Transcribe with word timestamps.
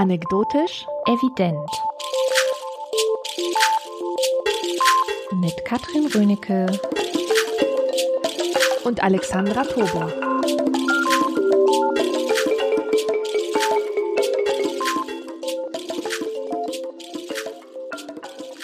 Anekdotisch 0.00 0.86
Evident. 1.04 1.70
Mit 5.42 5.62
Katrin 5.66 6.06
Rönecke 6.06 6.80
und 8.84 9.02
Alexandra 9.02 9.62
Tobler. 9.64 10.08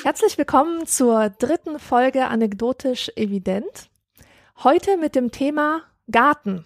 Herzlich 0.05 0.39
willkommen 0.39 0.87
zur 0.87 1.29
dritten 1.29 1.79
Folge 1.79 2.29
Anekdotisch 2.29 3.13
Evident. 3.15 3.91
Heute 4.65 4.97
mit 4.97 5.15
dem 5.15 5.31
Thema 5.33 5.83
Garten. 6.11 6.65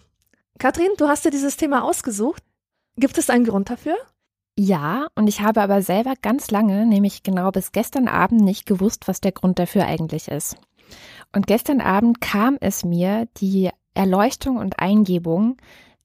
Katrin, 0.61 0.93
du 0.97 1.09
hast 1.09 1.25
dir 1.25 1.33
dieses 1.33 1.57
Thema 1.57 1.83
ausgesucht. 1.83 2.45
Gibt 2.97 3.19
es 3.19 3.31
einen 3.31 3.45
Grund 3.45 3.69
dafür? 3.69 3.97
Ja, 4.59 5.07
und 5.15 5.27
ich 5.27 5.41
habe 5.41 5.63
aber 5.63 5.83
selber 5.83 6.15
ganz 6.21 6.51
lange, 6.51 6.87
nämlich 6.87 7.23
genau 7.23 7.51
bis 7.51 7.73
gestern 7.73 8.09
Abend, 8.09 8.43
nicht 8.43 8.67
gewusst, 8.67 9.09
was 9.09 9.21
der 9.21 9.33
Grund 9.33 9.59
dafür 9.59 9.87
eigentlich 9.87 10.29
ist. 10.29 10.57
Und 11.35 11.47
gestern 11.47 11.81
Abend 11.81 12.21
kam 12.21 12.59
es 12.61 12.85
mir 12.85 13.29
die 13.37 13.71
Erleuchtung 13.95 14.57
und 14.57 14.79
Eingebung, 14.79 15.57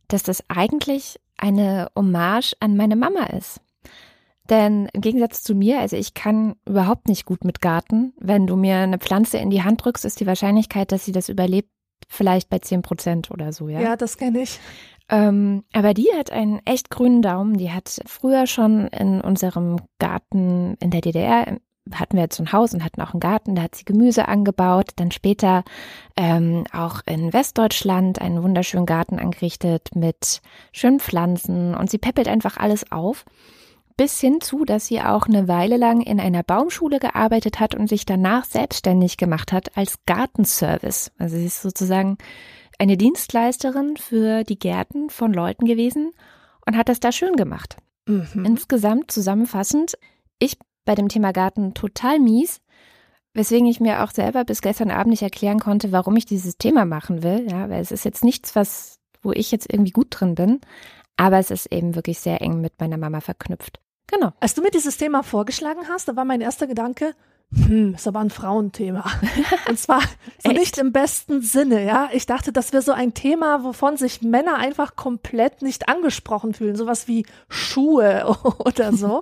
dass 0.08 0.24
das 0.24 0.44
eigentlich 0.48 1.20
eine 1.38 1.90
Hommage 1.96 2.56
an 2.60 2.78
meine 2.78 2.96
Mama 2.96 3.26
ist. 3.26 3.62
Denn 4.50 4.88
im 4.94 5.02
Gegensatz 5.02 5.42
zu 5.42 5.56
mir, 5.56 5.80
also 5.80 5.98
ich 5.98 6.14
kann 6.14 6.56
überhaupt 6.68 7.08
nicht 7.08 7.26
gut 7.26 7.44
mit 7.44 7.62
Garten. 7.62 8.14
Wenn 8.20 8.46
du 8.46 8.56
mir 8.56 8.78
eine 8.78 9.00
Pflanze 9.00 9.40
in 9.40 9.50
die 9.50 9.64
Hand 9.64 9.84
drückst, 9.84 10.06
ist 10.06 10.20
die 10.20 10.28
Wahrscheinlichkeit, 10.28 10.92
dass 10.92 11.04
sie 11.04 11.12
das 11.12 11.30
überlebt, 11.30 11.70
vielleicht 12.08 12.50
bei 12.50 12.60
10 12.60 12.84
Prozent 12.84 13.32
oder 13.32 13.52
so, 13.52 13.70
ja. 13.70 13.82
Ja, 13.82 13.96
das 13.96 14.18
kenne 14.18 14.42
ich. 14.42 14.60
Ähm, 15.10 15.64
aber 15.74 15.94
die 15.94 16.08
hat 16.18 16.32
einen 16.32 16.62
echt 16.66 16.90
grünen 16.90 17.22
Daumen. 17.22 17.58
Die 17.58 17.72
hat 17.72 18.00
früher 18.06 18.48
schon 18.48 18.88
in 18.88 19.22
unserem 19.22 19.78
Garten 20.00 20.76
in 20.80 20.90
der 20.92 21.02
DDR 21.02 21.58
hatten 21.94 22.16
wir 22.16 22.24
jetzt 22.24 22.38
so 22.38 22.44
ein 22.44 22.52
Haus 22.52 22.74
und 22.74 22.84
hatten 22.84 23.02
auch 23.02 23.14
einen 23.14 23.20
Garten, 23.20 23.56
da 23.56 23.64
hat 23.64 23.76
sie 23.76 23.86
Gemüse 23.86 24.28
angebaut, 24.28 24.90
dann 24.96 25.12
später 25.12 25.64
ähm, 26.18 26.64
auch 26.74 27.02
in 27.06 27.32
Westdeutschland 27.32 28.20
einen 28.20 28.42
wunderschönen 28.42 28.86
Garten 28.86 29.20
angerichtet 29.20 29.90
mit 29.94 30.42
schönen 30.72 31.00
Pflanzen 31.00 31.76
und 31.76 31.90
sie 31.90 32.00
peppelt 32.00 32.28
einfach 32.28 32.58
alles 32.58 32.92
auf 32.92 33.26
bis 33.98 34.20
hin 34.20 34.42
zu, 34.42 34.66
dass 34.66 34.88
sie 34.88 35.00
auch 35.00 35.26
eine 35.28 35.48
Weile 35.48 35.78
lang 35.78 36.02
in 36.02 36.20
einer 36.20 36.44
Baumschule 36.44 37.00
gearbeitet 37.00 37.60
hat 37.60 37.76
und 37.76 37.88
sich 37.88 38.06
danach 38.06 38.44
selbstständig 38.44 39.16
gemacht 39.16 39.54
hat 39.54 39.78
als 39.78 40.00
Gartenservice. 40.06 41.12
Also 41.18 41.38
sie 41.38 41.46
ist 41.46 41.62
sozusagen 41.62 42.18
eine 42.80 42.98
Dienstleisterin 42.98 43.98
für 43.98 44.44
die 44.44 44.60
Gärten 44.60 45.10
von 45.10 45.34
Leuten 45.34 45.66
gewesen 45.66 46.12
und 46.66 46.78
hat 46.78 46.90
das 46.90 47.00
da 47.00 47.12
schön 47.12 47.36
gemacht. 47.36 47.78
Mhm. 48.08 48.46
Insgesamt 48.46 49.12
zusammenfassend, 49.12 49.98
ich 50.40 50.58
bei 50.86 50.96
dem 50.96 51.10
Thema 51.10 51.32
Garten 51.32 51.74
total 51.74 52.20
mies, 52.20 52.62
weswegen 53.34 53.68
ich 53.68 53.80
mir 53.80 54.04
auch 54.04 54.12
selber 54.12 54.46
bis 54.46 54.62
gestern 54.62 54.92
Abend 54.92 55.12
nicht 55.12 55.24
erklären 55.24 55.60
konnte, 55.60 55.92
warum 55.92 56.16
ich 56.16 56.26
dieses 56.26 56.58
Thema 56.58 56.86
machen 56.86 57.24
will. 57.24 57.48
Ja, 57.50 57.70
weil 57.70 57.82
es 57.82 57.92
ist 57.92 58.06
jetzt 58.06 58.24
nichts, 58.24 58.56
was, 58.56 59.00
wo 59.22 59.32
ich 59.32 59.52
jetzt 59.52 59.72
irgendwie 59.72 59.92
gut 59.92 60.08
drin 60.10 60.36
bin, 60.36 60.62
aber 61.18 61.40
es 61.40 61.52
ist 61.52 61.72
eben 61.72 61.96
wirklich 61.96 62.20
sehr 62.20 62.42
eng 62.42 62.62
mit 62.62 62.80
meiner 62.80 62.98
Mama 62.98 63.22
verknüpft. 63.22 63.80
Genau. 64.08 64.32
Als 64.40 64.54
du 64.54 64.62
mir 64.62 64.72
dieses 64.72 64.98
Thema 64.98 65.24
vorgeschlagen 65.24 65.88
hast, 65.90 66.08
da 66.08 66.16
war 66.16 66.26
mein 66.26 66.42
erster 66.42 66.68
Gedanke, 66.68 67.16
hm, 67.56 67.96
ist 67.96 68.08
aber 68.08 68.20
ein 68.20 68.30
Frauenthema. 68.30 69.06
Und 69.70 69.80
zwar 69.80 70.02
so 70.44 70.52
nicht 70.52 70.78
im 70.78 70.92
besten 70.92 71.42
Sinne, 71.42 71.86
ja. 71.86 72.10
Ich 72.12 72.26
dachte, 72.26 72.52
das 72.52 72.74
wäre 72.74 72.84
so 72.84 72.92
ein 72.92 73.14
Thema, 73.14 73.64
wovon 73.64 73.98
sich 73.98 74.22
Männer 74.22 74.56
einfach 74.58 74.96
komplett 74.96 75.62
nicht 75.62 75.88
angesprochen 75.88 76.54
fühlen. 76.54 76.76
Sowas 76.76 77.08
wie 77.08 77.26
Schuhe 77.48 78.36
oder 78.60 78.94
so. 78.94 79.22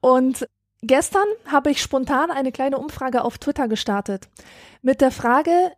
Und 0.00 0.48
gestern 0.82 1.26
habe 1.46 1.70
ich 1.70 1.82
spontan 1.82 2.30
eine 2.30 2.52
kleine 2.52 2.78
Umfrage 2.78 3.22
auf 3.22 3.38
Twitter 3.38 3.68
gestartet. 3.68 4.28
Mit 4.82 5.00
der 5.00 5.10
Frage, 5.10 5.72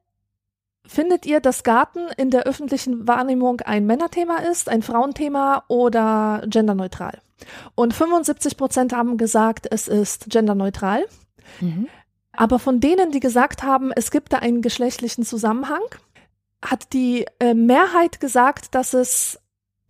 Findet 0.86 1.24
ihr, 1.24 1.38
dass 1.38 1.62
Garten 1.62 2.08
in 2.16 2.30
der 2.30 2.44
öffentlichen 2.44 3.06
Wahrnehmung 3.06 3.60
ein 3.60 3.86
Männerthema 3.86 4.38
ist, 4.38 4.68
ein 4.68 4.82
Frauenthema 4.82 5.62
oder 5.68 6.42
genderneutral? 6.46 7.20
Und 7.76 7.94
75 7.94 8.56
Prozent 8.56 8.92
haben 8.92 9.16
gesagt, 9.16 9.68
es 9.70 9.86
ist 9.86 10.30
genderneutral. 10.30 11.06
Mhm. 11.60 11.88
Aber 12.32 12.58
von 12.58 12.80
denen, 12.80 13.10
die 13.10 13.20
gesagt 13.20 13.62
haben, 13.62 13.92
es 13.92 14.10
gibt 14.10 14.32
da 14.32 14.38
einen 14.38 14.62
geschlechtlichen 14.62 15.24
Zusammenhang, 15.24 15.82
hat 16.64 16.92
die 16.92 17.26
äh, 17.38 17.54
Mehrheit 17.54 18.20
gesagt, 18.20 18.74
dass 18.74 18.94
es 18.94 19.40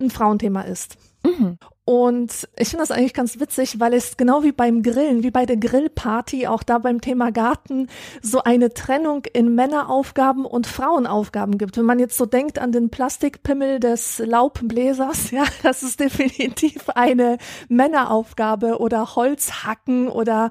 ein 0.01 0.11
Frauenthema 0.11 0.63
ist. 0.63 0.97
Mhm. 1.25 1.59
Und 1.85 2.49
ich 2.57 2.69
finde 2.69 2.85
das 2.85 2.93
eigentlich 2.93 3.15
ganz 3.15 3.41
witzig, 3.41 3.81
weil 3.81 3.95
es 3.95 4.17
genau 4.17 4.45
wie 4.45 4.53
beim 4.53 4.83
Grillen, 4.83 5.25
wie 5.25 5.33
bei 5.33 5.45
der 5.45 5.57
Grillparty, 5.57 6.47
auch 6.47 6.63
da 6.63 6.79
beim 6.79 7.01
Thema 7.01 7.33
Garten, 7.33 7.89
so 8.23 8.45
eine 8.45 8.73
Trennung 8.73 9.25
in 9.33 9.57
Männeraufgaben 9.57 10.45
und 10.45 10.69
Frauenaufgaben 10.69 11.59
gibt. 11.59 11.77
Wenn 11.77 11.87
man 11.87 11.99
jetzt 11.99 12.17
so 12.17 12.27
denkt 12.27 12.61
an 12.61 12.71
den 12.71 12.91
Plastikpimmel 12.91 13.81
des 13.81 14.21
Laubbläsers, 14.21 15.31
ja, 15.33 15.43
das 15.65 15.83
ist 15.83 15.99
definitiv 15.99 16.89
eine 16.91 17.39
Männeraufgabe 17.69 18.79
oder 18.79 19.17
Holzhacken 19.17 20.09
oder 20.09 20.51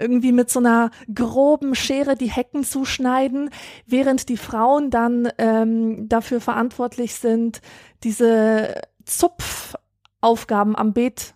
irgendwie 0.00 0.32
mit 0.32 0.50
so 0.50 0.58
einer 0.58 0.90
groben 1.14 1.74
Schere 1.74 2.16
die 2.16 2.30
Hecken 2.30 2.64
zuschneiden, 2.64 3.50
während 3.86 4.28
die 4.28 4.36
Frauen 4.36 4.90
dann 4.90 5.28
ähm, 5.38 6.08
dafür 6.08 6.40
verantwortlich 6.40 7.14
sind, 7.14 7.60
diese 8.02 8.80
Zupf 9.04 9.74
Aufgaben 10.20 10.76
am 10.76 10.92
Beet 10.92 11.34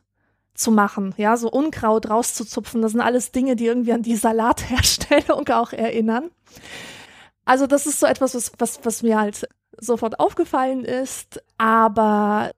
zu 0.55 0.71
machen, 0.71 1.15
ja, 1.17 1.37
so 1.37 1.51
Unkraut 1.51 2.09
rauszuzupfen. 2.09 2.83
Das 2.83 2.93
sind 2.93 3.01
alles 3.01 3.33
Dinge, 3.33 3.57
die 3.57 3.67
irgendwie 3.67 3.93
an 3.93 4.03
die 4.03 4.17
Salatherstellung 4.17 5.49
auch 5.53 5.73
erinnern. 5.73 6.31
Also 7.45 7.67
das 7.67 7.87
ist 7.87 8.01
so 8.01 8.07
etwas, 8.07 8.35
was, 8.35 8.53
was, 8.59 8.81
was 8.85 9.03
mir 9.03 9.19
halt 9.19 9.49
sofort 9.79 10.21
aufgefallen 10.21 10.85
ist. 10.85 11.43
Aber 11.59 12.53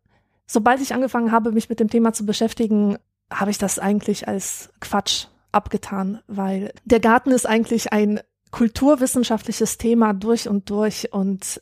sobald 0.46 0.80
ich 0.80 0.94
angefangen 0.94 1.32
habe, 1.32 1.52
mich 1.52 1.68
mit 1.68 1.80
dem 1.80 1.88
Thema 1.88 2.12
zu 2.12 2.26
beschäftigen, 2.26 2.98
habe 3.32 3.50
ich 3.50 3.58
das 3.58 3.78
eigentlich 3.78 4.28
als 4.28 4.70
Quatsch 4.80 5.26
abgetan, 5.56 6.20
weil 6.26 6.72
der 6.84 7.00
Garten 7.00 7.32
ist 7.32 7.46
eigentlich 7.46 7.92
ein 7.92 8.20
kulturwissenschaftliches 8.50 9.78
Thema 9.78 10.12
durch 10.12 10.48
und 10.48 10.70
durch 10.70 11.12
und 11.12 11.60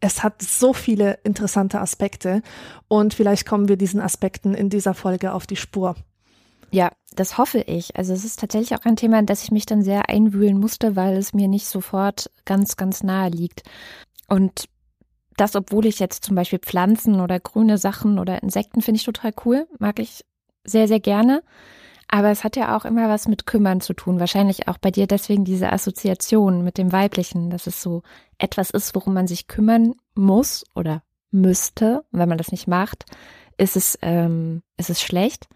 es 0.00 0.22
hat 0.22 0.40
so 0.40 0.72
viele 0.72 1.18
interessante 1.24 1.80
Aspekte 1.80 2.42
und 2.88 3.14
vielleicht 3.14 3.46
kommen 3.46 3.68
wir 3.68 3.76
diesen 3.76 4.00
Aspekten 4.00 4.54
in 4.54 4.70
dieser 4.70 4.94
Folge 4.94 5.32
auf 5.32 5.46
die 5.46 5.56
Spur. 5.56 5.96
Ja, 6.70 6.92
das 7.16 7.36
hoffe 7.36 7.58
ich. 7.58 7.96
Also 7.96 8.12
es 8.12 8.24
ist 8.24 8.38
tatsächlich 8.40 8.78
auch 8.78 8.84
ein 8.84 8.96
Thema, 8.96 9.18
in 9.18 9.26
das 9.26 9.42
ich 9.42 9.50
mich 9.50 9.66
dann 9.66 9.82
sehr 9.82 10.08
einwühlen 10.08 10.58
musste, 10.58 10.94
weil 10.96 11.16
es 11.16 11.34
mir 11.34 11.48
nicht 11.48 11.66
sofort 11.66 12.30
ganz, 12.44 12.76
ganz 12.76 13.02
nahe 13.02 13.28
liegt. 13.28 13.62
Und 14.28 14.66
das, 15.36 15.56
obwohl 15.56 15.86
ich 15.86 15.98
jetzt 15.98 16.24
zum 16.24 16.36
Beispiel 16.36 16.60
Pflanzen 16.60 17.20
oder 17.20 17.40
grüne 17.40 17.78
Sachen 17.78 18.18
oder 18.18 18.42
Insekten 18.42 18.82
finde 18.82 18.98
ich 18.98 19.04
total 19.04 19.32
cool, 19.44 19.66
mag 19.78 19.98
ich 19.98 20.24
sehr, 20.64 20.86
sehr 20.86 21.00
gerne. 21.00 21.42
Aber 22.12 22.30
es 22.30 22.42
hat 22.42 22.56
ja 22.56 22.76
auch 22.76 22.84
immer 22.84 23.08
was 23.08 23.28
mit 23.28 23.46
Kümmern 23.46 23.80
zu 23.80 23.94
tun. 23.94 24.18
Wahrscheinlich 24.18 24.66
auch 24.66 24.78
bei 24.78 24.90
dir 24.90 25.06
deswegen 25.06 25.44
diese 25.44 25.72
Assoziation 25.72 26.64
mit 26.64 26.76
dem 26.76 26.90
Weiblichen, 26.90 27.50
dass 27.50 27.68
es 27.68 27.80
so 27.80 28.02
etwas 28.36 28.70
ist, 28.70 28.96
worum 28.96 29.14
man 29.14 29.28
sich 29.28 29.46
kümmern 29.46 29.94
muss 30.16 30.64
oder 30.74 31.04
müsste. 31.30 32.02
Und 32.10 32.18
wenn 32.18 32.28
man 32.28 32.38
das 32.38 32.50
nicht 32.50 32.66
macht, 32.66 33.04
ist 33.58 33.76
es, 33.76 33.96
ähm, 34.02 34.62
ist 34.76 34.90
es 34.90 35.00
schlecht. 35.00 35.46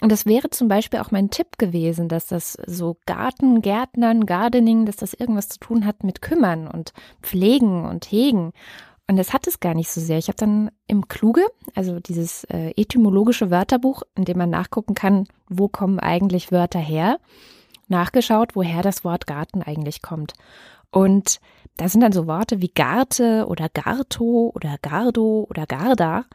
Und 0.00 0.10
das 0.10 0.26
wäre 0.26 0.50
zum 0.50 0.66
Beispiel 0.66 0.98
auch 0.98 1.12
mein 1.12 1.30
Tipp 1.30 1.58
gewesen, 1.58 2.08
dass 2.08 2.26
das 2.26 2.54
so 2.66 2.96
Garten, 3.06 3.62
Gärtnern, 3.62 4.26
Gardening, 4.26 4.86
dass 4.86 4.96
das 4.96 5.14
irgendwas 5.14 5.50
zu 5.50 5.60
tun 5.60 5.86
hat 5.86 6.02
mit 6.02 6.20
Kümmern 6.20 6.66
und 6.66 6.92
Pflegen 7.22 7.84
und 7.84 8.10
Hegen. 8.10 8.52
Und 9.06 9.16
das 9.16 9.32
hat 9.32 9.46
es 9.46 9.60
gar 9.60 9.74
nicht 9.74 9.90
so 9.90 10.00
sehr. 10.00 10.18
Ich 10.18 10.28
habe 10.28 10.38
dann 10.38 10.70
im 10.86 11.06
Kluge, 11.06 11.44
also 11.74 12.00
dieses 12.00 12.44
äh, 12.44 12.72
etymologische 12.76 13.50
Wörterbuch, 13.50 14.02
in 14.16 14.24
dem 14.24 14.38
man 14.38 14.50
nachgucken 14.50 14.94
kann, 14.94 15.26
wo 15.58 15.68
kommen 15.68 15.98
eigentlich 15.98 16.52
Wörter 16.52 16.78
her, 16.78 17.18
nachgeschaut, 17.88 18.54
woher 18.54 18.82
das 18.82 19.04
Wort 19.04 19.26
Garten 19.26 19.62
eigentlich 19.62 20.02
kommt. 20.02 20.34
Und 20.90 21.40
da 21.76 21.88
sind 21.88 22.02
dann 22.02 22.12
so 22.12 22.26
Worte 22.26 22.60
wie 22.60 22.68
Garte 22.68 23.46
oder 23.48 23.68
Garto 23.68 24.52
oder 24.54 24.76
Gardo 24.82 25.46
oder 25.48 25.66
Garda, 25.66 26.26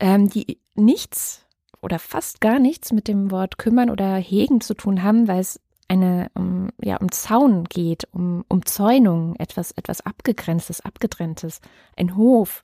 ähm, 0.00 0.28
die 0.28 0.58
nichts 0.74 1.46
oder 1.80 1.98
fast 1.98 2.40
gar 2.40 2.58
nichts 2.58 2.92
mit 2.92 3.08
dem 3.08 3.30
Wort 3.30 3.58
kümmern 3.58 3.90
oder 3.90 4.16
hegen 4.16 4.60
zu 4.60 4.74
tun 4.74 5.02
haben, 5.02 5.28
weil 5.28 5.40
es 5.40 5.60
eine 5.86 6.30
um, 6.34 6.70
ja 6.82 6.96
um 6.96 7.12
Zaun 7.12 7.64
geht, 7.64 8.08
um 8.12 8.44
Umzäunung, 8.48 9.36
etwas 9.36 9.72
etwas 9.72 10.00
abgegrenztes, 10.00 10.80
abgetrenntes, 10.80 11.60
ein 11.96 12.16
Hof 12.16 12.62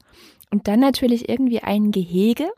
und 0.51 0.67
dann 0.69 0.81
natürlich 0.81 1.29
irgendwie 1.29 1.61
ein 1.61 1.93
Gehege, 1.93 2.51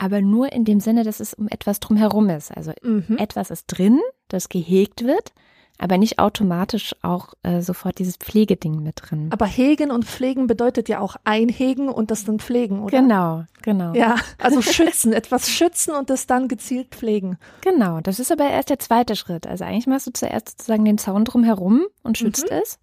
aber 0.00 0.22
nur 0.22 0.50
in 0.52 0.64
dem 0.64 0.80
Sinne, 0.80 1.04
dass 1.04 1.20
es 1.20 1.34
um 1.34 1.46
etwas 1.48 1.78
drumherum 1.78 2.30
ist. 2.30 2.56
Also 2.56 2.72
mhm. 2.82 3.18
etwas 3.18 3.50
ist 3.50 3.66
drin, 3.66 4.00
das 4.28 4.48
gehegt 4.48 5.04
wird, 5.04 5.32
aber 5.76 5.98
nicht 5.98 6.18
automatisch 6.18 6.96
auch 7.02 7.34
äh, 7.42 7.60
sofort 7.60 7.98
dieses 7.98 8.16
Pflegeding 8.16 8.82
mit 8.82 8.96
drin. 9.02 9.28
Aber 9.30 9.44
hegen 9.44 9.90
und 9.90 10.06
pflegen 10.06 10.46
bedeutet 10.46 10.88
ja 10.88 11.00
auch 11.00 11.16
einhegen 11.24 11.90
und 11.90 12.10
das 12.10 12.24
dann 12.24 12.38
pflegen, 12.38 12.80
oder? 12.80 12.98
Genau, 12.98 13.44
genau. 13.60 13.92
Ja, 13.92 14.16
also 14.38 14.62
schützen, 14.62 15.12
etwas 15.12 15.50
schützen 15.50 15.94
und 15.94 16.08
das 16.08 16.26
dann 16.26 16.48
gezielt 16.48 16.88
pflegen. 16.94 17.36
Genau, 17.60 18.00
das 18.00 18.18
ist 18.20 18.32
aber 18.32 18.48
erst 18.48 18.70
der 18.70 18.78
zweite 18.78 19.16
Schritt. 19.16 19.46
Also 19.46 19.64
eigentlich 19.64 19.86
machst 19.86 20.06
du 20.06 20.12
zuerst 20.12 20.48
sozusagen 20.48 20.86
den 20.86 20.98
Zaun 20.98 21.26
drumherum 21.26 21.84
und 22.02 22.16
schützt 22.16 22.50
mhm. 22.50 22.58
es 22.62 22.78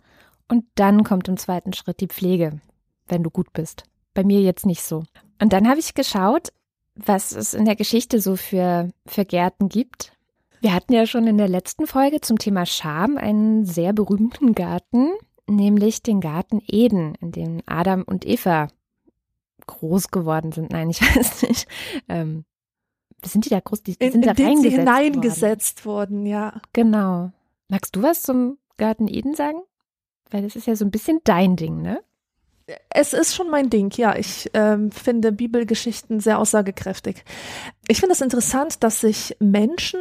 und 0.47 0.65
dann 0.75 1.03
kommt 1.03 1.27
im 1.27 1.37
zweiten 1.37 1.73
Schritt 1.73 1.99
die 1.99 2.07
Pflege, 2.07 2.59
wenn 3.07 3.23
du 3.23 3.31
gut 3.31 3.53
bist. 3.53 3.85
Bei 4.13 4.23
mir 4.23 4.41
jetzt 4.41 4.67
nicht 4.67 4.83
so. 4.83 5.03
Und 5.41 5.53
dann 5.53 5.67
habe 5.67 5.79
ich 5.79 5.93
geschaut, 5.93 6.49
was 6.97 7.31
es 7.31 7.53
in 7.53 7.65
der 7.65 7.75
Geschichte 7.75 8.19
so 8.21 8.35
für, 8.35 8.91
für 9.05 9.25
Gärten 9.25 9.69
gibt. 9.69 10.13
Wir 10.61 10.73
hatten 10.73 10.93
ja 10.93 11.05
schon 11.05 11.27
in 11.27 11.37
der 11.37 11.47
letzten 11.47 11.85
Folge 11.85 12.21
zum 12.21 12.39
Thema 12.39 12.65
Scham 12.65 13.17
einen 13.17 13.65
sehr 13.65 13.93
berühmten 13.93 14.55
Garten, 14.55 15.11
nämlich 15.47 16.01
den 16.01 16.19
Garten 16.19 16.61
Eden, 16.67 17.15
in 17.21 17.31
dem 17.31 17.61
Adam 17.65 18.03
und 18.03 18.25
Eva 18.25 18.67
groß 19.67 20.09
geworden 20.09 20.51
sind. 20.51 20.71
Nein, 20.71 20.89
ich 20.89 21.01
weiß 21.15 21.43
nicht. 21.43 21.67
Ähm, 22.09 22.45
sind 23.23 23.45
die 23.45 23.49
da 23.49 23.59
groß? 23.59 23.83
Die, 23.83 23.97
die 23.97 24.09
sind 24.09 24.25
in, 24.25 24.33
da 24.35 24.49
in 24.49 24.61
sie 24.61 24.69
hineingesetzt 24.69 25.85
worden. 25.85 26.23
worden, 26.23 26.25
ja. 26.25 26.61
Genau. 26.73 27.31
Magst 27.67 27.95
du 27.95 28.01
was 28.01 28.23
zum 28.23 28.57
Garten 28.77 29.07
Eden 29.07 29.35
sagen? 29.35 29.59
Weil 30.29 30.43
das 30.43 30.55
ist 30.55 30.67
ja 30.67 30.75
so 30.75 30.85
ein 30.85 30.91
bisschen 30.91 31.19
dein 31.23 31.55
Ding, 31.55 31.81
ne? 31.81 32.01
Es 32.89 33.13
ist 33.13 33.33
schon 33.33 33.49
mein 33.49 33.69
Ding, 33.69 33.91
ja. 33.95 34.15
Ich 34.15 34.49
ähm, 34.53 34.91
finde 34.91 35.31
Bibelgeschichten 35.31 36.19
sehr 36.19 36.39
aussagekräftig. 36.39 37.23
Ich 37.87 37.99
finde 37.99 38.13
es 38.13 38.21
interessant, 38.21 38.83
dass 38.83 39.01
sich 39.01 39.35
Menschen 39.39 39.99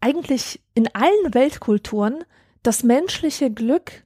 eigentlich 0.00 0.60
in 0.74 0.88
allen 0.94 1.32
Weltkulturen 1.34 2.24
das 2.62 2.82
menschliche 2.82 3.50
Glück 3.50 4.04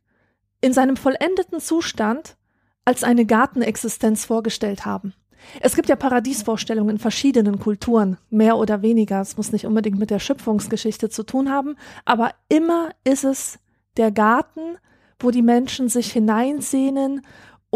in 0.61 0.73
seinem 0.73 0.97
vollendeten 0.97 1.61
Zustand 1.61 2.37
als 2.85 3.03
eine 3.03 3.27
Gartenexistenz 3.27 4.25
vorgestellt 4.25 4.85
haben. 4.85 5.15
Es 5.61 5.77
gibt 5.77 5.89
ja 5.89 5.97
Paradiesvorstellungen 5.97 6.97
in 6.97 6.99
verschiedenen 6.99 7.59
Kulturen, 7.59 8.19
mehr 8.31 8.57
oder 8.57 8.83
weniger. 8.83 9.21
Es 9.21 9.37
muss 9.37 9.53
nicht 9.53 9.67
unbedingt 9.67 9.99
mit 9.99 10.11
der 10.11 10.19
Schöpfungsgeschichte 10.19 11.09
zu 11.09 11.23
tun 11.23 11.51
haben, 11.51 11.77
aber 12.05 12.33
immer 12.49 12.91
ist 13.05 13.25
es 13.25 13.59
der 13.97 14.11
Garten, 14.11 14.79
wo 15.19 15.31
die 15.31 15.43
Menschen 15.43 15.89
sich 15.89 16.13
hineinsehnen 16.13 17.23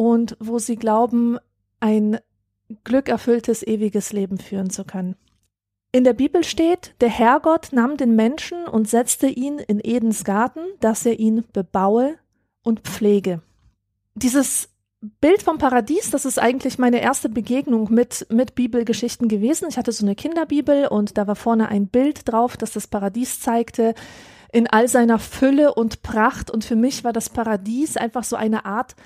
und 0.00 0.34
wo 0.40 0.58
sie 0.58 0.76
glauben, 0.76 1.36
ein 1.78 2.20
glückerfülltes 2.84 3.62
ewiges 3.62 4.14
Leben 4.14 4.38
führen 4.38 4.70
zu 4.70 4.84
können. 4.84 5.14
In 5.92 6.04
der 6.04 6.14
Bibel 6.14 6.42
steht, 6.42 6.94
der 7.02 7.10
Herrgott 7.10 7.68
nahm 7.72 7.98
den 7.98 8.16
Menschen 8.16 8.66
und 8.66 8.88
setzte 8.88 9.26
ihn 9.26 9.58
in 9.58 9.78
Edens 9.78 10.24
Garten, 10.24 10.60
dass 10.80 11.04
er 11.04 11.18
ihn 11.18 11.44
bebaue 11.52 12.16
und 12.62 12.80
pflege. 12.80 13.42
Dieses 14.14 14.70
Bild 15.20 15.42
vom 15.42 15.58
Paradies, 15.58 16.10
das 16.10 16.24
ist 16.24 16.38
eigentlich 16.38 16.78
meine 16.78 17.02
erste 17.02 17.28
Begegnung 17.28 17.92
mit, 17.92 18.26
mit 18.30 18.54
Bibelgeschichten 18.54 19.28
gewesen. 19.28 19.68
Ich 19.68 19.76
hatte 19.76 19.92
so 19.92 20.06
eine 20.06 20.14
Kinderbibel 20.14 20.86
und 20.86 21.18
da 21.18 21.26
war 21.26 21.36
vorne 21.36 21.68
ein 21.68 21.88
Bild 21.88 22.26
drauf, 22.26 22.56
das 22.56 22.72
das 22.72 22.86
Paradies 22.86 23.40
zeigte 23.40 23.92
in 24.50 24.66
all 24.66 24.88
seiner 24.88 25.18
Fülle 25.18 25.74
und 25.74 26.00
Pracht. 26.00 26.50
Und 26.50 26.64
für 26.64 26.76
mich 26.76 27.04
war 27.04 27.12
das 27.12 27.28
Paradies 27.28 27.98
einfach 27.98 28.24
so 28.24 28.36
eine 28.36 28.64
Art 28.64 28.96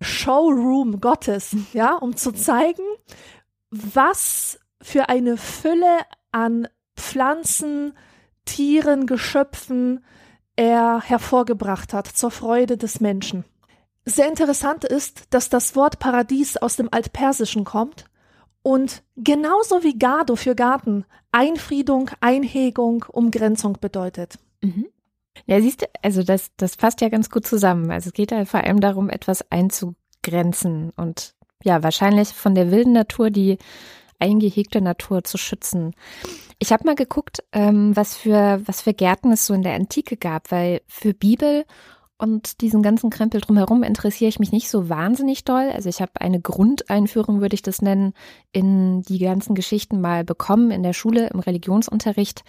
Showroom 0.00 1.00
Gottes, 1.00 1.56
ja, 1.72 1.94
um 1.94 2.16
zu 2.16 2.32
zeigen, 2.32 2.82
was 3.70 4.58
für 4.82 5.08
eine 5.08 5.36
Fülle 5.36 6.00
an 6.32 6.68
Pflanzen, 6.96 7.94
Tieren, 8.44 9.06
Geschöpfen 9.06 10.04
er 10.56 11.00
hervorgebracht 11.00 11.92
hat 11.92 12.06
zur 12.06 12.30
Freude 12.30 12.76
des 12.76 13.00
Menschen. 13.00 13.44
Sehr 14.04 14.28
interessant 14.28 14.84
ist, 14.84 15.24
dass 15.30 15.48
das 15.48 15.74
Wort 15.74 15.98
Paradies 15.98 16.56
aus 16.56 16.76
dem 16.76 16.88
Altpersischen 16.92 17.64
kommt 17.64 18.04
und 18.62 19.02
genauso 19.16 19.82
wie 19.82 19.98
Gardo 19.98 20.36
für 20.36 20.54
Garten 20.54 21.04
Einfriedung, 21.32 22.10
Einhegung, 22.20 23.04
Umgrenzung 23.10 23.78
bedeutet. 23.80 24.38
Mhm. 24.62 24.86
Ja, 25.46 25.60
siehst 25.60 25.82
du, 25.82 25.86
also 26.02 26.22
das, 26.22 26.50
das 26.56 26.76
passt 26.76 27.00
ja 27.00 27.08
ganz 27.08 27.30
gut 27.30 27.46
zusammen. 27.46 27.90
Also 27.90 28.08
es 28.08 28.12
geht 28.14 28.30
ja 28.30 28.44
vor 28.44 28.60
allem 28.60 28.80
darum, 28.80 29.10
etwas 29.10 29.50
einzugrenzen 29.50 30.92
und 30.96 31.34
ja, 31.62 31.82
wahrscheinlich 31.82 32.28
von 32.28 32.54
der 32.54 32.70
wilden 32.70 32.92
Natur 32.92 33.30
die 33.30 33.58
eingehegte 34.18 34.80
Natur 34.80 35.24
zu 35.24 35.38
schützen. 35.38 35.94
Ich 36.58 36.72
habe 36.72 36.84
mal 36.86 36.94
geguckt, 36.94 37.42
ähm, 37.52 37.96
was 37.96 38.16
für 38.16 38.62
was 38.64 38.82
für 38.82 38.94
Gärten 38.94 39.32
es 39.32 39.46
so 39.46 39.54
in 39.54 39.62
der 39.62 39.74
Antike 39.74 40.16
gab, 40.16 40.50
weil 40.50 40.82
für 40.86 41.14
Bibel 41.14 41.64
und 42.16 42.60
diesen 42.60 42.82
ganzen 42.82 43.10
Krempel 43.10 43.40
drumherum 43.40 43.82
interessiere 43.82 44.28
ich 44.28 44.38
mich 44.38 44.52
nicht 44.52 44.70
so 44.70 44.88
wahnsinnig 44.88 45.42
doll. 45.42 45.68
Also 45.74 45.88
ich 45.88 46.00
habe 46.00 46.12
eine 46.20 46.40
Grundeinführung, 46.40 47.40
würde 47.40 47.54
ich 47.54 47.62
das 47.62 47.82
nennen, 47.82 48.14
in 48.52 49.02
die 49.02 49.18
ganzen 49.18 49.56
Geschichten 49.56 50.00
mal 50.00 50.22
bekommen 50.22 50.70
in 50.70 50.84
der 50.84 50.92
Schule, 50.92 51.28
im 51.28 51.40
Religionsunterricht. 51.40 52.44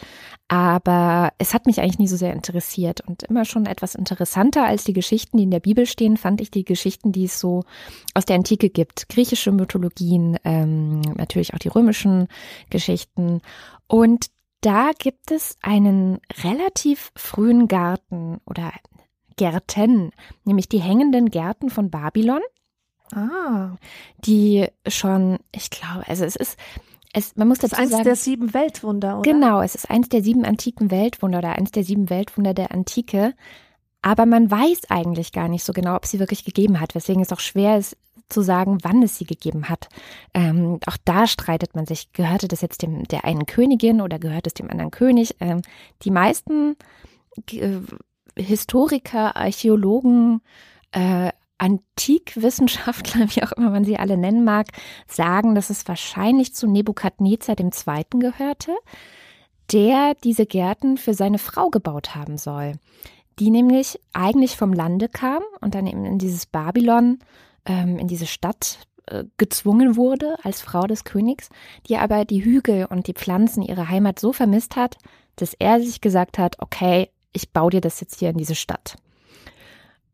Aber 0.47 1.33
es 1.39 1.56
hat 1.56 1.65
mich 1.65 1.81
eigentlich 1.81 1.97
nie 1.97 2.07
so 2.07 2.15
sehr 2.15 2.33
interessiert. 2.33 3.01
Und 3.01 3.23
immer 3.23 3.44
schon 3.44 3.65
etwas 3.65 3.95
interessanter 3.95 4.65
als 4.65 4.83
die 4.83 4.94
Geschichten, 4.94 5.38
die 5.38 5.44
in 5.44 5.51
der 5.51 5.59
Bibel 5.62 5.88
stehen, 5.88 6.15
fand 6.15 6.41
ich 6.41 6.51
die 6.51 6.63
Geschichten, 6.63 7.12
die 7.12 7.25
es 7.25 7.39
so 7.39 7.63
aus 8.13 8.25
der 8.25 8.35
Antike 8.35 8.69
gibt. 8.69 9.09
Griechische 9.09 9.51
Mythologien, 9.51 10.38
ähm, 10.44 11.01
natürlich 11.01 11.56
auch 11.56 11.59
die 11.59 11.69
römischen 11.69 12.27
Geschichten. 12.69 13.41
Und 13.88 14.27
da 14.62 14.91
gibt 14.97 15.31
es 15.31 15.57
einen 15.63 16.19
relativ 16.44 17.12
frühen 17.15 17.67
Garten 17.67 18.41
oder 18.45 18.71
Gärten, 19.37 20.11
nämlich 20.43 20.69
die 20.69 20.79
hängenden 20.79 21.29
Gärten 21.29 21.69
von 21.69 21.89
Babylon. 21.89 22.41
Ah. 23.13 23.75
Die 24.19 24.67
schon, 24.87 25.39
ich 25.51 25.69
glaube, 25.69 26.07
also 26.07 26.25
es 26.25 26.35
ist, 26.35 26.57
es, 27.13 27.35
man 27.35 27.47
muss 27.47 27.59
dazu 27.59 27.75
das 27.75 27.79
ist 27.79 27.83
eins 27.83 27.91
sagen, 27.91 28.03
der 28.03 28.15
sieben 28.15 28.53
Weltwunder, 28.53 29.19
oder? 29.19 29.31
Genau, 29.31 29.61
es 29.61 29.75
ist 29.75 29.89
eins 29.89 30.09
der 30.09 30.23
sieben 30.23 30.43
antiken 30.45 30.91
Weltwunder 30.91 31.37
oder 31.39 31.53
eins 31.53 31.71
der 31.71 31.83
sieben 31.83 32.09
Weltwunder 32.09 32.53
der 32.53 32.71
Antike. 32.71 33.33
Aber 34.01 34.25
man 34.25 34.51
weiß 34.51 34.89
eigentlich 34.89 35.31
gar 35.31 35.47
nicht 35.47 35.63
so 35.63 35.73
genau, 35.73 35.95
ob 35.95 36.05
sie 36.05 36.19
wirklich 36.19 36.45
gegeben 36.45 36.79
hat, 36.79 36.93
weswegen 36.93 37.21
es 37.21 37.31
auch 37.31 37.39
schwer 37.39 37.77
ist 37.77 37.97
zu 38.29 38.41
sagen, 38.41 38.79
wann 38.81 39.03
es 39.03 39.17
sie 39.17 39.25
gegeben 39.25 39.69
hat. 39.69 39.88
Ähm, 40.33 40.79
auch 40.88 40.97
da 41.05 41.27
streitet 41.27 41.75
man 41.75 41.85
sich, 41.85 42.11
gehörte 42.11 42.47
das 42.47 42.61
jetzt 42.61 42.81
dem 42.81 43.03
der 43.03 43.25
einen 43.25 43.45
Königin 43.45 44.01
oder 44.01 44.19
gehört 44.19 44.47
es 44.47 44.53
dem 44.53 44.69
anderen 44.69 44.91
König? 44.91 45.35
Ähm, 45.39 45.61
die 46.03 46.11
meisten 46.11 46.75
äh, 47.51 47.79
Historiker, 48.37 49.35
Archäologen, 49.35 50.41
äh, 50.91 51.31
Antikwissenschaftler, 51.57 53.27
wie 53.36 53.43
auch 53.43 53.51
immer 53.53 53.69
man 53.69 53.86
sie 53.86 53.98
alle 53.98 54.17
nennen 54.17 54.43
mag, 54.43 54.67
sagen, 55.07 55.55
dass 55.55 55.69
es 55.69 55.88
wahrscheinlich 55.88 56.53
zu 56.53 56.67
Nebukadnezar 56.67 57.55
II. 57.60 58.19
gehörte, 58.19 58.75
der 59.71 60.15
diese 60.24 60.45
Gärten 60.45 60.98
für 60.98 61.13
seine 61.13 61.39
Frau 61.39 61.69
gebaut 61.69 62.15
haben 62.15 62.38
soll, 62.38 62.74
die 63.39 63.50
nämlich 63.50 64.00
eigentlich 64.13 64.57
vom 64.57 64.74
Lande 64.74 65.10
kam 65.10 65.43
und 65.62 65.75
dann 65.75 65.88
eben 65.88 66.05
in 66.05 66.19
dieses 66.19 66.45
Babylon, 66.45 67.19
ähm, 67.65 67.98
in 67.98 68.07
diese 68.07 68.27
Stadt 68.27 68.79
äh, 69.07 69.24
gezwungen 69.38 69.95
wurde 69.95 70.38
als 70.43 70.62
Frau 70.62 70.83
des 70.83 71.03
Königs, 71.03 71.50
die 71.88 71.98
aber 71.98 72.25
die 72.25 72.43
Hügel 72.43 72.86
und 72.86 73.07
die 73.07 73.13
Pflanzen 73.13 73.63
ihre 73.63 73.89
Heimat 73.89 74.19
so 74.19 74.33
vermisst 74.33 74.75
hat, 74.75 74.98
dass 75.36 75.53
er 75.53 75.81
sich 75.81 76.00
gesagt 76.00 76.38
hat, 76.38 76.57
okay, 76.60 77.10
ich 77.36 77.51
baue 77.51 77.72
dir 77.72 77.82
das 77.82 78.00
jetzt 78.00 78.20
hier 78.20 78.30
in 78.30 78.38
diese 78.38 78.56
Stadt. 78.56 78.96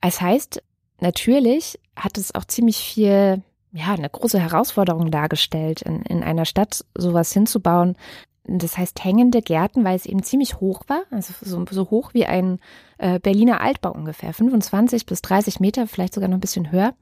Es 0.01 0.19
heißt, 0.19 0.61
natürlich 0.99 1.79
hat 1.95 2.17
es 2.17 2.33
auch 2.33 2.45
ziemlich 2.45 2.77
viel, 2.77 3.43
ja, 3.71 3.93
eine 3.93 4.09
große 4.09 4.39
Herausforderung 4.39 5.11
dargestellt, 5.11 5.83
in, 5.83 6.01
in 6.01 6.23
einer 6.23 6.45
Stadt 6.45 6.83
sowas 6.97 7.31
hinzubauen. 7.31 7.95
Das 8.43 8.77
heißt 8.77 9.03
hängende 9.03 9.43
Gärten, 9.43 9.83
weil 9.83 9.95
es 9.95 10.07
eben 10.07 10.23
ziemlich 10.23 10.59
hoch 10.59 10.81
war, 10.87 11.03
also 11.11 11.33
so, 11.41 11.63
so 11.69 11.91
hoch 11.91 12.15
wie 12.15 12.25
ein 12.25 12.59
äh, 12.97 13.19
Berliner 13.19 13.61
Altbau 13.61 13.91
ungefähr, 13.91 14.33
25 14.33 15.05
bis 15.05 15.21
30 15.21 15.59
Meter, 15.59 15.85
vielleicht 15.85 16.15
sogar 16.15 16.27
noch 16.27 16.37
ein 16.37 16.41
bisschen 16.41 16.71
höher. 16.71 16.95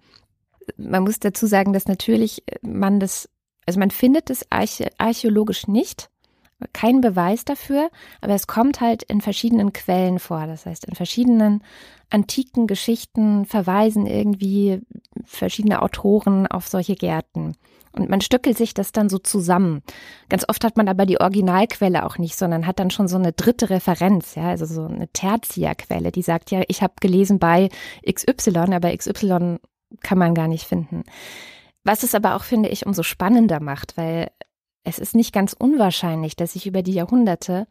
Man 0.76 1.04
muss 1.04 1.20
dazu 1.20 1.48
sagen, 1.48 1.72
dass 1.72 1.88
natürlich 1.88 2.44
man 2.62 3.00
das, 3.00 3.30
also 3.66 3.80
man 3.80 3.90
findet 3.90 4.30
es 4.30 4.46
archäologisch 4.50 5.68
nicht, 5.68 6.10
kein 6.74 7.02
Beweis 7.02 7.46
dafür, 7.46 7.90
aber 8.22 8.34
es 8.34 8.48
kommt 8.48 8.82
halt 8.82 9.04
in 9.04 9.22
verschiedenen 9.22 9.74
Quellen 9.74 10.20
vor. 10.20 10.46
Das 10.48 10.66
heißt, 10.66 10.86
in 10.86 10.96
verschiedenen 10.96 11.64
antiken 12.10 12.68
Geschichten 12.68 13.46
verweisen 13.46 14.06
irgendwie 14.06 14.82
verschiedene 15.24 15.82
Autoren 15.82 16.48
auf 16.48 16.68
solche 16.68 16.96
Gärten. 16.96 17.54
Und 17.92 18.10
man 18.10 18.22
stückelt 18.22 18.58
sich 18.58 18.74
das 18.74 18.92
dann 18.92 19.10
so 19.10 19.18
zusammen. 19.18 19.82
Ganz 20.30 20.46
oft 20.48 20.64
hat 20.64 20.78
man 20.78 20.88
aber 20.88 21.06
die 21.06 21.20
Originalquelle 21.20 22.06
auch 22.06 22.18
nicht, 22.18 22.38
sondern 22.38 22.68
hat 22.68 22.80
dann 22.80 22.92
schon 22.92 23.08
so 23.08 23.18
eine 23.18 23.32
dritte 23.32 23.70
Referenz, 23.70 24.36
ja, 24.36 24.50
also 24.50 24.66
so 24.66 24.86
eine 24.86 25.08
Tertiärquelle, 25.08 26.12
die 26.12 26.22
sagt, 26.22 26.52
ja, 26.52 26.62
ich 26.68 26.84
habe 26.84 26.94
gelesen 27.02 27.40
bei 27.40 27.70
XY, 28.08 28.74
aber 28.74 28.96
XY 28.96 29.58
kann 30.02 30.18
man 30.18 30.36
gar 30.36 30.48
nicht 30.48 30.66
finden. 30.66 31.04
Was 31.84 32.04
es 32.04 32.14
aber 32.14 32.36
auch, 32.36 32.44
finde 32.44 32.70
ich, 32.70 32.86
umso 32.86 33.04
spannender 33.04 33.60
macht, 33.60 33.98
weil 33.98 34.30
es 34.90 35.00
ist 35.00 35.16
nicht 35.16 35.34
ganz 35.34 35.54
unwahrscheinlich, 35.54 36.36
dass 36.36 36.54
sich 36.54 36.68
über 36.68 36.82
die 36.82 36.94
Jahrhunderte 36.94 37.68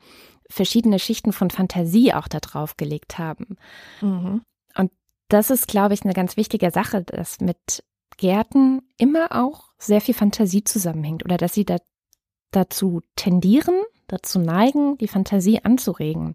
verschiedene 0.48 0.98
Schichten 0.98 1.32
von 1.32 1.50
Fantasie 1.50 2.14
auch 2.14 2.28
da 2.28 2.40
drauf 2.40 2.76
gelegt 2.76 3.18
haben. 3.18 3.56
Mhm. 4.00 4.42
Und 4.76 4.90
das 5.28 5.50
ist, 5.50 5.68
glaube 5.68 5.94
ich, 5.94 6.04
eine 6.04 6.14
ganz 6.14 6.36
wichtige 6.36 6.70
Sache, 6.70 7.02
dass 7.02 7.40
mit 7.40 7.84
Gärten 8.16 8.82
immer 8.96 9.28
auch 9.32 9.64
sehr 9.78 10.00
viel 10.00 10.14
Fantasie 10.14 10.64
zusammenhängt 10.64 11.24
oder 11.24 11.36
dass 11.36 11.54
sie 11.54 11.64
da, 11.64 11.76
dazu 12.50 13.02
tendieren, 13.16 13.74
dazu 14.06 14.38
neigen, 14.38 14.96
die 14.98 15.08
Fantasie 15.08 15.60
anzuregen. 15.62 16.34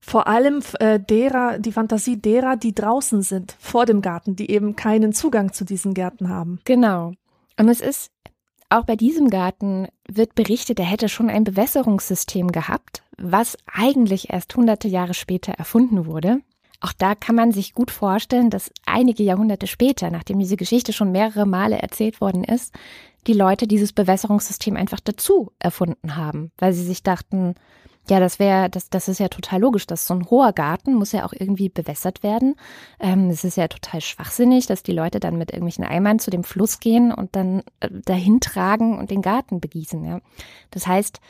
Vor 0.00 0.28
allem 0.28 0.62
äh, 0.78 1.00
derer, 1.00 1.58
die 1.58 1.72
Fantasie 1.72 2.20
derer, 2.20 2.56
die 2.56 2.74
draußen 2.74 3.22
sind, 3.22 3.56
vor 3.58 3.84
dem 3.84 4.00
Garten, 4.00 4.36
die 4.36 4.50
eben 4.50 4.76
keinen 4.76 5.12
Zugang 5.12 5.52
zu 5.52 5.64
diesen 5.64 5.92
Gärten 5.92 6.28
haben. 6.28 6.60
Genau. 6.64 7.12
Und 7.58 7.68
es 7.68 7.80
ist 7.80 8.10
auch 8.70 8.84
bei 8.84 8.96
diesem 8.96 9.30
Garten 9.30 9.88
wird 10.06 10.34
berichtet, 10.34 10.78
er 10.78 10.86
hätte 10.86 11.08
schon 11.08 11.30
ein 11.30 11.44
Bewässerungssystem 11.44 12.52
gehabt, 12.52 13.02
was 13.16 13.56
eigentlich 13.66 14.30
erst 14.30 14.54
hunderte 14.54 14.88
Jahre 14.88 15.14
später 15.14 15.52
erfunden 15.52 16.06
wurde. 16.06 16.40
Auch 16.80 16.92
da 16.92 17.14
kann 17.14 17.34
man 17.34 17.50
sich 17.50 17.74
gut 17.74 17.90
vorstellen, 17.90 18.50
dass 18.50 18.70
einige 18.86 19.22
Jahrhunderte 19.22 19.66
später, 19.66 20.10
nachdem 20.10 20.38
diese 20.38 20.56
Geschichte 20.56 20.92
schon 20.92 21.10
mehrere 21.10 21.44
Male 21.44 21.78
erzählt 21.78 22.20
worden 22.20 22.44
ist, 22.44 22.72
die 23.26 23.32
Leute 23.32 23.66
dieses 23.66 23.92
Bewässerungssystem 23.92 24.76
einfach 24.76 25.00
dazu 25.00 25.50
erfunden 25.58 26.16
haben, 26.16 26.52
weil 26.58 26.72
sie 26.72 26.84
sich 26.84 27.02
dachten, 27.02 27.54
ja, 28.10 28.20
das 28.20 28.38
wäre, 28.38 28.70
das, 28.70 28.90
das 28.90 29.08
ist 29.08 29.20
ja 29.20 29.28
total 29.28 29.60
logisch, 29.60 29.86
dass 29.86 30.06
so 30.06 30.14
ein 30.14 30.28
hoher 30.30 30.52
Garten 30.52 30.94
muss 30.94 31.12
ja 31.12 31.26
auch 31.26 31.32
irgendwie 31.32 31.68
bewässert 31.68 32.22
werden. 32.22 32.54
Ähm, 33.00 33.30
es 33.30 33.44
ist 33.44 33.56
ja 33.56 33.68
total 33.68 34.00
schwachsinnig, 34.00 34.66
dass 34.66 34.82
die 34.82 34.92
Leute 34.92 35.20
dann 35.20 35.38
mit 35.38 35.50
irgendwelchen 35.50 35.84
Eimern 35.84 36.18
zu 36.18 36.30
dem 36.30 36.44
Fluss 36.44 36.80
gehen 36.80 37.12
und 37.12 37.36
dann 37.36 37.62
äh, 37.80 37.88
dahin 37.90 38.40
tragen 38.40 38.98
und 38.98 39.10
den 39.10 39.22
Garten 39.22 39.60
begießen. 39.60 40.04
Ja. 40.04 40.20
Das 40.70 40.86
heißt, 40.86 41.20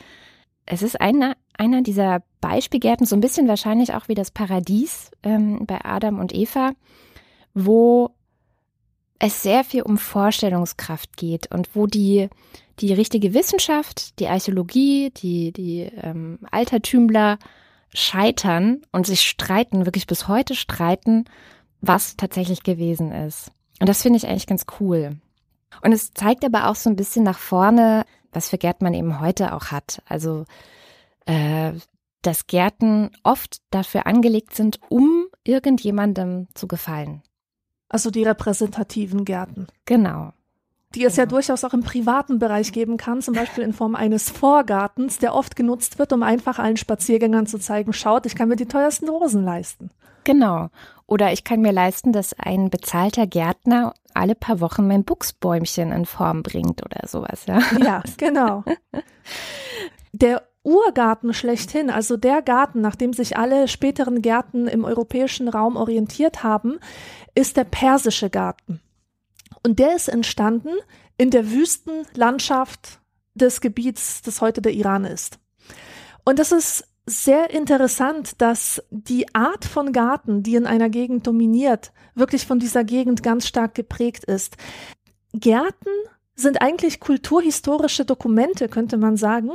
es 0.65 0.81
ist 0.81 1.01
einer, 1.01 1.35
einer 1.57 1.81
dieser 1.81 2.21
Beispielgärten, 2.41 3.05
so 3.05 3.15
ein 3.15 3.21
bisschen 3.21 3.47
wahrscheinlich 3.47 3.93
auch 3.93 4.07
wie 4.07 4.15
das 4.15 4.31
Paradies 4.31 5.11
ähm, 5.23 5.65
bei 5.65 5.83
Adam 5.83 6.19
und 6.19 6.33
Eva, 6.33 6.71
wo 7.53 8.11
es 9.19 9.43
sehr 9.43 9.63
viel 9.63 9.81
um 9.81 9.97
Vorstellungskraft 9.97 11.17
geht 11.17 11.51
und 11.51 11.75
wo 11.75 11.87
die, 11.87 12.29
die 12.79 12.93
richtige 12.93 13.33
Wissenschaft, 13.33 14.19
die 14.19 14.27
Archäologie, 14.27 15.11
die, 15.11 15.51
die 15.51 15.81
ähm, 15.81 16.39
Altertümler 16.51 17.37
scheitern 17.93 18.81
und 18.91 19.05
sich 19.05 19.21
streiten, 19.21 19.85
wirklich 19.85 20.07
bis 20.07 20.27
heute 20.27 20.55
streiten, 20.55 21.25
was 21.81 22.17
tatsächlich 22.17 22.63
gewesen 22.63 23.11
ist. 23.11 23.51
Und 23.79 23.89
das 23.89 24.01
finde 24.01 24.17
ich 24.17 24.27
eigentlich 24.27 24.47
ganz 24.47 24.65
cool. 24.79 25.17
Und 25.81 25.91
es 25.91 26.13
zeigt 26.13 26.43
aber 26.43 26.67
auch 26.67 26.75
so 26.75 26.89
ein 26.89 26.95
bisschen 26.95 27.23
nach 27.23 27.39
vorne, 27.39 28.05
was 28.31 28.49
für 28.49 28.57
Gärten 28.57 28.83
man 28.83 28.93
eben 28.93 29.19
heute 29.19 29.53
auch 29.53 29.67
hat. 29.67 30.01
Also, 30.05 30.45
äh, 31.25 31.73
dass 32.21 32.47
Gärten 32.47 33.11
oft 33.23 33.61
dafür 33.71 34.05
angelegt 34.05 34.55
sind, 34.55 34.79
um 34.89 35.27
irgendjemandem 35.43 36.47
zu 36.53 36.67
gefallen. 36.67 37.23
Also 37.87 38.11
die 38.11 38.23
repräsentativen 38.23 39.25
Gärten. 39.25 39.67
Genau. 39.85 40.33
Die 40.95 41.03
es 41.03 41.17
ja 41.17 41.27
durchaus 41.27 41.63
auch 41.63 41.73
im 41.73 41.83
privaten 41.83 42.39
Bereich 42.39 42.71
geben 42.71 42.97
kann, 42.97 43.21
zum 43.21 43.35
Beispiel 43.35 43.63
in 43.63 43.73
Form 43.73 43.95
eines 43.95 44.31
Vorgartens, 44.31 45.19
der 45.19 45.35
oft 45.35 45.55
genutzt 45.55 45.99
wird, 45.99 46.13
um 46.13 46.23
einfach 46.23 46.57
allen 46.57 46.77
Spaziergängern 46.77 47.45
zu 47.45 47.59
zeigen, 47.59 47.93
schaut, 47.93 48.25
ich 48.25 48.35
kann 48.35 48.49
mir 48.49 48.55
die 48.55 48.65
teuersten 48.65 49.07
Rosen 49.07 49.43
leisten. 49.45 49.91
Genau. 50.23 50.69
Oder 51.05 51.31
ich 51.31 51.43
kann 51.43 51.61
mir 51.61 51.71
leisten, 51.71 52.11
dass 52.11 52.33
ein 52.37 52.69
bezahlter 52.69 53.27
Gärtner 53.27 53.93
alle 54.13 54.35
paar 54.35 54.61
Wochen 54.61 54.87
mein 54.87 55.03
Buchsbäumchen 55.03 55.91
in 55.91 56.05
Form 56.05 56.43
bringt 56.43 56.83
oder 56.83 57.07
sowas, 57.07 57.45
ja. 57.45 57.59
Ja, 57.79 58.03
genau. 58.17 58.63
Der 60.11 60.43
Urgarten 60.63 61.33
schlechthin, 61.33 61.89
also 61.89 62.17
der 62.17 62.41
Garten, 62.41 62.81
nach 62.81 62.95
dem 62.95 63.13
sich 63.13 63.37
alle 63.37 63.67
späteren 63.67 64.21
Gärten 64.21 64.67
im 64.67 64.83
europäischen 64.83 65.47
Raum 65.47 65.77
orientiert 65.77 66.43
haben, 66.43 66.79
ist 67.33 67.57
der 67.57 67.63
persische 67.63 68.29
Garten. 68.29 68.81
Und 69.63 69.79
der 69.79 69.95
ist 69.95 70.07
entstanden 70.07 70.71
in 71.17 71.31
der 71.31 71.51
Wüstenlandschaft 71.51 72.99
des 73.33 73.61
Gebiets, 73.61 74.21
das 74.21 74.41
heute 74.41 74.61
der 74.61 74.73
Iran 74.73 75.05
ist. 75.05 75.39
Und 76.25 76.39
das 76.39 76.51
ist 76.51 76.87
sehr 77.05 77.49
interessant, 77.49 78.41
dass 78.41 78.83
die 78.91 79.33
Art 79.33 79.65
von 79.65 79.93
Garten, 79.93 80.43
die 80.43 80.55
in 80.55 80.67
einer 80.67 80.89
Gegend 80.89 81.25
dominiert, 81.25 81.91
wirklich 82.13 82.45
von 82.45 82.59
dieser 82.59 82.83
Gegend 82.83 83.23
ganz 83.23 83.47
stark 83.47 83.73
geprägt 83.73 84.25
ist. 84.25 84.57
Gärten 85.33 85.89
sind 86.35 86.61
eigentlich 86.61 86.99
kulturhistorische 86.99 88.05
Dokumente, 88.05 88.69
könnte 88.69 88.97
man 88.97 89.17
sagen, 89.17 89.51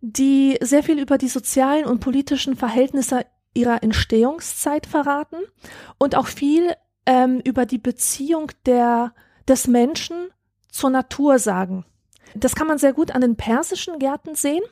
die 0.00 0.58
sehr 0.60 0.82
viel 0.82 0.98
über 0.98 1.18
die 1.18 1.28
sozialen 1.28 1.84
und 1.84 2.00
politischen 2.00 2.56
Verhältnisse 2.56 3.26
ihrer 3.54 3.82
Entstehungszeit 3.82 4.86
verraten 4.86 5.38
und 5.98 6.16
auch 6.16 6.26
viel 6.26 6.72
ähm, 7.06 7.40
über 7.44 7.66
die 7.66 7.78
Beziehung 7.78 8.50
der, 8.66 9.14
des 9.48 9.66
Menschen 9.66 10.30
zur 10.70 10.90
Natur 10.90 11.38
sagen. 11.38 11.84
Das 12.34 12.54
kann 12.54 12.66
man 12.66 12.78
sehr 12.78 12.92
gut 12.92 13.12
an 13.12 13.20
den 13.20 13.36
persischen 13.36 13.98
Gärten 13.98 14.34
sehen. 14.34 14.62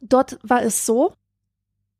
Dort 0.00 0.38
war 0.42 0.62
es 0.62 0.86
so, 0.86 1.12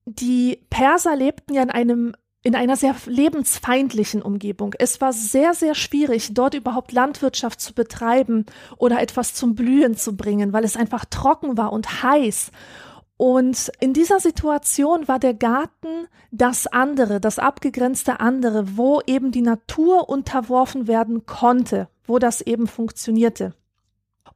die 0.07 0.65
Perser 0.71 1.17
lebten 1.17 1.55
ja 1.55 1.63
in 1.63 1.71
einem 1.71 2.15
in 2.43 2.55
einer 2.55 2.77
sehr 2.77 2.97
lebensfeindlichen 3.05 4.23
Umgebung. 4.23 4.75
Es 4.79 5.01
war 5.03 5.13
sehr, 5.13 5.53
sehr 5.53 5.75
schwierig, 5.75 6.33
dort 6.33 6.55
überhaupt 6.55 6.93
Landwirtschaft 6.93 7.61
zu 7.61 7.75
betreiben 7.75 8.47
oder 8.79 9.03
etwas 9.03 9.35
zum 9.35 9.55
Blühen 9.55 9.95
zu 9.95 10.17
bringen, 10.17 10.55
weil 10.55 10.65
es 10.65 10.77
einfach 10.77 11.05
trocken 11.05 11.59
war 11.59 11.71
und 11.71 12.03
heiß. 12.03 12.51
Und 13.21 13.71
in 13.81 13.93
dieser 13.93 14.19
Situation 14.19 15.07
war 15.07 15.19
der 15.19 15.35
Garten 15.35 16.09
das 16.31 16.67
andere, 16.67 17.21
das 17.21 17.39
abgegrenzte 17.39 18.19
andere, 18.19 18.79
wo 18.79 19.03
eben 19.07 19.31
die 19.31 19.43
Natur 19.43 20.09
unterworfen 20.09 20.89
werden 20.89 21.27
konnte, 21.27 21.89
wo 22.07 22.19
das 22.19 22.41
eben 22.41 22.67
funktionierte. 22.67 23.53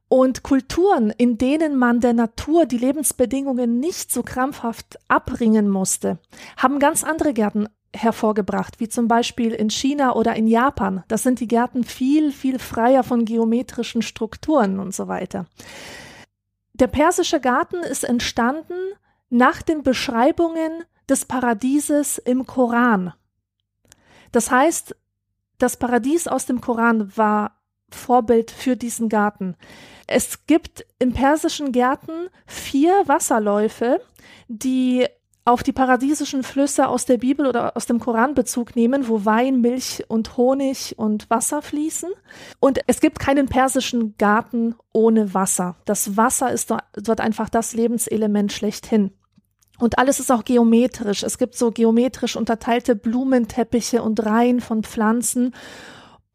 Und 0.07 0.43
Kulturen, 0.43 1.09
in 1.09 1.39
denen 1.39 1.77
man 1.77 1.99
der 1.99 2.13
Natur 2.13 2.67
die 2.67 2.77
Lebensbedingungen 2.77 3.79
nicht 3.79 4.11
so 4.11 4.21
krampfhaft 4.21 4.99
abbringen 5.07 5.67
musste, 5.67 6.19
haben 6.55 6.77
ganz 6.77 7.03
andere 7.03 7.33
Gärten 7.33 7.67
hervorgebracht, 7.91 8.79
wie 8.79 8.87
zum 8.87 9.07
Beispiel 9.07 9.53
in 9.53 9.71
China 9.71 10.13
oder 10.13 10.35
in 10.35 10.45
Japan. 10.45 11.03
Das 11.07 11.23
sind 11.23 11.39
die 11.39 11.47
Gärten 11.47 11.85
viel, 11.85 12.31
viel 12.31 12.59
freier 12.59 13.03
von 13.03 13.25
geometrischen 13.25 14.03
Strukturen 14.03 14.79
und 14.79 14.93
so 14.93 15.07
weiter. 15.07 15.47
Der 16.75 16.87
persische 16.87 17.39
Garten 17.39 17.77
ist 17.77 18.03
entstanden 18.03 18.75
nach 19.29 19.61
den 19.61 19.81
Beschreibungen 19.81 20.83
des 21.07 21.23
Paradieses 21.23 22.17
im 22.17 22.45
Koran. 22.45 23.13
Das 24.33 24.51
heißt, 24.51 24.93
das 25.57 25.77
Paradies 25.77 26.27
aus 26.27 26.45
dem 26.45 26.59
Koran 26.59 27.15
war 27.15 27.61
Vorbild 27.89 28.51
für 28.51 28.75
diesen 28.75 29.07
Garten. 29.07 29.55
Es 30.05 30.47
gibt 30.47 30.85
im 30.99 31.13
persischen 31.13 31.71
Gärten 31.71 32.27
vier 32.45 33.03
Wasserläufe, 33.05 34.01
die 34.49 35.07
auf 35.45 35.61
die 35.61 35.73
paradiesischen 35.73 36.41
Flüsse 36.41 36.87
aus 36.87 37.05
der 37.05 37.19
Bibel 37.19 37.45
oder 37.45 37.77
aus 37.77 37.85
dem 37.85 37.99
Koran 37.99 38.33
Bezug 38.33 38.75
nehmen, 38.75 39.07
wo 39.07 39.25
Wein, 39.25 39.61
Milch 39.61 40.03
und 40.07 40.37
Honig 40.37 40.95
und 40.97 41.29
Wasser 41.29 41.61
fließen. 41.61 42.09
Und 42.59 42.79
es 42.87 42.99
gibt 42.99 43.19
keinen 43.19 43.47
persischen 43.47 44.17
Garten 44.17 44.73
ohne 44.91 45.35
Wasser. 45.35 45.75
Das 45.85 46.17
Wasser 46.17 46.51
ist 46.51 46.73
dort 46.95 47.21
einfach 47.21 47.49
das 47.49 47.73
Lebenselement 47.73 48.51
schlechthin. 48.53 49.11
Und 49.77 49.99
alles 49.99 50.19
ist 50.19 50.31
auch 50.31 50.45
geometrisch. 50.45 51.21
Es 51.21 51.37
gibt 51.37 51.55
so 51.55 51.71
geometrisch 51.71 52.35
unterteilte 52.35 52.95
Blumenteppiche 52.95 54.01
und 54.01 54.25
Reihen 54.25 54.61
von 54.61 54.83
Pflanzen. 54.83 55.53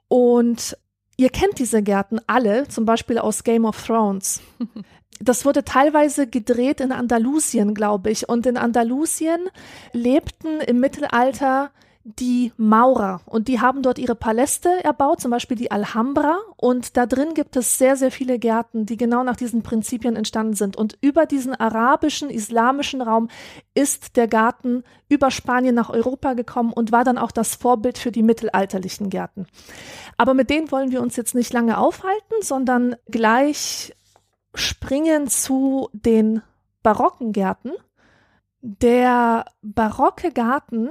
Und 0.07 0.76
ihr 1.17 1.31
kennt 1.31 1.59
diese 1.59 1.83
Gärten 1.83 2.21
alle, 2.29 2.69
zum 2.69 2.85
Beispiel 2.85 3.19
aus 3.19 3.43
Game 3.43 3.64
of 3.64 3.85
Thrones. 3.85 4.40
das 5.19 5.45
wurde 5.45 5.64
teilweise 5.64 6.26
gedreht 6.26 6.81
in 6.81 6.93
Andalusien, 6.93 7.75
glaube 7.75 8.11
ich. 8.11 8.29
Und 8.29 8.47
in 8.47 8.57
Andalusien 8.57 9.49
lebten 9.93 10.61
im 10.61 10.81
Mittelalter 10.81 11.71
die 12.02 12.52
Maurer 12.57 13.21
und 13.26 13.47
die 13.47 13.61
haben 13.61 13.83
dort 13.83 13.99
ihre 13.99 14.14
Paläste 14.14 14.83
erbaut, 14.83 15.21
zum 15.21 15.31
Beispiel 15.31 15.57
die 15.57 15.71
Alhambra 15.71 16.38
und 16.57 16.97
da 16.97 17.05
drin 17.05 17.35
gibt 17.35 17.57
es 17.57 17.76
sehr, 17.76 17.95
sehr 17.95 18.11
viele 18.11 18.38
Gärten, 18.38 18.87
die 18.87 18.97
genau 18.97 19.23
nach 19.23 19.37
diesen 19.37 19.62
Prinzipien 19.62 20.17
entstanden 20.17 20.55
sind 20.55 20.76
und 20.76 20.97
über 21.02 21.26
diesen 21.26 21.55
arabischen, 21.55 22.31
islamischen 22.31 23.02
Raum 23.02 23.29
ist 23.75 24.17
der 24.17 24.29
Garten 24.29 24.83
über 25.11 25.31
Spanien 25.31 25.75
nach 25.75 25.90
Europa 25.90 26.33
gekommen 26.33 26.73
und 26.73 26.90
war 26.90 27.05
dann 27.05 27.19
auch 27.19 27.33
das 27.33 27.55
Vorbild 27.55 27.99
für 27.99 28.11
die 28.11 28.23
mittelalterlichen 28.23 29.11
Gärten. 29.11 29.47
Aber 30.17 30.33
mit 30.33 30.49
denen 30.49 30.71
wollen 30.73 30.93
wir 30.93 31.02
uns 31.02 31.17
jetzt 31.17 31.35
nicht 31.35 31.52
lange 31.52 31.76
aufhalten, 31.76 32.35
sondern 32.40 32.97
gleich 33.11 33.95
springen 34.54 35.28
zu 35.28 35.88
den 35.92 36.42
barocken 36.83 37.33
Gärten. 37.33 37.73
Der 38.62 39.45
barocke 39.62 40.33
Garten 40.33 40.90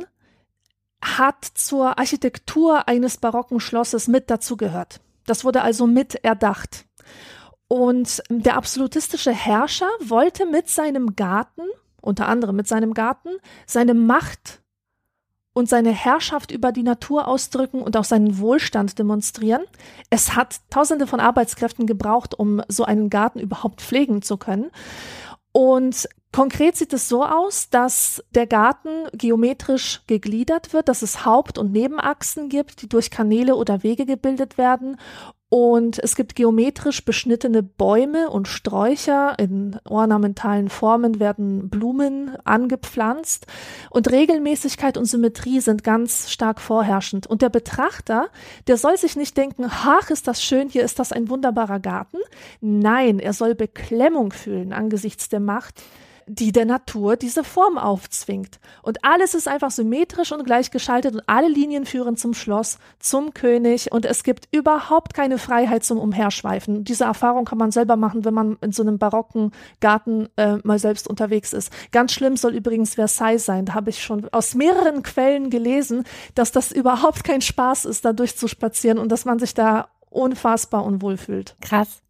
hat 1.04 1.46
zur 1.46 1.98
Architektur 2.00 2.88
eines 2.88 3.18
barocken 3.18 3.60
Schlosses 3.60 4.08
mit 4.08 4.30
dazugehört. 4.30 5.02
Das 5.26 5.46
wurde 5.46 5.62
also 5.62 5.88
mit 5.88 6.16
erdacht. 6.16 6.86
Und 7.68 8.24
der 8.30 8.58
absolutistische 8.58 9.32
Herrscher 9.32 9.90
wollte 10.04 10.46
mit 10.48 10.70
seinem 10.70 11.16
Garten, 11.16 11.62
unter 12.02 12.28
anderem 12.28 12.56
mit 12.56 12.68
seinem 12.68 12.94
Garten, 12.94 13.30
seine 13.68 13.94
Macht 13.94 14.62
und 15.60 15.68
seine 15.68 15.92
Herrschaft 15.92 16.52
über 16.52 16.72
die 16.72 16.84
Natur 16.84 17.28
ausdrücken 17.28 17.82
und 17.82 17.98
auch 17.98 18.06
seinen 18.06 18.40
Wohlstand 18.40 18.98
demonstrieren. 18.98 19.64
Es 20.10 20.38
hat 20.38 20.62
tausende 20.70 21.06
von 21.06 21.20
Arbeitskräften 21.20 21.86
gebraucht, 21.86 22.34
um 22.34 22.62
so 22.70 22.86
einen 22.86 23.10
Garten 23.10 23.40
überhaupt 23.40 23.82
pflegen 23.82 24.22
zu 24.22 24.38
können. 24.38 24.72
Und 25.52 26.08
konkret 26.32 26.78
sieht 26.78 26.94
es 26.94 27.10
so 27.10 27.26
aus, 27.26 27.70
dass 27.70 28.24
der 28.32 28.48
Garten 28.48 29.10
geometrisch 29.12 30.02
gegliedert 30.08 30.72
wird, 30.72 30.88
dass 30.88 31.02
es 31.02 31.26
Haupt- 31.26 31.58
und 31.58 31.74
Nebenachsen 31.74 32.48
gibt, 32.48 32.82
die 32.82 32.88
durch 32.88 33.12
Kanäle 33.12 33.58
oder 33.58 33.84
Wege 33.84 34.06
gebildet 34.06 34.58
werden 34.58 34.96
und 35.50 35.98
es 35.98 36.16
gibt 36.16 36.36
geometrisch 36.36 37.04
beschnittene 37.04 37.64
Bäume 37.64 38.30
und 38.30 38.48
Sträucher. 38.48 39.34
In 39.40 39.80
ornamentalen 39.90 40.70
Formen 40.70 41.20
werden 41.20 41.70
Blumen 41.70 42.36
angepflanzt. 42.44 43.48
Und 43.90 44.12
Regelmäßigkeit 44.12 44.96
und 44.96 45.06
Symmetrie 45.06 45.60
sind 45.60 45.84
ganz 45.84 46.30
stark 46.30 46.62
vorherrschend. 46.62 47.26
Und 47.26 47.42
der 47.42 47.50
Betrachter, 47.50 48.30
der 48.68 48.78
soll 48.78 48.98
sich 48.98 49.16
nicht 49.16 49.38
denken, 49.38 49.66
ach, 49.68 50.12
ist 50.12 50.28
das 50.28 50.44
schön, 50.44 50.70
hier 50.70 50.84
ist 50.84 51.00
das 51.00 51.12
ein 51.12 51.30
wunderbarer 51.30 51.80
Garten. 51.80 52.18
Nein, 52.62 53.18
er 53.18 53.34
soll 53.34 53.56
Beklemmung 53.56 54.32
fühlen 54.32 54.72
angesichts 54.72 55.30
der 55.30 55.40
Macht, 55.40 55.82
die 56.30 56.52
der 56.52 56.66
Natur 56.66 57.16
diese 57.16 57.44
Form 57.44 57.80
aufzwingt. 57.80 58.60
Und 58.84 59.04
alles 59.04 59.34
ist 59.34 59.48
einfach 59.48 59.72
symmetrisch 59.72 60.32
und 60.32 60.46
gleichgeschaltet 60.46 61.16
und 61.16 61.24
alle 61.26 61.48
Linien 61.48 61.86
führen 61.86 62.18
zum 62.18 62.36
Schloss, 62.36 62.78
zum 63.00 63.34
König 63.34 63.92
und 63.92 64.06
es 64.06 64.24
gibt 64.24 64.48
überhaupt 64.52 65.16
keine 65.16 65.40
Freiheit 65.40 65.84
zum 65.84 65.98
Umherschweifen. 65.98 66.84
Diese 66.84 67.06
Erfahrung 67.06 67.46
kann 67.46 67.58
man 67.58 67.72
selber 67.72 67.96
machen, 67.96 68.26
wenn 68.26 68.36
man 68.36 68.58
in 68.62 68.72
so 68.72 68.84
einem 68.84 69.00
barocken 69.00 69.52
Garten 69.82 70.30
äh, 70.38 70.58
mal 70.64 70.78
selbst 70.78 71.08
unterwegs 71.08 71.52
ist. 71.52 71.74
Ganz 71.92 72.14
schlimm 72.14 72.38
soll 72.38 72.54
übrigens 72.54 72.94
Versailles 72.94 73.44
sein. 73.44 73.66
Da 73.66 73.74
habe 73.74 73.90
ich 73.90 74.04
schon 74.04 74.30
aus 74.30 74.54
mehreren 74.54 75.02
Quellen 75.02 75.50
gelesen, 75.50 76.04
dass 76.36 76.52
das 76.52 76.72
überhaupt 76.72 77.24
kein 77.24 77.42
Spaß 77.42 77.86
ist, 77.86 78.06
da 78.06 78.14
durchzuspazieren 78.14 79.00
und 79.00 79.12
dass 79.12 79.26
man 79.26 79.40
sich 79.40 79.56
da 79.56 79.90
unfassbar 80.12 80.86
unwohl 80.86 81.18
fühlt. 81.18 81.56
Krass. 81.62 82.04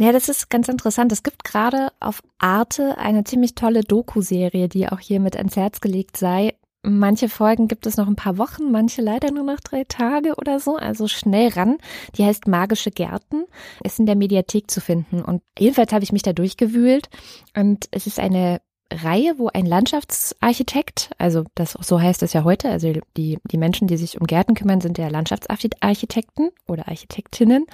Ja, 0.00 0.12
das 0.12 0.28
ist 0.28 0.48
ganz 0.48 0.68
interessant. 0.68 1.10
Es 1.10 1.24
gibt 1.24 1.42
gerade 1.42 1.88
auf 1.98 2.22
Arte 2.38 2.98
eine 2.98 3.24
ziemlich 3.24 3.56
tolle 3.56 3.82
Doku-Serie, 3.82 4.68
die 4.68 4.88
auch 4.88 5.00
hier 5.00 5.18
mit 5.18 5.36
ans 5.36 5.56
Herz 5.56 5.80
gelegt 5.80 6.16
sei. 6.16 6.54
Manche 6.84 7.28
Folgen 7.28 7.66
gibt 7.66 7.84
es 7.84 7.96
noch 7.96 8.06
ein 8.06 8.14
paar 8.14 8.38
Wochen, 8.38 8.70
manche 8.70 9.02
leider 9.02 9.32
nur 9.32 9.42
noch 9.42 9.58
drei 9.58 9.82
Tage 9.82 10.36
oder 10.36 10.60
so, 10.60 10.76
also 10.76 11.08
schnell 11.08 11.48
ran. 11.48 11.78
Die 12.16 12.24
heißt 12.24 12.46
Magische 12.46 12.92
Gärten, 12.92 13.46
ist 13.82 13.98
in 13.98 14.06
der 14.06 14.14
Mediathek 14.14 14.70
zu 14.70 14.80
finden. 14.80 15.20
Und 15.22 15.42
jedenfalls 15.58 15.92
habe 15.92 16.04
ich 16.04 16.12
mich 16.12 16.22
da 16.22 16.32
durchgewühlt 16.32 17.08
und 17.56 17.88
es 17.90 18.06
ist 18.06 18.20
eine 18.20 18.60
Reihe, 18.90 19.38
wo 19.38 19.48
ein 19.48 19.66
Landschaftsarchitekt, 19.66 21.10
also 21.18 21.44
das 21.54 21.72
so 21.72 22.00
heißt 22.00 22.22
es 22.22 22.32
ja 22.32 22.44
heute, 22.44 22.70
also 22.70 22.92
die, 23.16 23.38
die 23.44 23.58
Menschen, 23.58 23.86
die 23.86 23.98
sich 23.98 24.18
um 24.18 24.26
Gärten 24.26 24.54
kümmern, 24.54 24.80
sind 24.80 24.96
ja 24.96 25.08
Landschaftsarchitekten 25.08 26.50
oder 26.66 26.88
Architektinnen, 26.88 27.66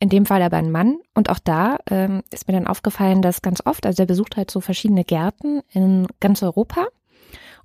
in 0.00 0.08
dem 0.08 0.26
Fall 0.26 0.42
aber 0.42 0.56
ein 0.56 0.72
Mann. 0.72 0.98
Und 1.14 1.30
auch 1.30 1.38
da 1.38 1.78
ähm, 1.88 2.22
ist 2.32 2.48
mir 2.48 2.54
dann 2.54 2.66
aufgefallen, 2.66 3.22
dass 3.22 3.42
ganz 3.42 3.64
oft, 3.64 3.86
also 3.86 4.02
er 4.02 4.06
besucht 4.06 4.36
halt 4.36 4.50
so 4.50 4.60
verschiedene 4.60 5.04
Gärten 5.04 5.62
in 5.70 6.08
ganz 6.18 6.42
Europa 6.42 6.86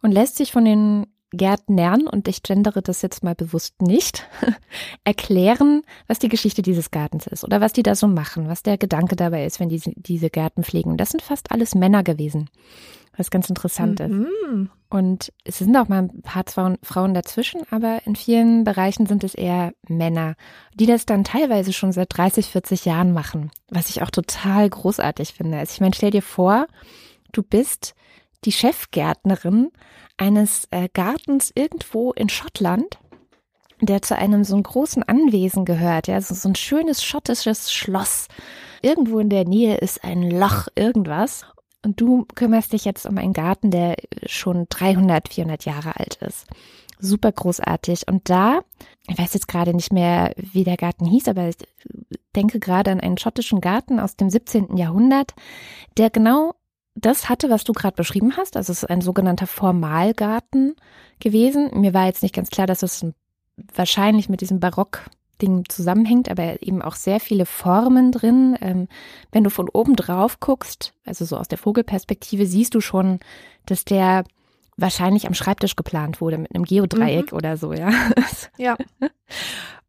und 0.01 0.11
lässt 0.11 0.37
sich 0.37 0.51
von 0.51 0.65
den 0.65 1.07
Gärtnern, 1.31 2.07
und 2.07 2.27
ich 2.27 2.43
gendere 2.43 2.81
das 2.81 3.01
jetzt 3.01 3.23
mal 3.23 3.35
bewusst 3.35 3.81
nicht, 3.81 4.27
erklären, 5.03 5.83
was 6.07 6.19
die 6.19 6.29
Geschichte 6.29 6.61
dieses 6.61 6.91
Gartens 6.91 7.27
ist 7.27 7.43
oder 7.43 7.61
was 7.61 7.73
die 7.73 7.83
da 7.83 7.95
so 7.95 8.07
machen, 8.07 8.47
was 8.47 8.63
der 8.63 8.77
Gedanke 8.77 9.15
dabei 9.15 9.45
ist, 9.45 9.59
wenn 9.59 9.69
die 9.69 9.81
diese 9.95 10.29
Gärten 10.29 10.63
pflegen. 10.63 10.97
Das 10.97 11.09
sind 11.09 11.21
fast 11.21 11.51
alles 11.51 11.73
Männer 11.73 12.03
gewesen, 12.03 12.49
was 13.15 13.31
ganz 13.31 13.49
interessant 13.49 13.99
mhm. 13.99 14.23
ist. 14.23 14.69
Und 14.89 15.31
es 15.45 15.59
sind 15.59 15.75
auch 15.77 15.87
mal 15.87 16.03
ein 16.03 16.21
paar 16.21 16.43
Frauen 16.83 17.13
dazwischen, 17.13 17.61
aber 17.71 18.01
in 18.05 18.17
vielen 18.17 18.65
Bereichen 18.65 19.05
sind 19.05 19.23
es 19.23 19.33
eher 19.33 19.71
Männer, 19.87 20.35
die 20.75 20.85
das 20.85 21.05
dann 21.05 21.23
teilweise 21.23 21.71
schon 21.71 21.93
seit 21.93 22.15
30, 22.17 22.47
40 22.47 22.83
Jahren 22.83 23.13
machen, 23.13 23.51
was 23.69 23.89
ich 23.89 24.01
auch 24.01 24.11
total 24.11 24.69
großartig 24.69 25.33
finde. 25.33 25.59
Also 25.59 25.71
ich 25.75 25.79
meine, 25.79 25.95
stell 25.95 26.11
dir 26.11 26.21
vor, 26.21 26.67
du 27.31 27.41
bist 27.41 27.95
die 28.45 28.51
Chefgärtnerin 28.51 29.71
eines 30.17 30.67
äh, 30.71 30.89
Gartens 30.93 31.51
irgendwo 31.55 32.11
in 32.11 32.29
Schottland, 32.29 32.99
der 33.81 34.01
zu 34.01 34.15
einem 34.15 34.43
so 34.43 34.55
einem 34.55 34.63
großen 34.63 35.03
Anwesen 35.03 35.65
gehört, 35.65 36.07
ja, 36.07 36.21
so, 36.21 36.35
so 36.35 36.49
ein 36.49 36.55
schönes 36.55 37.03
schottisches 37.03 37.71
Schloss. 37.73 38.27
Irgendwo 38.81 39.19
in 39.19 39.29
der 39.29 39.45
Nähe 39.45 39.77
ist 39.77 40.03
ein 40.03 40.29
Loch, 40.29 40.67
irgendwas. 40.75 41.45
Und 41.83 41.99
du 41.99 42.25
kümmerst 42.35 42.73
dich 42.73 42.85
jetzt 42.85 43.07
um 43.07 43.17
einen 43.17 43.33
Garten, 43.33 43.71
der 43.71 43.95
schon 44.27 44.67
300, 44.69 45.29
400 45.29 45.65
Jahre 45.65 45.95
alt 45.95 46.17
ist. 46.17 46.45
Super 46.99 47.31
großartig. 47.31 48.07
Und 48.07 48.29
da, 48.29 48.59
ich 49.07 49.17
weiß 49.17 49.33
jetzt 49.33 49.47
gerade 49.47 49.73
nicht 49.73 49.91
mehr, 49.91 50.33
wie 50.37 50.63
der 50.63 50.77
Garten 50.77 51.05
hieß, 51.05 51.27
aber 51.27 51.49
ich 51.49 51.55
denke 52.35 52.59
gerade 52.59 52.91
an 52.91 52.99
einen 52.99 53.17
schottischen 53.17 53.61
Garten 53.61 53.99
aus 53.99 54.15
dem 54.15 54.29
17. 54.29 54.77
Jahrhundert, 54.77 55.33
der 55.97 56.11
genau 56.11 56.53
das 56.95 57.29
hatte, 57.29 57.49
was 57.49 57.63
du 57.63 57.73
gerade 57.73 57.95
beschrieben 57.95 58.35
hast. 58.37 58.57
Also 58.57 58.71
es 58.71 58.83
ist 58.83 58.89
ein 58.89 59.01
sogenannter 59.01 59.47
Formalgarten 59.47 60.75
gewesen. 61.19 61.69
Mir 61.79 61.93
war 61.93 62.05
jetzt 62.05 62.23
nicht 62.23 62.35
ganz 62.35 62.49
klar, 62.49 62.67
dass 62.67 62.83
es 62.83 63.05
wahrscheinlich 63.73 64.29
mit 64.29 64.41
diesem 64.41 64.59
Barock-Ding 64.59 65.65
zusammenhängt, 65.69 66.29
aber 66.29 66.61
eben 66.61 66.81
auch 66.81 66.95
sehr 66.95 67.19
viele 67.19 67.45
Formen 67.45 68.11
drin. 68.11 68.57
Ähm, 68.61 68.87
wenn 69.31 69.43
du 69.43 69.49
von 69.49 69.69
oben 69.69 69.95
drauf 69.95 70.39
guckst, 70.39 70.93
also 71.05 71.25
so 71.25 71.37
aus 71.37 71.47
der 71.47 71.57
Vogelperspektive, 71.57 72.45
siehst 72.45 72.75
du 72.75 72.81
schon, 72.81 73.19
dass 73.65 73.85
der 73.85 74.23
wahrscheinlich 74.77 75.27
am 75.27 75.33
Schreibtisch 75.33 75.75
geplant 75.75 76.21
wurde 76.21 76.37
mit 76.37 76.53
einem 76.53 76.65
Geodreieck 76.65 77.31
mhm. 77.31 77.37
oder 77.37 77.57
so, 77.57 77.73
ja. 77.73 77.91
Ja. 78.57 78.77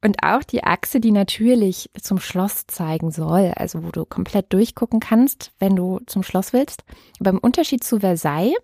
Und 0.05 0.23
auch 0.25 0.43
die 0.43 0.65
Achse, 0.65 0.99
die 0.99 1.13
natürlich 1.13 1.89
zum 2.01 2.19
Schloss 2.19 2.67
zeigen 2.67 3.13
soll, 3.13 3.53
also 3.55 3.85
wo 3.85 3.91
du 3.91 4.05
komplett 4.05 4.53
durchgucken 4.53 4.99
kannst, 4.99 5.53
wenn 5.61 5.77
du 5.77 6.01
zum 6.07 6.25
Schloss 6.25 6.53
willst. 6.53 6.83
Beim 7.21 7.39
Unterschied 7.39 7.85
zu 7.85 8.01
Versailles 8.01 8.57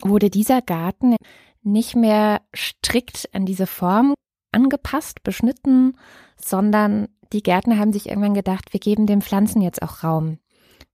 wurde 0.00 0.30
dieser 0.30 0.62
Garten 0.62 1.16
nicht 1.62 1.94
mehr 1.94 2.40
strikt 2.54 3.28
an 3.34 3.44
diese 3.44 3.66
Form 3.66 4.14
angepasst, 4.52 5.22
beschnitten, 5.22 5.96
sondern 6.36 7.08
die 7.32 7.42
Gärtner 7.42 7.78
haben 7.78 7.92
sich 7.92 8.08
irgendwann 8.08 8.34
gedacht, 8.34 8.72
wir 8.72 8.80
geben 8.80 9.06
den 9.06 9.22
Pflanzen 9.22 9.60
jetzt 9.60 9.82
auch 9.82 10.02
Raum. 10.02 10.38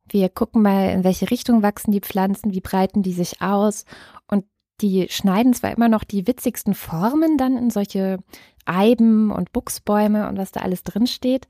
Wir 0.08 0.28
gucken 0.28 0.62
mal, 0.62 0.90
in 0.90 1.04
welche 1.04 1.30
Richtung 1.30 1.62
wachsen 1.62 1.92
die 1.92 2.00
Pflanzen, 2.00 2.52
wie 2.52 2.60
breiten 2.60 3.02
die 3.02 3.12
sich 3.12 3.40
aus 3.42 3.84
und 4.28 4.44
die 4.80 5.08
schneiden 5.08 5.54
zwar 5.54 5.72
immer 5.72 5.88
noch 5.88 6.04
die 6.04 6.26
witzigsten 6.26 6.74
Formen 6.74 7.38
dann 7.38 7.56
in 7.56 7.70
solche 7.70 8.18
Eiben 8.66 9.30
und 9.30 9.52
Buchsbäume 9.52 10.28
und 10.28 10.36
was 10.36 10.52
da 10.52 10.60
alles 10.60 10.82
drin 10.82 11.06
steht, 11.06 11.48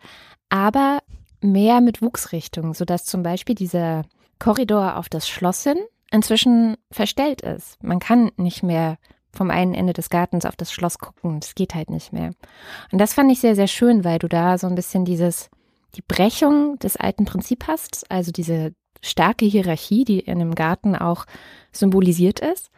aber 0.49 1.01
mehr 1.41 1.81
mit 1.81 2.03
Wuchsrichtung, 2.03 2.75
sodass 2.75 3.05
zum 3.05 3.23
Beispiel 3.23 3.55
dieser 3.55 4.05
Korridor 4.39 4.97
auf 4.97 5.09
das 5.09 5.29
Schloss 5.29 5.63
hin 5.63 5.79
inzwischen 6.11 6.77
verstellt 6.91 7.41
ist. 7.43 7.83
Man 7.83 7.99
kann 7.99 8.31
nicht 8.37 8.63
mehr 8.63 8.99
vom 9.33 9.51
einen 9.51 9.75
Ende 9.75 9.93
des 9.93 10.09
Gartens 10.09 10.47
auf 10.47 10.57
das 10.57 10.73
Schloss 10.73 10.99
gucken. 10.99 11.41
Das 11.41 11.55
geht 11.55 11.75
halt 11.75 11.91
nicht 11.91 12.13
mehr. 12.13 12.31
Und 12.91 12.99
das 12.99 13.13
fand 13.13 13.31
ich 13.31 13.41
sehr, 13.41 13.55
sehr 13.55 13.67
schön, 13.67 14.05
weil 14.05 14.19
du 14.19 14.29
da 14.29 14.57
so 14.57 14.67
ein 14.67 14.75
bisschen 14.75 15.05
dieses, 15.05 15.51
die 15.97 16.03
Brechung 16.03 16.79
des 16.79 16.97
alten 16.97 17.25
Prinzips 17.25 17.67
hast, 17.67 18.11
also 18.11 18.31
diese 18.33 18.75
starke 19.03 19.45
Hierarchie, 19.45 20.05
die 20.05 20.21
in 20.21 20.39
dem 20.39 20.55
Garten 20.55 20.95
auch 20.95 21.27
symbolisiert 21.73 22.41
ist. 22.41 22.71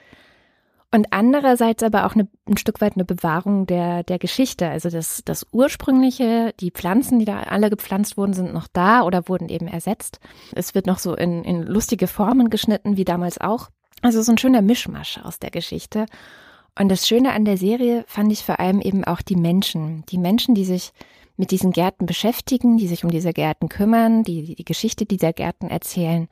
Und 0.90 1.08
andererseits 1.10 1.82
aber 1.82 2.06
auch 2.06 2.14
eine, 2.14 2.28
ein 2.48 2.56
Stück 2.56 2.80
weit 2.80 2.94
eine 2.94 3.04
Bewahrung 3.04 3.66
der, 3.66 4.04
der 4.04 4.18
Geschichte. 4.18 4.68
Also 4.68 4.88
das, 4.88 5.20
das 5.24 5.46
ursprüngliche, 5.52 6.54
die 6.60 6.70
Pflanzen, 6.70 7.18
die 7.18 7.26
da 7.26 7.40
alle 7.40 7.68
gepflanzt 7.68 8.16
wurden, 8.16 8.32
sind 8.32 8.54
noch 8.54 8.68
da 8.72 9.02
oder 9.02 9.28
wurden 9.28 9.50
eben 9.50 9.68
ersetzt. 9.68 10.18
Es 10.54 10.74
wird 10.74 10.86
noch 10.86 10.98
so 10.98 11.14
in, 11.14 11.44
in 11.44 11.62
lustige 11.62 12.06
Formen 12.06 12.48
geschnitten, 12.48 12.96
wie 12.96 13.04
damals 13.04 13.38
auch. 13.38 13.68
Also 14.00 14.22
so 14.22 14.32
ein 14.32 14.38
schöner 14.38 14.62
Mischmasch 14.62 15.18
aus 15.22 15.38
der 15.38 15.50
Geschichte. 15.50 16.06
Und 16.78 16.88
das 16.88 17.06
Schöne 17.06 17.32
an 17.32 17.44
der 17.44 17.58
Serie 17.58 18.04
fand 18.06 18.32
ich 18.32 18.44
vor 18.44 18.58
allem 18.58 18.80
eben 18.80 19.04
auch 19.04 19.20
die 19.20 19.36
Menschen. 19.36 20.04
Die 20.08 20.18
Menschen, 20.18 20.54
die 20.54 20.64
sich 20.64 20.92
mit 21.38 21.50
diesen 21.52 21.70
Gärten 21.70 22.04
beschäftigen, 22.04 22.76
die 22.76 22.88
sich 22.88 23.04
um 23.04 23.10
diese 23.10 23.32
Gärten 23.32 23.68
kümmern, 23.68 24.24
die 24.24 24.54
die 24.56 24.64
Geschichte 24.64 25.06
dieser 25.06 25.32
Gärten 25.32 25.68
erzählen. 25.68 26.28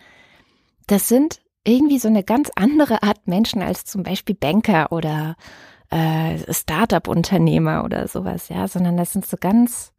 Das 0.87 1.09
sind 1.09 1.41
irgendwie 1.65 1.99
so 1.99 2.09
eine 2.09 2.23
ganz 2.23 2.51
andere 2.55 3.03
Art 3.03 3.27
Menschen 3.27 3.63
als 3.63 3.85
zum 3.85 4.03
Beispiel 4.03 4.35
Banker 4.35 4.93
oder 4.93 5.37
äh, 5.91 6.53
Startup-Unternehmer 6.53 7.85
oder 7.85 8.09
sowas, 8.09 8.49
ja, 8.49 8.69
sondern 8.69 8.97
das 8.97 9.13
sind 9.13 9.25
so 9.25 9.37
ganz 9.39 9.93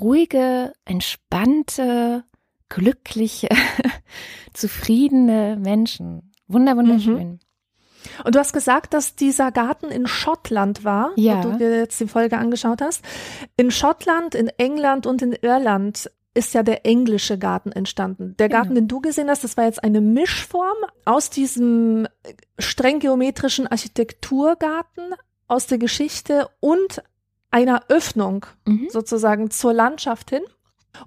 ruhige, 0.00 0.72
entspannte, 0.84 2.24
glückliche, 2.68 3.48
zufriedene 4.54 5.58
Menschen. 5.60 6.32
Wunder, 6.48 6.76
wunderschön. 6.76 7.28
Mhm. 7.28 7.38
Und 8.24 8.34
du 8.34 8.38
hast 8.38 8.52
gesagt, 8.52 8.94
dass 8.94 9.16
dieser 9.16 9.52
Garten 9.52 9.86
in 9.86 10.06
Schottland 10.06 10.84
war, 10.84 11.10
ja. 11.16 11.38
wo 11.38 11.50
du 11.50 11.58
dir 11.58 11.78
jetzt 11.78 12.00
die 12.00 12.08
Folge 12.08 12.38
angeschaut 12.38 12.80
hast. 12.80 13.04
In 13.56 13.70
Schottland, 13.70 14.34
in 14.34 14.48
England 14.58 15.06
und 15.06 15.22
in 15.22 15.32
Irland 15.32 16.10
ist 16.34 16.54
ja 16.54 16.62
der 16.62 16.86
englische 16.86 17.38
Garten 17.38 17.72
entstanden. 17.72 18.34
Der 18.38 18.48
Garten, 18.48 18.70
genau. 18.70 18.80
den 18.80 18.88
du 18.88 19.00
gesehen 19.00 19.28
hast, 19.28 19.44
das 19.44 19.56
war 19.56 19.64
jetzt 19.64 19.84
eine 19.84 20.00
Mischform 20.00 20.78
aus 21.04 21.28
diesem 21.28 22.08
streng 22.58 23.00
geometrischen 23.00 23.66
Architekturgarten 23.66 25.14
aus 25.46 25.66
der 25.66 25.78
Geschichte 25.78 26.48
und 26.60 27.02
einer 27.50 27.84
Öffnung 27.88 28.46
mhm. 28.66 28.88
sozusagen 28.90 29.50
zur 29.50 29.74
Landschaft 29.74 30.30
hin. 30.30 30.42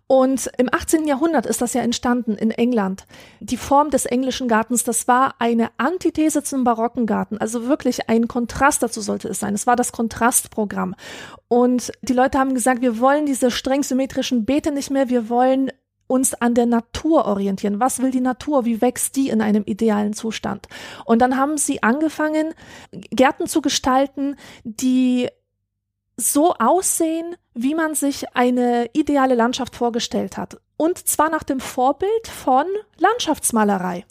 Und 0.08 0.50
im 0.58 0.70
18. 0.72 1.08
Jahrhundert 1.08 1.46
ist 1.46 1.62
das 1.62 1.74
ja 1.74 1.82
entstanden 1.82 2.36
in 2.36 2.52
England. 2.52 3.06
Die 3.40 3.58
Form 3.58 3.90
des 3.90 4.06
englischen 4.06 4.48
Gartens, 4.48 4.84
das 4.84 5.08
war 5.08 5.36
eine 5.40 5.70
Antithese 5.78 6.44
zum 6.44 6.64
barocken 6.64 7.06
Garten. 7.06 7.38
Also 7.38 7.68
wirklich 7.68 8.10
ein 8.10 8.28
Kontrast 8.28 8.84
dazu 8.84 9.02
sollte 9.02 9.28
es 9.30 9.40
sein. 9.40 9.54
Es 9.54 9.68
war 9.68 9.76
das 9.76 9.92
Kontrastprogramm. 9.92 10.96
Und 11.48 11.92
die 12.02 12.14
Leute 12.14 12.40
haben 12.40 12.54
gesagt, 12.54 12.82
wir 12.82 13.00
wollen 13.00 13.26
diese 13.26 13.52
streng 13.52 13.84
symmetrischen 13.84 14.46
Beete 14.46 14.72
nicht 14.72 14.92
mehr. 14.92 15.10
Wir 15.10 15.30
wollen 15.30 15.72
uns 16.08 16.34
an 16.36 16.54
der 16.54 16.66
Natur 16.66 17.26
orientieren. 17.26 17.80
Was 17.80 18.02
will 18.02 18.12
die 18.12 18.22
Natur? 18.22 18.66
Wie 18.66 18.82
wächst 18.82 19.16
die 19.16 19.30
in 19.30 19.42
einem 19.42 19.64
idealen 19.66 20.14
Zustand? 20.14 20.68
Und 21.06 21.20
dann 21.20 21.38
haben 21.38 21.58
sie 21.58 21.82
angefangen, 21.82 22.54
Gärten 22.92 23.48
zu 23.48 23.62
gestalten, 23.62 24.36
die 24.64 25.30
so 26.18 26.54
aussehen, 26.54 27.36
wie 27.56 27.74
man 27.74 27.96
sich 27.96 28.36
eine 28.36 28.90
ideale 28.94 29.34
Landschaft 29.34 29.76
vorgestellt 29.76 30.38
hat. 30.38 30.58
Und 30.78 31.08
zwar 31.08 31.30
nach 31.30 31.44
dem 31.44 31.62
Vorbild 31.62 32.28
von 32.28 32.66
Landschaftsmalerei. 32.98 34.04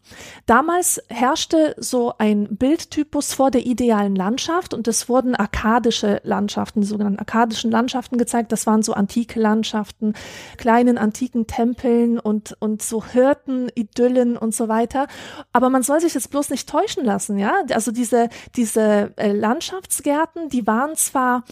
Damals 0.47 0.99
herrschte 1.09 1.75
so 1.77 2.15
ein 2.17 2.57
Bildtypus 2.57 3.35
vor 3.35 3.51
der 3.51 3.67
idealen 3.67 4.17
Landschaft 4.17 4.73
und 4.73 4.89
es 4.89 5.07
wurden 5.11 5.35
arkadische 5.35 6.23
Landschaften, 6.25 6.81
die 6.81 6.87
sogenannten 6.87 7.19
arkadischen 7.19 7.71
Landschaften 7.71 8.17
gezeigt. 8.17 8.51
Das 8.51 8.67
waren 8.67 8.83
so 8.83 8.95
antike 8.95 9.39
Landschaften, 9.39 10.15
kleinen 10.57 10.97
antiken 10.97 11.47
Tempeln 11.47 12.19
und, 12.19 12.57
und 12.61 12.83
so 12.83 13.05
Hirten, 13.05 13.69
Idyllen 13.75 14.39
und 14.39 14.55
so 14.55 14.67
weiter. 14.67 15.07
Aber 15.53 15.69
man 15.69 15.83
soll 15.83 16.01
sich 16.01 16.15
jetzt 16.15 16.31
bloß 16.31 16.49
nicht 16.49 16.67
täuschen 16.67 17.05
lassen, 17.05 17.37
ja? 17.37 17.53
Also 17.75 17.93
diese, 17.93 18.31
diese 18.57 19.13
äh, 19.17 19.33
Landschaftsgärten, 19.33 20.49
die 20.49 20.67
waren 20.67 20.97
zwar 20.97 21.45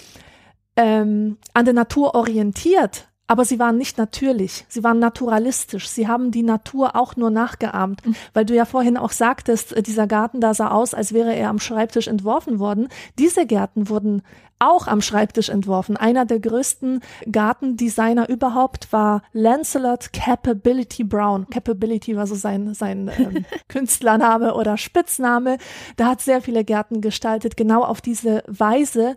ähm, 0.76 1.38
an 1.54 1.64
der 1.64 1.74
Natur 1.74 2.14
orientiert, 2.14 3.08
aber 3.26 3.44
sie 3.44 3.58
waren 3.58 3.78
nicht 3.78 3.96
natürlich, 3.96 4.66
sie 4.68 4.84
waren 4.84 4.98
naturalistisch, 4.98 5.88
sie 5.88 6.06
haben 6.06 6.32
die 6.32 6.42
Natur 6.42 6.96
auch 6.96 7.16
nur 7.16 7.30
nachgeahmt, 7.30 8.06
mhm. 8.06 8.14
weil 8.34 8.44
du 8.44 8.54
ja 8.54 8.64
vorhin 8.64 8.96
auch 8.96 9.12
sagtest, 9.12 9.74
äh, 9.74 9.82
dieser 9.82 10.06
Garten 10.06 10.40
da 10.40 10.52
sah 10.54 10.70
aus, 10.70 10.92
als 10.92 11.14
wäre 11.14 11.34
er 11.34 11.48
am 11.48 11.58
Schreibtisch 11.58 12.08
entworfen 12.08 12.58
worden. 12.58 12.88
Diese 13.18 13.46
Gärten 13.46 13.88
wurden 13.88 14.22
auch 14.58 14.86
am 14.86 15.00
Schreibtisch 15.00 15.48
entworfen. 15.48 15.96
Einer 15.96 16.24
der 16.24 16.40
größten 16.40 17.00
Gartendesigner 17.30 18.28
überhaupt 18.28 18.92
war 18.92 19.22
Lancelot 19.32 20.12
Capability 20.12 21.02
Brown. 21.02 21.48
Capability 21.50 22.16
war 22.16 22.26
so 22.26 22.34
sein, 22.34 22.74
sein 22.74 23.10
ähm, 23.18 23.44
Künstlername 23.68 24.54
oder 24.54 24.76
Spitzname. 24.76 25.58
Da 25.96 26.06
hat 26.06 26.20
sehr 26.20 26.42
viele 26.42 26.64
Gärten 26.64 27.00
gestaltet, 27.00 27.56
genau 27.56 27.82
auf 27.82 28.00
diese 28.00 28.44
Weise. 28.46 29.16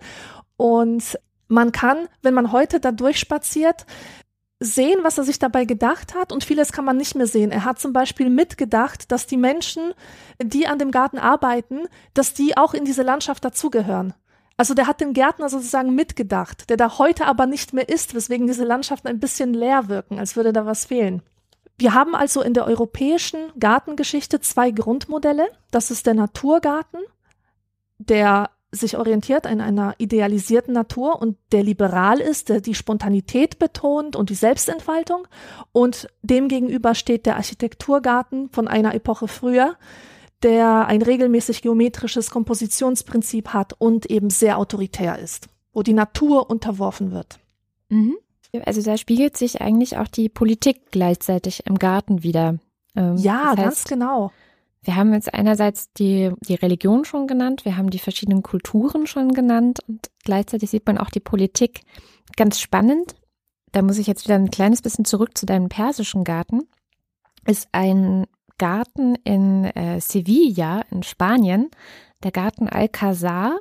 Und 0.57 1.19
man 1.47 1.71
kann, 1.71 2.07
wenn 2.21 2.33
man 2.33 2.51
heute 2.51 2.79
da 2.79 2.91
durchspaziert, 2.91 3.85
sehen, 4.59 4.99
was 5.03 5.17
er 5.17 5.25
sich 5.25 5.39
dabei 5.39 5.65
gedacht 5.65 6.15
hat 6.15 6.31
und 6.31 6.43
vieles 6.43 6.71
kann 6.71 6.85
man 6.85 6.97
nicht 6.97 7.15
mehr 7.15 7.27
sehen. 7.27 7.51
Er 7.51 7.65
hat 7.65 7.79
zum 7.79 7.93
Beispiel 7.93 8.29
mitgedacht, 8.29 9.11
dass 9.11 9.27
die 9.27 9.37
Menschen, 9.37 9.93
die 10.41 10.67
an 10.67 10.79
dem 10.79 10.91
Garten 10.91 11.19
arbeiten, 11.19 11.87
dass 12.13 12.33
die 12.33 12.57
auch 12.57 12.73
in 12.73 12.85
diese 12.85 13.03
Landschaft 13.03 13.43
dazugehören. 13.43 14.13
Also 14.57 14.73
der 14.73 14.87
hat 14.87 15.01
den 15.01 15.13
Gärtner 15.13 15.49
sozusagen 15.49 15.93
mitgedacht, 15.95 16.69
der 16.69 16.77
da 16.77 16.97
heute 16.97 17.25
aber 17.25 17.45
nicht 17.45 17.73
mehr 17.73 17.89
ist, 17.89 18.15
weswegen 18.15 18.47
diese 18.47 18.63
Landschaften 18.63 19.09
ein 19.09 19.19
bisschen 19.19 19.53
leer 19.53 19.89
wirken, 19.89 20.17
als 20.17 20.37
würde 20.37 20.53
da 20.53 20.65
was 20.65 20.85
fehlen. 20.85 21.21
Wir 21.77 21.93
haben 21.93 22.15
also 22.15 22.41
in 22.41 22.53
der 22.53 22.65
europäischen 22.65 23.51
Gartengeschichte 23.59 24.39
zwei 24.39 24.71
Grundmodelle. 24.71 25.49
Das 25.71 25.91
ist 25.91 26.05
der 26.05 26.13
Naturgarten, 26.13 26.99
der 27.97 28.49
sich 28.75 28.97
orientiert 28.97 29.47
an 29.47 29.61
einer 29.61 29.95
idealisierten 29.97 30.73
Natur 30.73 31.21
und 31.21 31.37
der 31.51 31.63
liberal 31.63 32.19
ist, 32.19 32.49
der 32.49 32.61
die 32.61 32.75
Spontanität 32.75 33.59
betont 33.59 34.15
und 34.15 34.29
die 34.29 34.35
Selbstentfaltung. 34.35 35.27
Und 35.71 36.07
demgegenüber 36.21 36.95
steht 36.95 37.25
der 37.25 37.37
Architekturgarten 37.37 38.49
von 38.49 38.67
einer 38.67 38.93
Epoche 38.93 39.27
früher, 39.27 39.75
der 40.43 40.87
ein 40.87 41.01
regelmäßig 41.01 41.61
geometrisches 41.61 42.29
Kompositionsprinzip 42.29 43.49
hat 43.49 43.73
und 43.73 44.05
eben 44.07 44.29
sehr 44.29 44.57
autoritär 44.57 45.17
ist, 45.19 45.47
wo 45.73 45.81
die 45.81 45.93
Natur 45.93 46.49
unterworfen 46.49 47.11
wird. 47.11 47.39
Mhm. 47.89 48.17
Also 48.63 48.81
da 48.81 48.97
spiegelt 48.97 49.35
sich 49.37 49.61
eigentlich 49.61 49.97
auch 49.97 50.07
die 50.07 50.29
Politik 50.29 50.91
gleichzeitig 50.91 51.65
im 51.65 51.77
Garten 51.77 52.23
wieder. 52.23 52.59
Ähm, 52.95 53.17
ja, 53.17 53.55
das 53.55 53.57
heißt, 53.57 53.57
ganz 53.57 53.83
genau. 53.85 54.31
Wir 54.85 54.95
haben 54.95 55.13
jetzt 55.13 55.33
einerseits 55.33 55.91
die, 55.93 56.31
die 56.47 56.53
Religion 56.53 57.05
schon 57.05 57.25
genannt, 57.25 57.65
wir 57.65 57.75
haben 57.75 57.89
die 57.89 57.99
verschiedenen 57.99 58.43
Kulturen 58.43 59.07
schon 59.07 59.33
genannt 59.33 59.79
und 59.87 60.11
gleichzeitig 60.23 60.69
sieht 60.69 60.85
man 60.85 60.99
auch 60.99 61.09
die 61.09 61.19
Politik. 61.19 61.81
Ganz 62.37 62.59
spannend, 62.59 63.15
da 63.71 63.81
muss 63.81 63.97
ich 63.97 64.05
jetzt 64.05 64.25
wieder 64.25 64.35
ein 64.35 64.51
kleines 64.51 64.83
bisschen 64.83 65.03
zurück 65.03 65.35
zu 65.35 65.47
deinem 65.47 65.69
persischen 65.69 66.23
Garten, 66.23 66.67
ist 67.47 67.67
ein 67.71 68.27
Garten 68.59 69.15
in 69.23 69.65
äh, 69.65 69.99
Sevilla 69.99 70.81
in 70.91 71.01
Spanien, 71.01 71.71
der 72.23 72.31
Garten 72.31 72.69
Alcazar. 72.69 73.59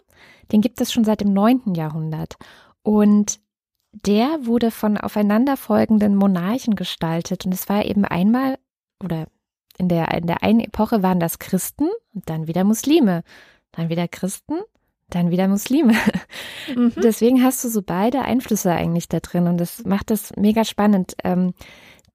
Den 0.53 0.61
gibt 0.61 0.81
es 0.81 0.93
schon 0.93 1.05
seit 1.05 1.21
dem 1.21 1.33
neunten 1.33 1.75
Jahrhundert. 1.75 2.37
Und 2.83 3.41
der 3.93 4.47
wurde 4.47 4.71
von 4.71 4.99
aufeinanderfolgenden 4.99 6.17
Monarchen 6.17 6.75
gestaltet. 6.75 7.47
Und 7.47 7.55
es 7.55 7.69
war 7.69 7.85
eben 7.85 8.05
einmal, 8.05 8.59
oder 9.03 9.27
in 9.79 9.89
der, 9.89 10.13
in 10.13 10.27
der 10.27 10.43
einen 10.43 10.61
Epoche 10.61 11.03
waren 11.03 11.21
das 11.21 11.39
Christen 11.39 11.89
und 12.15 12.29
dann 12.29 12.47
wieder 12.47 12.65
Muslime, 12.65 13.23
dann 13.73 13.89
wieder 13.89 14.09
Christen, 14.09 14.55
dann 15.11 15.31
wieder 15.31 15.49
Muslime. 15.49 15.95
Mhm. 16.75 16.93
Deswegen 17.03 17.43
hast 17.43 17.65
du 17.65 17.69
so 17.69 17.83
beide 17.83 18.23
Einflüsse 18.23 18.73
eigentlich 18.73 19.09
da 19.09 19.21
drin 19.21 19.49
und 19.49 19.59
das 19.59 19.85
macht 19.85 20.11
das 20.11 20.35
mega 20.37 20.65
spannend. 20.65 21.15
Ähm, 21.25 21.55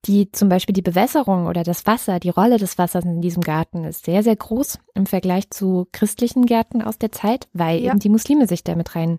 die 0.05 0.31
zum 0.31 0.47
Beispiel 0.47 0.73
die 0.73 0.81
Bewässerung 0.81 1.47
oder 1.47 1.63
das 1.63 1.85
Wasser, 1.85 2.19
die 2.19 2.29
Rolle 2.29 2.57
des 2.57 2.77
Wassers 2.77 3.03
in 3.03 3.21
diesem 3.21 3.43
Garten 3.43 3.83
ist 3.83 4.05
sehr, 4.05 4.23
sehr 4.23 4.35
groß 4.35 4.79
im 4.93 5.05
Vergleich 5.05 5.49
zu 5.49 5.87
christlichen 5.91 6.45
Gärten 6.45 6.81
aus 6.81 6.97
der 6.97 7.11
Zeit, 7.11 7.49
weil 7.51 7.81
ja. 7.81 7.91
eben 7.91 7.99
die 7.99 8.09
Muslime 8.09 8.47
sich 8.47 8.63
damit 8.63 8.95
rein 8.95 9.17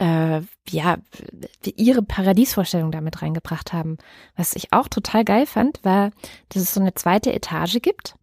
äh, 0.00 0.40
ja, 0.68 0.96
ihre 1.76 2.02
Paradiesvorstellung 2.02 2.90
damit 2.90 3.20
reingebracht 3.20 3.72
haben. 3.72 3.98
Was 4.34 4.56
ich 4.56 4.72
auch 4.72 4.88
total 4.88 5.24
geil 5.24 5.46
fand, 5.46 5.84
war, 5.84 6.10
dass 6.48 6.62
es 6.62 6.74
so 6.74 6.80
eine 6.80 6.94
zweite 6.94 7.32
Etage 7.32 7.80
gibt, 7.82 8.16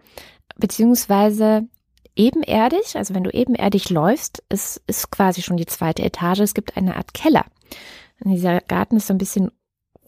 beziehungsweise 0.58 1.68
ebenerdig, 2.16 2.96
also 2.96 3.14
wenn 3.14 3.24
du 3.24 3.30
ebenerdig 3.30 3.92
läufst, 3.92 4.44
ist, 4.50 4.82
ist 4.88 5.12
quasi 5.12 5.44
schon 5.44 5.58
die 5.58 5.68
zweite 5.68 6.02
Etage. 6.04 6.40
Es 6.40 6.56
gibt 6.56 6.76
eine 6.78 6.96
Art 6.96 7.14
Keller. 7.14 7.46
Und 8.24 8.32
dieser 8.32 8.60
Garten 8.62 8.98
ist 8.98 9.08
so 9.08 9.14
ein 9.14 9.20
bisschen 9.20 9.52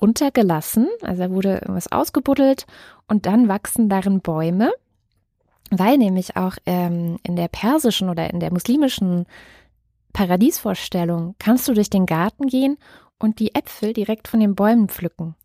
runtergelassen, 0.02 0.88
also 1.02 1.24
da 1.24 1.30
wurde 1.30 1.56
irgendwas 1.56 1.92
ausgebuddelt 1.92 2.66
und 3.08 3.26
dann 3.26 3.48
wachsen 3.48 3.90
darin 3.90 4.22
Bäume, 4.22 4.72
weil 5.72 5.98
nämlich 5.98 6.36
auch 6.38 6.56
ähm, 6.66 7.20
in 7.22 7.36
der 7.36 7.50
persischen 7.50 8.10
oder 8.10 8.30
in 8.30 8.40
der 8.40 8.52
muslimischen 8.52 9.26
Paradiesvorstellung 10.14 11.36
kannst 11.40 11.68
du 11.68 11.74
durch 11.74 11.90
den 11.90 12.06
Garten 12.06 12.48
gehen 12.48 12.78
und 13.20 13.40
die 13.40 13.54
Äpfel 13.56 13.94
direkt 13.94 14.28
von 14.28 14.40
den 14.40 14.56
Bäumen 14.56 14.90
pflücken. 14.90 15.36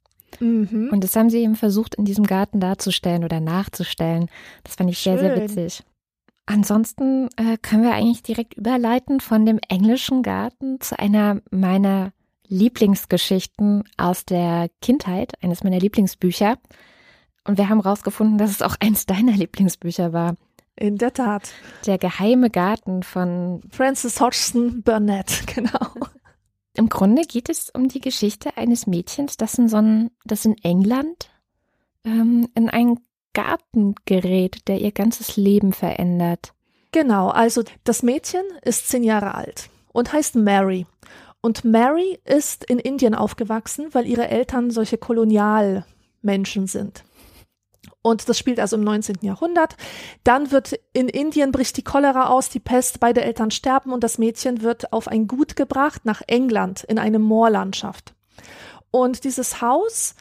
Mhm. 0.40 0.90
Und 0.92 1.05
das 1.05 1.14
haben 1.16 1.31
sie 1.31 1.38
eben 1.38 1.57
versucht, 1.57 1.94
in 1.94 2.05
diesem 2.05 2.27
Garten 2.27 2.61
darzustellen 2.61 3.24
oder 3.24 3.40
nachzustellen. 3.40 4.29
Das 4.64 4.77
fand 4.77 4.90
ich 4.90 4.98
Schön. 4.98 5.18
sehr, 5.18 5.37
sehr 5.37 5.42
witzig. 5.42 5.85
Ansonsten 6.46 7.29
äh, 7.37 7.57
können 7.61 7.85
wir 7.85 7.94
eigentlich 7.94 8.22
direkt 8.22 8.55
überleiten 8.55 9.20
von 9.20 9.46
dem 9.46 9.59
englischen 9.68 10.22
Garten 10.22 10.81
zu 10.81 10.98
einer 10.98 11.40
meiner 11.50 12.12
Lieblingsgeschichten 12.48 13.85
aus 13.96 14.27
der 14.27 14.68
Kindheit, 14.83 15.42
eines 15.42 15.64
meiner 15.64 15.79
Lieblingsbücher. 15.79 16.59
Und 17.46 17.59
wir 17.59 17.68
haben 17.68 17.83
herausgefunden, 17.83 18.37
dass 18.37 18.50
es 18.50 18.62
auch 18.62 18.77
eins 18.81 19.07
deiner 19.07 19.33
Lieblingsbücher 19.37 20.12
war. 20.12 20.37
In 20.77 20.99
der 20.99 21.13
Tat. 21.13 21.53
Der 21.87 21.99
geheime 21.99 22.51
Garten 22.51 23.03
von 23.03 23.61
Francis 23.71 24.21
Hodgson 24.21 24.83
Burnett, 24.83 25.47
genau. 25.55 25.93
Im 26.77 26.89
Grunde 26.89 27.23
geht 27.23 27.49
es 27.49 27.71
um 27.71 27.89
die 27.89 28.01
Geschichte 28.01 28.57
eines 28.57 28.87
Mädchens, 28.87 29.37
das 29.37 29.55
in, 29.55 29.69
so 29.69 29.77
ein, 29.77 30.11
das 30.25 30.45
in 30.45 30.57
England 30.59 31.31
ähm, 32.05 32.49
in 32.55 32.69
einen 32.69 32.99
Garten 33.33 33.95
gerät, 34.05 34.67
der 34.69 34.81
ihr 34.81 34.93
ganzes 34.93 35.37
Leben 35.37 35.73
verändert. 35.73 36.53
Genau, 36.93 37.29
also 37.29 37.63
das 37.85 38.03
Mädchen 38.03 38.45
ist 38.63 38.89
zehn 38.89 39.05
Jahre 39.05 39.35
alt 39.35 39.71
und 39.93 40.13
heißt 40.13 40.37
Mary. 40.37 40.87
Und 41.41 41.65
Mary 41.65 42.19
ist 42.25 42.65
in 42.65 42.79
Indien 42.79 43.15
aufgewachsen, 43.15 43.89
weil 43.93 44.07
ihre 44.07 44.29
Eltern 44.29 44.71
solche 44.71 44.97
Kolonialmenschen 44.97 46.67
sind. 46.67 47.05
Und 48.07 48.29
das 48.29 48.38
spielt 48.38 48.61
also 48.61 48.77
im 48.77 48.85
19. 48.85 49.21
Jahrhundert. 49.23 49.77
Dann 50.25 50.51
wird 50.51 50.79
in 50.93 51.09
Indien 51.09 51.53
bricht 51.53 51.79
die 51.79 51.83
Cholera 51.83 52.27
aus, 52.27 52.51
die 52.51 52.61
Pest, 52.61 53.01
beide 53.01 53.23
Eltern 53.23 53.51
sterben 53.51 53.95
und 53.95 54.05
das 54.05 54.19
Mädchen 54.19 54.61
wird 54.61 54.93
auf 54.93 55.09
ein 55.09 55.27
Gut 55.27 55.57
gebracht 55.57 56.05
nach 56.05 56.21
England 56.27 56.85
in 56.85 56.99
eine 56.99 57.19
Moorlandschaft. 57.19 58.12
Und 58.90 59.25
dieses 59.25 59.62
Haus 59.62 60.17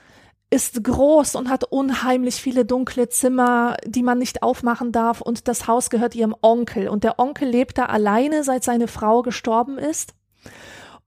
ist 0.50 0.82
groß 0.82 1.36
und 1.36 1.50
hat 1.50 1.66
unheimlich 1.66 2.36
viele 2.36 2.64
dunkle 2.64 3.10
Zimmer, 3.10 3.76
die 3.86 4.02
man 4.02 4.18
nicht 4.18 4.44
aufmachen 4.44 4.94
darf 4.94 5.20
und 5.20 5.50
das 5.50 5.68
Haus 5.68 5.90
gehört 5.90 6.16
ihrem 6.16 6.36
Onkel 6.42 6.88
und 6.88 7.04
der 7.04 7.20
Onkel 7.20 7.50
lebt 7.50 7.78
da 7.78 7.88
alleine, 7.88 8.46
seit 8.46 8.64
seine 8.64 8.88
Frau 8.88 9.24
gestorben 9.24 9.78
ist 9.78 10.14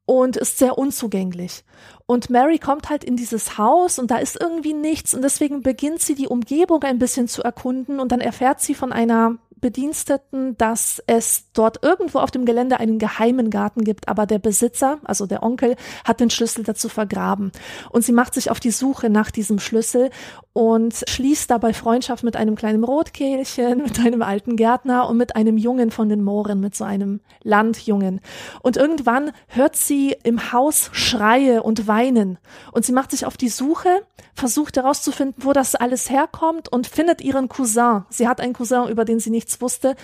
und 0.07 0.37
ist 0.37 0.59
sehr 0.59 0.79
unzugänglich. 0.79 1.65
Und 2.07 2.31
Mary 2.31 2.59
kommt 2.59 2.89
halt 2.89 3.05
in 3.05 3.17
dieses 3.17 3.59
Haus 3.59 3.99
und 3.99 4.11
da 4.11 4.19
ist 4.19 4.41
irgendwie 4.41 4.73
nichts 4.73 5.13
und 5.13 5.23
deswegen 5.23 5.63
beginnt 5.63 6.01
sie 6.01 6.15
die 6.15 6.29
Umgebung 6.29 6.85
ein 6.85 6.99
bisschen 6.99 7.29
zu 7.29 7.43
erkunden 7.43 8.01
und 8.01 8.13
dann 8.13 8.21
erfährt 8.21 8.61
sie 8.61 8.75
von 8.75 8.93
einer 8.93 9.37
Bediensteten, 9.59 10.57
dass 10.59 11.03
es 11.07 11.47
dort 11.55 11.83
irgendwo 11.83 12.19
auf 12.19 12.31
dem 12.31 12.45
Gelände 12.45 12.79
einen 12.79 12.99
geheimen 12.99 13.51
Garten 13.51 13.85
gibt, 13.85 14.09
aber 14.09 14.27
der 14.27 14.39
Besitzer, 14.39 14.99
also 15.05 15.27
der 15.27 15.43
Onkel, 15.43 15.77
hat 16.05 16.21
den 16.21 16.31
Schlüssel 16.31 16.63
dazu 16.63 16.89
vergraben. 16.89 17.53
Und 17.91 18.05
sie 18.05 18.13
macht 18.13 18.35
sich 18.35 18.51
auf 18.51 18.61
die 18.61 18.71
Suche 18.71 19.09
nach 19.09 19.31
diesem 19.31 19.59
Schlüssel 19.59 20.11
und 20.53 21.05
schließt 21.09 21.51
dabei 21.51 21.73
Freundschaft 21.73 22.23
mit 22.23 22.37
einem 22.37 22.55
kleinen 22.55 22.85
Rotkehlchen, 22.85 23.79
mit 23.83 23.99
einem 23.99 24.23
alten 24.23 24.57
Gärtner 24.57 25.09
und 25.09 25.17
mit 25.17 25.37
einem 25.37 25.57
Jungen 25.57 25.91
von 25.91 26.09
den 26.09 26.23
Mooren, 26.23 26.61
mit 26.61 26.75
so 26.75 26.85
einem 26.85 27.21
Landjungen. 27.43 28.21
Und 28.63 28.77
irgendwann 28.77 29.33
hört 29.49 29.77
sie 29.77 30.17
im 30.23 30.53
Haus 30.53 30.91
Schreie 30.93 31.63
und 31.63 31.87
Weinen 31.87 32.39
und 32.73 32.85
sie 32.85 32.93
macht 32.93 33.11
sich 33.11 33.27
auf 33.27 33.37
die 33.37 33.49
Suche, 33.49 34.03
versucht 34.35 34.77
herauszufinden, 34.77 35.45
wo 35.45 35.53
das 35.53 35.75
alles 35.75 36.11
herkommt 36.11 36.71
und 36.71 36.87
findet 36.87 37.23
ihren 37.23 37.49
Cousin. 37.49 38.05
Sie 38.11 38.29
hat 38.29 38.41
einen 38.41 38.53
Cousin, 38.53 38.89
über 38.89 39.05
den 39.05 39.19
sie 39.19 39.31
nicht 39.31 39.46
nichts 39.47 39.61
wusste. 39.61 39.95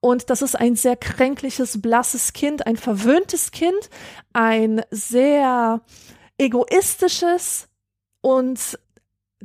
Und 0.00 0.30
das 0.30 0.42
ist 0.42 0.54
ein 0.58 0.76
sehr 0.76 0.96
kränkliches, 0.96 1.80
blasses 1.80 2.32
Kind, 2.32 2.66
ein 2.66 2.76
verwöhntes 2.76 3.50
Kind, 3.50 3.90
ein 4.32 4.82
sehr 4.90 5.80
egoistisches 6.38 7.68
und 8.20 8.78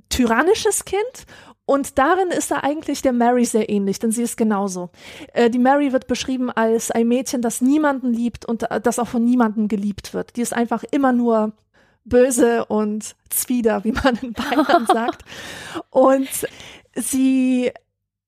tyrannisches 0.10 0.86
Kind. 0.86 1.26
Und 1.68 1.98
darin 1.98 2.30
ist 2.30 2.52
er 2.52 2.64
eigentlich 2.64 3.02
der 3.02 3.14
Mary 3.14 3.46
sehr 3.46 3.70
ähnlich, 3.70 3.98
denn 3.98 4.12
sie 4.12 4.22
ist 4.22 4.38
genauso. 4.38 4.92
Äh, 5.34 5.50
die 5.50 5.58
Mary 5.58 5.94
wird 5.94 6.06
beschrieben 6.06 6.52
als 6.52 6.92
ein 6.92 7.08
Mädchen, 7.08 7.42
das 7.42 7.60
niemanden 7.60 8.14
liebt 8.14 8.46
und 8.46 8.70
äh, 8.70 8.80
das 8.80 9.00
auch 9.00 9.08
von 9.08 9.26
niemandem 9.26 9.68
geliebt 9.68 10.14
wird. 10.14 10.36
Die 10.36 10.42
ist 10.42 10.54
einfach 10.54 10.84
immer 10.92 11.12
nur 11.12 11.54
böse 12.04 12.66
und 12.66 13.16
zwider, 13.30 13.84
wie 13.84 13.94
man 13.94 14.16
in 14.22 14.34
Bayern 14.34 14.86
sagt. 14.94 15.24
Und 15.90 16.30
sie 16.94 17.72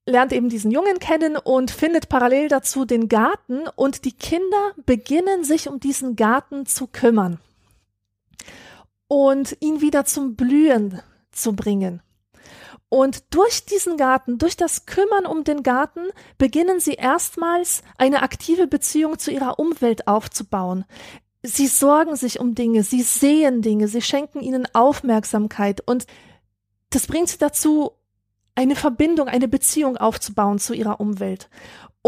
lernt 0.07 0.31
eben 0.31 0.49
diesen 0.49 0.71
Jungen 0.71 0.99
kennen 0.99 1.37
und 1.37 1.69
findet 1.69 2.09
parallel 2.09 2.47
dazu 2.47 2.85
den 2.85 3.09
Garten 3.09 3.67
und 3.75 4.05
die 4.05 4.13
Kinder 4.13 4.71
beginnen 4.85 5.43
sich 5.43 5.67
um 5.67 5.79
diesen 5.79 6.15
Garten 6.15 6.65
zu 6.65 6.87
kümmern 6.87 7.39
und 9.07 9.57
ihn 9.59 9.81
wieder 9.81 10.05
zum 10.05 10.35
Blühen 10.35 11.01
zu 11.31 11.53
bringen. 11.53 12.01
Und 12.89 13.35
durch 13.35 13.65
diesen 13.65 13.97
Garten, 13.97 14.37
durch 14.37 14.55
das 14.55 14.85
Kümmern 14.85 15.25
um 15.25 15.43
den 15.43 15.61
Garten, 15.61 16.07
beginnen 16.37 16.79
sie 16.79 16.93
erstmals 16.93 17.83
eine 17.97 18.21
aktive 18.23 18.65
Beziehung 18.65 19.19
zu 19.19 19.29
ihrer 19.29 19.59
Umwelt 19.59 20.07
aufzubauen. 20.07 20.85
Sie 21.43 21.67
sorgen 21.67 22.15
sich 22.15 22.39
um 22.39 22.55
Dinge, 22.55 22.83
sie 22.83 23.01
sehen 23.01 23.61
Dinge, 23.61 23.89
sie 23.89 24.01
schenken 24.01 24.39
ihnen 24.39 24.67
Aufmerksamkeit 24.73 25.81
und 25.85 26.07
das 26.89 27.07
bringt 27.07 27.27
sie 27.27 27.37
dazu, 27.37 27.91
eine 28.57 28.75
Verbindung, 28.75 29.27
eine 29.27 29.47
Beziehung 29.47 29.97
aufzubauen 29.97 30.57
zu 30.57 30.73
ihrer 30.73 30.99
Umwelt. 30.99 31.49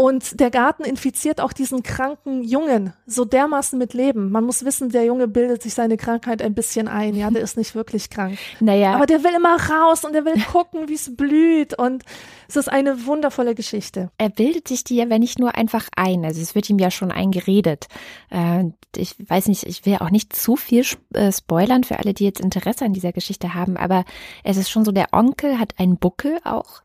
Und 0.00 0.40
der 0.40 0.48
Garten 0.48 0.82
infiziert 0.82 1.42
auch 1.42 1.52
diesen 1.52 1.82
kranken 1.82 2.42
Jungen 2.42 2.94
so 3.04 3.26
dermaßen 3.26 3.78
mit 3.78 3.92
Leben. 3.92 4.30
Man 4.30 4.44
muss 4.44 4.64
wissen, 4.64 4.88
der 4.88 5.04
Junge 5.04 5.28
bildet 5.28 5.62
sich 5.62 5.74
seine 5.74 5.98
Krankheit 5.98 6.40
ein 6.40 6.54
bisschen 6.54 6.88
ein. 6.88 7.14
Ja, 7.14 7.30
der 7.30 7.42
ist 7.42 7.58
nicht 7.58 7.74
wirklich 7.74 8.08
krank. 8.08 8.38
Naja. 8.60 8.94
Aber 8.94 9.04
der 9.04 9.22
will 9.24 9.34
immer 9.36 9.60
raus 9.60 10.06
und 10.06 10.14
der 10.14 10.24
will 10.24 10.42
gucken, 10.50 10.88
wie 10.88 10.94
es 10.94 11.14
blüht. 11.14 11.78
Und 11.78 12.04
es 12.48 12.56
ist 12.56 12.72
eine 12.72 13.04
wundervolle 13.04 13.54
Geschichte. 13.54 14.10
Er 14.16 14.30
bildet 14.30 14.68
sich 14.68 14.84
die 14.84 14.96
ja, 14.96 15.10
wenn 15.10 15.20
nicht 15.20 15.38
nur 15.38 15.54
einfach 15.54 15.90
ein. 15.94 16.24
Also 16.24 16.40
es 16.40 16.54
wird 16.54 16.70
ihm 16.70 16.78
ja 16.78 16.90
schon 16.90 17.12
eingeredet. 17.12 17.88
Äh, 18.30 18.70
ich 18.96 19.16
weiß 19.18 19.48
nicht, 19.48 19.64
ich 19.64 19.84
will 19.84 19.96
auch 19.96 20.10
nicht 20.10 20.34
zu 20.34 20.56
viel 20.56 20.82
äh, 21.12 21.30
spoilern 21.30 21.84
für 21.84 21.98
alle, 21.98 22.14
die 22.14 22.24
jetzt 22.24 22.40
Interesse 22.40 22.86
an 22.86 22.94
dieser 22.94 23.12
Geschichte 23.12 23.52
haben. 23.52 23.76
Aber 23.76 24.06
es 24.44 24.56
ist 24.56 24.70
schon 24.70 24.86
so, 24.86 24.92
der 24.92 25.08
Onkel 25.12 25.58
hat 25.58 25.78
einen 25.78 25.98
Buckel 25.98 26.38
auch 26.44 26.80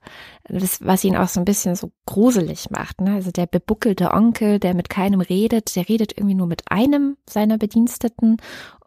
das, 0.47 0.79
was 0.81 1.03
ihn 1.03 1.15
auch 1.15 1.27
so 1.27 1.39
ein 1.39 1.45
bisschen 1.45 1.75
so 1.75 1.91
gruselig 2.05 2.69
macht. 2.69 3.01
Ne? 3.01 3.15
Also 3.15 3.31
der 3.31 3.47
bebuckelte 3.47 4.11
Onkel, 4.11 4.59
der 4.59 4.75
mit 4.75 4.89
keinem 4.89 5.21
redet, 5.21 5.75
der 5.75 5.89
redet 5.89 6.17
irgendwie 6.17 6.35
nur 6.35 6.47
mit 6.47 6.63
einem 6.69 7.17
seiner 7.27 7.57
Bediensteten 7.57 8.37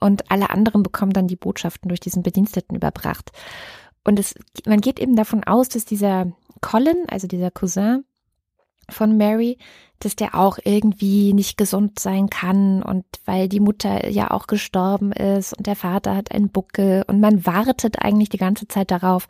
und 0.01 0.31
alle 0.31 0.51
anderen 0.51 0.83
bekommen 0.83 1.13
dann 1.13 1.27
die 1.27 1.37
Botschaften 1.37 1.89
durch 1.89 2.01
diesen 2.01 2.23
Bediensteten 2.23 2.77
überbracht. 2.77 3.33
Und 4.05 4.19
es, 4.19 4.35
man 4.67 4.81
geht 4.81 5.01
eben 5.01 5.17
davon 5.17 5.45
aus, 5.45 5.69
dass 5.69 5.85
dieser 5.85 6.33
Colin, 6.61 7.05
also 7.09 7.27
dieser 7.27 7.51
Cousin 7.51 8.05
von 8.89 9.17
Mary, 9.17 9.59
dass 9.99 10.17
der 10.17 10.35
auch 10.35 10.59
irgendwie 10.65 11.33
nicht 11.35 11.59
gesund 11.59 11.99
sein 11.99 12.31
kann 12.31 12.83
und 12.83 13.05
weil 13.25 13.49
die 13.49 13.61
Mutter 13.61 14.09
ja 14.09 14.31
auch 14.31 14.47
gestorben 14.47 15.13
ist 15.13 15.57
und 15.57 15.67
der 15.67 15.77
Vater 15.77 16.15
hat 16.15 16.33
einen 16.33 16.51
Buckel 16.51 17.05
und 17.07 17.21
man 17.21 17.45
wartet 17.45 18.01
eigentlich 18.01 18.29
die 18.29 18.39
ganze 18.39 18.69
Zeit 18.69 18.91
darauf, 18.91 19.27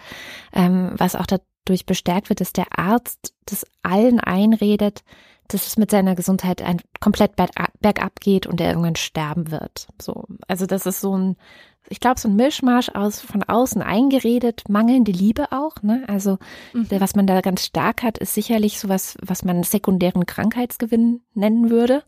ähm, 0.52 0.92
was 0.96 1.16
auch 1.16 1.26
da, 1.26 1.38
dadurch 1.68 1.86
bestärkt 1.86 2.30
wird, 2.30 2.40
dass 2.40 2.52
der 2.52 2.78
Arzt 2.78 3.34
das 3.46 3.66
allen 3.82 4.20
einredet, 4.20 5.02
dass 5.48 5.66
es 5.66 5.76
mit 5.76 5.90
seiner 5.90 6.14
Gesundheit 6.14 6.62
ein, 6.62 6.80
komplett 7.00 7.32
bergab 7.36 8.20
geht 8.20 8.46
und 8.46 8.60
er 8.60 8.70
irgendwann 8.70 8.96
sterben 8.96 9.50
wird. 9.50 9.88
So, 10.00 10.24
also 10.46 10.66
das 10.66 10.86
ist 10.86 11.00
so 11.00 11.16
ein, 11.16 11.36
ich 11.88 12.00
glaube, 12.00 12.20
so 12.20 12.28
ein 12.28 12.36
Mischmasch 12.36 12.90
aus 12.90 13.20
von 13.20 13.42
außen 13.42 13.80
eingeredet, 13.80 14.68
mangelnde 14.68 15.12
Liebe 15.12 15.52
auch. 15.52 15.82
Ne? 15.82 16.04
Also 16.06 16.38
mhm. 16.72 16.86
was 16.90 17.14
man 17.14 17.26
da 17.26 17.40
ganz 17.40 17.64
stark 17.64 18.02
hat, 18.02 18.18
ist 18.18 18.34
sicherlich 18.34 18.78
sowas, 18.78 19.16
was 19.22 19.44
man 19.44 19.62
sekundären 19.62 20.26
Krankheitsgewinn 20.26 21.22
nennen 21.34 21.70
würde, 21.70 22.02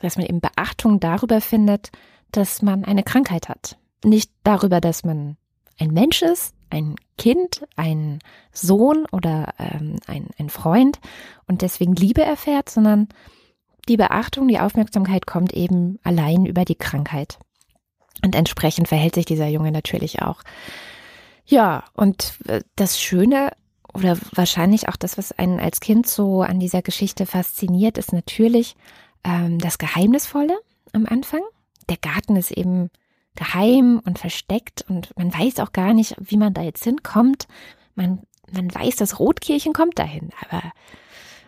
dass 0.00 0.16
man 0.16 0.26
eben 0.26 0.40
Beachtung 0.40 1.00
darüber 1.00 1.40
findet, 1.40 1.90
dass 2.32 2.62
man 2.62 2.84
eine 2.84 3.02
Krankheit 3.02 3.48
hat, 3.48 3.76
nicht 4.04 4.30
darüber, 4.42 4.80
dass 4.80 5.04
man 5.04 5.36
ein 5.78 5.90
Mensch 5.90 6.22
ist, 6.22 6.54
ein 6.70 6.96
Kind, 7.18 7.66
ein 7.76 8.20
Sohn 8.52 9.06
oder 9.12 9.54
ähm, 9.58 9.96
ein, 10.06 10.28
ein 10.38 10.48
Freund 10.48 10.98
und 11.46 11.62
deswegen 11.62 11.94
Liebe 11.94 12.22
erfährt, 12.22 12.70
sondern 12.70 13.08
die 13.88 13.96
Beachtung, 13.96 14.48
die 14.48 14.60
Aufmerksamkeit 14.60 15.26
kommt 15.26 15.52
eben 15.52 15.98
allein 16.02 16.46
über 16.46 16.64
die 16.64 16.76
Krankheit. 16.76 17.38
Und 18.24 18.34
entsprechend 18.34 18.88
verhält 18.88 19.14
sich 19.14 19.24
dieser 19.24 19.48
Junge 19.48 19.72
natürlich 19.72 20.22
auch. 20.22 20.42
Ja, 21.46 21.84
und 21.94 22.34
äh, 22.46 22.60
das 22.76 23.00
Schöne 23.00 23.52
oder 23.92 24.16
wahrscheinlich 24.32 24.88
auch 24.88 24.96
das, 24.96 25.18
was 25.18 25.32
einen 25.32 25.58
als 25.58 25.80
Kind 25.80 26.06
so 26.06 26.42
an 26.42 26.60
dieser 26.60 26.82
Geschichte 26.82 27.26
fasziniert, 27.26 27.98
ist 27.98 28.12
natürlich 28.12 28.76
ähm, 29.24 29.58
das 29.58 29.78
Geheimnisvolle 29.78 30.58
am 30.92 31.06
Anfang. 31.06 31.40
Der 31.88 31.96
Garten 31.96 32.36
ist 32.36 32.52
eben 32.52 32.90
geheim 33.36 34.00
und 34.04 34.18
versteckt 34.18 34.84
und 34.88 35.16
man 35.16 35.32
weiß 35.32 35.60
auch 35.60 35.72
gar 35.72 35.94
nicht, 35.94 36.16
wie 36.18 36.36
man 36.36 36.54
da 36.54 36.62
jetzt 36.62 36.84
hinkommt. 36.84 37.46
Man, 37.94 38.20
man 38.52 38.74
weiß, 38.74 38.96
das 38.96 39.18
Rotkirchen 39.18 39.72
kommt 39.72 39.98
dahin, 39.98 40.30
aber 40.42 40.62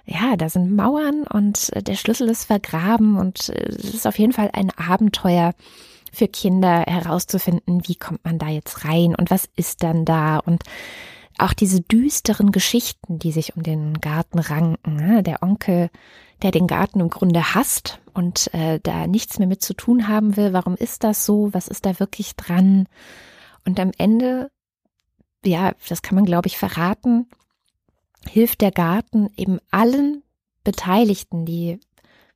ja, 0.04 0.36
da 0.36 0.48
sind 0.48 0.74
Mauern 0.74 1.24
und 1.24 1.70
der 1.86 1.94
Schlüssel 1.94 2.28
ist 2.28 2.44
vergraben 2.44 3.18
und 3.18 3.48
es 3.48 3.94
ist 3.94 4.06
auf 4.06 4.18
jeden 4.18 4.32
Fall 4.32 4.50
ein 4.52 4.70
Abenteuer 4.70 5.54
für 6.12 6.28
Kinder 6.28 6.82
herauszufinden, 6.86 7.82
wie 7.86 7.94
kommt 7.94 8.24
man 8.24 8.38
da 8.38 8.48
jetzt 8.48 8.84
rein 8.84 9.14
und 9.14 9.30
was 9.30 9.48
ist 9.56 9.82
dann 9.82 10.04
da 10.04 10.38
und 10.38 10.62
auch 11.38 11.54
diese 11.54 11.80
düsteren 11.80 12.52
Geschichten, 12.52 13.18
die 13.18 13.32
sich 13.32 13.56
um 13.56 13.62
den 13.62 14.00
Garten 14.00 14.38
ranken. 14.38 14.96
Ne? 14.96 15.22
Der 15.22 15.42
Onkel, 15.42 15.90
der 16.42 16.50
den 16.50 16.66
Garten 16.66 17.00
im 17.00 17.10
Grunde 17.10 17.54
hasst 17.54 18.00
und 18.14 18.52
äh, 18.52 18.80
da 18.82 19.06
nichts 19.06 19.38
mehr 19.38 19.48
mit 19.48 19.62
zu 19.62 19.74
tun 19.74 20.08
haben 20.08 20.36
will. 20.36 20.52
Warum 20.52 20.74
ist 20.74 21.04
das 21.04 21.24
so? 21.24 21.52
Was 21.52 21.68
ist 21.68 21.86
da 21.86 21.98
wirklich 22.00 22.36
dran? 22.36 22.88
Und 23.64 23.78
am 23.78 23.92
Ende, 23.96 24.50
ja, 25.44 25.72
das 25.88 26.02
kann 26.02 26.16
man, 26.16 26.24
glaube 26.24 26.48
ich, 26.48 26.58
verraten, 26.58 27.28
hilft 28.28 28.60
der 28.60 28.72
Garten 28.72 29.28
eben 29.36 29.58
allen 29.70 30.22
Beteiligten, 30.64 31.44
die 31.44 31.80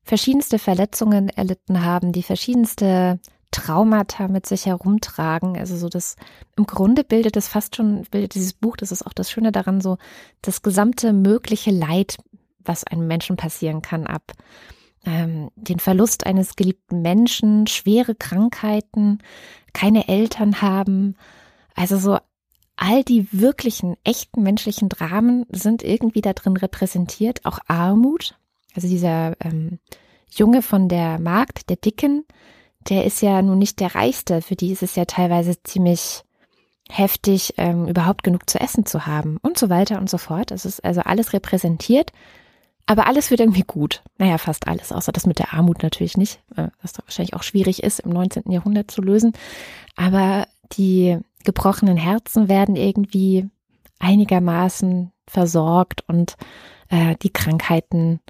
verschiedenste 0.03 0.59
Verletzungen 0.59 1.29
erlitten 1.29 1.85
haben, 1.85 2.13
die 2.13 2.23
verschiedenste 2.23 3.19
Traumata 3.51 4.29
mit 4.29 4.47
sich 4.47 4.67
herumtragen. 4.67 5.57
Also 5.57 5.77
so 5.77 5.89
das, 5.89 6.17
im 6.57 6.67
Grunde 6.67 7.05
bildet 7.05 7.37
es 7.37 7.49
fast 7.49 7.77
schon, 7.77 8.03
bildet 8.11 8.35
dieses 8.35 8.53
Buch, 8.53 8.77
das 8.77 8.93
ist 8.93 9.07
auch 9.07 9.13
das 9.13 9.31
Schöne 9.31 9.53
daran, 9.53 9.81
so 9.81 9.99
das 10.43 10.63
gesamte 10.63 11.13
mögliche 11.13 11.71
Leid, 11.71 12.19
was 12.67 12.85
einem 12.85 13.07
Menschen 13.07 13.37
passieren 13.37 13.83
kann, 13.83 14.07
ab. 14.07 14.33
Ähm, 15.05 15.51
den 15.55 15.79
Verlust 15.79 16.27
eines 16.27 16.57
geliebten 16.57 17.03
Menschen, 17.03 17.67
schwere 17.67 18.15
Krankheiten, 18.15 19.19
keine 19.73 20.09
Eltern 20.09 20.63
haben. 20.63 21.17
Also 21.75 21.99
so 21.99 22.19
all 22.77 23.05
die 23.05 23.29
wirklichen, 23.33 23.97
echten 24.05 24.43
menschlichen 24.43 24.89
Dramen 24.89 25.47
sind 25.51 25.83
irgendwie 25.83 26.21
da 26.21 26.33
drin 26.33 26.57
repräsentiert. 26.57 27.45
Auch 27.45 27.59
Armut. 27.67 28.37
Also 28.75 28.89
dieser 28.89 29.35
ähm, 29.41 29.79
Junge 30.31 30.63
von 30.63 30.89
der 30.89 31.19
Magd, 31.19 31.71
der 31.71 31.77
Dicken, 31.77 32.25
der 32.89 33.05
ist 33.05 33.23
ja 33.23 33.41
nun 33.43 33.59
nicht 33.59 33.81
der 33.81 33.95
Reichste. 33.95 34.43
Für 34.43 34.57
die 34.57 34.73
ist 34.73 34.83
es 34.83 34.95
ja 34.97 35.07
teilweise 35.07 35.63
ziemlich 35.63 36.25
heftig, 36.89 37.55
ähm, 37.57 37.89
überhaupt 37.89 38.23
genug 38.23 38.49
zu 38.49 38.61
essen 38.61 38.87
zu 38.87 39.07
haben 39.07 39.39
und 39.43 39.59
so 39.59 39.69
weiter 39.71 39.99
und 39.99 40.09
so 40.09 40.19
fort. 40.19 40.51
Es 40.51 40.65
ist 40.65 40.85
also 40.85 41.01
alles 41.01 41.33
repräsentiert, 41.33 42.13
aber 42.87 43.07
alles 43.07 43.31
wird 43.31 43.41
irgendwie 43.41 43.65
gut. 43.67 44.03
Naja, 44.19 44.39
fast 44.39 44.69
alles, 44.69 44.93
außer 44.93 45.13
das 45.13 45.27
mit 45.27 45.39
der 45.41 45.53
Armut 45.53 45.83
natürlich 45.83 46.17
nicht, 46.17 46.41
äh, 46.57 46.69
was 46.83 46.93
doch 46.93 47.05
wahrscheinlich 47.05 47.35
auch 47.35 47.43
schwierig 47.43 47.83
ist, 47.83 48.01
im 48.01 48.11
19. 48.11 48.51
Jahrhundert 48.51 48.91
zu 48.91 49.03
lösen. 49.03 49.33
Aber 49.97 50.47
die 50.73 51.19
gebrochenen 51.45 51.97
Herzen 51.97 52.49
werden 52.49 52.77
irgendwie 52.77 53.49
einigermaßen 53.99 55.13
versorgt 55.27 56.05
und 56.09 56.37
äh, 56.89 57.17
die 57.23 57.33
Krankheiten 57.33 58.21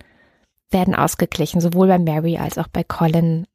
werden 0.71 0.95
ausgeglichen. 0.95 1.61
Sowohl 1.61 1.89
bei 1.89 1.99
Mary 1.99 2.39
als 2.39 2.59
auch 2.59 2.69
bei 2.69 2.83
Colin 2.83 3.47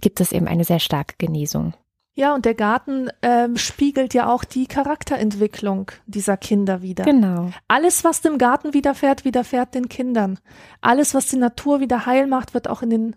gibt 0.00 0.20
es 0.20 0.32
eben 0.32 0.46
eine 0.46 0.64
sehr 0.64 0.78
starke 0.78 1.14
Genesung. 1.18 1.74
Ja, 2.20 2.34
und 2.34 2.44
der 2.44 2.54
Garten 2.54 3.08
ähm, 3.22 3.56
spiegelt 3.56 4.12
ja 4.12 4.28
auch 4.30 4.44
die 4.44 4.66
Charakterentwicklung 4.66 5.90
dieser 6.04 6.36
Kinder 6.36 6.82
wieder. 6.82 7.04
Genau. 7.04 7.48
Alles, 7.66 8.04
was 8.04 8.20
dem 8.20 8.36
Garten 8.36 8.74
widerfährt, 8.74 9.24
widerfährt 9.24 9.74
den 9.74 9.88
Kindern. 9.88 10.38
Alles, 10.82 11.14
was 11.14 11.28
die 11.28 11.38
Natur 11.38 11.80
wieder 11.80 12.04
heil 12.04 12.26
macht, 12.26 12.52
wird 12.52 12.68
auch 12.68 12.82
in 12.82 12.90
den 12.90 13.16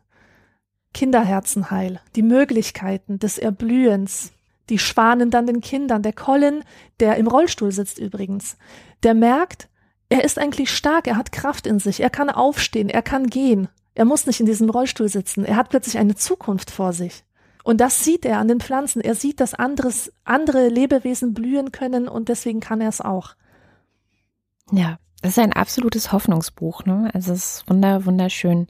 Kinderherzen 0.94 1.70
heil. 1.70 2.00
Die 2.16 2.22
Möglichkeiten 2.22 3.20
des 3.20 3.38
Erblühens, 3.38 4.32
die 4.70 4.80
schwanen 4.80 5.32
dann 5.32 5.48
den 5.48 5.60
Kindern. 5.60 6.02
Der 6.02 6.14
Colin, 6.14 6.64
der 7.02 7.18
im 7.18 7.28
Rollstuhl 7.28 7.74
sitzt 7.74 8.00
übrigens, 8.00 8.56
der 9.04 9.16
merkt, 9.16 9.68
er 10.08 10.24
ist 10.24 10.40
eigentlich 10.40 10.70
stark, 10.70 11.08
er 11.08 11.18
hat 11.18 11.34
Kraft 11.34 11.68
in 11.68 11.80
sich, 11.80 12.00
er 12.00 12.10
kann 12.10 12.30
aufstehen, 12.30 12.88
er 12.88 13.02
kann 13.02 13.28
gehen. 13.28 13.68
Er 13.96 14.06
muss 14.06 14.28
nicht 14.28 14.40
in 14.40 14.46
diesem 14.46 14.70
Rollstuhl 14.70 15.10
sitzen. 15.10 15.44
Er 15.44 15.58
hat 15.58 15.68
plötzlich 15.68 15.98
eine 15.98 16.16
Zukunft 16.16 16.72
vor 16.72 16.94
sich. 16.94 17.26
Und 17.64 17.80
das 17.80 18.04
sieht 18.04 18.26
er 18.26 18.40
an 18.40 18.50
den 18.50 18.60
Pflanzen. 18.60 19.02
Er 19.02 19.16
sieht, 19.16 19.40
dass 19.40 19.54
anderes, 19.54 20.12
andere 20.26 20.68
Lebewesen 20.68 21.34
blühen 21.34 21.72
können 21.72 22.08
und 22.08 22.30
deswegen 22.30 22.60
kann 22.60 22.82
er 22.82 22.90
es 22.90 23.02
auch. 23.02 23.36
Ja, 24.72 24.98
das 25.22 25.32
ist 25.32 25.40
ein 25.40 25.54
absolutes 25.54 26.12
Hoffnungsbuch, 26.12 26.86
ne? 26.86 27.10
Also 27.14 27.32
es 27.32 27.62
ist 27.62 27.70
wunder, 27.70 28.06
wunderschön. 28.06 28.68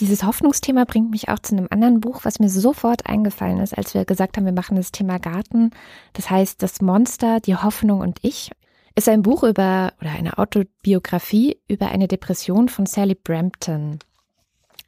Dieses 0.00 0.24
Hoffnungsthema 0.24 0.84
bringt 0.84 1.10
mich 1.10 1.28
auch 1.28 1.38
zu 1.38 1.54
einem 1.54 1.68
anderen 1.70 2.00
Buch, 2.00 2.24
was 2.24 2.40
mir 2.40 2.48
sofort 2.48 3.06
eingefallen 3.06 3.60
ist, 3.60 3.76
als 3.76 3.94
wir 3.94 4.04
gesagt 4.04 4.36
haben, 4.36 4.46
wir 4.46 4.52
machen 4.52 4.76
das 4.76 4.90
Thema 4.90 5.18
Garten. 5.18 5.70
Das 6.14 6.30
heißt, 6.30 6.62
das 6.62 6.80
Monster, 6.80 7.40
die 7.40 7.56
Hoffnung 7.56 8.00
und 8.00 8.18
ich 8.22 8.50
ist 8.94 9.08
ein 9.08 9.22
Buch 9.22 9.42
über 9.42 9.92
oder 10.00 10.10
eine 10.10 10.38
Autobiografie 10.38 11.60
über 11.68 11.88
eine 11.88 12.08
Depression 12.08 12.68
von 12.68 12.86
Sally 12.86 13.14
Brampton 13.14 13.98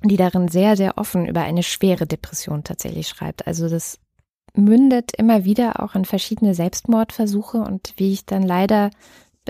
die 0.08 0.16
darin 0.16 0.48
sehr, 0.48 0.76
sehr 0.76 0.98
offen 0.98 1.26
über 1.26 1.42
eine 1.42 1.62
schwere 1.62 2.06
Depression 2.06 2.64
tatsächlich 2.64 3.08
schreibt. 3.08 3.46
Also 3.46 3.68
das 3.68 3.98
mündet 4.54 5.12
immer 5.16 5.44
wieder 5.44 5.82
auch 5.82 5.94
in 5.94 6.04
verschiedene 6.04 6.54
Selbstmordversuche 6.54 7.58
und 7.58 7.94
wie 7.96 8.12
ich 8.12 8.24
dann 8.24 8.42
leider 8.42 8.90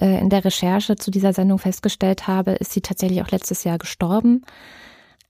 äh, 0.01 0.19
in 0.21 0.31
der 0.31 0.45
Recherche 0.45 0.97
zu 0.97 1.11
dieser 1.11 1.33
Sendung 1.33 1.59
festgestellt 1.59 2.27
habe, 2.27 2.53
ist 2.53 2.73
sie 2.73 2.81
tatsächlich 2.81 3.23
auch 3.23 3.31
letztes 3.31 3.64
Jahr 3.64 3.79
gestorben. 3.79 4.43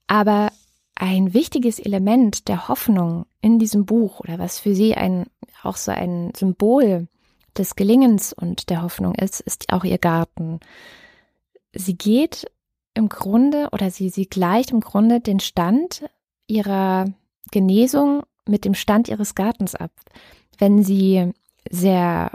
Aber 0.07 0.51
ein 0.95 1.33
wichtiges 1.33 1.79
Element 1.79 2.47
der 2.47 2.67
Hoffnung 2.67 3.25
in 3.41 3.59
diesem 3.59 3.85
Buch 3.85 4.21
oder 4.21 4.39
was 4.39 4.59
für 4.59 4.73
sie 4.73 4.95
ein, 4.95 5.25
auch 5.61 5.75
so 5.75 5.91
ein 5.91 6.31
Symbol 6.35 7.07
des 7.57 7.75
Gelingens 7.75 8.33
und 8.33 8.69
der 8.69 8.81
Hoffnung 8.81 9.15
ist, 9.15 9.41
ist 9.41 9.71
auch 9.73 9.83
ihr 9.83 9.97
Garten. 9.97 10.59
Sie 11.73 11.97
geht 11.97 12.49
im 12.95 13.09
Grunde 13.09 13.69
oder 13.71 13.91
sie, 13.91 14.09
sie 14.09 14.25
gleicht 14.25 14.71
im 14.71 14.79
Grunde 14.79 15.19
den 15.19 15.39
Stand 15.39 16.05
ihrer 16.47 17.05
Genesung 17.51 18.23
mit 18.47 18.65
dem 18.65 18.73
Stand 18.73 19.07
ihres 19.07 19.35
Gartens 19.35 19.75
ab. 19.75 19.91
Wenn 20.57 20.83
sie 20.83 21.31
sehr 21.69 22.31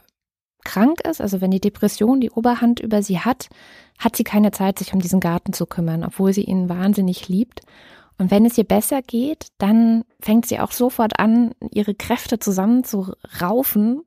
krank 0.64 1.00
ist, 1.08 1.20
also 1.20 1.40
wenn 1.40 1.50
die 1.50 1.60
Depression 1.60 2.20
die 2.20 2.30
Oberhand 2.30 2.80
über 2.80 3.02
sie 3.02 3.20
hat, 3.20 3.48
hat 3.98 4.16
sie 4.16 4.24
keine 4.24 4.50
Zeit, 4.50 4.78
sich 4.78 4.92
um 4.92 5.00
diesen 5.00 5.20
Garten 5.20 5.52
zu 5.52 5.66
kümmern, 5.66 6.04
obwohl 6.04 6.32
sie 6.32 6.44
ihn 6.44 6.68
wahnsinnig 6.68 7.28
liebt. 7.28 7.62
Und 8.18 8.30
wenn 8.30 8.44
es 8.44 8.58
ihr 8.58 8.64
besser 8.64 9.00
geht, 9.00 9.48
dann 9.56 10.04
fängt 10.20 10.46
sie 10.46 10.60
auch 10.60 10.72
sofort 10.72 11.18
an, 11.18 11.52
ihre 11.70 11.94
Kräfte 11.94 12.38
zusammenzuraufen 12.38 14.02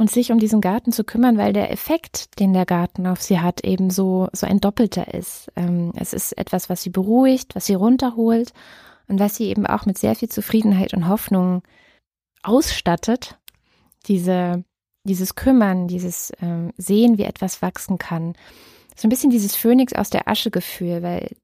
und 0.00 0.10
sich 0.10 0.32
um 0.32 0.38
diesen 0.38 0.62
Garten 0.62 0.92
zu 0.92 1.04
kümmern, 1.04 1.36
weil 1.36 1.52
der 1.52 1.70
Effekt, 1.70 2.40
den 2.40 2.54
der 2.54 2.64
Garten 2.64 3.06
auf 3.06 3.20
sie 3.20 3.40
hat, 3.40 3.64
eben 3.64 3.90
so, 3.90 4.28
so 4.32 4.46
ein 4.46 4.58
doppelter 4.58 5.12
ist. 5.12 5.52
Ähm, 5.56 5.92
es 5.94 6.14
ist 6.14 6.32
etwas, 6.38 6.70
was 6.70 6.82
sie 6.82 6.88
beruhigt, 6.88 7.54
was 7.54 7.66
sie 7.66 7.74
runterholt 7.74 8.54
und 9.08 9.20
was 9.20 9.36
sie 9.36 9.48
eben 9.48 9.66
auch 9.66 9.84
mit 9.84 9.98
sehr 9.98 10.14
viel 10.14 10.30
Zufriedenheit 10.30 10.94
und 10.94 11.06
Hoffnung 11.06 11.62
ausstattet. 12.42 13.38
Diese, 14.06 14.64
dieses 15.04 15.34
Kümmern, 15.34 15.86
dieses 15.86 16.32
ähm, 16.40 16.72
Sehen, 16.78 17.18
wie 17.18 17.24
etwas 17.24 17.60
wachsen 17.60 17.98
kann. 17.98 18.32
So 18.96 19.06
ein 19.06 19.10
bisschen 19.10 19.30
dieses 19.30 19.54
Phönix 19.54 19.92
aus 19.92 20.08
der 20.08 20.28
Asche 20.28 20.50
Gefühl, 20.50 21.02
weil 21.02 21.36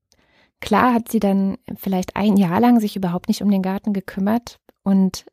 klar 0.63 0.95
hat 0.95 1.11
sie 1.11 1.21
dann 1.21 1.59
vielleicht 1.77 2.17
ein 2.17 2.39
Jahr 2.39 2.61
lang 2.61 2.81
sich 2.81 2.97
überhaupt 2.97 3.29
nicht 3.29 3.43
um 3.43 3.51
den 3.51 3.61
Garten 3.61 3.93
gekümmert 3.93 4.61
und 4.83 5.27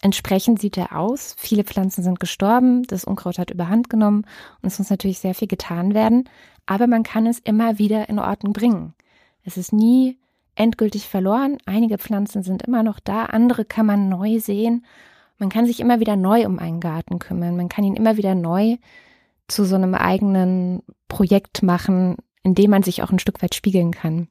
Entsprechend 0.00 0.60
sieht 0.60 0.76
er 0.76 0.96
aus. 0.96 1.34
Viele 1.38 1.64
Pflanzen 1.64 2.04
sind 2.04 2.20
gestorben, 2.20 2.84
das 2.84 3.04
Unkraut 3.04 3.38
hat 3.38 3.50
überhand 3.50 3.90
genommen 3.90 4.24
und 4.62 4.68
es 4.68 4.78
muss 4.78 4.90
natürlich 4.90 5.18
sehr 5.18 5.34
viel 5.34 5.48
getan 5.48 5.94
werden. 5.94 6.28
Aber 6.66 6.86
man 6.86 7.02
kann 7.02 7.26
es 7.26 7.38
immer 7.40 7.78
wieder 7.78 8.08
in 8.08 8.18
Ordnung 8.18 8.52
bringen. 8.52 8.94
Es 9.42 9.56
ist 9.56 9.72
nie 9.72 10.18
endgültig 10.54 11.08
verloren. 11.08 11.58
Einige 11.66 11.98
Pflanzen 11.98 12.42
sind 12.42 12.62
immer 12.62 12.82
noch 12.82 13.00
da, 13.00 13.26
andere 13.26 13.64
kann 13.64 13.86
man 13.86 14.08
neu 14.08 14.38
sehen. 14.38 14.84
Man 15.38 15.48
kann 15.48 15.66
sich 15.66 15.80
immer 15.80 16.00
wieder 16.00 16.16
neu 16.16 16.46
um 16.46 16.58
einen 16.58 16.80
Garten 16.80 17.18
kümmern. 17.18 17.56
Man 17.56 17.68
kann 17.68 17.84
ihn 17.84 17.94
immer 17.94 18.16
wieder 18.16 18.34
neu 18.34 18.76
zu 19.46 19.64
so 19.64 19.76
einem 19.76 19.94
eigenen 19.94 20.82
Projekt 21.08 21.62
machen, 21.62 22.16
in 22.42 22.54
dem 22.54 22.70
man 22.70 22.82
sich 22.82 23.02
auch 23.02 23.10
ein 23.10 23.18
Stück 23.18 23.42
weit 23.42 23.54
spiegeln 23.54 23.92
kann. 23.92 24.28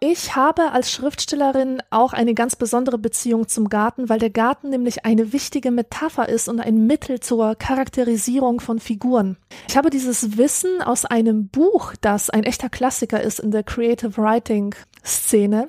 Ich 0.00 0.36
habe 0.36 0.70
als 0.70 0.92
Schriftstellerin 0.92 1.82
auch 1.90 2.12
eine 2.12 2.32
ganz 2.32 2.54
besondere 2.54 2.98
Beziehung 2.98 3.48
zum 3.48 3.68
Garten, 3.68 4.08
weil 4.08 4.20
der 4.20 4.30
Garten 4.30 4.70
nämlich 4.70 5.04
eine 5.04 5.32
wichtige 5.32 5.72
Metapher 5.72 6.28
ist 6.28 6.48
und 6.48 6.60
ein 6.60 6.86
Mittel 6.86 7.18
zur 7.18 7.56
Charakterisierung 7.56 8.60
von 8.60 8.78
Figuren. 8.78 9.38
Ich 9.68 9.76
habe 9.76 9.90
dieses 9.90 10.36
Wissen 10.36 10.82
aus 10.82 11.04
einem 11.04 11.48
Buch, 11.48 11.94
das 12.00 12.30
ein 12.30 12.44
echter 12.44 12.68
Klassiker 12.68 13.20
ist 13.20 13.40
in 13.40 13.50
der 13.50 13.64
Creative 13.64 14.16
Writing 14.16 14.72
Szene. 15.04 15.68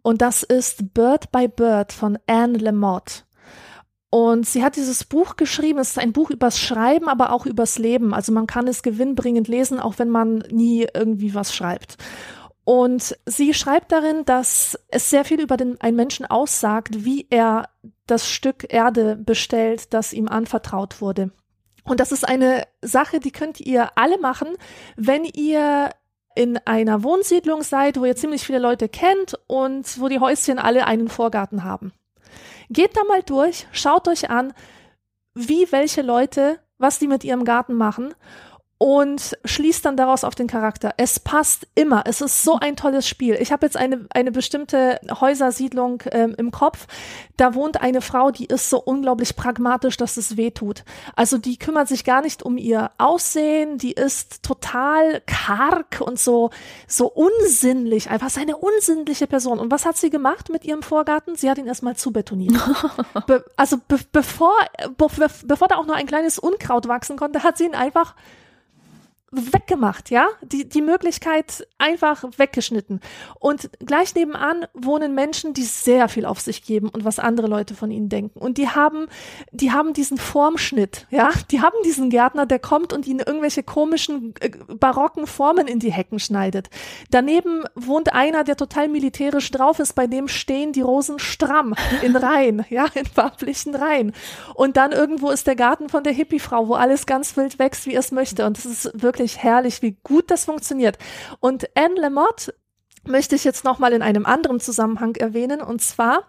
Und 0.00 0.22
das 0.22 0.42
ist 0.42 0.94
Bird 0.94 1.30
by 1.30 1.46
Bird 1.46 1.92
von 1.92 2.18
Anne 2.26 2.56
Lamott. 2.56 3.26
Und 4.08 4.46
sie 4.46 4.64
hat 4.64 4.76
dieses 4.76 5.04
Buch 5.04 5.36
geschrieben. 5.36 5.80
Es 5.80 5.90
ist 5.90 5.98
ein 5.98 6.14
Buch 6.14 6.30
übers 6.30 6.58
Schreiben, 6.58 7.10
aber 7.10 7.30
auch 7.30 7.44
übers 7.44 7.76
Leben. 7.76 8.14
Also 8.14 8.32
man 8.32 8.46
kann 8.46 8.68
es 8.68 8.82
gewinnbringend 8.82 9.48
lesen, 9.48 9.80
auch 9.80 9.98
wenn 9.98 10.08
man 10.08 10.38
nie 10.50 10.86
irgendwie 10.94 11.34
was 11.34 11.54
schreibt. 11.54 11.98
Und 12.66 13.16
sie 13.26 13.54
schreibt 13.54 13.92
darin, 13.92 14.24
dass 14.24 14.76
es 14.88 15.08
sehr 15.08 15.24
viel 15.24 15.40
über 15.40 15.56
den, 15.56 15.80
einen 15.80 15.94
Menschen 15.94 16.26
aussagt, 16.26 17.04
wie 17.04 17.28
er 17.30 17.68
das 18.08 18.28
Stück 18.28 18.66
Erde 18.68 19.14
bestellt, 19.14 19.94
das 19.94 20.12
ihm 20.12 20.26
anvertraut 20.26 21.00
wurde. 21.00 21.30
Und 21.84 22.00
das 22.00 22.10
ist 22.10 22.28
eine 22.28 22.66
Sache, 22.82 23.20
die 23.20 23.30
könnt 23.30 23.60
ihr 23.60 23.96
alle 23.96 24.18
machen, 24.18 24.48
wenn 24.96 25.24
ihr 25.24 25.90
in 26.34 26.58
einer 26.64 27.04
Wohnsiedlung 27.04 27.62
seid, 27.62 28.00
wo 28.00 28.04
ihr 28.04 28.16
ziemlich 28.16 28.44
viele 28.44 28.58
Leute 28.58 28.88
kennt 28.88 29.38
und 29.46 30.00
wo 30.00 30.08
die 30.08 30.18
Häuschen 30.18 30.58
alle 30.58 30.88
einen 30.88 31.06
Vorgarten 31.06 31.62
haben. 31.62 31.92
Geht 32.68 32.96
da 32.96 33.04
mal 33.04 33.22
durch, 33.22 33.68
schaut 33.70 34.08
euch 34.08 34.28
an, 34.28 34.52
wie 35.34 35.70
welche 35.70 36.02
Leute, 36.02 36.58
was 36.78 36.98
die 36.98 37.06
mit 37.06 37.22
ihrem 37.22 37.44
Garten 37.44 37.74
machen 37.74 38.12
und 38.78 39.38
schließt 39.46 39.86
dann 39.86 39.96
daraus 39.96 40.22
auf 40.22 40.34
den 40.34 40.48
Charakter. 40.48 40.92
Es 40.98 41.18
passt 41.18 41.66
immer. 41.74 42.04
Es 42.06 42.20
ist 42.20 42.42
so 42.42 42.58
ein 42.58 42.76
tolles 42.76 43.08
Spiel. 43.08 43.34
Ich 43.40 43.50
habe 43.50 43.64
jetzt 43.64 43.76
eine, 43.76 44.06
eine 44.10 44.32
bestimmte 44.32 45.00
Häusersiedlung 45.18 46.02
ähm, 46.10 46.34
im 46.36 46.50
Kopf. 46.50 46.86
Da 47.38 47.54
wohnt 47.54 47.80
eine 47.80 48.02
Frau, 48.02 48.30
die 48.30 48.44
ist 48.44 48.68
so 48.68 48.78
unglaublich 48.78 49.34
pragmatisch, 49.34 49.96
dass 49.96 50.18
es 50.18 50.36
weh 50.36 50.50
tut. 50.50 50.84
Also 51.14 51.38
die 51.38 51.58
kümmert 51.58 51.88
sich 51.88 52.04
gar 52.04 52.20
nicht 52.20 52.42
um 52.42 52.58
ihr 52.58 52.90
Aussehen. 52.98 53.78
Die 53.78 53.92
ist 53.92 54.42
total 54.42 55.22
karg 55.26 56.02
und 56.02 56.18
so, 56.18 56.50
so 56.86 57.06
unsinnlich. 57.10 58.10
Einfach 58.10 58.36
eine 58.36 58.58
unsinnliche 58.58 59.26
Person. 59.26 59.58
Und 59.58 59.70
was 59.70 59.86
hat 59.86 59.96
sie 59.96 60.10
gemacht 60.10 60.50
mit 60.50 60.66
ihrem 60.66 60.82
Vorgarten? 60.82 61.34
Sie 61.34 61.48
hat 61.48 61.56
ihn 61.56 61.66
erstmal 61.66 61.96
zubetoniert. 61.96 62.54
Be 63.26 63.42
also 63.56 63.78
be 63.88 63.98
bevor, 64.12 64.54
be 64.98 65.08
bevor 65.44 65.68
da 65.68 65.76
auch 65.76 65.86
nur 65.86 65.96
ein 65.96 66.06
kleines 66.06 66.38
Unkraut 66.38 66.88
wachsen 66.88 67.16
konnte, 67.16 67.42
hat 67.42 67.56
sie 67.56 67.64
ihn 67.64 67.74
einfach 67.74 68.14
weggemacht, 69.32 70.10
ja, 70.10 70.28
die, 70.40 70.68
die 70.68 70.82
Möglichkeit 70.82 71.66
einfach 71.78 72.24
weggeschnitten. 72.36 73.00
Und 73.40 73.70
gleich 73.84 74.14
nebenan 74.14 74.66
wohnen 74.72 75.14
Menschen, 75.14 75.52
die 75.52 75.64
sehr 75.64 76.08
viel 76.08 76.24
auf 76.24 76.40
sich 76.40 76.62
geben 76.62 76.88
und 76.88 77.04
was 77.04 77.18
andere 77.18 77.48
Leute 77.48 77.74
von 77.74 77.90
ihnen 77.90 78.08
denken. 78.08 78.38
Und 78.38 78.56
die 78.56 78.68
haben, 78.68 79.06
die 79.50 79.72
haben 79.72 79.94
diesen 79.94 80.18
Formschnitt, 80.18 81.08
ja, 81.10 81.30
die 81.50 81.60
haben 81.60 81.74
diesen 81.84 82.08
Gärtner, 82.08 82.46
der 82.46 82.60
kommt 82.60 82.92
und 82.92 83.06
ihnen 83.06 83.18
irgendwelche 83.18 83.64
komischen, 83.64 84.34
äh, 84.40 84.50
barocken 84.68 85.26
Formen 85.26 85.66
in 85.66 85.80
die 85.80 85.92
Hecken 85.92 86.20
schneidet. 86.20 86.70
Daneben 87.10 87.64
wohnt 87.74 88.12
einer, 88.12 88.44
der 88.44 88.56
total 88.56 88.86
militärisch 88.86 89.50
drauf 89.50 89.80
ist, 89.80 89.94
bei 89.94 90.06
dem 90.06 90.28
stehen 90.28 90.72
die 90.72 90.82
Rosen 90.82 91.18
stramm 91.18 91.74
in 92.02 92.14
Reihen, 92.16 92.64
ja, 92.70 92.86
in 92.94 93.06
farblichen 93.06 93.74
Reihen. 93.74 94.12
Und 94.54 94.76
dann 94.76 94.92
irgendwo 94.92 95.30
ist 95.30 95.48
der 95.48 95.56
Garten 95.56 95.88
von 95.88 96.04
der 96.04 96.12
Hippie-Frau, 96.12 96.68
wo 96.68 96.74
alles 96.74 97.06
ganz 97.06 97.36
wild 97.36 97.58
wächst, 97.58 97.86
wie 97.86 97.94
es 97.96 98.12
möchte. 98.12 98.46
Und 98.46 98.56
das 98.56 98.66
ist 98.66 98.90
wirklich 98.94 99.15
wirklich 99.16 99.38
herrlich, 99.38 99.80
wie 99.80 99.96
gut 100.02 100.30
das 100.30 100.44
funktioniert. 100.44 100.98
Und 101.40 101.66
Anne 101.74 101.98
Lamott 101.98 102.52
möchte 103.04 103.34
ich 103.34 103.44
jetzt 103.44 103.64
nochmal 103.64 103.94
in 103.94 104.02
einem 104.02 104.26
anderen 104.26 104.60
Zusammenhang 104.60 105.14
erwähnen. 105.16 105.62
Und 105.62 105.80
zwar 105.80 106.28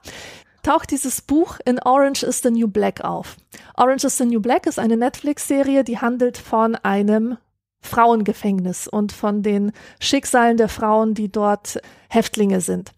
taucht 0.63 0.91
dieses 0.91 1.21
Buch 1.21 1.59
in 1.65 1.79
Orange 1.79 2.23
is 2.23 2.41
the 2.41 2.49
New 2.49 2.69
Black 2.69 3.01
auf. 3.03 3.35
Orange 3.75 4.05
is 4.05 4.17
the 4.17 4.25
New 4.25 4.39
Black 4.39 4.67
ist 4.67 4.79
eine 4.79 4.95
Netflix-Serie, 4.95 5.83
die 5.83 5.99
handelt 5.99 6.37
von 6.37 6.75
einem 6.75 7.37
Frauengefängnis 7.81 8.87
und 8.87 9.11
von 9.11 9.43
den 9.43 9.73
Schicksalen 9.99 10.55
der 10.55 10.69
Frauen, 10.69 11.13
die 11.13 11.29
dort 11.29 11.81
Häftlinge 12.09 12.61
sind. 12.61 12.93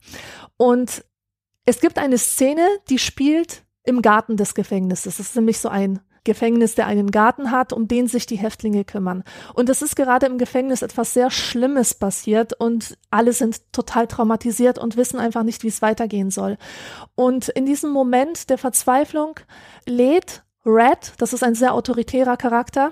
Und 0.55 1.03
es 1.65 1.81
gibt 1.81 1.97
eine 1.97 2.19
Szene, 2.19 2.67
die 2.89 2.99
spielt 2.99 3.63
im 3.85 4.03
Garten 4.03 4.37
des 4.37 4.53
Gefängnisses. 4.53 5.17
Das 5.17 5.27
ist 5.27 5.35
nämlich 5.35 5.57
so 5.59 5.69
ein 5.69 5.99
Gefängnis, 6.29 6.75
der 6.75 6.85
einen 6.85 7.09
Garten 7.09 7.49
hat, 7.49 7.73
um 7.73 7.87
den 7.87 8.07
sich 8.07 8.27
die 8.27 8.35
Häftlinge 8.35 8.85
kümmern. 8.85 9.23
Und 9.55 9.67
es 9.67 9.81
ist 9.81 9.95
gerade 9.95 10.27
im 10.27 10.37
Gefängnis 10.37 10.83
etwas 10.83 11.15
sehr 11.15 11.31
Schlimmes 11.31 11.95
passiert 11.95 12.53
und 12.53 12.99
alle 13.09 13.33
sind 13.33 13.73
total 13.73 14.05
traumatisiert 14.05 14.77
und 14.77 14.95
wissen 14.95 15.19
einfach 15.19 15.41
nicht, 15.41 15.63
wie 15.63 15.69
es 15.69 15.81
weitergehen 15.81 16.29
soll. 16.29 16.57
Und 17.15 17.49
in 17.49 17.65
diesem 17.65 17.89
Moment 17.89 18.51
der 18.51 18.59
Verzweiflung 18.59 19.39
lädt 19.87 20.43
Red, 20.63 21.13
das 21.17 21.33
ist 21.33 21.43
ein 21.43 21.55
sehr 21.55 21.73
autoritärer 21.73 22.37
Charakter, 22.37 22.91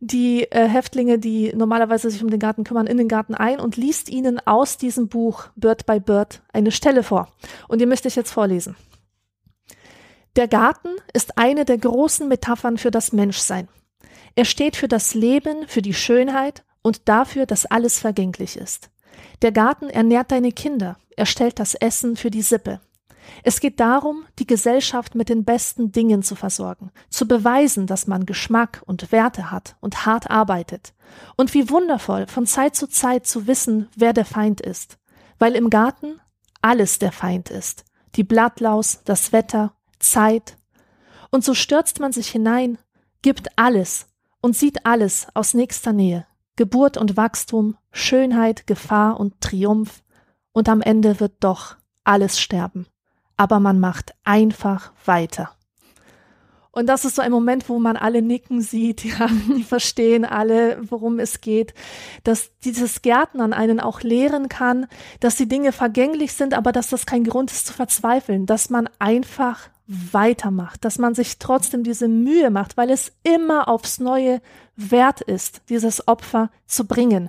die 0.00 0.44
äh, 0.50 0.66
Häftlinge, 0.66 1.18
die 1.18 1.52
normalerweise 1.54 2.10
sich 2.10 2.22
um 2.22 2.30
den 2.30 2.40
Garten 2.40 2.64
kümmern, 2.64 2.86
in 2.86 2.96
den 2.96 3.08
Garten 3.08 3.34
ein 3.34 3.60
und 3.60 3.76
liest 3.76 4.08
ihnen 4.08 4.40
aus 4.46 4.78
diesem 4.78 5.08
Buch 5.08 5.48
Bird 5.54 5.84
by 5.84 6.00
Bird 6.00 6.40
eine 6.52 6.70
Stelle 6.70 7.02
vor. 7.02 7.28
Und 7.68 7.80
die 7.80 7.86
möchte 7.86 8.08
ich 8.08 8.16
jetzt 8.16 8.32
vorlesen. 8.32 8.74
Der 10.36 10.46
Garten 10.46 10.90
ist 11.12 11.38
eine 11.38 11.64
der 11.64 11.78
großen 11.78 12.28
Metaphern 12.28 12.78
für 12.78 12.90
das 12.90 13.12
Menschsein. 13.12 13.68
Er 14.36 14.44
steht 14.44 14.76
für 14.76 14.86
das 14.86 15.14
Leben, 15.14 15.66
für 15.66 15.82
die 15.82 15.94
Schönheit 15.94 16.64
und 16.82 17.08
dafür, 17.08 17.46
dass 17.46 17.66
alles 17.66 17.98
vergänglich 17.98 18.56
ist. 18.56 18.90
Der 19.42 19.50
Garten 19.50 19.90
ernährt 19.90 20.30
deine 20.30 20.52
Kinder, 20.52 20.96
er 21.16 21.26
stellt 21.26 21.58
das 21.58 21.74
Essen 21.74 22.16
für 22.16 22.30
die 22.30 22.42
Sippe. 22.42 22.80
Es 23.42 23.60
geht 23.60 23.80
darum, 23.80 24.24
die 24.38 24.46
Gesellschaft 24.46 25.14
mit 25.14 25.28
den 25.28 25.44
besten 25.44 25.92
Dingen 25.92 26.22
zu 26.22 26.36
versorgen, 26.36 26.90
zu 27.10 27.26
beweisen, 27.26 27.86
dass 27.86 28.06
man 28.06 28.24
Geschmack 28.24 28.82
und 28.86 29.12
Werte 29.12 29.50
hat 29.50 29.76
und 29.80 30.06
hart 30.06 30.30
arbeitet. 30.30 30.94
Und 31.36 31.54
wie 31.54 31.70
wundervoll, 31.70 32.26
von 32.26 32.46
Zeit 32.46 32.76
zu 32.76 32.86
Zeit 32.86 33.26
zu 33.26 33.46
wissen, 33.46 33.88
wer 33.96 34.12
der 34.12 34.24
Feind 34.24 34.60
ist. 34.60 34.98
Weil 35.38 35.54
im 35.56 35.70
Garten 35.70 36.20
alles 36.62 36.98
der 36.98 37.12
Feind 37.12 37.50
ist. 37.50 37.84
Die 38.16 38.24
Blattlaus, 38.24 39.00
das 39.04 39.32
Wetter 39.32 39.74
Zeit. 40.00 40.56
Und 41.30 41.44
so 41.44 41.54
stürzt 41.54 42.00
man 42.00 42.12
sich 42.12 42.28
hinein, 42.28 42.78
gibt 43.22 43.56
alles 43.56 44.06
und 44.40 44.56
sieht 44.56 44.86
alles 44.86 45.28
aus 45.34 45.54
nächster 45.54 45.92
Nähe. 45.92 46.26
Geburt 46.56 46.96
und 46.96 47.16
Wachstum, 47.16 47.76
Schönheit, 47.92 48.66
Gefahr 48.66 49.18
und 49.18 49.40
Triumph. 49.40 50.02
Und 50.52 50.68
am 50.68 50.82
Ende 50.82 51.20
wird 51.20 51.34
doch 51.40 51.76
alles 52.04 52.40
sterben. 52.40 52.86
Aber 53.36 53.60
man 53.60 53.80
macht 53.80 54.14
einfach 54.24 54.92
weiter. 55.04 55.52
Und 56.72 56.86
das 56.86 57.04
ist 57.04 57.16
so 57.16 57.22
ein 57.22 57.32
Moment, 57.32 57.68
wo 57.68 57.78
man 57.80 57.96
alle 57.96 58.22
nicken 58.22 58.60
sieht, 58.60 59.04
ja, 59.18 59.28
die 59.56 59.62
verstehen 59.62 60.24
alle, 60.24 60.78
worum 60.88 61.18
es 61.18 61.40
geht, 61.40 61.74
dass 62.24 62.56
dieses 62.60 63.02
Gärtnern 63.02 63.52
einen 63.52 63.80
auch 63.80 64.02
lehren 64.02 64.48
kann, 64.48 64.86
dass 65.20 65.36
die 65.36 65.48
Dinge 65.48 65.72
vergänglich 65.72 66.32
sind, 66.32 66.54
aber 66.54 66.72
dass 66.72 66.88
das 66.88 67.06
kein 67.06 67.24
Grund 67.24 67.50
ist 67.50 67.66
zu 67.66 67.72
verzweifeln, 67.72 68.46
dass 68.46 68.70
man 68.70 68.88
einfach 68.98 69.70
weitermacht, 69.90 70.84
dass 70.84 70.98
man 70.98 71.14
sich 71.14 71.38
trotzdem 71.40 71.82
diese 71.82 72.06
Mühe 72.06 72.50
macht, 72.50 72.76
weil 72.76 72.90
es 72.90 73.12
immer 73.24 73.66
aufs 73.66 73.98
Neue 73.98 74.40
wert 74.76 75.20
ist, 75.20 75.62
dieses 75.68 76.06
Opfer 76.06 76.50
zu 76.64 76.86
bringen. 76.86 77.28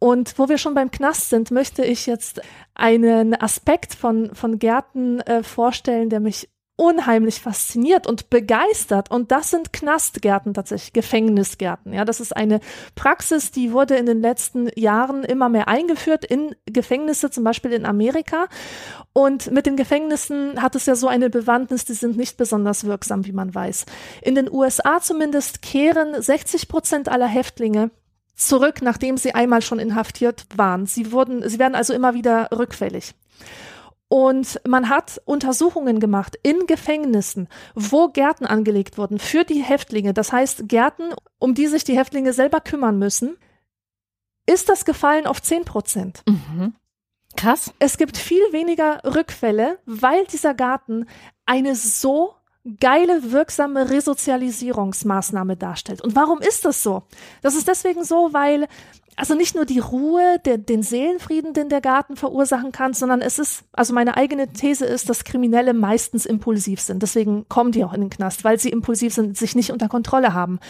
Und 0.00 0.36
wo 0.36 0.48
wir 0.48 0.58
schon 0.58 0.74
beim 0.74 0.90
Knast 0.90 1.30
sind, 1.30 1.52
möchte 1.52 1.84
ich 1.84 2.06
jetzt 2.06 2.40
einen 2.74 3.40
Aspekt 3.40 3.94
von, 3.94 4.34
von 4.34 4.58
Gärten 4.58 5.20
äh, 5.20 5.44
vorstellen, 5.44 6.10
der 6.10 6.18
mich 6.18 6.48
unheimlich 6.76 7.40
fasziniert 7.40 8.06
und 8.06 8.30
begeistert. 8.30 9.10
Und 9.10 9.30
das 9.30 9.50
sind 9.50 9.72
Knastgärten 9.72 10.54
tatsächlich, 10.54 10.92
Gefängnisgärten. 10.92 11.92
Ja, 11.92 12.04
das 12.04 12.20
ist 12.20 12.36
eine 12.36 12.60
Praxis, 12.94 13.50
die 13.50 13.72
wurde 13.72 13.96
in 13.96 14.06
den 14.06 14.20
letzten 14.20 14.68
Jahren 14.74 15.22
immer 15.22 15.48
mehr 15.48 15.68
eingeführt 15.68 16.24
in 16.24 16.54
Gefängnisse, 16.66 17.30
zum 17.30 17.44
Beispiel 17.44 17.72
in 17.72 17.84
Amerika. 17.84 18.46
Und 19.12 19.50
mit 19.50 19.66
den 19.66 19.76
Gefängnissen 19.76 20.60
hat 20.62 20.74
es 20.74 20.86
ja 20.86 20.94
so 20.94 21.08
eine 21.08 21.28
Bewandtnis, 21.28 21.84
die 21.84 21.94
sind 21.94 22.16
nicht 22.16 22.36
besonders 22.36 22.84
wirksam, 22.84 23.26
wie 23.26 23.32
man 23.32 23.54
weiß. 23.54 23.84
In 24.22 24.34
den 24.34 24.50
USA 24.50 25.00
zumindest 25.00 25.62
kehren 25.62 26.20
60 26.20 26.68
Prozent 26.68 27.08
aller 27.08 27.26
Häftlinge 27.26 27.90
zurück, 28.34 28.80
nachdem 28.82 29.18
sie 29.18 29.34
einmal 29.34 29.62
schon 29.62 29.78
inhaftiert 29.78 30.46
waren. 30.56 30.86
Sie 30.86 31.12
wurden, 31.12 31.48
sie 31.48 31.58
werden 31.58 31.74
also 31.74 31.92
immer 31.92 32.14
wieder 32.14 32.48
rückfällig. 32.50 33.14
Und 34.12 34.60
man 34.68 34.90
hat 34.90 35.22
Untersuchungen 35.24 35.98
gemacht 35.98 36.38
in 36.42 36.66
Gefängnissen, 36.66 37.48
wo 37.74 38.08
Gärten 38.08 38.44
angelegt 38.44 38.98
wurden 38.98 39.18
für 39.18 39.44
die 39.44 39.62
Häftlinge. 39.62 40.12
Das 40.12 40.32
heißt, 40.32 40.68
Gärten, 40.68 41.14
um 41.38 41.54
die 41.54 41.66
sich 41.66 41.82
die 41.84 41.96
Häftlinge 41.96 42.34
selber 42.34 42.60
kümmern 42.60 42.98
müssen. 42.98 43.38
Ist 44.44 44.68
das 44.68 44.84
gefallen 44.84 45.26
auf 45.26 45.40
10 45.40 45.64
Prozent? 45.64 46.24
Mhm. 46.28 46.74
Krass. 47.38 47.72
Es 47.78 47.96
gibt 47.96 48.18
viel 48.18 48.42
weniger 48.52 49.00
Rückfälle, 49.02 49.78
weil 49.86 50.26
dieser 50.26 50.52
Garten 50.52 51.06
eine 51.46 51.74
so 51.74 52.34
geile, 52.80 53.32
wirksame 53.32 53.88
Resozialisierungsmaßnahme 53.88 55.56
darstellt. 55.56 56.02
Und 56.02 56.14
warum 56.14 56.42
ist 56.42 56.66
das 56.66 56.82
so? 56.82 57.04
Das 57.40 57.54
ist 57.54 57.66
deswegen 57.66 58.04
so, 58.04 58.34
weil 58.34 58.68
also 59.16 59.34
nicht 59.34 59.54
nur 59.54 59.66
die 59.66 59.78
Ruhe, 59.78 60.38
der, 60.44 60.58
den 60.58 60.82
Seelenfrieden, 60.82 61.52
den 61.52 61.68
der 61.68 61.80
Garten 61.80 62.16
verursachen 62.16 62.72
kann, 62.72 62.94
sondern 62.94 63.20
es 63.20 63.38
ist, 63.38 63.64
also 63.72 63.92
meine 63.92 64.16
eigene 64.16 64.52
These 64.52 64.86
ist, 64.86 65.10
dass 65.10 65.24
Kriminelle 65.24 65.74
meistens 65.74 66.24
impulsiv 66.24 66.80
sind. 66.80 67.02
Deswegen 67.02 67.46
kommen 67.48 67.72
die 67.72 67.84
auch 67.84 67.92
in 67.92 68.00
den 68.00 68.10
Knast, 68.10 68.44
weil 68.44 68.58
sie 68.58 68.70
impulsiv 68.70 69.12
sind, 69.12 69.36
sich 69.36 69.54
nicht 69.54 69.70
unter 69.70 69.88
Kontrolle 69.88 70.32
haben. 70.32 70.60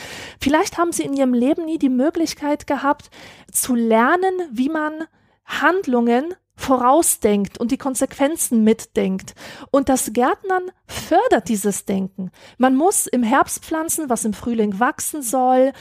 Vielleicht 0.40 0.76
haben 0.76 0.92
sie 0.92 1.04
in 1.04 1.14
ihrem 1.14 1.34
Leben 1.34 1.64
nie 1.64 1.78
die 1.78 1.88
Möglichkeit 1.88 2.66
gehabt, 2.66 3.10
zu 3.50 3.74
lernen, 3.74 4.32
wie 4.50 4.68
man 4.68 5.04
Handlungen 5.44 6.34
vorausdenkt 6.54 7.58
und 7.58 7.72
die 7.72 7.78
Konsequenzen 7.78 8.62
mitdenkt. 8.62 9.34
Und 9.70 9.88
das 9.88 10.12
Gärtnern 10.12 10.70
fördert 10.86 11.48
dieses 11.48 11.86
Denken. 11.86 12.30
Man 12.58 12.76
muss 12.76 13.06
im 13.06 13.22
Herbst 13.22 13.64
pflanzen, 13.64 14.08
was 14.08 14.24
im 14.24 14.32
Frühling 14.32 14.78
wachsen 14.78 15.22
soll. 15.22 15.72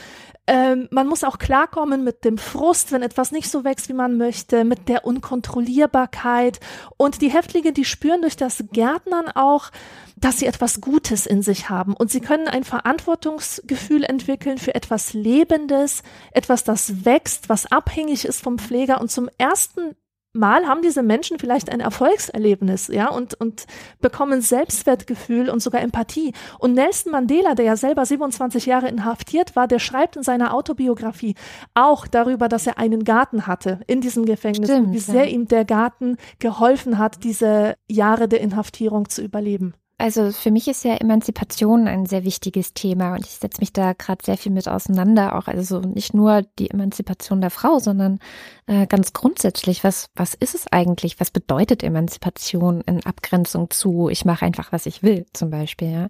Ähm, 0.48 0.88
man 0.90 1.06
muss 1.06 1.22
auch 1.22 1.38
klarkommen 1.38 2.02
mit 2.02 2.24
dem 2.24 2.36
Frust, 2.36 2.90
wenn 2.90 3.02
etwas 3.02 3.30
nicht 3.30 3.48
so 3.48 3.62
wächst, 3.62 3.88
wie 3.88 3.94
man 3.94 4.16
möchte, 4.16 4.64
mit 4.64 4.88
der 4.88 5.04
Unkontrollierbarkeit. 5.04 6.58
Und 6.96 7.22
die 7.22 7.30
Häftlinge, 7.30 7.72
die 7.72 7.84
spüren 7.84 8.22
durch 8.22 8.36
das 8.36 8.64
Gärtnern 8.72 9.28
auch, 9.28 9.70
dass 10.16 10.38
sie 10.38 10.46
etwas 10.46 10.80
Gutes 10.80 11.26
in 11.26 11.42
sich 11.42 11.68
haben 11.68 11.94
und 11.94 12.10
sie 12.10 12.20
können 12.20 12.46
ein 12.46 12.64
Verantwortungsgefühl 12.64 14.04
entwickeln 14.04 14.58
für 14.58 14.74
etwas 14.74 15.14
Lebendes, 15.14 16.02
etwas, 16.30 16.62
das 16.62 17.04
wächst, 17.04 17.48
was 17.48 17.70
abhängig 17.70 18.24
ist 18.24 18.40
vom 18.40 18.58
Pfleger 18.58 19.00
und 19.00 19.10
zum 19.10 19.28
ersten 19.38 19.96
Mal 20.34 20.66
haben 20.66 20.80
diese 20.80 21.02
Menschen 21.02 21.38
vielleicht 21.38 21.70
ein 21.70 21.80
Erfolgserlebnis, 21.80 22.88
ja, 22.88 23.10
und, 23.10 23.34
und 23.34 23.66
bekommen 24.00 24.40
Selbstwertgefühl 24.40 25.50
und 25.50 25.60
sogar 25.60 25.82
Empathie. 25.82 26.32
Und 26.58 26.72
Nelson 26.72 27.12
Mandela, 27.12 27.54
der 27.54 27.66
ja 27.66 27.76
selber 27.76 28.06
27 28.06 28.64
Jahre 28.64 28.88
inhaftiert 28.88 29.54
war, 29.56 29.68
der 29.68 29.78
schreibt 29.78 30.16
in 30.16 30.22
seiner 30.22 30.54
Autobiografie 30.54 31.34
auch 31.74 32.06
darüber, 32.06 32.48
dass 32.48 32.66
er 32.66 32.78
einen 32.78 33.04
Garten 33.04 33.46
hatte 33.46 33.80
in 33.86 34.00
diesem 34.00 34.24
Gefängnis 34.24 34.70
Stimmt, 34.70 34.86
und 34.86 34.92
wie 34.94 35.00
sehr 35.00 35.26
ja. 35.26 35.30
ihm 35.30 35.48
der 35.48 35.66
Garten 35.66 36.16
geholfen 36.38 36.96
hat, 36.96 37.24
diese 37.24 37.74
Jahre 37.90 38.26
der 38.26 38.40
Inhaftierung 38.40 39.10
zu 39.10 39.22
überleben. 39.22 39.74
Also 40.02 40.32
für 40.32 40.50
mich 40.50 40.66
ist 40.66 40.84
ja 40.84 40.96
Emanzipation 40.96 41.86
ein 41.86 42.06
sehr 42.06 42.24
wichtiges 42.24 42.74
Thema 42.74 43.12
und 43.14 43.24
ich 43.24 43.34
setze 43.34 43.60
mich 43.60 43.72
da 43.72 43.92
gerade 43.92 44.24
sehr 44.24 44.36
viel 44.36 44.50
mit 44.50 44.66
auseinander, 44.66 45.38
auch 45.38 45.46
also 45.46 45.78
nicht 45.78 46.12
nur 46.12 46.42
die 46.58 46.70
Emanzipation 46.70 47.40
der 47.40 47.50
Frau, 47.50 47.78
sondern 47.78 48.18
äh, 48.66 48.88
ganz 48.88 49.12
grundsätzlich, 49.12 49.84
was, 49.84 50.10
was 50.16 50.34
ist 50.34 50.56
es 50.56 50.66
eigentlich? 50.72 51.20
Was 51.20 51.30
bedeutet 51.30 51.84
Emanzipation 51.84 52.80
in 52.80 53.06
Abgrenzung 53.06 53.70
zu, 53.70 54.08
ich 54.08 54.24
mache 54.24 54.44
einfach, 54.44 54.72
was 54.72 54.86
ich 54.86 55.04
will, 55.04 55.24
zum 55.34 55.50
Beispiel, 55.50 55.92
ja? 55.92 56.08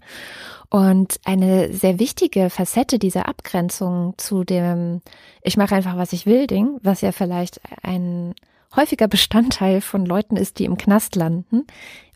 Und 0.70 1.20
eine 1.26 1.70
sehr 1.70 1.98
wichtige 1.98 2.48
Facette 2.48 2.98
dieser 2.98 3.28
Abgrenzung 3.28 4.14
zu 4.16 4.42
dem, 4.42 5.02
ich 5.42 5.58
mache 5.58 5.74
einfach, 5.74 5.98
was 5.98 6.14
ich 6.14 6.24
will, 6.24 6.46
Ding, 6.46 6.78
was 6.82 7.02
ja 7.02 7.12
vielleicht 7.12 7.60
ein 7.82 8.34
häufiger 8.74 9.06
Bestandteil 9.06 9.82
von 9.82 10.06
Leuten 10.06 10.38
ist, 10.38 10.58
die 10.58 10.64
im 10.64 10.78
Knast 10.78 11.14
landen, 11.14 11.66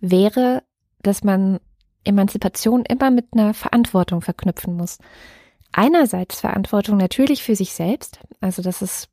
wäre 0.01 0.63
dass 1.07 1.23
man 1.23 1.61
Emanzipation 2.07 2.85
immer 2.85 3.11
mit 3.11 3.27
einer 3.33 3.55
Verantwortung 3.55 4.21
verknüpfen 4.21 4.77
muss. 4.77 4.99
Einerseits 5.73 6.41
Verantwortung 6.41 6.97
natürlich 6.97 7.43
für 7.43 7.57
sich 7.57 7.73
selbst, 7.75 8.21
also 8.41 8.63
das 8.63 8.83
ist, 8.83 9.09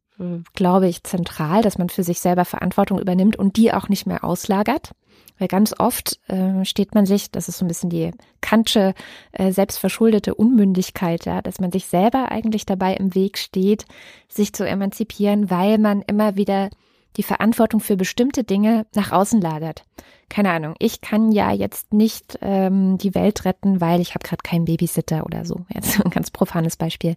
glaube 0.53 0.87
ich, 0.87 1.03
zentral, 1.03 1.61
dass 1.61 1.77
man 1.77 1.89
für 1.89 2.03
sich 2.03 2.19
selber 2.19 2.45
Verantwortung 2.45 2.99
übernimmt 2.99 3.35
und 3.35 3.57
die 3.57 3.73
auch 3.73 3.89
nicht 3.89 4.05
mehr 4.05 4.23
auslagert. 4.23 4.91
Weil 5.39 5.47
ganz 5.47 5.73
oft 5.77 6.19
äh, 6.29 6.63
steht 6.63 6.93
man 6.93 7.05
sich, 7.05 7.31
das 7.31 7.49
ist 7.49 7.57
so 7.57 7.65
ein 7.65 7.67
bisschen 7.67 7.89
die 7.89 8.11
kantsche, 8.39 8.93
äh, 9.31 9.51
selbstverschuldete 9.51 10.35
Unmündigkeit, 10.35 11.25
ja, 11.25 11.41
dass 11.41 11.59
man 11.59 11.71
sich 11.71 11.87
selber 11.87 12.31
eigentlich 12.31 12.65
dabei 12.65 12.93
im 12.93 13.15
Weg 13.15 13.39
steht, 13.39 13.85
sich 14.29 14.53
zu 14.53 14.65
emanzipieren, 14.65 15.49
weil 15.49 15.79
man 15.79 16.03
immer 16.03 16.35
wieder 16.35 16.69
die 17.17 17.23
Verantwortung 17.23 17.79
für 17.79 17.95
bestimmte 17.95 18.43
Dinge 18.43 18.85
nach 18.93 19.11
außen 19.11 19.41
lagert. 19.41 19.85
Keine 20.29 20.51
Ahnung, 20.51 20.75
ich 20.79 21.01
kann 21.01 21.31
ja 21.31 21.51
jetzt 21.51 21.93
nicht 21.93 22.39
ähm, 22.41 22.97
die 22.97 23.13
Welt 23.13 23.45
retten, 23.45 23.81
weil 23.81 24.01
ich 24.01 24.15
habe 24.15 24.27
gerade 24.27 24.41
keinen 24.43 24.65
Babysitter 24.65 25.25
oder 25.25 25.45
so. 25.45 25.65
Jetzt 25.73 26.03
ein 26.03 26.09
ganz 26.09 26.31
profanes 26.31 26.75
Beispiel. 26.75 27.15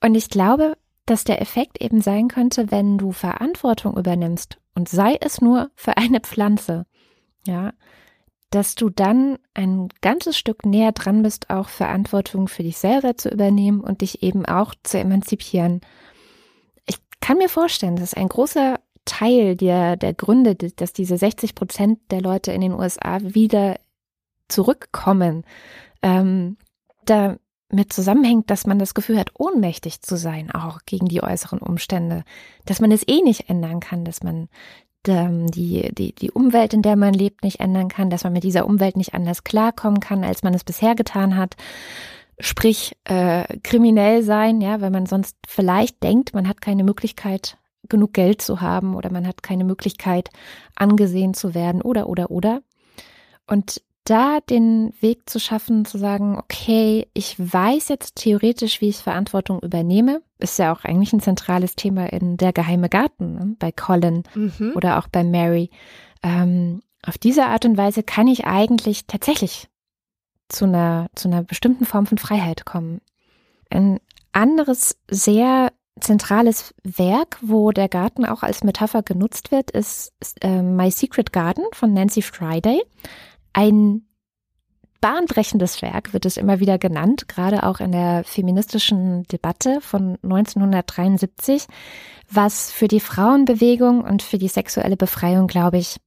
Und 0.00 0.14
ich 0.14 0.30
glaube, 0.30 0.76
dass 1.06 1.24
der 1.24 1.42
Effekt 1.42 1.82
eben 1.82 2.00
sein 2.00 2.28
könnte, 2.28 2.70
wenn 2.70 2.96
du 2.96 3.12
Verantwortung 3.12 3.96
übernimmst 3.96 4.58
und 4.74 4.88
sei 4.88 5.18
es 5.20 5.40
nur 5.40 5.70
für 5.74 5.96
eine 5.96 6.20
Pflanze, 6.20 6.86
ja, 7.46 7.72
dass 8.50 8.74
du 8.76 8.88
dann 8.88 9.38
ein 9.52 9.88
ganzes 10.00 10.38
Stück 10.38 10.64
näher 10.64 10.92
dran 10.92 11.22
bist, 11.22 11.50
auch 11.50 11.68
Verantwortung 11.68 12.48
für 12.48 12.62
dich 12.62 12.78
selber 12.78 13.16
zu 13.16 13.28
übernehmen 13.28 13.80
und 13.80 14.00
dich 14.00 14.22
eben 14.22 14.46
auch 14.46 14.74
zu 14.82 14.98
emanzipieren. 14.98 15.80
Ich 16.86 16.96
kann 17.20 17.38
mir 17.38 17.48
vorstellen, 17.48 17.96
dass 17.96 18.14
ein 18.14 18.28
großer 18.28 18.78
Teil 19.04 19.56
der, 19.56 19.96
der 19.96 20.14
Gründe, 20.14 20.54
dass 20.54 20.92
diese 20.92 21.16
60 21.16 21.54
Prozent 21.54 22.00
der 22.10 22.20
Leute 22.20 22.52
in 22.52 22.60
den 22.60 22.72
USA 22.72 23.18
wieder 23.22 23.78
zurückkommen, 24.48 25.44
ähm, 26.02 26.56
damit 27.04 27.38
zusammenhängt, 27.90 28.50
dass 28.50 28.66
man 28.66 28.78
das 28.78 28.94
Gefühl 28.94 29.18
hat, 29.18 29.32
ohnmächtig 29.38 30.02
zu 30.02 30.16
sein, 30.16 30.50
auch 30.50 30.80
gegen 30.86 31.06
die 31.06 31.22
äußeren 31.22 31.58
Umstände, 31.58 32.24
dass 32.66 32.80
man 32.80 32.92
es 32.92 33.06
eh 33.06 33.22
nicht 33.22 33.48
ändern 33.48 33.80
kann, 33.80 34.04
dass 34.04 34.22
man 34.22 34.48
ähm, 35.06 35.46
die, 35.48 35.92
die, 35.94 36.14
die 36.14 36.30
Umwelt, 36.30 36.72
in 36.72 36.82
der 36.82 36.96
man 36.96 37.14
lebt, 37.14 37.42
nicht 37.42 37.60
ändern 37.60 37.88
kann, 37.88 38.10
dass 38.10 38.24
man 38.24 38.32
mit 38.32 38.44
dieser 38.44 38.66
Umwelt 38.66 38.96
nicht 38.96 39.14
anders 39.14 39.44
klarkommen 39.44 40.00
kann, 40.00 40.24
als 40.24 40.42
man 40.42 40.54
es 40.54 40.64
bisher 40.64 40.94
getan 40.94 41.36
hat. 41.36 41.56
Sprich, 42.38 42.96
äh, 43.04 43.44
kriminell 43.62 44.22
sein, 44.22 44.60
ja, 44.60 44.80
weil 44.80 44.90
man 44.90 45.06
sonst 45.06 45.36
vielleicht 45.46 46.02
denkt, 46.02 46.34
man 46.34 46.48
hat 46.48 46.60
keine 46.60 46.82
Möglichkeit, 46.82 47.58
genug 47.88 48.12
Geld 48.12 48.42
zu 48.42 48.60
haben 48.60 48.94
oder 48.94 49.10
man 49.10 49.26
hat 49.26 49.42
keine 49.42 49.64
Möglichkeit, 49.64 50.30
angesehen 50.76 51.34
zu 51.34 51.54
werden 51.54 51.82
oder, 51.82 52.08
oder, 52.08 52.30
oder. 52.30 52.62
Und 53.46 53.82
da 54.04 54.40
den 54.40 54.92
Weg 55.00 55.28
zu 55.28 55.40
schaffen, 55.40 55.86
zu 55.86 55.96
sagen, 55.98 56.38
okay, 56.38 57.08
ich 57.14 57.36
weiß 57.38 57.88
jetzt 57.88 58.16
theoretisch, 58.16 58.80
wie 58.80 58.90
ich 58.90 58.98
Verantwortung 58.98 59.60
übernehme, 59.60 60.20
ist 60.38 60.58
ja 60.58 60.72
auch 60.74 60.84
eigentlich 60.84 61.12
ein 61.14 61.20
zentrales 61.20 61.74
Thema 61.74 62.12
in 62.12 62.36
Der 62.36 62.52
geheime 62.52 62.90
Garten 62.90 63.34
ne? 63.34 63.56
bei 63.58 63.72
Colin 63.72 64.24
mhm. 64.34 64.72
oder 64.76 64.98
auch 64.98 65.08
bei 65.08 65.24
Mary. 65.24 65.70
Ähm, 66.22 66.82
auf 67.06 67.16
diese 67.16 67.46
Art 67.46 67.64
und 67.64 67.78
Weise 67.78 68.02
kann 68.02 68.28
ich 68.28 68.46
eigentlich 68.46 69.06
tatsächlich 69.06 69.68
zu 70.48 70.66
einer, 70.66 71.08
zu 71.14 71.28
einer 71.28 71.42
bestimmten 71.42 71.86
Form 71.86 72.06
von 72.06 72.18
Freiheit 72.18 72.66
kommen. 72.66 73.00
Ein 73.70 74.00
anderes 74.32 74.98
sehr 75.10 75.72
zentrales 76.00 76.74
Werk, 76.82 77.38
wo 77.40 77.70
der 77.70 77.88
Garten 77.88 78.24
auch 78.24 78.42
als 78.42 78.64
Metapher 78.64 79.02
genutzt 79.02 79.50
wird, 79.50 79.70
ist 79.70 80.12
äh, 80.40 80.62
My 80.62 80.90
Secret 80.90 81.32
Garden 81.32 81.64
von 81.72 81.92
Nancy 81.92 82.22
Friday. 82.22 82.82
Ein 83.52 84.02
bahnbrechendes 85.00 85.82
Werk 85.82 86.12
wird 86.12 86.24
es 86.24 86.36
immer 86.36 86.60
wieder 86.60 86.78
genannt, 86.78 87.28
gerade 87.28 87.62
auch 87.64 87.80
in 87.80 87.92
der 87.92 88.24
feministischen 88.24 89.24
Debatte 89.24 89.80
von 89.82 90.18
1973, 90.22 91.66
was 92.30 92.70
für 92.70 92.88
die 92.88 93.00
Frauenbewegung 93.00 94.00
und 94.00 94.22
für 94.22 94.38
die 94.38 94.48
sexuelle 94.48 94.96
Befreiung, 94.96 95.46
glaube 95.46 95.76
ich, 95.78 95.98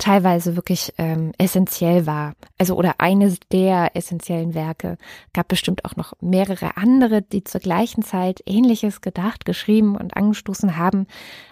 teilweise 0.00 0.56
wirklich 0.56 0.92
ähm, 0.98 1.32
essentiell 1.38 2.06
war. 2.06 2.34
Also 2.58 2.74
oder 2.74 2.94
eines 2.98 3.38
der 3.52 3.94
essentiellen 3.94 4.54
Werke. 4.54 4.96
Gab 5.32 5.48
bestimmt 5.48 5.84
auch 5.84 5.94
noch 5.94 6.14
mehrere 6.20 6.76
andere, 6.76 7.22
die 7.22 7.44
zur 7.44 7.60
gleichen 7.60 8.02
Zeit 8.02 8.42
Ähnliches 8.46 9.00
gedacht, 9.00 9.44
geschrieben 9.44 9.96
und 9.96 10.16
angestoßen 10.16 10.76
haben. 10.76 11.06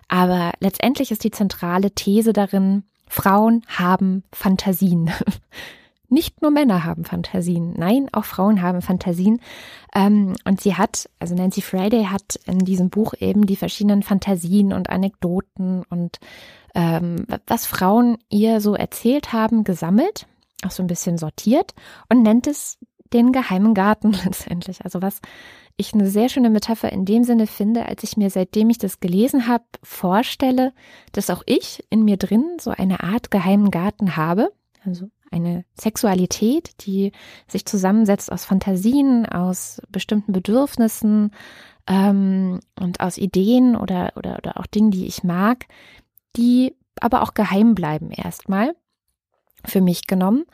Aber 0.09 0.53
letztendlich 0.61 1.11
ist 1.11 1.23
die 1.23 1.31
zentrale 1.31 1.93
These 1.93 2.33
darin, 2.33 2.85
Frauen 3.07 3.63
haben 3.69 4.25
Fantasien. 4.33 5.11
Nicht 6.09 6.41
nur 6.41 6.51
Männer 6.51 6.85
haben 6.85 7.05
Fantasien, 7.05 7.75
nein, 7.77 8.09
auch 8.13 8.25
Frauen 8.25 8.63
haben 8.63 8.81
Fantasien. 8.81 9.41
Ähm, 9.95 10.35
und 10.45 10.61
sie 10.61 10.75
hat, 10.75 11.09
also 11.19 11.35
Nancy 11.35 11.61
Friday 11.61 12.05
hat 12.05 12.41
in 12.47 12.61
diesem 12.61 12.89
Buch 12.89 13.15
eben 13.19 13.47
die 13.47 13.57
verschiedenen 13.57 14.03
Fantasien 14.03 14.73
und 14.73 14.89
Anekdoten 14.89 15.85
und 15.91 16.19
ähm, 16.75 17.27
was 17.47 17.67
Frauen 17.67 18.19
ihr 18.31 18.61
so 18.61 18.75
erzählt 18.75 19.33
haben, 19.33 19.65
gesammelt, 19.65 20.27
auch 20.65 20.71
so 20.71 20.83
ein 20.83 20.87
bisschen 20.87 21.19
sortiert 21.19 21.75
und 22.09 22.23
nennt 22.23 22.47
es 22.47 22.79
den 23.13 23.33
geheimen 23.33 23.75
Garten 23.75 24.13
letztendlich. 24.25 24.85
Also 24.85 25.03
was 25.03 25.21
ich 25.77 25.95
eine 25.95 26.09
sehr 26.09 26.29
schöne 26.29 26.51
Metapher 26.51 26.91
in 26.93 27.05
dem 27.05 27.23
Sinne 27.25 27.47
finde, 27.47 27.87
als 27.87 28.03
ich 28.03 28.17
mir, 28.17 28.31
seitdem 28.31 28.69
ich 28.69 28.79
das 28.79 29.01
gelesen 29.01 29.47
habe, 29.47 29.65
vorstelle, 29.83 30.73
dass 31.13 31.31
auch 31.31 31.43
ich 31.47 31.85
in 31.91 32.05
mir 32.05 32.17
drin 32.17 32.57
so 32.61 32.71
eine 32.71 33.03
Art 33.03 33.31
geheimen 33.31 33.71
Garten 33.71 34.17
habe. 34.17 34.53
Also 34.85 35.09
eine 35.31 35.65
Sexualität, 35.79 36.87
die 36.87 37.13
sich 37.47 37.65
zusammensetzt 37.67 38.31
aus 38.33 38.45
Fantasien, 38.45 39.27
aus 39.27 39.81
bestimmten 39.91 40.33
Bedürfnissen 40.33 41.33
ähm, 41.87 42.61
und 42.79 43.01
aus 43.01 43.19
Ideen 43.19 43.77
oder, 43.77 44.13
oder, 44.17 44.37
oder 44.37 44.59
auch 44.59 44.67
Dingen, 44.67 44.91
die 44.91 45.07
ich 45.07 45.25
mag, 45.25 45.67
die 46.37 46.75
aber 47.01 47.23
auch 47.23 47.35
geheim 47.35 47.75
bleiben 47.75 48.11
erstmal 48.11 48.75
für 49.65 49.81
mich 49.81 50.07
genommen, 50.07 50.45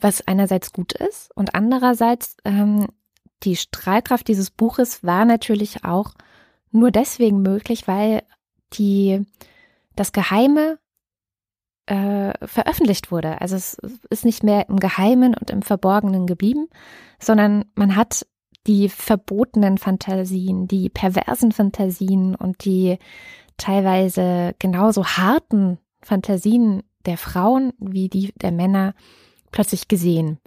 was 0.00 0.26
einerseits 0.26 0.72
gut 0.72 0.92
ist 0.92 1.30
und 1.34 1.54
andererseits 1.54 2.36
ähm, 2.44 2.86
die 3.42 3.56
Strahlkraft 3.56 4.28
dieses 4.28 4.50
Buches 4.50 5.04
war 5.04 5.24
natürlich 5.24 5.84
auch 5.84 6.14
nur 6.70 6.90
deswegen 6.90 7.42
möglich, 7.42 7.86
weil 7.86 8.22
die 8.74 9.24
das 9.94 10.12
Geheime 10.12 10.78
äh, 11.86 12.32
veröffentlicht 12.46 13.10
wurde. 13.10 13.40
Also 13.40 13.56
es 13.56 13.78
ist 14.10 14.24
nicht 14.24 14.42
mehr 14.42 14.68
im 14.68 14.78
Geheimen 14.78 15.34
und 15.34 15.50
im 15.50 15.62
Verborgenen 15.62 16.26
geblieben, 16.26 16.68
sondern 17.18 17.64
man 17.74 17.96
hat 17.96 18.26
die 18.66 18.88
verbotenen 18.88 19.78
Fantasien, 19.78 20.66
die 20.66 20.88
perversen 20.88 21.52
Fantasien 21.52 22.34
und 22.34 22.64
die 22.64 22.98
teilweise 23.56 24.54
genauso 24.58 25.06
harten 25.06 25.78
Fantasien 26.02 26.82
der 27.06 27.16
Frauen 27.16 27.72
wie 27.78 28.08
die 28.08 28.32
der 28.36 28.52
Männer 28.52 28.94
plötzlich 29.52 29.88
gesehen. 29.88 30.38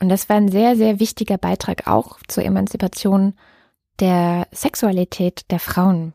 Und 0.00 0.08
das 0.08 0.28
war 0.28 0.36
ein 0.36 0.48
sehr, 0.48 0.76
sehr 0.76 0.98
wichtiger 0.98 1.36
Beitrag 1.36 1.86
auch 1.86 2.18
zur 2.26 2.44
Emanzipation 2.44 3.34
der 4.00 4.48
Sexualität 4.50 5.50
der 5.50 5.60
Frauen. 5.60 6.14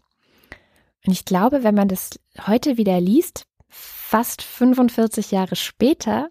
Und 1.06 1.14
ich 1.14 1.24
glaube, 1.24 1.64
wenn 1.64 1.76
man 1.76 1.88
das 1.88 2.20
heute 2.48 2.78
wieder 2.78 3.00
liest, 3.00 3.46
fast 4.06 4.44
45 4.44 5.32
Jahre 5.32 5.56
später, 5.56 6.30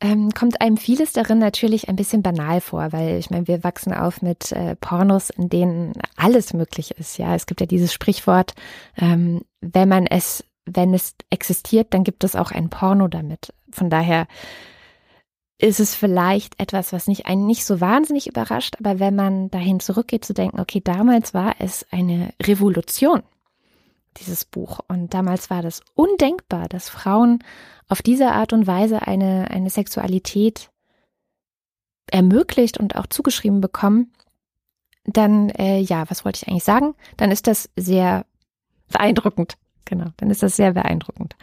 ähm, 0.00 0.30
kommt 0.30 0.60
einem 0.60 0.76
vieles 0.76 1.12
darin 1.12 1.38
natürlich 1.38 1.88
ein 1.88 1.96
bisschen 1.96 2.22
banal 2.22 2.60
vor, 2.60 2.92
weil 2.92 3.18
ich 3.18 3.30
meine, 3.30 3.48
wir 3.48 3.64
wachsen 3.64 3.94
auf 3.94 4.20
mit 4.20 4.52
äh, 4.52 4.76
Pornos, 4.76 5.30
in 5.30 5.48
denen 5.48 5.94
alles 6.16 6.52
möglich 6.52 6.90
ist. 6.98 7.16
Ja, 7.18 7.34
es 7.34 7.46
gibt 7.46 7.60
ja 7.60 7.66
dieses 7.66 7.94
Sprichwort, 7.94 8.54
ähm, 8.98 9.40
wenn 9.60 9.88
man 9.88 10.06
es, 10.06 10.44
wenn 10.66 10.92
es 10.92 11.14
existiert, 11.30 11.94
dann 11.94 12.04
gibt 12.04 12.24
es 12.24 12.36
auch 12.36 12.50
ein 12.50 12.68
Porno 12.68 13.08
damit. 13.08 13.54
Von 13.70 13.88
daher 13.88 14.26
ist 15.58 15.80
es 15.80 15.94
vielleicht 15.94 16.60
etwas, 16.60 16.92
was 16.92 17.06
nicht 17.06 17.26
einen 17.26 17.46
nicht 17.46 17.64
so 17.64 17.80
wahnsinnig 17.80 18.26
überrascht, 18.26 18.76
aber 18.80 18.98
wenn 18.98 19.14
man 19.14 19.50
dahin 19.50 19.80
zurückgeht 19.80 20.24
zu 20.24 20.34
denken, 20.34 20.60
okay, 20.60 20.82
damals 20.84 21.32
war 21.32 21.54
es 21.58 21.86
eine 21.90 22.34
Revolution, 22.42 23.22
dieses 24.18 24.44
Buch. 24.44 24.80
Und 24.88 25.14
damals 25.14 25.50
war 25.50 25.62
das 25.62 25.80
undenkbar, 25.94 26.68
dass 26.68 26.88
Frauen 26.88 27.42
auf 27.88 28.02
diese 28.02 28.32
Art 28.32 28.52
und 28.52 28.66
Weise 28.66 29.02
eine, 29.06 29.50
eine 29.50 29.70
Sexualität 29.70 30.70
ermöglicht 32.10 32.78
und 32.78 32.96
auch 32.96 33.06
zugeschrieben 33.06 33.60
bekommen, 33.60 34.12
dann, 35.04 35.50
äh, 35.50 35.78
ja, 35.78 36.08
was 36.08 36.24
wollte 36.24 36.40
ich 36.42 36.48
eigentlich 36.48 36.64
sagen? 36.64 36.94
Dann 37.16 37.30
ist 37.30 37.46
das 37.46 37.70
sehr 37.76 38.26
beeindruckend. 38.90 39.56
Genau, 39.84 40.10
dann 40.18 40.30
ist 40.30 40.42
das 40.42 40.56
sehr 40.56 40.72
beeindruckend. 40.72 41.36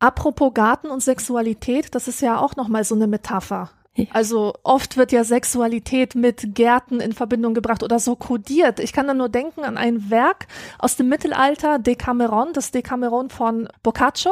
Apropos 0.00 0.52
Garten 0.54 0.88
und 0.88 1.02
Sexualität, 1.02 1.94
das 1.94 2.08
ist 2.08 2.20
ja 2.20 2.40
auch 2.40 2.56
nochmal 2.56 2.84
so 2.84 2.94
eine 2.94 3.06
Metapher. 3.06 3.70
Also 4.12 4.54
oft 4.62 4.96
wird 4.96 5.10
ja 5.10 5.24
Sexualität 5.24 6.14
mit 6.14 6.54
Gärten 6.54 7.00
in 7.00 7.12
Verbindung 7.12 7.54
gebracht 7.54 7.82
oder 7.82 7.98
so 7.98 8.14
kodiert. 8.14 8.78
Ich 8.78 8.92
kann 8.92 9.08
da 9.08 9.14
nur 9.14 9.28
denken 9.28 9.64
an 9.64 9.76
ein 9.76 10.10
Werk 10.10 10.46
aus 10.78 10.96
dem 10.96 11.08
Mittelalter, 11.08 11.80
Decameron, 11.80 12.52
das 12.52 12.70
Decameron 12.70 13.30
von 13.30 13.68
Boccaccio. 13.82 14.30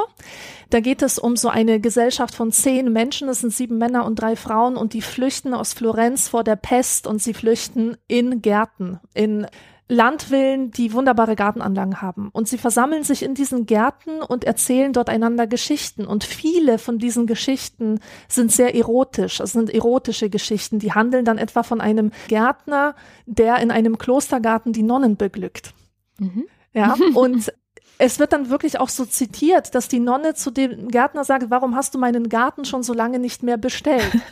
Da 0.70 0.78
geht 0.78 1.02
es 1.02 1.18
um 1.18 1.36
so 1.36 1.48
eine 1.48 1.80
Gesellschaft 1.80 2.34
von 2.34 2.52
zehn 2.52 2.92
Menschen, 2.92 3.26
das 3.26 3.40
sind 3.40 3.52
sieben 3.52 3.78
Männer 3.78 4.04
und 4.04 4.16
drei 4.16 4.36
Frauen 4.36 4.76
und 4.76 4.92
die 4.92 5.02
flüchten 5.02 5.54
aus 5.54 5.72
Florenz 5.72 6.28
vor 6.28 6.44
der 6.44 6.56
Pest 6.56 7.06
und 7.06 7.20
sie 7.20 7.34
flüchten 7.34 7.96
in 8.06 8.40
Gärten, 8.42 9.00
in 9.12 9.46
Landwillen, 9.88 10.70
die 10.70 10.92
wunderbare 10.92 11.34
Gartenanlagen 11.34 12.02
haben. 12.02 12.28
Und 12.32 12.46
sie 12.46 12.58
versammeln 12.58 13.04
sich 13.04 13.22
in 13.22 13.34
diesen 13.34 13.64
Gärten 13.64 14.20
und 14.20 14.44
erzählen 14.44 14.92
dort 14.92 15.08
einander 15.08 15.46
Geschichten. 15.46 16.06
Und 16.06 16.24
viele 16.24 16.78
von 16.78 16.98
diesen 16.98 17.26
Geschichten 17.26 18.00
sind 18.28 18.52
sehr 18.52 18.74
erotisch. 18.74 19.40
Es 19.40 19.52
sind 19.52 19.72
erotische 19.72 20.28
Geschichten. 20.28 20.78
Die 20.78 20.92
handeln 20.92 21.24
dann 21.24 21.38
etwa 21.38 21.62
von 21.62 21.80
einem 21.80 22.12
Gärtner, 22.28 22.94
der 23.24 23.58
in 23.58 23.70
einem 23.70 23.96
Klostergarten 23.96 24.74
die 24.74 24.82
Nonnen 24.82 25.16
beglückt. 25.16 25.72
Mhm. 26.18 26.44
Ja, 26.74 26.94
und 27.14 27.50
es 27.96 28.18
wird 28.18 28.34
dann 28.34 28.50
wirklich 28.50 28.78
auch 28.78 28.90
so 28.90 29.06
zitiert, 29.06 29.74
dass 29.74 29.88
die 29.88 30.00
Nonne 30.00 30.34
zu 30.34 30.50
dem 30.50 30.88
Gärtner 30.88 31.24
sagt, 31.24 31.50
warum 31.50 31.74
hast 31.74 31.94
du 31.94 31.98
meinen 31.98 32.28
Garten 32.28 32.66
schon 32.66 32.82
so 32.82 32.92
lange 32.92 33.18
nicht 33.18 33.42
mehr 33.42 33.56
bestellt? 33.56 34.12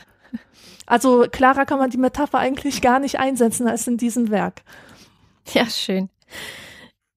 Also 0.89 1.27
klarer 1.29 1.67
kann 1.67 1.81
man 1.81 1.91
die 1.91 1.99
Metapher 1.99 2.39
eigentlich 2.39 2.81
gar 2.81 3.01
nicht 3.01 3.19
einsetzen 3.19 3.67
als 3.67 3.89
in 3.89 3.97
diesem 3.97 4.31
Werk. 4.31 4.63
Ja, 5.55 5.67
schön. 5.67 6.09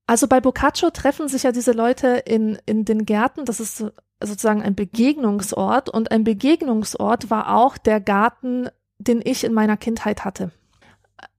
Also 0.05 0.27
bei 0.27 0.39
Boccaccio 0.39 0.89
treffen 0.89 1.27
sich 1.27 1.43
ja 1.43 1.51
diese 1.51 1.71
Leute 1.71 2.23
in, 2.25 2.57
in 2.65 2.85
den 2.85 3.05
Gärten. 3.05 3.45
Das 3.45 3.59
ist 3.59 3.83
sozusagen 4.21 4.61
ein 4.61 4.75
Begegnungsort. 4.75 5.89
Und 5.89 6.11
ein 6.11 6.23
Begegnungsort 6.23 7.29
war 7.29 7.55
auch 7.55 7.77
der 7.77 7.99
Garten, 8.01 8.69
den 8.97 9.21
ich 9.23 9.43
in 9.43 9.53
meiner 9.53 9.77
Kindheit 9.77 10.25
hatte. 10.25 10.51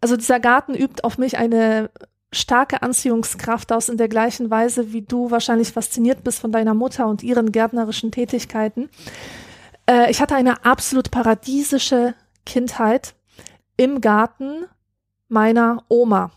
Also 0.00 0.16
dieser 0.16 0.40
Garten 0.40 0.74
übt 0.74 1.02
auf 1.02 1.18
mich 1.18 1.36
eine 1.36 1.90
starke 2.32 2.82
Anziehungskraft 2.82 3.72
aus 3.72 3.88
in 3.88 3.96
der 3.96 4.08
gleichen 4.08 4.50
Weise, 4.50 4.92
wie 4.92 5.02
du 5.02 5.30
wahrscheinlich 5.30 5.72
fasziniert 5.72 6.22
bist 6.22 6.38
von 6.38 6.52
deiner 6.52 6.74
Mutter 6.74 7.06
und 7.08 7.22
ihren 7.22 7.50
gärtnerischen 7.50 8.12
Tätigkeiten. 8.12 8.88
Äh, 9.86 10.10
ich 10.10 10.20
hatte 10.20 10.36
eine 10.36 10.64
absolut 10.64 11.10
paradiesische 11.10 12.14
Kindheit 12.46 13.14
im 13.76 14.00
Garten 14.00 14.66
meiner 15.28 15.82
Oma 15.88 16.30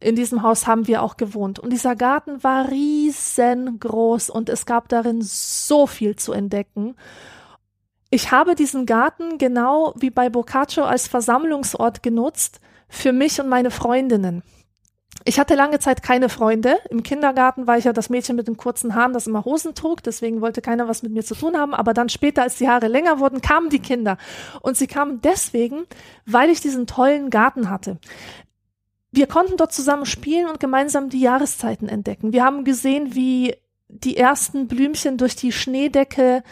in 0.00 0.16
diesem 0.16 0.42
Haus 0.42 0.66
haben 0.66 0.86
wir 0.86 1.02
auch 1.02 1.16
gewohnt. 1.16 1.58
Und 1.58 1.72
dieser 1.72 1.96
Garten 1.96 2.42
war 2.42 2.70
riesengroß 2.70 4.30
und 4.30 4.48
es 4.48 4.66
gab 4.66 4.88
darin 4.88 5.22
so 5.22 5.86
viel 5.86 6.16
zu 6.16 6.32
entdecken. 6.32 6.94
Ich 8.10 8.30
habe 8.30 8.54
diesen 8.54 8.86
Garten 8.86 9.38
genau 9.38 9.94
wie 9.96 10.10
bei 10.10 10.28
Boccaccio 10.28 10.84
als 10.84 11.08
Versammlungsort 11.08 12.02
genutzt 12.02 12.60
für 12.88 13.12
mich 13.12 13.40
und 13.40 13.48
meine 13.48 13.70
Freundinnen. 13.70 14.42
Ich 15.24 15.38
hatte 15.38 15.54
lange 15.54 15.78
Zeit 15.78 16.02
keine 16.02 16.28
Freunde. 16.28 16.76
Im 16.90 17.02
Kindergarten 17.02 17.66
war 17.66 17.78
ich 17.78 17.84
ja 17.84 17.92
das 17.92 18.10
Mädchen 18.10 18.36
mit 18.36 18.46
den 18.46 18.56
kurzen 18.56 18.94
Haaren, 18.94 19.14
das 19.14 19.26
immer 19.26 19.44
Hosen 19.44 19.74
trug. 19.74 20.02
Deswegen 20.02 20.42
wollte 20.42 20.60
keiner 20.60 20.86
was 20.86 21.02
mit 21.02 21.12
mir 21.12 21.24
zu 21.24 21.34
tun 21.34 21.56
haben. 21.56 21.72
Aber 21.72 21.94
dann 21.94 22.08
später, 22.08 22.42
als 22.42 22.56
die 22.58 22.68
Haare 22.68 22.88
länger 22.88 23.20
wurden, 23.20 23.40
kamen 23.40 23.70
die 23.70 23.78
Kinder. 23.78 24.18
Und 24.60 24.76
sie 24.76 24.86
kamen 24.86 25.20
deswegen, 25.22 25.86
weil 26.26 26.50
ich 26.50 26.60
diesen 26.60 26.86
tollen 26.86 27.30
Garten 27.30 27.70
hatte 27.70 27.98
wir 29.14 29.26
konnten 29.26 29.56
dort 29.56 29.72
zusammen 29.72 30.06
spielen 30.06 30.48
und 30.48 30.60
gemeinsam 30.60 31.08
die 31.08 31.20
Jahreszeiten 31.20 31.88
entdecken. 31.88 32.32
Wir 32.32 32.44
haben 32.44 32.64
gesehen, 32.64 33.14
wie 33.14 33.54
die 33.88 34.16
ersten 34.16 34.66
Blümchen 34.66 35.18
durch 35.18 35.36
die 35.36 35.52
Schneedecke 35.52 36.42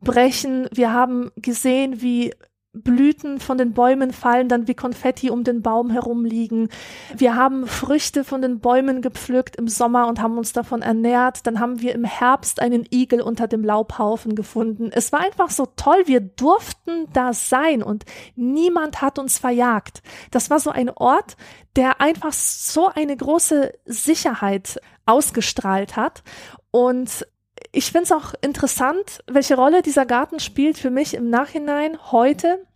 brechen. 0.00 0.68
Wir 0.72 0.92
haben 0.92 1.30
gesehen, 1.36 2.02
wie 2.02 2.34
Blüten 2.72 3.40
von 3.40 3.58
den 3.58 3.72
Bäumen 3.72 4.12
fallen, 4.12 4.48
dann 4.48 4.68
wie 4.68 4.74
Konfetti 4.74 5.28
um 5.28 5.42
den 5.42 5.60
Baum 5.60 5.90
herumliegen. 5.90 6.68
Wir 7.16 7.34
haben 7.34 7.66
Früchte 7.66 8.22
von 8.22 8.42
den 8.42 8.60
Bäumen 8.60 9.02
gepflückt 9.02 9.56
im 9.56 9.66
Sommer 9.66 10.06
und 10.06 10.22
haben 10.22 10.38
uns 10.38 10.52
davon 10.52 10.80
ernährt. 10.80 11.46
Dann 11.48 11.58
haben 11.58 11.80
wir 11.80 11.94
im 11.94 12.04
Herbst 12.04 12.62
einen 12.62 12.86
Igel 12.92 13.22
unter 13.22 13.48
dem 13.48 13.64
Laubhaufen 13.64 14.36
gefunden. 14.36 14.90
Es 14.92 15.10
war 15.10 15.20
einfach 15.20 15.50
so 15.50 15.66
toll. 15.74 16.02
Wir 16.06 16.20
durften 16.20 17.08
da 17.12 17.32
sein 17.32 17.82
und 17.82 18.04
niemand 18.36 19.02
hat 19.02 19.18
uns 19.18 19.38
verjagt. 19.38 20.02
Das 20.30 20.48
war 20.48 20.60
so 20.60 20.70
ein 20.70 20.90
Ort, 20.90 21.36
der 21.74 22.00
einfach 22.00 22.32
so 22.32 22.86
eine 22.86 23.16
große 23.16 23.72
Sicherheit 23.84 24.80
ausgestrahlt 25.06 25.96
hat. 25.96 26.22
Und 26.70 27.26
ich 27.72 27.92
finde 27.92 28.04
es 28.04 28.12
auch 28.12 28.34
interessant, 28.40 29.22
welche 29.26 29.54
Rolle 29.54 29.82
dieser 29.82 30.06
Garten 30.06 30.40
spielt 30.40 30.78
für 30.78 30.90
mich 30.90 31.14
im 31.14 31.30
Nachhinein 31.30 31.98
heute. 32.10 32.66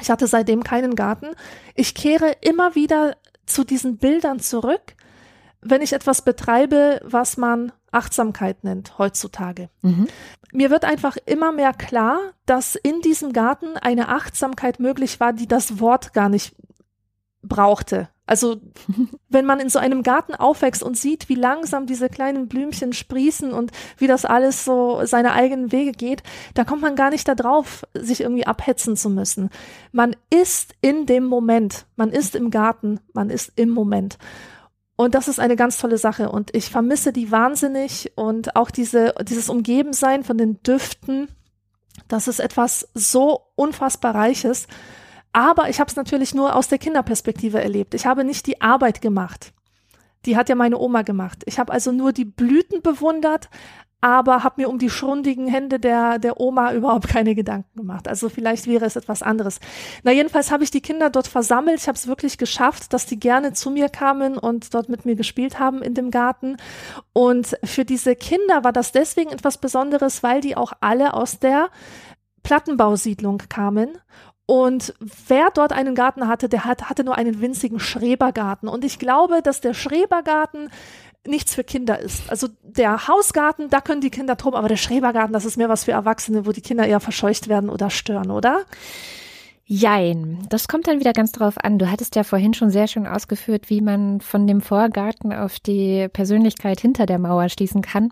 Ich 0.00 0.10
hatte 0.10 0.26
seitdem 0.26 0.64
keinen 0.64 0.94
Garten. 0.94 1.28
Ich 1.74 1.94
kehre 1.94 2.36
immer 2.40 2.74
wieder 2.74 3.16
zu 3.44 3.64
diesen 3.64 3.98
Bildern 3.98 4.40
zurück, 4.40 4.94
wenn 5.60 5.82
ich 5.82 5.92
etwas 5.92 6.22
betreibe, 6.22 7.00
was 7.04 7.36
man 7.36 7.72
Achtsamkeit 7.90 8.64
nennt 8.64 8.98
heutzutage. 8.98 9.68
Mhm. 9.82 10.08
Mir 10.52 10.70
wird 10.70 10.84
einfach 10.84 11.16
immer 11.26 11.52
mehr 11.52 11.74
klar, 11.74 12.18
dass 12.46 12.74
in 12.74 13.00
diesem 13.02 13.32
Garten 13.32 13.76
eine 13.76 14.08
Achtsamkeit 14.08 14.80
möglich 14.80 15.20
war, 15.20 15.32
die 15.32 15.46
das 15.46 15.78
Wort 15.78 16.14
gar 16.14 16.30
nicht 16.30 16.54
brauchte. 17.42 18.08
Also 18.32 18.62
wenn 19.28 19.44
man 19.44 19.60
in 19.60 19.68
so 19.68 19.78
einem 19.78 20.02
Garten 20.02 20.34
aufwächst 20.34 20.82
und 20.82 20.96
sieht, 20.96 21.28
wie 21.28 21.34
langsam 21.34 21.84
diese 21.84 22.08
kleinen 22.08 22.48
Blümchen 22.48 22.94
sprießen 22.94 23.52
und 23.52 23.72
wie 23.98 24.06
das 24.06 24.24
alles 24.24 24.64
so 24.64 25.02
seine 25.04 25.34
eigenen 25.34 25.70
Wege 25.70 25.92
geht, 25.92 26.22
da 26.54 26.64
kommt 26.64 26.80
man 26.80 26.96
gar 26.96 27.10
nicht 27.10 27.28
darauf, 27.28 27.84
sich 27.92 28.22
irgendwie 28.22 28.46
abhetzen 28.46 28.96
zu 28.96 29.10
müssen. 29.10 29.50
Man 29.92 30.16
ist 30.30 30.72
in 30.80 31.04
dem 31.04 31.26
Moment, 31.26 31.84
man 31.96 32.08
ist 32.08 32.34
im 32.34 32.50
Garten, 32.50 33.00
man 33.12 33.28
ist 33.28 33.52
im 33.56 33.68
Moment. 33.68 34.16
Und 34.96 35.14
das 35.14 35.28
ist 35.28 35.38
eine 35.38 35.56
ganz 35.56 35.76
tolle 35.76 35.98
Sache 35.98 36.30
und 36.30 36.56
ich 36.56 36.70
vermisse 36.70 37.12
die 37.12 37.30
wahnsinnig 37.30 38.12
und 38.14 38.56
auch 38.56 38.70
diese, 38.70 39.12
dieses 39.28 39.50
Umgebensein 39.50 40.24
von 40.24 40.38
den 40.38 40.62
Düften, 40.62 41.28
das 42.08 42.28
ist 42.28 42.40
etwas 42.40 42.88
so 42.94 43.42
unfassbar 43.56 44.14
Reiches. 44.14 44.68
Aber 45.32 45.68
ich 45.68 45.80
habe 45.80 45.88
es 45.88 45.96
natürlich 45.96 46.34
nur 46.34 46.54
aus 46.54 46.68
der 46.68 46.78
Kinderperspektive 46.78 47.60
erlebt. 47.60 47.94
Ich 47.94 48.06
habe 48.06 48.24
nicht 48.24 48.46
die 48.46 48.60
Arbeit 48.60 49.00
gemacht. 49.00 49.52
Die 50.26 50.36
hat 50.36 50.48
ja 50.48 50.54
meine 50.54 50.78
Oma 50.78 51.02
gemacht. 51.02 51.42
Ich 51.46 51.58
habe 51.58 51.72
also 51.72 51.90
nur 51.90 52.12
die 52.12 52.24
Blüten 52.24 52.82
bewundert, 52.82 53.48
aber 54.02 54.42
habe 54.42 54.60
mir 54.60 54.68
um 54.68 54.78
die 54.78 54.90
schrundigen 54.90 55.46
Hände 55.46 55.78
der, 55.78 56.18
der 56.18 56.40
Oma 56.40 56.72
überhaupt 56.74 57.06
keine 57.08 57.36
Gedanken 57.36 57.78
gemacht. 57.78 58.08
Also 58.08 58.28
vielleicht 58.28 58.66
wäre 58.66 58.84
es 58.84 58.96
etwas 58.96 59.22
anderes. 59.22 59.60
Na 60.02 60.10
jedenfalls 60.10 60.50
habe 60.50 60.64
ich 60.64 60.72
die 60.72 60.80
Kinder 60.80 61.08
dort 61.08 61.28
versammelt. 61.28 61.78
Ich 61.80 61.86
habe 61.86 61.96
es 61.96 62.08
wirklich 62.08 62.36
geschafft, 62.36 62.92
dass 62.92 63.06
die 63.06 63.18
gerne 63.18 63.52
zu 63.52 63.70
mir 63.70 63.88
kamen 63.88 64.38
und 64.38 64.74
dort 64.74 64.88
mit 64.88 65.06
mir 65.06 65.14
gespielt 65.14 65.60
haben 65.60 65.82
in 65.82 65.94
dem 65.94 66.10
Garten. 66.10 66.56
Und 67.12 67.56
für 67.62 67.84
diese 67.84 68.16
Kinder 68.16 68.64
war 68.64 68.72
das 68.72 68.90
deswegen 68.90 69.30
etwas 69.30 69.58
Besonderes, 69.58 70.24
weil 70.24 70.40
die 70.40 70.56
auch 70.56 70.72
alle 70.80 71.14
aus 71.14 71.38
der 71.38 71.70
Plattenbausiedlung 72.42 73.38
kamen 73.48 73.88
und 74.52 74.92
wer 75.28 75.48
dort 75.50 75.72
einen 75.72 75.94
Garten 75.94 76.28
hatte, 76.28 76.46
der 76.46 76.66
hat, 76.66 76.90
hatte 76.90 77.04
nur 77.04 77.16
einen 77.16 77.40
winzigen 77.40 77.80
Schrebergarten. 77.80 78.68
Und 78.68 78.84
ich 78.84 78.98
glaube, 78.98 79.40
dass 79.40 79.62
der 79.62 79.72
Schrebergarten 79.72 80.68
nichts 81.26 81.54
für 81.54 81.64
Kinder 81.64 81.98
ist. 81.98 82.28
Also 82.28 82.48
der 82.60 83.08
Hausgarten, 83.08 83.70
da 83.70 83.80
können 83.80 84.02
die 84.02 84.10
Kinder 84.10 84.36
toben, 84.36 84.58
aber 84.58 84.68
der 84.68 84.76
Schrebergarten, 84.76 85.32
das 85.32 85.46
ist 85.46 85.56
mehr 85.56 85.70
was 85.70 85.84
für 85.84 85.92
Erwachsene, 85.92 86.44
wo 86.44 86.52
die 86.52 86.60
Kinder 86.60 86.86
eher 86.86 87.00
verscheucht 87.00 87.48
werden 87.48 87.70
oder 87.70 87.88
stören, 87.88 88.30
oder? 88.30 88.66
Jein, 89.64 90.46
das 90.50 90.68
kommt 90.68 90.86
dann 90.86 91.00
wieder 91.00 91.14
ganz 91.14 91.32
drauf 91.32 91.56
an. 91.56 91.78
Du 91.78 91.90
hattest 91.90 92.14
ja 92.14 92.22
vorhin 92.22 92.52
schon 92.52 92.68
sehr 92.68 92.88
schön 92.88 93.06
ausgeführt, 93.06 93.70
wie 93.70 93.80
man 93.80 94.20
von 94.20 94.46
dem 94.46 94.60
Vorgarten 94.60 95.32
auf 95.32 95.60
die 95.60 96.10
Persönlichkeit 96.12 96.78
hinter 96.78 97.06
der 97.06 97.18
Mauer 97.18 97.48
schließen 97.48 97.80
kann. 97.80 98.10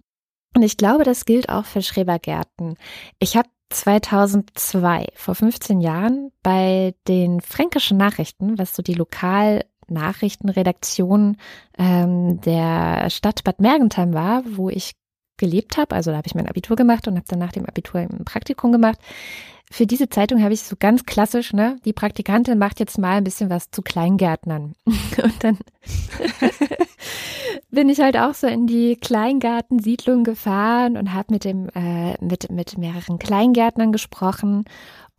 Und 0.57 0.63
ich 0.63 0.79
glaube, 0.79 1.05
das 1.05 1.27
gilt 1.27 1.51
auch 1.51 1.67
für 1.67 1.83
Schrebergärten. 1.83 2.77
Ich 3.19 3.37
habe 3.37 3.51
2002, 3.71 5.07
vor 5.15 5.35
15 5.35 5.81
Jahren, 5.81 6.31
bei 6.43 6.95
den 7.09 7.41
Fränkischen 7.41 7.97
Nachrichten, 7.97 8.59
was 8.59 8.77
so 8.77 8.83
die 8.83 8.93
Lokalnachrichtenredaktion 8.95 11.39
ähm, 11.79 12.41
der 12.41 13.09
Stadt 13.11 13.45
Bad 13.45 13.61
Mergentheim 13.61 14.13
war, 14.13 14.43
wo 14.47 14.69
ich 14.69 14.97
gelebt 15.37 15.77
habe. 15.79 15.95
Also 15.95 16.11
da 16.11 16.17
habe 16.19 16.27
ich 16.27 16.35
mein 16.35 16.49
Abitur 16.49 16.75
gemacht 16.77 17.09
und 17.09 17.17
habe 17.17 17.27
dann 17.29 17.39
nach 17.39 17.53
dem 17.53 17.65
Abitur 17.65 18.01
ein 18.01 18.25
Praktikum 18.25 18.73
gemacht. 18.73 18.99
Für 19.73 19.87
diese 19.87 20.09
Zeitung 20.09 20.43
habe 20.43 20.53
ich 20.53 20.63
so 20.63 20.75
ganz 20.77 21.07
klassisch, 21.07 21.53
ne, 21.53 21.79
die 21.85 21.93
Praktikantin 21.93 22.59
macht 22.59 22.81
jetzt 22.81 22.99
mal 22.99 23.19
ein 23.19 23.25
bisschen 23.25 23.51
was 23.51 23.71
zu 23.71 23.83
Kleingärtnern. 23.83 24.75
Und 24.85 25.45
dann 25.45 25.59
bin 27.71 27.89
ich 27.89 28.01
halt 28.01 28.17
auch 28.17 28.35
so 28.35 28.47
in 28.47 28.67
die 28.67 28.97
Kleingartensiedlung 28.97 30.25
gefahren 30.25 30.97
und 30.97 31.15
habe 31.15 31.33
mit 31.33 31.45
dem 31.45 31.69
äh, 31.75 32.15
mit 32.25 32.51
mit 32.51 32.79
mehreren 32.79 33.19
Kleingärtnern 33.19 33.93
gesprochen 33.93 34.65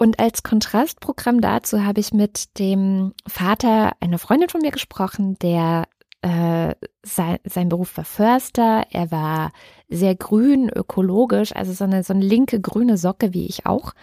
und 0.02 0.20
als 0.20 0.42
Kontrastprogramm 0.42 1.42
dazu 1.42 1.86
habe 1.86 2.00
ich 2.00 2.12
mit 2.12 2.58
dem 2.58 3.14
Vater 3.28 3.92
einer 4.00 4.18
Freundin 4.18 4.50
von 4.50 4.62
mir 4.62 4.72
gesprochen, 4.72 5.38
der 5.44 5.84
äh, 6.24 6.74
sein, 7.04 7.38
sein 7.44 7.70
Beruf 7.70 7.98
war 7.98 8.04
Förster, 8.04 8.88
er 8.89 9.12
war 9.12 9.52
sehr 9.89 10.16
grün, 10.16 10.70
ökologisch, 10.70 11.56
also 11.56 11.74
so 11.74 11.84
eine, 11.84 12.04
so 12.04 12.14
eine 12.14 12.26
linke 12.26 12.60
grüne 12.60 12.98
Socke 12.98 13.36
wie 13.36 13.46
ich 13.46 13.68
auch. 13.68 13.94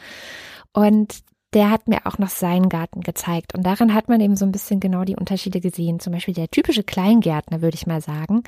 Und 0.73 1.19
der 1.55 1.71
hat 1.71 1.89
mir 1.89 2.07
auch 2.07 2.19
noch 2.19 2.29
seinen 2.29 2.69
Garten 2.69 3.01
gezeigt. 3.01 3.55
Und 3.55 3.65
daran 3.65 3.95
hat 3.95 4.09
man 4.09 4.21
eben 4.21 4.37
so 4.37 4.45
ein 4.45 4.53
bisschen 4.53 4.81
genau 4.81 5.05
die 5.05 5.17
Unterschiede 5.17 5.61
gesehen. 5.61 5.99
Zum 5.99 6.13
Beispiel 6.13 6.35
der 6.35 6.51
typische 6.51 6.83
Kleingärtner, 6.83 7.63
würde 7.63 7.77
ich 7.77 7.87
mal 7.87 8.03
sagen, 8.03 8.43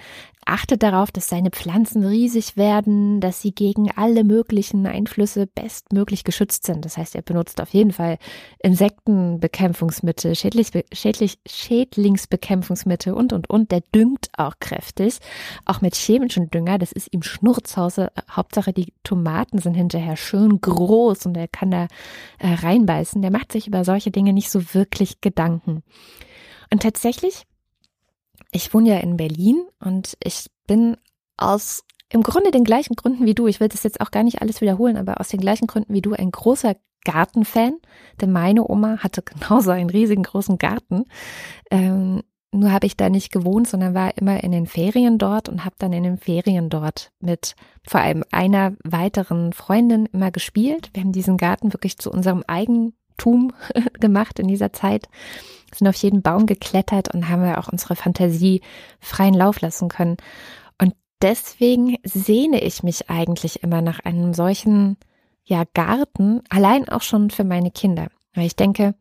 achtet 0.50 0.82
darauf, 0.82 1.12
dass 1.12 1.28
seine 1.28 1.50
Pflanzen 1.50 2.04
riesig 2.04 2.56
werden, 2.56 3.20
dass 3.20 3.40
sie 3.40 3.52
gegen 3.52 3.90
alle 3.92 4.24
möglichen 4.24 4.86
Einflüsse 4.86 5.46
bestmöglich 5.46 6.24
geschützt 6.24 6.66
sind. 6.66 6.84
Das 6.84 6.96
heißt, 6.96 7.14
er 7.14 7.22
benutzt 7.22 7.60
auf 7.60 7.70
jeden 7.70 7.92
Fall 7.92 8.18
Insektenbekämpfungsmittel, 8.58 10.34
Schädlich, 10.34 10.70
Schädlich, 10.92 11.38
Schädlingsbekämpfungsmittel 11.46 13.12
und, 13.12 13.32
und, 13.32 13.48
und. 13.48 13.70
Der 13.70 13.82
düngt 13.94 14.30
auch 14.36 14.54
kräftig, 14.58 15.18
auch 15.64 15.80
mit 15.80 15.94
chemischen 15.94 16.50
Dünger. 16.50 16.78
Das 16.78 16.92
ist 16.92 17.12
ihm 17.12 17.22
Schnurzhause. 17.22 18.10
Hauptsache, 18.30 18.72
die 18.72 18.92
Tomaten 19.04 19.58
sind 19.58 19.74
hinterher 19.74 20.16
schön 20.16 20.60
groß 20.60 21.26
und 21.26 21.36
er 21.36 21.46
kann 21.46 21.70
da 21.70 21.86
äh, 22.38 22.54
rein 22.54 22.80
reinbeißen, 22.80 23.22
der 23.22 23.30
macht 23.30 23.52
sich 23.52 23.66
über 23.66 23.84
solche 23.84 24.10
Dinge 24.10 24.32
nicht 24.32 24.50
so 24.50 24.74
wirklich 24.74 25.20
Gedanken. 25.20 25.82
Und 26.72 26.82
tatsächlich, 26.82 27.46
ich 28.52 28.72
wohne 28.74 28.90
ja 28.90 28.96
in 28.98 29.16
Berlin 29.16 29.66
und 29.78 30.16
ich 30.22 30.50
bin 30.66 30.96
aus 31.36 31.84
im 32.12 32.22
Grunde 32.22 32.50
den 32.50 32.64
gleichen 32.64 32.96
Gründen 32.96 33.24
wie 33.24 33.34
du, 33.34 33.46
ich 33.46 33.60
will 33.60 33.68
das 33.68 33.84
jetzt 33.84 34.00
auch 34.00 34.10
gar 34.10 34.24
nicht 34.24 34.42
alles 34.42 34.60
wiederholen, 34.60 34.96
aber 34.96 35.20
aus 35.20 35.28
den 35.28 35.40
gleichen 35.40 35.66
Gründen 35.66 35.94
wie 35.94 36.02
du 36.02 36.12
ein 36.12 36.30
großer 36.30 36.74
Gartenfan, 37.04 37.74
denn 38.20 38.32
meine 38.32 38.68
Oma 38.68 38.98
hatte 38.98 39.22
genauso 39.22 39.70
einen 39.70 39.90
riesigen 39.90 40.24
großen 40.24 40.58
Garten. 40.58 41.04
Ähm, 41.70 42.22
nur 42.52 42.72
habe 42.72 42.86
ich 42.86 42.96
da 42.96 43.08
nicht 43.08 43.30
gewohnt, 43.30 43.68
sondern 43.68 43.94
war 43.94 44.18
immer 44.18 44.42
in 44.42 44.50
den 44.50 44.66
Ferien 44.66 45.18
dort 45.18 45.48
und 45.48 45.64
habe 45.64 45.76
dann 45.78 45.92
in 45.92 46.02
den 46.02 46.18
Ferien 46.18 46.68
dort 46.68 47.12
mit 47.20 47.54
vor 47.86 48.00
allem 48.00 48.24
einer 48.32 48.74
weiteren 48.82 49.52
Freundin 49.52 50.06
immer 50.06 50.32
gespielt. 50.32 50.90
Wir 50.92 51.04
haben 51.04 51.12
diesen 51.12 51.36
Garten 51.36 51.72
wirklich 51.72 51.98
zu 51.98 52.10
unserem 52.10 52.42
Eigentum 53.20 53.52
gemacht 54.00 54.38
in 54.38 54.48
dieser 54.48 54.72
Zeit, 54.72 55.08
sind 55.74 55.86
auf 55.86 55.96
jeden 55.96 56.22
Baum 56.22 56.46
geklettert 56.46 57.14
und 57.14 57.28
haben 57.28 57.44
ja 57.44 57.58
auch 57.58 57.68
unsere 57.68 57.96
Fantasie 57.96 58.60
freien 58.98 59.34
Lauf 59.34 59.60
lassen 59.60 59.88
können. 59.88 60.16
Und 60.80 60.94
deswegen 61.22 61.96
sehne 62.02 62.62
ich 62.62 62.82
mich 62.82 63.08
eigentlich 63.08 63.62
immer 63.62 63.82
nach 63.82 64.00
einem 64.00 64.34
solchen 64.34 64.96
ja 65.44 65.64
Garten, 65.74 66.42
allein 66.48 66.88
auch 66.88 67.02
schon 67.02 67.30
für 67.30 67.44
meine 67.44 67.70
Kinder. 67.70 68.08
Weil 68.34 68.46
ich 68.46 68.56
denke, 68.56 68.94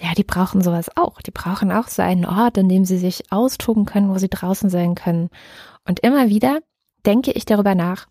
ja, 0.00 0.12
die 0.16 0.24
brauchen 0.24 0.62
sowas 0.62 0.90
auch. 0.96 1.20
Die 1.20 1.30
brauchen 1.30 1.70
auch 1.70 1.88
so 1.88 2.02
einen 2.02 2.24
Ort, 2.24 2.56
in 2.56 2.68
dem 2.68 2.84
sie 2.84 2.98
sich 2.98 3.30
austoben 3.30 3.84
können, 3.84 4.08
wo 4.10 4.18
sie 4.18 4.28
draußen 4.28 4.70
sein 4.70 4.94
können. 4.94 5.28
Und 5.86 6.00
immer 6.00 6.28
wieder 6.28 6.60
denke 7.04 7.32
ich 7.32 7.44
darüber 7.44 7.74
nach, 7.74 8.06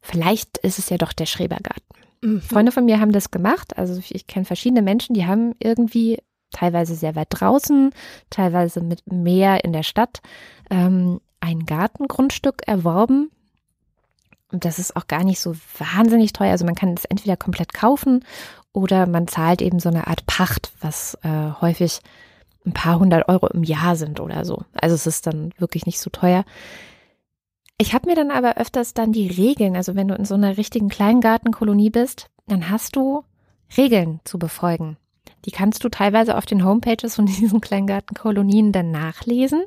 vielleicht 0.00 0.58
ist 0.58 0.78
es 0.78 0.90
ja 0.90 0.96
doch 0.96 1.12
der 1.12 1.26
Schrebergarten. 1.26 1.97
Mhm. 2.20 2.40
Freunde 2.40 2.72
von 2.72 2.84
mir 2.84 3.00
haben 3.00 3.12
das 3.12 3.30
gemacht. 3.30 3.76
Also 3.76 4.00
ich 4.08 4.26
kenne 4.26 4.44
verschiedene 4.44 4.82
Menschen, 4.82 5.14
die 5.14 5.26
haben 5.26 5.54
irgendwie 5.58 6.18
teilweise 6.50 6.94
sehr 6.94 7.14
weit 7.14 7.28
draußen, 7.30 7.90
teilweise 8.30 8.80
mit 8.80 9.10
Meer 9.10 9.64
in 9.64 9.72
der 9.72 9.82
Stadt 9.82 10.20
ähm, 10.70 11.20
ein 11.40 11.66
Gartengrundstück 11.66 12.62
erworben. 12.66 13.30
Und 14.50 14.64
das 14.64 14.78
ist 14.78 14.96
auch 14.96 15.06
gar 15.06 15.24
nicht 15.24 15.40
so 15.40 15.54
wahnsinnig 15.78 16.32
teuer. 16.32 16.52
Also 16.52 16.64
man 16.64 16.74
kann 16.74 16.94
es 16.94 17.04
entweder 17.04 17.36
komplett 17.36 17.74
kaufen 17.74 18.24
oder 18.72 19.06
man 19.06 19.28
zahlt 19.28 19.60
eben 19.60 19.78
so 19.78 19.88
eine 19.88 20.06
Art 20.06 20.24
Pacht, 20.26 20.72
was 20.80 21.18
äh, 21.22 21.50
häufig 21.60 22.00
ein 22.64 22.72
paar 22.72 22.98
hundert 22.98 23.28
Euro 23.28 23.46
im 23.48 23.62
Jahr 23.62 23.96
sind 23.96 24.20
oder 24.20 24.44
so. 24.44 24.62
Also 24.74 24.94
es 24.94 25.06
ist 25.06 25.26
dann 25.26 25.52
wirklich 25.58 25.86
nicht 25.86 26.00
so 26.00 26.10
teuer. 26.10 26.44
Ich 27.80 27.94
habe 27.94 28.08
mir 28.08 28.16
dann 28.16 28.32
aber 28.32 28.56
öfters 28.56 28.92
dann 28.92 29.12
die 29.12 29.28
Regeln, 29.28 29.76
also 29.76 29.94
wenn 29.94 30.08
du 30.08 30.16
in 30.16 30.24
so 30.24 30.34
einer 30.34 30.56
richtigen 30.56 30.88
Kleingartenkolonie 30.88 31.90
bist, 31.90 32.28
dann 32.48 32.70
hast 32.70 32.96
du 32.96 33.22
Regeln 33.76 34.20
zu 34.24 34.38
befolgen. 34.38 34.96
Die 35.44 35.52
kannst 35.52 35.84
du 35.84 35.88
teilweise 35.88 36.36
auf 36.36 36.44
den 36.44 36.64
Homepages 36.64 37.14
von 37.14 37.26
diesen 37.26 37.60
Kleingartenkolonien 37.60 38.72
dann 38.72 38.90
nachlesen. 38.90 39.62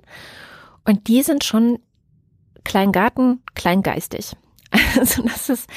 Und 0.84 1.08
die 1.08 1.24
sind 1.24 1.46
schon 1.46 1.80
Kleingarten, 2.64 3.42
kleingeistig. 3.56 4.36
Also 5.00 5.24
das 5.24 5.50
ist 5.50 5.70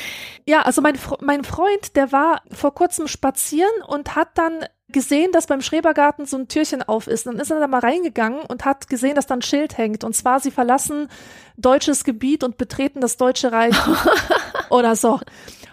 ja, 0.46 0.62
also 0.62 0.82
mein, 0.82 0.98
mein 1.20 1.44
Freund, 1.44 1.96
der 1.96 2.12
war 2.12 2.42
vor 2.52 2.74
kurzem 2.74 3.08
spazieren 3.08 3.70
und 3.86 4.14
hat 4.14 4.36
dann 4.36 4.64
gesehen, 4.88 5.32
dass 5.32 5.46
beim 5.46 5.62
Schrebergarten 5.62 6.26
so 6.26 6.36
ein 6.36 6.48
Türchen 6.48 6.82
auf 6.82 7.06
ist. 7.06 7.26
Dann 7.26 7.38
ist 7.38 7.50
er 7.50 7.60
da 7.60 7.66
mal 7.66 7.80
reingegangen 7.80 8.40
und 8.40 8.64
hat 8.64 8.88
gesehen, 8.88 9.14
dass 9.14 9.26
da 9.26 9.34
ein 9.34 9.42
Schild 9.42 9.78
hängt. 9.78 10.04
Und 10.04 10.14
zwar, 10.14 10.40
sie 10.40 10.50
verlassen 10.50 11.08
deutsches 11.56 12.04
Gebiet 12.04 12.44
und 12.44 12.58
betreten 12.58 13.00
das 13.00 13.16
Deutsche 13.16 13.52
Reich 13.52 13.76
oder 14.70 14.96
so. 14.96 15.20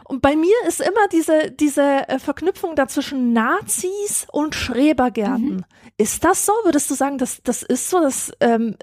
Und 0.05 0.21
bei 0.21 0.35
mir 0.35 0.55
ist 0.67 0.81
immer 0.81 1.07
diese, 1.11 1.51
diese 1.51 2.09
äh, 2.09 2.19
Verknüpfung 2.19 2.75
dazwischen 2.75 3.31
Nazis 3.31 4.27
und 4.31 4.55
Schrebergärten. 4.55 5.55
Mhm. 5.57 5.65
Ist 5.97 6.25
das 6.25 6.45
so? 6.45 6.51
Würdest 6.63 6.89
du 6.89 6.95
sagen, 6.95 7.17
das, 7.17 7.41
das 7.43 7.63
ist 7.63 7.89
so? 7.89 8.01
Das, 8.01 8.31
ähm, 8.41 8.75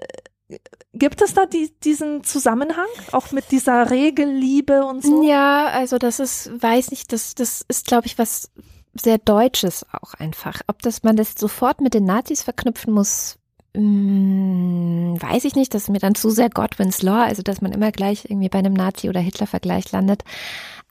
Gibt 0.93 1.21
es 1.21 1.33
da 1.33 1.45
die, 1.45 1.71
diesen 1.83 2.23
Zusammenhang, 2.23 2.87
auch 3.11 3.31
mit 3.31 3.51
dieser 3.51 3.91
Regelliebe 3.91 4.83
und 4.83 5.03
so? 5.03 5.23
Ja, 5.23 5.67
also 5.67 5.97
das 5.97 6.19
ist, 6.19 6.49
weiß 6.61 6.89
nicht, 6.91 7.13
das, 7.13 7.35
das 7.35 7.63
ist, 7.67 7.85
glaube 7.85 8.07
ich, 8.07 8.17
was 8.17 8.49
sehr 8.95 9.19
Deutsches 9.19 9.85
auch 9.91 10.15
einfach. 10.15 10.61
Ob 10.67 10.81
das 10.81 11.03
man 11.03 11.15
das 11.15 11.35
sofort 11.37 11.81
mit 11.81 11.93
den 11.93 12.05
Nazis 12.05 12.41
verknüpfen 12.41 12.93
muss, 12.93 13.37
mh, 13.75 13.81
hm, 13.81 15.21
weiß 15.21 15.45
ich 15.45 15.55
nicht. 15.55 15.73
Das 15.73 15.83
ist 15.83 15.89
mir 15.89 15.99
dann 15.99 16.15
zu 16.15 16.29
sehr 16.31 16.49
Godwins 16.49 17.03
Law, 17.03 17.23
also 17.23 17.43
dass 17.43 17.61
man 17.61 17.71
immer 17.71 17.91
gleich 17.91 18.25
irgendwie 18.25 18.49
bei 18.49 18.59
einem 18.59 18.73
Nazi- 18.73 19.09
oder 19.09 19.19
Hitler-Vergleich 19.19 19.91
landet. 19.91 20.23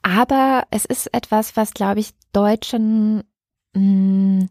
Aber 0.01 0.63
es 0.71 0.85
ist 0.85 1.13
etwas, 1.13 1.57
was, 1.57 1.73
glaube 1.73 1.99
ich, 1.99 2.11
Deutschen 2.31 3.23
mh, 3.73 3.81
hm, 3.81 4.49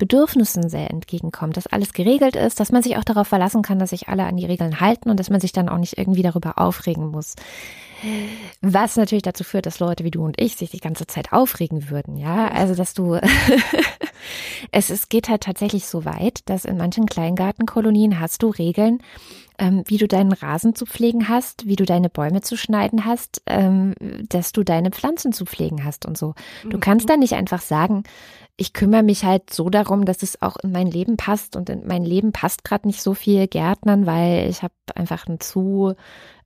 Bedürfnissen 0.00 0.68
sehr 0.68 0.90
entgegenkommt, 0.90 1.56
dass 1.56 1.68
alles 1.68 1.92
geregelt 1.92 2.34
ist, 2.34 2.58
dass 2.58 2.72
man 2.72 2.82
sich 2.82 2.96
auch 2.96 3.04
darauf 3.04 3.28
verlassen 3.28 3.62
kann, 3.62 3.78
dass 3.78 3.90
sich 3.90 4.08
alle 4.08 4.24
an 4.24 4.36
die 4.36 4.46
Regeln 4.46 4.80
halten 4.80 5.10
und 5.10 5.20
dass 5.20 5.30
man 5.30 5.40
sich 5.40 5.52
dann 5.52 5.68
auch 5.68 5.78
nicht 5.78 5.98
irgendwie 5.98 6.22
darüber 6.22 6.58
aufregen 6.58 7.08
muss. 7.08 7.36
Was 8.62 8.96
natürlich 8.96 9.22
dazu 9.22 9.44
führt, 9.44 9.66
dass 9.66 9.78
Leute 9.78 10.04
wie 10.04 10.10
du 10.10 10.24
und 10.24 10.40
ich 10.40 10.56
sich 10.56 10.70
die 10.70 10.80
ganze 10.80 11.06
Zeit 11.06 11.34
aufregen 11.34 11.90
würden, 11.90 12.16
ja. 12.16 12.48
Also, 12.48 12.74
dass 12.74 12.94
du, 12.94 13.20
es, 14.72 14.88
es 14.88 15.10
geht 15.10 15.28
halt 15.28 15.42
tatsächlich 15.42 15.86
so 15.86 16.06
weit, 16.06 16.40
dass 16.46 16.64
in 16.64 16.78
manchen 16.78 17.04
Kleingartenkolonien 17.04 18.18
hast 18.18 18.42
du 18.42 18.48
Regeln, 18.48 19.02
ähm, 19.58 19.82
wie 19.86 19.98
du 19.98 20.08
deinen 20.08 20.32
Rasen 20.32 20.74
zu 20.74 20.86
pflegen 20.86 21.28
hast, 21.28 21.66
wie 21.66 21.76
du 21.76 21.84
deine 21.84 22.08
Bäume 22.08 22.40
zu 22.40 22.56
schneiden 22.56 23.04
hast, 23.04 23.42
ähm, 23.44 23.94
dass 24.30 24.52
du 24.52 24.64
deine 24.64 24.90
Pflanzen 24.90 25.34
zu 25.34 25.44
pflegen 25.44 25.84
hast 25.84 26.06
und 26.06 26.16
so. 26.16 26.34
Du 26.70 26.78
kannst 26.78 27.06
mhm. 27.06 27.10
da 27.10 27.16
nicht 27.18 27.34
einfach 27.34 27.60
sagen, 27.60 28.04
ich 28.60 28.74
kümmere 28.74 29.02
mich 29.02 29.24
halt 29.24 29.54
so 29.54 29.70
darum, 29.70 30.04
dass 30.04 30.22
es 30.22 30.42
auch 30.42 30.56
in 30.58 30.70
mein 30.70 30.86
Leben 30.86 31.16
passt 31.16 31.56
und 31.56 31.70
in 31.70 31.86
mein 31.86 32.04
Leben 32.04 32.30
passt 32.30 32.62
gerade 32.62 32.86
nicht 32.86 33.00
so 33.00 33.14
viel 33.14 33.48
Gärtnern, 33.48 34.04
weil 34.04 34.50
ich 34.50 34.62
habe 34.62 34.74
einfach 34.94 35.26
ein 35.26 35.40
zu 35.40 35.94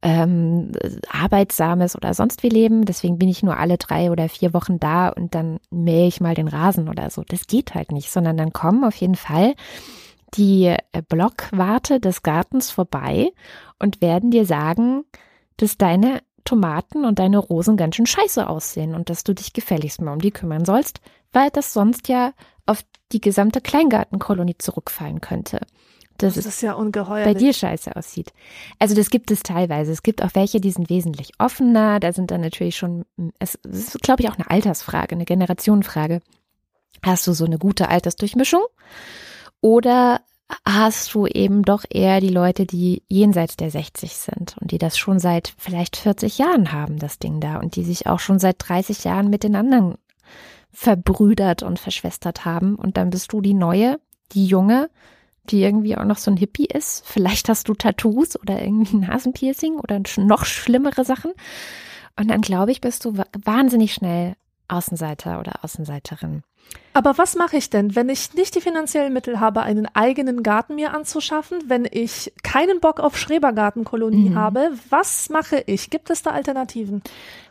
ähm, 0.01 0.71
arbeitsames 1.11 1.97
oder 1.97 2.15
sonst 2.15 2.45
wie 2.45 2.51
Leben. 2.51 2.85
Deswegen 2.85 3.19
bin 3.19 3.29
ich 3.29 3.43
nur 3.43 3.57
alle 3.57 3.79
drei 3.79 4.13
oder 4.13 4.29
vier 4.29 4.55
Wochen 4.55 4.79
da 4.79 5.09
und 5.09 5.35
dann 5.35 5.59
mähe 5.73 6.07
ich 6.07 6.21
mal 6.21 6.37
den 6.37 6.47
Rasen 6.47 6.89
oder 6.89 7.11
so. 7.11 7.25
Das 7.27 7.49
geht 7.49 7.75
halt 7.75 7.91
nicht, 7.91 8.13
sondern 8.13 8.37
dann 8.37 8.53
kommen 8.53 8.85
auf 8.85 8.95
jeden 8.95 9.17
Fall 9.17 9.55
die 10.35 10.67
äh, 10.67 11.03
Blockwarte 11.09 11.99
des 11.99 12.23
Gartens 12.23 12.71
vorbei 12.71 13.33
und 13.81 14.01
werden 14.01 14.31
dir 14.31 14.47
sagen, 14.47 15.03
dass 15.57 15.79
deine 15.79 16.21
Tomaten 16.45 17.05
und 17.05 17.19
deine 17.19 17.39
Rosen 17.39 17.77
ganz 17.77 17.97
schön 17.97 18.07
scheiße 18.07 18.49
aussehen 18.49 18.95
und 18.95 19.11
dass 19.11 19.25
du 19.25 19.35
dich 19.35 19.53
gefälligst 19.53 20.01
mal 20.01 20.13
um 20.13 20.21
die 20.21 20.31
kümmern 20.31 20.65
sollst, 20.65 21.01
weil 21.35 21.51
das 21.51 21.73
sonst 21.73 22.09
ja 22.09 22.33
auf 22.67 22.83
die 23.13 23.21
gesamte 23.21 23.61
Kleingartenkolonie 23.61 24.57
zurückfallen 24.59 25.21
könnte. 25.21 25.61
Das, 26.19 26.35
das 26.35 26.47
ist 26.47 26.63
ja 26.63 26.75
ungeheuer. 26.75 27.25
Bei 27.25 27.35
dir 27.35 27.53
scheiße 27.53 27.95
aussieht. 27.97 28.33
Also 28.79 28.95
das 28.95 29.11
gibt 29.11 29.31
es 29.31 29.43
teilweise. 29.43 29.91
Es 29.91 30.03
gibt 30.03 30.23
auch 30.23 30.31
welche, 30.35 30.61
die 30.61 30.71
sind 30.71 30.89
wesentlich 30.89 31.33
offener. 31.39 31.99
Da 31.99 32.13
sind 32.13 32.31
dann 32.31 32.41
natürlich 32.41 32.77
schon, 32.77 33.05
es 33.41 33.57
ist, 33.57 34.01
glaube 34.01 34.23
ich, 34.23 34.29
auch 34.29 34.37
eine 34.37 34.49
Altersfrage, 34.49 35.17
eine 35.17 35.25
Generationenfrage. 35.25 36.23
Hast 37.05 37.27
du 37.27 37.33
so 37.33 37.45
eine 37.45 37.59
gute 37.59 37.89
Altersdurchmischung? 37.89 38.63
Oder 39.61 40.21
hast 40.65 41.15
du 41.15 41.27
eben 41.27 41.63
doch 41.63 41.85
eher 41.89 42.21
die 42.21 42.29
Leute, 42.29 42.65
die 42.65 43.03
jenseits 43.09 43.57
der 43.57 43.71
60 43.71 44.15
sind 44.15 44.57
und 44.61 44.71
die 44.71 44.79
das 44.79 44.97
schon 44.97 45.19
seit 45.19 45.55
vielleicht 45.59 45.97
40 45.97 46.39
Jahren 46.39 46.71
haben, 46.71 46.99
das 46.99 47.19
Ding 47.19 47.41
da, 47.41 47.59
und 47.59 47.77
die 47.77 47.83
sich 47.83 48.07
auch 48.07 48.21
schon 48.21 48.39
seit 48.39 48.57
30 48.59 49.05
Jahren 49.05 49.31
mit 49.31 49.43
den 49.43 49.57
anderen 49.57 49.97
verbrüdert 50.75 51.63
und 51.63 51.79
verschwestert 51.79 52.45
haben. 52.45 52.75
Und 52.75 52.97
dann 52.97 53.11
bist 53.11 53.33
du 53.33 53.41
die 53.41 53.55
neue, 53.55 53.99
die 54.33 54.47
junge, 54.47 54.91
die 55.51 55.63
irgendwie 55.63 55.97
auch 55.97 56.05
noch 56.05 56.19
so 56.19 56.31
ein 56.31 56.37
Hippie 56.37 56.67
ist. 56.67 57.07
Vielleicht 57.07 57.49
hast 57.49 57.69
du 57.69 57.75
Tattoos 57.75 58.39
oder 58.39 58.61
irgendwie 58.61 58.97
Nasenpiercing 58.97 59.77
oder 59.77 60.01
noch 60.19 60.45
schlimmere 60.45 61.05
Sachen. 61.05 61.33
Und 62.19 62.31
dann 62.31 62.41
glaube 62.41 62.73
ich, 62.73 62.81
bist 62.81 63.05
du 63.05 63.17
wahnsinnig 63.45 63.95
schnell 63.95 64.35
Außenseiter 64.69 65.41
oder 65.41 65.63
Außenseiterin. 65.63 66.43
Aber 66.95 67.19
was 67.19 67.37
mache 67.37 67.59
ich 67.59 67.69
denn, 67.69 67.95
wenn 67.95 68.09
ich 68.09 68.35
nicht 68.35 68.55
die 68.55 68.61
finanziellen 68.61 69.13
Mittel 69.13 69.39
habe, 69.39 69.63
einen 69.63 69.87
eigenen 69.95 70.43
Garten 70.43 70.77
mir 70.77 70.95
anzuschaffen, 70.95 71.59
wenn 71.67 71.87
ich 71.91 72.33
keinen 72.43 72.81
Bock 72.81 73.01
auf 73.01 73.19
Schrebergartenkolonie 73.19 74.31
mhm. 74.31 74.37
habe? 74.37 74.71
Was 74.89 75.29
mache 75.29 75.63
ich? 75.67 75.91
Gibt 75.91 76.09
es 76.09 76.23
da 76.23 76.31
Alternativen? 76.31 77.03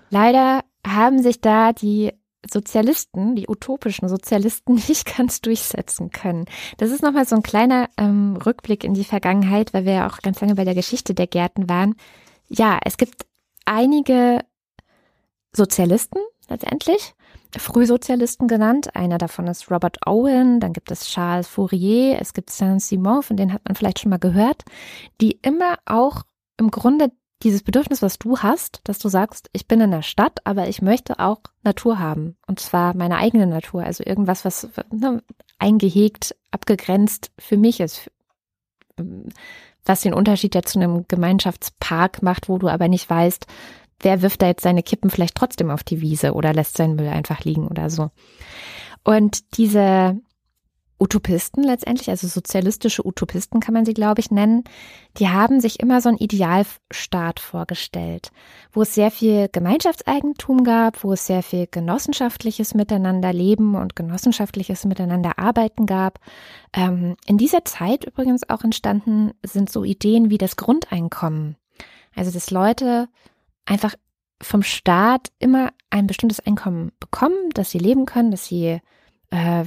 Leider 0.10 0.62
haben 0.86 1.22
sich 1.22 1.42
da 1.42 1.74
die 1.74 2.14
Sozialisten, 2.52 3.36
die 3.36 3.48
utopischen 3.48 4.08
Sozialisten 4.10 4.76
nicht 4.88 5.18
ganz 5.18 5.42
durchsetzen 5.42 6.12
können. 6.12 6.46
Das 6.78 6.92
ist 6.92 7.04
nochmal 7.04 7.26
so 7.26 7.36
ein 7.36 7.44
kleiner 7.44 7.90
ähm, 7.98 8.38
Rückblick 8.38 8.84
in 8.84 8.94
die 8.94 9.04
Vergangenheit, 9.04 9.74
weil 9.74 9.86
wir 9.86 9.94
ja 9.94 10.08
auch 10.08 10.20
ganz 10.20 10.42
lange 10.42 10.56
bei 10.56 10.66
der 10.66 10.76
Geschichte 10.76 11.14
der 11.14 11.28
Gärten 11.28 11.70
waren. 11.70 11.96
Ja, 12.50 12.80
es 12.84 12.98
gibt 12.98 13.26
einige 13.66 14.40
Sozialisten 15.56 16.20
letztendlich, 16.50 17.14
Frühsozialisten 17.58 18.48
genannt. 18.48 18.96
Einer 18.96 19.18
davon 19.18 19.48
ist 19.48 19.70
Robert 19.72 20.06
Owen, 20.06 20.60
dann 20.60 20.74
gibt 20.74 20.92
es 20.92 21.06
Charles 21.06 21.48
Fourier, 21.48 22.18
es 22.20 22.34
gibt 22.34 22.50
Saint-Simon, 22.50 23.24
von 23.24 23.38
denen 23.38 23.54
hat 23.54 23.62
man 23.66 23.76
vielleicht 23.76 24.00
schon 24.00 24.10
mal 24.10 24.20
gehört, 24.20 24.64
die 25.22 25.40
immer 25.42 25.78
auch 25.86 26.24
im 26.58 26.72
Grunde 26.72 27.12
dieses 27.44 27.64
Bedürfnis, 27.64 28.02
was 28.02 28.18
du 28.20 28.40
hast, 28.40 28.82
dass 28.86 29.00
du 29.00 29.10
sagst, 29.10 29.50
ich 29.54 29.68
bin 29.68 29.82
in 29.82 29.92
der 29.92 30.02
Stadt, 30.02 30.40
aber 30.46 30.68
ich 30.68 30.82
möchte 30.82 31.20
auch 31.20 31.42
Natur 31.64 32.00
haben. 32.00 32.38
Und 32.48 32.60
zwar 32.60 32.96
meine 32.96 33.18
eigene 33.18 33.48
Natur, 33.48 33.84
also 33.84 34.04
irgendwas, 34.06 34.46
was 34.46 34.70
ne, 34.92 35.22
eingehegt, 35.60 36.36
abgegrenzt 36.52 37.32
für 37.38 37.58
mich 37.58 37.80
ist. 37.80 38.10
Was 39.86 40.02
den 40.02 40.14
Unterschied 40.14 40.56
ja 40.56 40.62
zu 40.62 40.80
einem 40.80 41.06
Gemeinschaftspark 41.08 42.22
macht, 42.24 42.48
wo 42.48 42.58
du 42.58 42.70
aber 42.70 42.88
nicht 42.88 43.10
weißt, 43.10 43.48
wer 44.00 44.22
wirft 44.22 44.42
da 44.42 44.48
jetzt 44.48 44.64
seine 44.64 44.84
Kippen 44.84 45.10
vielleicht 45.10 45.36
trotzdem 45.36 45.70
auf 45.70 45.84
die 45.84 46.02
Wiese 46.02 46.34
oder 46.34 46.54
lässt 46.54 46.78
seinen 46.78 46.96
Müll 46.96 47.08
einfach 47.08 47.44
liegen 47.44 47.68
oder 47.68 47.90
so. 47.90 48.12
Und 49.04 49.58
diese 49.58 50.18
Utopisten 51.04 51.64
letztendlich, 51.64 52.10
also 52.10 52.28
sozialistische 52.28 53.06
Utopisten 53.06 53.60
kann 53.60 53.74
man 53.74 53.84
sie, 53.84 53.94
glaube 53.94 54.22
ich, 54.22 54.32
nennen, 54.32 54.64
die 55.18 55.28
haben 55.28 55.60
sich 55.60 55.82
immer 55.82 56.00
so 56.00 56.08
einen 56.08 56.18
Idealstaat 56.18 57.42
vorgestellt, 57.42 58.32
wo 58.72 58.84
es 58.84 58.96
sehr 58.96 59.12
viel 59.12 59.50
Gemeinschaftseigentum 59.52 60.64
gab, 60.64 61.04
wo 61.04 61.12
es 61.12 61.28
sehr 61.28 61.44
viel 61.44 61.68
genossenschaftliches 61.70 62.74
Miteinanderleben 62.74 63.76
und 63.76 63.98
genossenschaftliches 63.98 64.86
Miteinanderarbeiten 64.86 65.88
gab. 65.88 66.20
Ähm, 66.72 67.18
in 67.26 67.38
dieser 67.38 67.66
Zeit 67.66 68.06
übrigens 68.06 68.50
auch 68.50 68.64
entstanden 68.64 69.34
sind 69.46 69.70
so 69.70 69.84
Ideen 69.84 70.30
wie 70.30 70.38
das 70.38 70.56
Grundeinkommen. 70.56 71.58
Also, 72.16 72.32
dass 72.32 72.50
Leute 72.50 73.10
einfach 73.66 73.96
vom 74.42 74.64
Staat 74.64 75.34
immer 75.40 75.72
ein 75.90 76.08
bestimmtes 76.08 76.40
Einkommen 76.40 76.94
bekommen, 77.02 77.50
dass 77.54 77.72
sie 77.72 77.80
leben 77.80 78.06
können, 78.06 78.32
dass 78.32 78.46
sie 78.46 78.80
äh, 79.32 79.66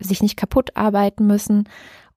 sich 0.00 0.22
nicht 0.22 0.36
kaputt 0.36 0.76
arbeiten 0.76 1.26
müssen. 1.26 1.68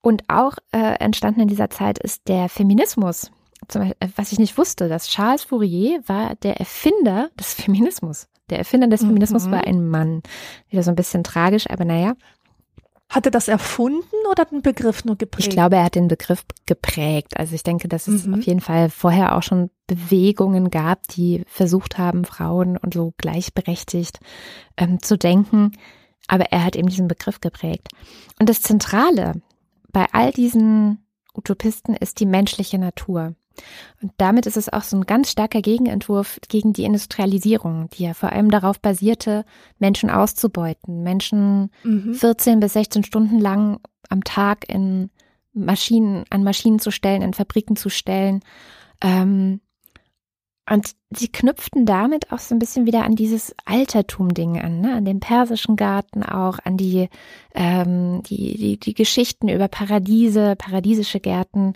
Und 0.01 0.23
auch 0.27 0.53
äh, 0.71 0.95
entstanden 0.99 1.41
in 1.41 1.47
dieser 1.47 1.69
Zeit 1.69 1.99
ist 1.99 2.27
der 2.27 2.49
Feminismus. 2.49 3.32
Beispiel, 3.67 3.95
äh, 3.99 4.07
was 4.15 4.32
ich 4.32 4.39
nicht 4.39 4.57
wusste, 4.57 4.89
dass 4.89 5.07
Charles 5.07 5.43
Fourier 5.43 6.01
war 6.07 6.36
der 6.36 6.57
Erfinder 6.57 7.29
des 7.39 7.53
Feminismus. 7.61 8.27
Der 8.49 8.59
Erfinder 8.59 8.88
des 8.88 9.01
Feminismus 9.01 9.47
mhm. 9.47 9.51
war 9.51 9.65
ein 9.65 9.88
Mann. 9.88 10.23
Wieder 10.69 10.84
so 10.84 10.91
ein 10.91 10.95
bisschen 10.95 11.23
tragisch, 11.23 11.69
aber 11.69 11.86
naja. 11.86 12.15
Hat 13.07 13.25
er 13.25 13.32
das 13.32 13.49
erfunden 13.49 14.15
oder 14.29 14.45
den 14.45 14.61
Begriff 14.61 15.03
nur 15.03 15.17
geprägt? 15.17 15.47
Ich 15.47 15.53
glaube, 15.53 15.75
er 15.75 15.84
hat 15.84 15.95
den 15.95 16.07
Begriff 16.07 16.45
geprägt. 16.65 17.38
Also 17.38 17.55
ich 17.55 17.63
denke, 17.63 17.89
dass 17.89 18.07
es 18.07 18.25
mhm. 18.25 18.36
auf 18.36 18.43
jeden 18.43 18.61
Fall 18.61 18.89
vorher 18.89 19.36
auch 19.36 19.43
schon 19.43 19.69
Bewegungen 19.86 20.69
gab, 20.69 21.05
die 21.09 21.43
versucht 21.45 21.97
haben, 21.97 22.23
Frauen 22.23 22.77
und 22.77 22.93
so 22.93 23.13
gleichberechtigt 23.17 24.19
ähm, 24.77 25.01
zu 25.01 25.17
denken. 25.17 25.73
Aber 26.32 26.45
er 26.45 26.63
hat 26.63 26.77
eben 26.77 26.88
diesen 26.88 27.09
Begriff 27.09 27.41
geprägt. 27.41 27.89
Und 28.39 28.47
das 28.47 28.61
Zentrale 28.61 29.41
bei 29.91 30.05
all 30.13 30.32
diesen 30.32 31.05
Utopisten 31.34 31.93
ist 31.93 32.21
die 32.21 32.25
menschliche 32.25 32.79
Natur. 32.79 33.36
Und 34.01 34.13
damit 34.15 34.45
ist 34.45 34.55
es 34.55 34.71
auch 34.71 34.84
so 34.84 34.95
ein 34.95 35.05
ganz 35.05 35.29
starker 35.29 35.61
Gegenentwurf 35.61 36.39
gegen 36.47 36.71
die 36.71 36.86
Industrialisierung, 36.86 37.89
die 37.89 38.03
ja 38.03 38.13
vor 38.13 38.32
allem 38.32 38.49
darauf 38.49 38.79
basierte, 38.79 39.43
Menschen 39.77 40.09
auszubeuten, 40.09 41.03
Menschen 41.03 41.69
mhm. 41.84 42.13
14 42.13 42.61
bis 42.61 42.73
16 42.73 43.03
Stunden 43.03 43.38
lang 43.38 43.82
am 44.07 44.23
Tag 44.23 44.69
in 44.69 45.09
Maschinen, 45.51 46.23
an 46.29 46.45
Maschinen 46.45 46.79
zu 46.79 46.91
stellen, 46.91 47.21
in 47.21 47.34
Fabriken 47.34 47.75
zu 47.75 47.89
stellen. 47.89 48.39
Ähm, 49.01 49.59
und 50.70 50.95
sie 51.09 51.28
knüpften 51.28 51.86
damit 51.86 52.32
auch 52.32 52.39
so 52.39 52.55
ein 52.55 52.59
bisschen 52.59 52.86
wieder 52.86 53.03
an 53.03 53.16
dieses 53.16 53.55
Altertum-Ding 53.66 54.59
an, 54.59 54.82
ne? 54.82 54.95
an 54.95 55.05
den 55.05 55.20
persischen 55.20 55.76
Garten 55.76 56.24
auch, 56.24 56.59
an 56.64 56.78
die, 56.78 57.09
ähm, 57.55 58.22
die, 58.24 58.57
die, 58.57 58.80
die 58.80 58.93
Geschichten 58.93 59.49
über 59.49 59.68
Paradiese, 59.68 60.55
paradiesische 60.55 61.20
Gärten 61.20 61.74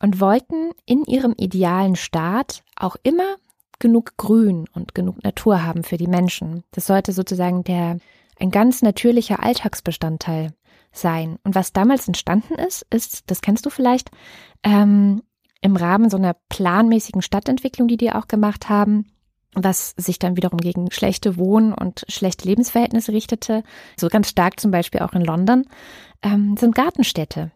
und 0.00 0.20
wollten 0.20 0.72
in 0.84 1.04
ihrem 1.04 1.34
idealen 1.36 1.96
Staat 1.96 2.62
auch 2.76 2.96
immer 3.04 3.36
genug 3.78 4.16
Grün 4.16 4.66
und 4.72 4.94
genug 4.94 5.22
Natur 5.22 5.62
haben 5.62 5.84
für 5.84 5.96
die 5.96 6.06
Menschen. 6.06 6.64
Das 6.72 6.86
sollte 6.86 7.12
sozusagen 7.12 7.64
der, 7.64 7.98
ein 8.38 8.50
ganz 8.50 8.82
natürlicher 8.82 9.42
Alltagsbestandteil 9.42 10.52
sein. 10.92 11.38
Und 11.44 11.54
was 11.54 11.72
damals 11.72 12.06
entstanden 12.06 12.54
ist, 12.54 12.86
ist, 12.90 13.30
das 13.30 13.40
kennst 13.40 13.66
du 13.66 13.70
vielleicht, 13.70 14.10
ähm, 14.62 15.22
im 15.64 15.76
Rahmen 15.76 16.10
so 16.10 16.18
einer 16.18 16.36
planmäßigen 16.50 17.22
Stadtentwicklung, 17.22 17.88
die 17.88 17.96
die 17.96 18.12
auch 18.12 18.28
gemacht 18.28 18.68
haben, 18.68 19.06
was 19.54 19.94
sich 19.96 20.18
dann 20.18 20.36
wiederum 20.36 20.58
gegen 20.58 20.90
schlechte 20.90 21.38
Wohn- 21.38 21.72
und 21.72 22.04
schlechte 22.06 22.46
Lebensverhältnisse 22.46 23.12
richtete, 23.12 23.62
so 23.96 24.08
ganz 24.08 24.28
stark 24.28 24.60
zum 24.60 24.70
Beispiel 24.70 25.00
auch 25.00 25.14
in 25.14 25.24
London, 25.24 25.64
ähm, 26.22 26.58
sind 26.58 26.74
Gartenstädte. 26.74 27.50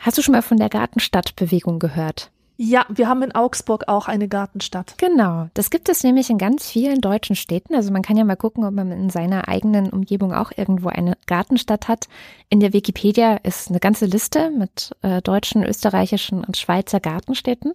Hast 0.00 0.18
du 0.18 0.22
schon 0.22 0.32
mal 0.32 0.42
von 0.42 0.56
der 0.56 0.68
Gartenstadtbewegung 0.68 1.78
gehört? 1.78 2.32
Ja, 2.56 2.86
wir 2.88 3.08
haben 3.08 3.22
in 3.22 3.34
Augsburg 3.34 3.88
auch 3.88 4.06
eine 4.06 4.28
Gartenstadt. 4.28 4.94
Genau, 4.98 5.48
das 5.54 5.70
gibt 5.70 5.88
es 5.88 6.04
nämlich 6.04 6.30
in 6.30 6.38
ganz 6.38 6.68
vielen 6.68 7.00
deutschen 7.00 7.34
Städten. 7.34 7.74
Also 7.74 7.92
man 7.92 8.02
kann 8.02 8.16
ja 8.16 8.22
mal 8.22 8.36
gucken, 8.36 8.64
ob 8.64 8.72
man 8.72 8.92
in 8.92 9.10
seiner 9.10 9.48
eigenen 9.48 9.90
Umgebung 9.90 10.32
auch 10.32 10.52
irgendwo 10.56 10.88
eine 10.88 11.16
Gartenstadt 11.26 11.88
hat. 11.88 12.06
In 12.50 12.60
der 12.60 12.72
Wikipedia 12.72 13.36
ist 13.38 13.70
eine 13.70 13.80
ganze 13.80 14.06
Liste 14.06 14.50
mit 14.50 14.94
äh, 15.02 15.20
deutschen, 15.20 15.64
österreichischen 15.64 16.44
und 16.44 16.56
Schweizer 16.56 17.00
Gartenstädten. 17.00 17.72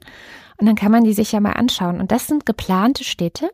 Und 0.58 0.66
dann 0.66 0.76
kann 0.76 0.94
man 0.94 1.04
die 1.04 1.14
sich 1.14 1.34
ja 1.34 1.42
mal 1.42 1.54
anschauen. 1.54 2.00
Und 2.00 2.14
das 2.14 2.28
sind 2.28 2.46
geplante 2.46 3.04
Städte, 3.04 3.52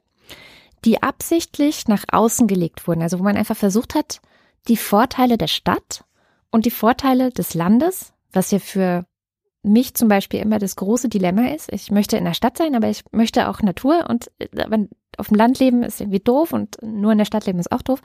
die 0.85 1.01
absichtlich 1.01 1.87
nach 1.87 2.03
außen 2.11 2.45
gelegt 2.45 2.87
wurden. 2.87 3.01
Also 3.01 3.17
wo 3.17 3.23
man 3.23 3.35
einfach 3.35 3.57
versucht 3.57 3.95
hat, 3.95 4.21
die 4.67 4.77
Vorteile 4.77 5.39
der 5.39 5.47
Stadt 5.47 6.03
und 6.51 6.67
die 6.67 6.71
Vorteile 6.71 7.31
des 7.31 7.55
Landes, 7.55 8.13
was 8.31 8.51
ja 8.51 8.59
für 8.59 9.07
mich 9.65 9.95
zum 9.95 10.07
Beispiel 10.07 10.39
immer 10.39 10.59
das 10.59 10.75
große 10.75 11.09
Dilemma 11.09 11.47
ist. 11.49 11.71
Ich 11.71 11.91
möchte 11.91 12.17
in 12.17 12.25
der 12.25 12.33
Stadt 12.33 12.57
sein, 12.57 12.75
aber 12.75 12.89
ich 12.89 13.03
möchte 13.11 13.49
auch 13.49 13.61
Natur 13.61 14.05
und 14.09 14.31
aber 14.57 14.85
auf 15.17 15.27
dem 15.27 15.37
Land 15.37 15.59
leben 15.59 15.83
ist 15.83 16.01
irgendwie 16.01 16.19
doof 16.19 16.53
und 16.53 16.77
nur 16.81 17.11
in 17.11 17.17
der 17.17 17.25
Stadt 17.25 17.45
leben 17.45 17.59
ist 17.59 17.71
auch 17.71 17.81
doof. 17.81 18.01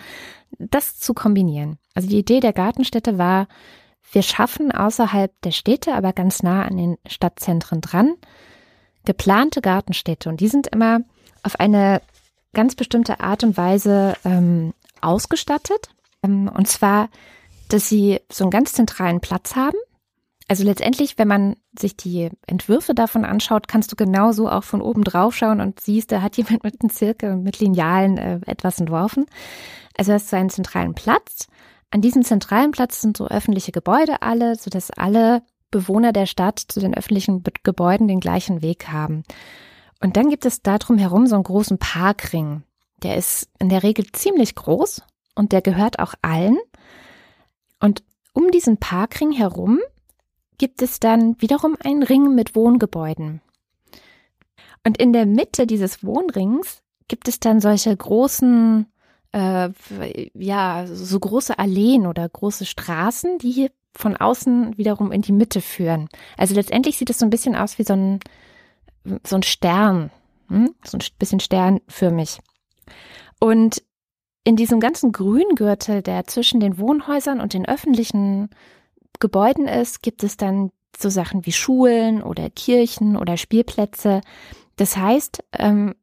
Das 0.58 0.98
zu 0.98 1.12
kombinieren. 1.14 1.78
Also 1.94 2.08
die 2.08 2.18
Idee 2.18 2.40
der 2.40 2.52
Gartenstädte 2.52 3.18
war, 3.18 3.48
wir 4.12 4.22
schaffen 4.22 4.72
außerhalb 4.72 5.32
der 5.42 5.50
Städte, 5.50 5.94
aber 5.94 6.12
ganz 6.12 6.42
nah 6.42 6.64
an 6.64 6.76
den 6.76 6.96
Stadtzentren 7.06 7.80
dran, 7.80 8.14
geplante 9.04 9.60
Gartenstädte. 9.60 10.28
Und 10.28 10.40
die 10.40 10.48
sind 10.48 10.66
immer 10.68 11.00
auf 11.42 11.58
eine 11.58 12.00
ganz 12.54 12.74
bestimmte 12.74 13.20
Art 13.20 13.44
und 13.44 13.56
Weise 13.56 14.14
ähm, 14.24 14.72
ausgestattet. 15.00 15.90
Ähm, 16.22 16.50
und 16.52 16.68
zwar, 16.68 17.08
dass 17.68 17.88
sie 17.88 18.20
so 18.30 18.44
einen 18.44 18.50
ganz 18.50 18.72
zentralen 18.72 19.20
Platz 19.20 19.56
haben 19.56 19.76
also 20.50 20.64
letztendlich, 20.64 21.16
wenn 21.16 21.28
man 21.28 21.54
sich 21.78 21.96
die 21.96 22.28
Entwürfe 22.44 22.92
davon 22.92 23.24
anschaut, 23.24 23.68
kannst 23.68 23.92
du 23.92 23.94
genauso 23.96 24.48
auch 24.48 24.64
von 24.64 24.82
oben 24.82 25.04
drauf 25.04 25.36
schauen 25.36 25.60
und 25.60 25.78
siehst, 25.78 26.10
da 26.10 26.22
hat 26.22 26.36
jemand 26.38 26.64
mit 26.64 26.82
einem 26.82 26.90
Zirkel 26.90 27.30
und 27.30 27.44
mit 27.44 27.60
Linealen 27.60 28.18
äh, 28.18 28.40
etwas 28.46 28.80
entworfen. 28.80 29.26
Also 29.96 30.12
hast 30.12 30.32
du 30.32 30.36
einen 30.36 30.50
zentralen 30.50 30.94
Platz. 30.94 31.46
An 31.92 32.00
diesem 32.00 32.24
zentralen 32.24 32.72
Platz 32.72 33.00
sind 33.00 33.16
so 33.16 33.28
öffentliche 33.28 33.70
Gebäude 33.70 34.22
alle, 34.22 34.56
sodass 34.56 34.90
alle 34.90 35.44
Bewohner 35.70 36.12
der 36.12 36.26
Stadt 36.26 36.58
zu 36.58 36.80
den 36.80 36.96
öffentlichen 36.96 37.44
Gebäuden 37.62 38.08
den 38.08 38.18
gleichen 38.18 38.60
Weg 38.60 38.88
haben. 38.88 39.22
Und 40.00 40.16
dann 40.16 40.30
gibt 40.30 40.46
es 40.46 40.62
darum 40.62 40.98
herum 40.98 41.28
so 41.28 41.36
einen 41.36 41.44
großen 41.44 41.78
Parkring. 41.78 42.64
Der 43.04 43.16
ist 43.16 43.48
in 43.60 43.68
der 43.68 43.84
Regel 43.84 44.04
ziemlich 44.10 44.56
groß 44.56 45.02
und 45.36 45.52
der 45.52 45.62
gehört 45.62 46.00
auch 46.00 46.14
allen. 46.22 46.58
Und 47.78 48.02
um 48.32 48.50
diesen 48.50 48.78
Parkring 48.78 49.30
herum 49.30 49.78
gibt 50.60 50.82
es 50.82 51.00
dann 51.00 51.40
wiederum 51.40 51.74
einen 51.82 52.02
Ring 52.02 52.34
mit 52.34 52.54
Wohngebäuden. 52.54 53.40
Und 54.84 54.98
in 54.98 55.14
der 55.14 55.24
Mitte 55.24 55.66
dieses 55.66 56.04
Wohnrings 56.04 56.82
gibt 57.08 57.28
es 57.28 57.40
dann 57.40 57.62
solche 57.62 57.96
großen, 57.96 58.84
äh, 59.32 59.70
ja, 60.34 60.84
so 60.86 61.18
große 61.18 61.58
Alleen 61.58 62.06
oder 62.06 62.28
große 62.28 62.66
Straßen, 62.66 63.38
die 63.38 63.70
von 63.94 64.18
außen 64.18 64.76
wiederum 64.76 65.12
in 65.12 65.22
die 65.22 65.32
Mitte 65.32 65.62
führen. 65.62 66.10
Also 66.36 66.54
letztendlich 66.54 66.98
sieht 66.98 67.08
es 67.08 67.18
so 67.18 67.24
ein 67.24 67.30
bisschen 67.30 67.56
aus 67.56 67.78
wie 67.78 67.84
so 67.84 67.94
ein, 67.94 68.20
so 69.26 69.36
ein 69.36 69.42
Stern, 69.42 70.10
hm? 70.48 70.74
so 70.84 70.98
ein 70.98 71.04
bisschen 71.18 71.40
sternförmig. 71.40 72.38
Und 73.38 73.82
in 74.44 74.56
diesem 74.56 74.78
ganzen 74.78 75.12
Grüngürtel, 75.12 76.02
der 76.02 76.26
zwischen 76.26 76.60
den 76.60 76.76
Wohnhäusern 76.76 77.40
und 77.40 77.54
den 77.54 77.66
öffentlichen 77.66 78.50
Gebäuden 79.20 79.68
ist, 79.68 80.02
gibt 80.02 80.22
es 80.24 80.36
dann 80.36 80.72
so 80.98 81.08
Sachen 81.08 81.46
wie 81.46 81.52
Schulen 81.52 82.22
oder 82.22 82.50
Kirchen 82.50 83.16
oder 83.16 83.36
Spielplätze. 83.36 84.20
Das 84.76 84.96
heißt, 84.96 85.44
ähm, 85.58 85.94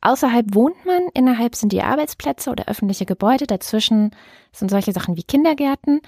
außerhalb 0.00 0.54
wohnt 0.54 0.84
man, 0.84 1.02
innerhalb 1.14 1.54
sind 1.54 1.72
die 1.72 1.82
Arbeitsplätze 1.82 2.50
oder 2.50 2.68
öffentliche 2.68 3.06
Gebäude, 3.06 3.46
dazwischen 3.46 4.14
sind 4.52 4.70
solche 4.70 4.92
Sachen 4.92 5.16
wie 5.16 5.22
Kindergärten. 5.22 6.00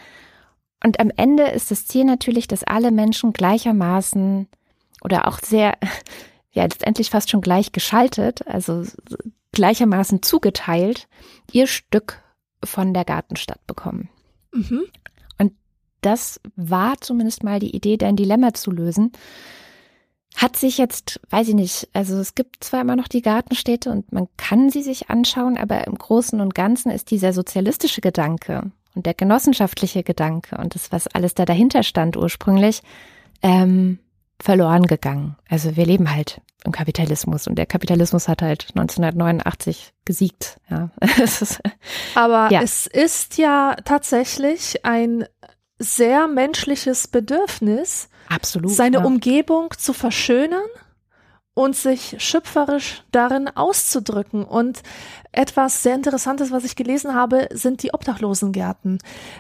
Und 0.83 1.01
am 1.01 1.11
Ende 1.17 1.45
ist 1.45 1.71
das 1.71 1.87
Ziel 1.87 2.05
natürlich, 2.05 2.47
dass 2.47 2.65
alle 2.65 2.91
Menschen 2.91 3.33
gleichermaßen 3.33 4.49
oder 5.03 5.29
auch 5.29 5.39
sehr, 5.39 5.79
ja, 6.53 6.65
letztendlich 6.65 7.11
fast 7.11 7.31
schon 7.31 7.41
gleich 7.41 7.73
geschaltet, 7.73 8.47
also 8.47 8.85
gleichermaßen 9.53 10.23
zugeteilt, 10.23 11.09
ihr 11.53 11.67
Stück 11.67 12.23
von 12.63 12.93
der 12.93 13.05
Gartenstadt 13.05 13.65
bekommen. 13.67 14.09
Mhm. 14.53 14.85
Das 16.05 16.41
war 16.57 17.01
zumindest 17.01 17.45
mal 17.45 17.61
die 17.61 17.75
Idee, 17.75 17.97
dein 17.97 18.17
Dilemma 18.17 18.53
zu 18.53 18.71
lösen. 18.71 19.13
Hat 20.37 20.57
sich 20.57 20.79
jetzt, 20.79 21.21
weiß 21.31 21.49
ich 21.49 21.55
nicht, 21.55 21.89
also 21.93 22.19
es 22.19 22.35
gibt 22.35 22.63
zwar 22.65 22.81
immer 22.81 22.97
noch 22.97 23.09
die 23.09 23.23
Gartenstädte 23.23 23.91
und 23.91 24.13
man 24.13 24.29
kann 24.37 24.69
sie 24.69 24.83
sich 24.83 25.09
anschauen, 25.09 25.57
aber 25.57 25.87
im 25.87 25.95
Großen 25.95 26.41
und 26.41 26.55
Ganzen 26.55 26.91
ist 26.91 27.11
dieser 27.11 27.33
sozialistische 27.33 28.01
Gedanke 28.01 28.71
und 28.95 29.07
der 29.07 29.15
genossenschaftliche 29.15 30.03
Gedanke 30.03 30.57
und 30.59 30.75
das, 30.75 30.93
was 30.93 31.07
alles 31.07 31.35
da 31.35 31.45
dahinter 31.45 31.83
stand 31.83 32.17
ursprünglich, 32.17 32.83
ähm, 33.43 33.99
verloren 34.41 34.87
gegangen. 34.87 35.37
Also 35.49 35.77
wir 35.77 35.87
leben 35.87 36.15
halt 36.15 36.41
im 36.65 36.73
Kapitalismus 36.73 37.47
und 37.47 37.57
der 37.57 37.67
Kapitalismus 37.67 38.27
hat 38.27 38.43
halt 38.43 38.69
1989 38.71 39.93
gesiegt. 40.05 40.59
Ja. 40.71 40.91
Aber 42.15 42.51
ja. 42.51 42.63
es 42.63 42.87
ist 42.87 43.39
ja 43.39 43.77
tatsächlich 43.85 44.85
ein 44.85 45.27
sehr 45.79 46.29
menschliches 46.29 47.09
Bedürfnis, 47.09 48.09
Absolut, 48.29 48.71
seine 48.73 48.99
ja. 48.99 49.05
Umgebung 49.05 49.75
zu 49.77 49.93
verschönern 49.93 50.69
und 51.55 51.77
sich 51.77 52.17
schöpferisch 52.19 53.05
darin 53.13 53.49
auszudrücken. 53.49 54.45
Und 54.45 54.83
etwas 55.31 55.83
sehr 55.83 55.95
Interessantes, 55.95 56.51
was 56.51 56.65
ich 56.65 56.75
gelesen 56.75 57.15
habe, 57.15 57.49
sind 57.53 57.83
die 57.83 57.95
Obdachlosengärten. 57.95 58.99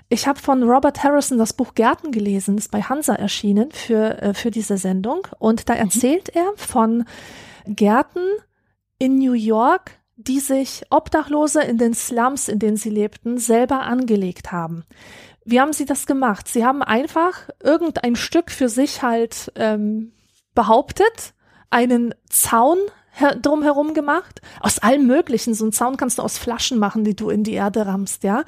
Ich 0.08 0.28
habe 0.28 0.38
von 0.38 0.62
Robert 0.62 1.02
Harrison 1.02 1.38
das 1.38 1.52
Buch 1.52 1.74
Gärten 1.74 2.12
gelesen, 2.12 2.56
ist 2.56 2.70
bei 2.70 2.82
Hansa 2.82 3.14
erschienen 3.14 3.72
für, 3.72 4.22
äh, 4.22 4.34
für 4.34 4.52
diese 4.52 4.78
Sendung. 4.78 5.26
Und 5.38 5.68
da 5.68 5.74
mhm. 5.74 5.80
erzählt 5.80 6.30
mhm. 6.34 6.40
er 6.40 6.52
von 6.56 7.04
Gärten 7.66 8.26
in 8.98 9.18
New 9.18 9.32
York, 9.32 9.98
die 10.16 10.38
sich 10.38 10.84
Obdachlose 10.90 11.62
in 11.62 11.78
den 11.78 11.94
Slums, 11.94 12.48
in 12.48 12.60
denen 12.60 12.76
sie 12.76 12.90
lebten, 12.90 13.38
selber 13.38 13.82
angelegt 13.82 14.52
haben. 14.52 14.84
Wie 15.44 15.60
haben 15.60 15.72
sie 15.72 15.84
das 15.84 16.06
gemacht? 16.06 16.48
Sie 16.48 16.64
haben 16.64 16.82
einfach 16.82 17.48
irgendein 17.62 18.16
Stück 18.16 18.50
für 18.50 18.68
sich 18.68 19.02
halt 19.02 19.52
ähm, 19.56 20.12
behauptet, 20.54 21.34
einen 21.70 22.14
Zaun 22.30 22.78
drumherum 23.42 23.94
gemacht, 23.94 24.40
aus 24.60 24.78
allem 24.78 25.06
Möglichen. 25.06 25.54
So 25.54 25.64
einen 25.64 25.72
Zaun 25.72 25.96
kannst 25.96 26.18
du 26.18 26.22
aus 26.22 26.38
Flaschen 26.38 26.78
machen, 26.78 27.04
die 27.04 27.14
du 27.14 27.30
in 27.30 27.44
die 27.44 27.54
Erde 27.54 27.86
rammst, 27.86 28.24
ja. 28.24 28.44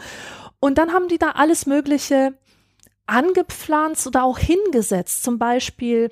Und 0.59 0.79
dann 0.79 0.93
haben 0.93 1.09
die 1.09 1.19
da 1.19 1.33
alles 1.33 1.67
Mögliche 1.67 2.35
angepflanzt 3.07 4.07
oder 4.07 4.25
auch 4.25 4.39
hingesetzt. 4.39 5.23
Zum 5.23 5.39
Beispiel 5.39 6.11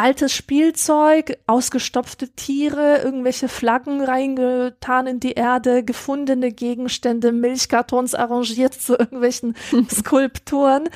altes 0.00 0.32
Spielzeug, 0.32 1.36
ausgestopfte 1.46 2.30
Tiere, 2.30 3.02
irgendwelche 3.04 3.48
Flaggen 3.48 4.00
reingetan 4.00 5.06
in 5.06 5.20
die 5.20 5.32
Erde, 5.32 5.84
gefundene 5.84 6.52
Gegenstände, 6.52 7.32
Milchkartons 7.32 8.14
arrangiert 8.14 8.72
zu 8.72 8.98
irgendwelchen 8.98 9.54
Skulpturen. 9.90 10.88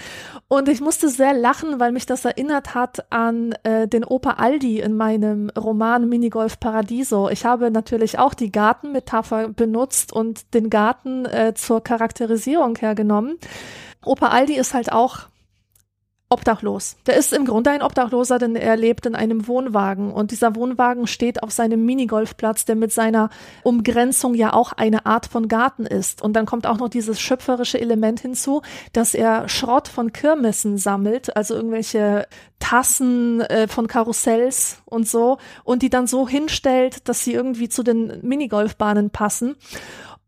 Und 0.48 0.70
ich 0.70 0.80
musste 0.80 1.10
sehr 1.10 1.34
lachen, 1.34 1.80
weil 1.80 1.92
mich 1.92 2.06
das 2.06 2.24
erinnert 2.24 2.74
hat 2.74 3.12
an 3.12 3.52
äh, 3.64 3.86
den 3.86 4.04
Opa 4.04 4.30
Aldi 4.38 4.80
in 4.80 4.96
meinem 4.96 5.50
Roman 5.50 6.08
Minigolf 6.08 6.58
Paradiso. 6.58 7.28
Ich 7.28 7.44
habe 7.44 7.70
natürlich 7.70 8.18
auch 8.18 8.32
die 8.32 8.50
Gartenmetapher 8.50 9.48
benutzt 9.48 10.14
und 10.14 10.54
den 10.54 10.70
Garten 10.70 11.26
äh, 11.26 11.52
zur 11.54 11.82
Charakterisierung 11.82 12.76
hergenommen. 12.76 13.38
Opa 14.02 14.28
Aldi 14.28 14.54
ist 14.54 14.72
halt 14.72 14.92
auch 14.92 15.28
obdachlos. 16.34 16.96
Der 17.06 17.16
ist 17.16 17.32
im 17.32 17.46
Grunde 17.46 17.70
ein 17.70 17.80
Obdachloser, 17.80 18.38
denn 18.38 18.56
er 18.56 18.76
lebt 18.76 19.06
in 19.06 19.14
einem 19.14 19.46
Wohnwagen 19.46 20.12
und 20.12 20.32
dieser 20.32 20.56
Wohnwagen 20.56 21.06
steht 21.06 21.42
auf 21.44 21.52
seinem 21.52 21.86
Minigolfplatz, 21.86 22.64
der 22.64 22.74
mit 22.74 22.92
seiner 22.92 23.30
Umgrenzung 23.62 24.34
ja 24.34 24.52
auch 24.52 24.72
eine 24.72 25.06
Art 25.06 25.26
von 25.26 25.46
Garten 25.46 25.86
ist. 25.86 26.20
Und 26.20 26.34
dann 26.34 26.44
kommt 26.44 26.66
auch 26.66 26.78
noch 26.78 26.88
dieses 26.88 27.20
schöpferische 27.20 27.80
Element 27.80 28.20
hinzu, 28.20 28.62
dass 28.92 29.14
er 29.14 29.48
Schrott 29.48 29.86
von 29.86 30.12
Kirmessen 30.12 30.76
sammelt, 30.76 31.36
also 31.36 31.54
irgendwelche 31.54 32.26
Tassen 32.58 33.40
äh, 33.42 33.68
von 33.68 33.86
Karussells 33.86 34.82
und 34.84 35.08
so 35.08 35.38
und 35.62 35.82
die 35.82 35.90
dann 35.90 36.06
so 36.06 36.28
hinstellt, 36.28 37.08
dass 37.08 37.22
sie 37.22 37.32
irgendwie 37.32 37.68
zu 37.68 37.84
den 37.84 38.18
Minigolfbahnen 38.22 39.10
passen. 39.10 39.54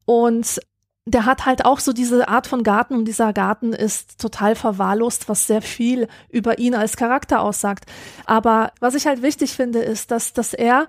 Und 0.05 0.61
der 1.07 1.25
hat 1.25 1.47
halt 1.47 1.65
auch 1.65 1.79
so 1.79 1.93
diese 1.93 2.29
Art 2.29 2.49
von 2.49 2.65
Garten 2.65 2.95
und 2.95 3.05
dieser 3.07 3.33
Garten 3.33 3.73
ist 3.73 4.21
total 4.21 4.57
verwahrlost, 4.57 5.29
was 5.29 5.47
sehr 5.47 5.63
viel 5.63 6.09
über 6.31 6.59
ihn 6.59 6.75
als 6.75 6.97
Charakter 6.97 7.41
aussagt. 7.41 7.87
Aber 8.27 8.73
was 8.81 8.97
ich 8.97 9.07
halt 9.07 9.23
wichtig 9.23 9.53
finde, 9.53 9.79
ist, 9.79 10.11
dass, 10.11 10.33
dass 10.33 10.53
er 10.53 10.89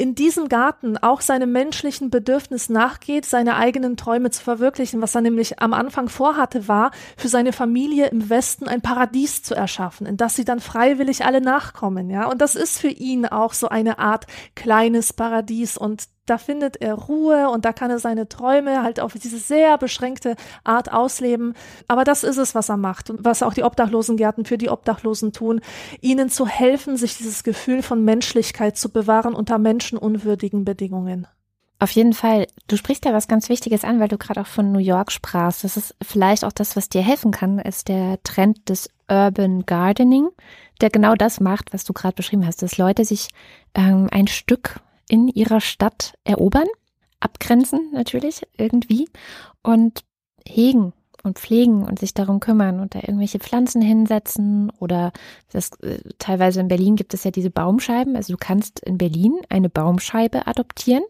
in 0.00 0.14
diesem 0.14 0.48
Garten 0.48 0.96
auch 0.96 1.20
seinem 1.20 1.50
menschlichen 1.50 2.08
Bedürfnis 2.08 2.68
nachgeht, 2.68 3.26
seine 3.26 3.56
eigenen 3.56 3.96
Träume 3.96 4.30
zu 4.30 4.44
verwirklichen. 4.44 5.02
Was 5.02 5.16
er 5.16 5.22
nämlich 5.22 5.60
am 5.60 5.74
Anfang 5.74 6.08
vorhatte, 6.08 6.68
war, 6.68 6.92
für 7.16 7.26
seine 7.26 7.52
Familie 7.52 8.06
im 8.06 8.30
Westen 8.30 8.68
ein 8.68 8.80
Paradies 8.80 9.42
zu 9.42 9.56
erschaffen, 9.56 10.06
in 10.06 10.16
das 10.16 10.36
sie 10.36 10.44
dann 10.44 10.60
freiwillig 10.60 11.24
alle 11.24 11.40
nachkommen, 11.40 12.10
ja. 12.10 12.30
Und 12.30 12.40
das 12.40 12.54
ist 12.54 12.78
für 12.78 12.88
ihn 12.88 13.26
auch 13.26 13.52
so 13.54 13.68
eine 13.68 13.98
Art 13.98 14.28
kleines 14.54 15.12
Paradies 15.12 15.76
und 15.76 16.04
da 16.30 16.38
findet 16.38 16.80
er 16.80 16.94
Ruhe 16.94 17.48
und 17.50 17.64
da 17.64 17.72
kann 17.72 17.90
er 17.90 17.98
seine 17.98 18.28
Träume 18.28 18.82
halt 18.82 19.00
auf 19.00 19.14
diese 19.14 19.38
sehr 19.38 19.78
beschränkte 19.78 20.36
Art 20.64 20.92
ausleben. 20.92 21.54
Aber 21.86 22.04
das 22.04 22.24
ist 22.24 22.36
es, 22.36 22.54
was 22.54 22.68
er 22.68 22.76
macht 22.76 23.10
und 23.10 23.24
was 23.24 23.42
auch 23.42 23.54
die 23.54 23.64
Obdachlosengärten 23.64 24.44
für 24.44 24.58
die 24.58 24.70
Obdachlosen 24.70 25.32
tun, 25.32 25.60
ihnen 26.00 26.30
zu 26.30 26.46
helfen, 26.46 26.96
sich 26.96 27.16
dieses 27.16 27.42
Gefühl 27.44 27.82
von 27.82 28.04
Menschlichkeit 28.04 28.76
zu 28.76 28.90
bewahren 28.90 29.34
unter 29.34 29.58
menschenunwürdigen 29.58 30.64
Bedingungen. 30.64 31.26
Auf 31.80 31.92
jeden 31.92 32.12
Fall. 32.12 32.48
Du 32.66 32.76
sprichst 32.76 33.04
ja 33.04 33.12
was 33.12 33.28
ganz 33.28 33.48
Wichtiges 33.48 33.84
an, 33.84 34.00
weil 34.00 34.08
du 34.08 34.18
gerade 34.18 34.40
auch 34.40 34.46
von 34.46 34.72
New 34.72 34.80
York 34.80 35.12
sprachst. 35.12 35.62
Das 35.62 35.76
ist 35.76 35.94
vielleicht 36.02 36.44
auch 36.44 36.52
das, 36.52 36.74
was 36.74 36.88
dir 36.88 37.02
helfen 37.02 37.30
kann, 37.30 37.60
ist 37.60 37.88
der 37.88 38.20
Trend 38.24 38.68
des 38.68 38.90
Urban 39.08 39.64
Gardening, 39.64 40.28
der 40.80 40.90
genau 40.90 41.14
das 41.14 41.40
macht, 41.40 41.72
was 41.72 41.84
du 41.84 41.92
gerade 41.92 42.14
beschrieben 42.14 42.44
hast, 42.44 42.62
dass 42.62 42.78
Leute 42.78 43.04
sich 43.04 43.28
ähm, 43.74 44.08
ein 44.10 44.26
Stück 44.26 44.80
in 45.08 45.28
ihrer 45.28 45.60
Stadt 45.60 46.14
erobern, 46.24 46.68
abgrenzen 47.20 47.90
natürlich 47.92 48.46
irgendwie 48.56 49.08
und 49.62 50.04
hegen 50.46 50.92
und 51.24 51.38
pflegen 51.38 51.82
und 51.82 51.98
sich 51.98 52.14
darum 52.14 52.40
kümmern 52.40 52.80
und 52.80 52.94
da 52.94 53.00
irgendwelche 53.00 53.40
Pflanzen 53.40 53.82
hinsetzen 53.82 54.70
oder 54.78 55.12
das 55.50 55.72
äh, 55.80 56.00
teilweise 56.18 56.60
in 56.60 56.68
Berlin 56.68 56.96
gibt 56.96 57.12
es 57.12 57.24
ja 57.24 57.30
diese 57.30 57.50
Baumscheiben, 57.50 58.16
also 58.16 58.32
du 58.32 58.38
kannst 58.38 58.80
in 58.80 58.98
Berlin 58.98 59.36
eine 59.48 59.68
Baumscheibe 59.68 60.46
adoptieren 60.46 61.02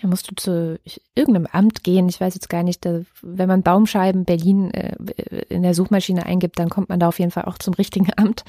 da 0.00 0.08
musst 0.08 0.30
du 0.30 0.34
zu 0.34 0.80
irgendeinem 1.14 1.46
Amt 1.50 1.84
gehen. 1.84 2.08
Ich 2.08 2.20
weiß 2.20 2.34
jetzt 2.34 2.48
gar 2.48 2.62
nicht, 2.62 2.84
da, 2.84 3.00
wenn 3.22 3.48
man 3.48 3.62
Baumscheiben 3.62 4.24
Berlin 4.24 4.70
äh, 4.72 4.96
in 5.48 5.62
der 5.62 5.74
Suchmaschine 5.74 6.26
eingibt, 6.26 6.58
dann 6.58 6.68
kommt 6.68 6.88
man 6.88 6.98
da 7.00 7.08
auf 7.08 7.18
jeden 7.18 7.30
Fall 7.30 7.44
auch 7.44 7.58
zum 7.58 7.74
richtigen 7.74 8.08
Amt 8.16 8.44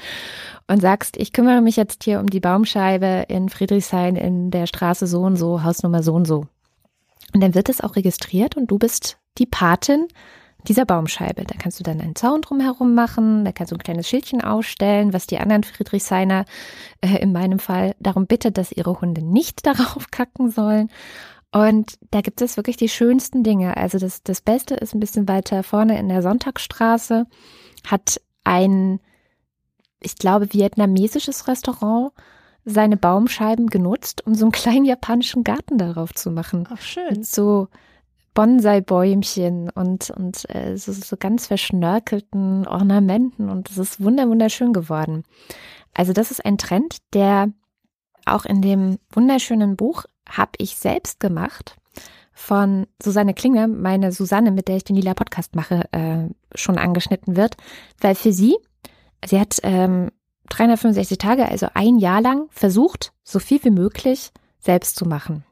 und 0.66 0.80
sagst, 0.80 1.16
ich 1.16 1.32
kümmere 1.32 1.60
mich 1.60 1.76
jetzt 1.76 2.04
hier 2.04 2.20
um 2.20 2.28
die 2.28 2.40
Baumscheibe 2.40 3.26
in 3.28 3.48
Friedrichshain 3.48 4.16
in 4.16 4.50
der 4.50 4.66
Straße 4.66 5.06
so 5.06 5.22
und 5.22 5.36
so, 5.36 5.62
Hausnummer 5.62 6.02
so 6.02 6.14
und 6.14 6.26
so. 6.26 6.46
Und 7.32 7.42
dann 7.42 7.54
wird 7.54 7.68
es 7.68 7.80
auch 7.80 7.96
registriert 7.96 8.56
und 8.56 8.70
du 8.70 8.78
bist 8.78 9.18
die 9.38 9.46
Patin 9.46 10.06
dieser 10.68 10.84
Baumscheibe. 10.84 11.44
Da 11.44 11.54
kannst 11.58 11.78
du 11.78 11.84
dann 11.84 12.00
einen 12.00 12.16
Zaun 12.16 12.42
drumherum 12.42 12.94
machen, 12.94 13.44
da 13.44 13.52
kannst 13.52 13.72
du 13.72 13.76
ein 13.76 13.82
kleines 13.82 14.08
Schildchen 14.08 14.40
ausstellen, 14.40 15.12
was 15.12 15.26
die 15.26 15.38
anderen 15.38 15.62
Friedrichshainer 15.62 16.44
äh, 17.00 17.18
in 17.18 17.32
meinem 17.32 17.58
Fall 17.58 17.94
darum 18.00 18.26
bittet, 18.26 18.58
dass 18.58 18.72
ihre 18.72 19.00
Hunde 19.00 19.22
nicht 19.22 19.66
darauf 19.66 20.10
kacken 20.10 20.50
sollen. 20.50 20.90
Und 21.56 21.98
da 22.10 22.20
gibt 22.20 22.42
es 22.42 22.58
wirklich 22.58 22.76
die 22.76 22.90
schönsten 22.90 23.42
Dinge. 23.42 23.78
Also 23.78 23.98
das, 23.98 24.22
das 24.22 24.42
Beste 24.42 24.74
ist 24.74 24.94
ein 24.94 25.00
bisschen 25.00 25.26
weiter 25.26 25.62
vorne 25.62 25.98
in 25.98 26.10
der 26.10 26.20
Sonntagsstraße, 26.20 27.24
hat 27.86 28.20
ein, 28.44 29.00
ich 29.98 30.16
glaube, 30.16 30.52
vietnamesisches 30.52 31.48
Restaurant 31.48 32.12
seine 32.66 32.98
Baumscheiben 32.98 33.68
genutzt, 33.68 34.26
um 34.26 34.34
so 34.34 34.44
einen 34.44 34.52
kleinen 34.52 34.84
japanischen 34.84 35.44
Garten 35.44 35.78
darauf 35.78 36.12
zu 36.12 36.30
machen. 36.30 36.68
Ach, 36.70 36.80
schön. 36.82 37.08
Mit 37.08 37.26
so 37.26 37.68
Bonsai-Bäumchen 38.34 39.70
und, 39.70 40.10
und 40.10 40.54
äh, 40.54 40.76
so, 40.76 40.92
so 40.92 41.16
ganz 41.16 41.46
verschnörkelten 41.46 42.66
Ornamenten 42.66 43.48
und 43.48 43.70
es 43.70 43.78
ist 43.78 44.04
wunderschön 44.04 44.74
geworden. 44.74 45.22
Also 45.94 46.12
das 46.12 46.30
ist 46.30 46.44
ein 46.44 46.58
Trend, 46.58 46.98
der 47.14 47.50
auch 48.26 48.44
in 48.44 48.60
dem 48.60 48.98
wunderschönen 49.10 49.76
Buch 49.76 50.04
habe 50.28 50.52
ich 50.58 50.76
selbst 50.76 51.20
gemacht 51.20 51.76
von 52.32 52.86
Susanne 53.02 53.32
Klinger, 53.32 53.66
meine 53.66 54.12
Susanne, 54.12 54.50
mit 54.50 54.68
der 54.68 54.76
ich 54.76 54.84
den 54.84 54.96
Lila 54.96 55.14
Podcast 55.14 55.56
mache, 55.56 55.88
äh, 55.92 56.28
schon 56.54 56.76
angeschnitten 56.76 57.34
wird, 57.34 57.56
weil 58.00 58.14
für 58.14 58.32
sie, 58.32 58.56
sie 59.24 59.40
hat 59.40 59.58
ähm, 59.62 60.10
365 60.50 61.16
Tage, 61.18 61.48
also 61.48 61.68
ein 61.72 61.96
Jahr 61.96 62.20
lang 62.20 62.46
versucht, 62.50 63.12
so 63.24 63.38
viel 63.38 63.64
wie 63.64 63.70
möglich 63.70 64.32
selbst 64.58 64.96
zu 64.96 65.06
machen. 65.06 65.44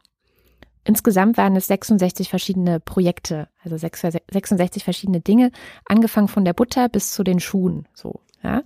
Insgesamt 0.85 1.39
waren 1.39 1.57
es 1.57 1.67
66 1.69 2.29
verschiedene 2.29 2.79
Projekte, 2.79 3.49
also 3.63 3.79
66 3.79 4.85
verschiedene 4.85 5.21
Dinge, 5.21 5.51
angefangen 5.87 6.29
von 6.29 6.45
der 6.45 6.53
Butter 6.53 6.91
bis 6.91 7.13
zu 7.13 7.25
den 7.25 7.41
Schuhen, 7.41 7.89
so, 7.95 8.21
ja. 8.43 8.63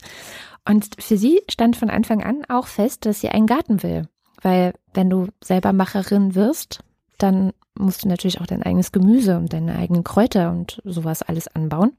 Und 0.68 0.96
für 0.98 1.16
sie 1.16 1.40
stand 1.48 1.76
von 1.76 1.88
Anfang 1.88 2.22
an 2.22 2.44
auch 2.48 2.66
fest, 2.66 3.06
dass 3.06 3.20
sie 3.20 3.28
einen 3.28 3.46
Garten 3.46 3.82
will. 3.82 4.08
Weil 4.40 4.74
wenn 4.94 5.10
du 5.10 5.28
selber 5.42 5.72
Macherin 5.72 6.34
wirst, 6.34 6.80
dann 7.18 7.52
musst 7.74 8.04
du 8.04 8.08
natürlich 8.08 8.40
auch 8.40 8.46
dein 8.46 8.62
eigenes 8.62 8.92
Gemüse 8.92 9.36
und 9.36 9.52
deine 9.52 9.76
eigenen 9.76 10.04
Kräuter 10.04 10.50
und 10.50 10.80
sowas 10.84 11.22
alles 11.22 11.48
anbauen. 11.48 11.96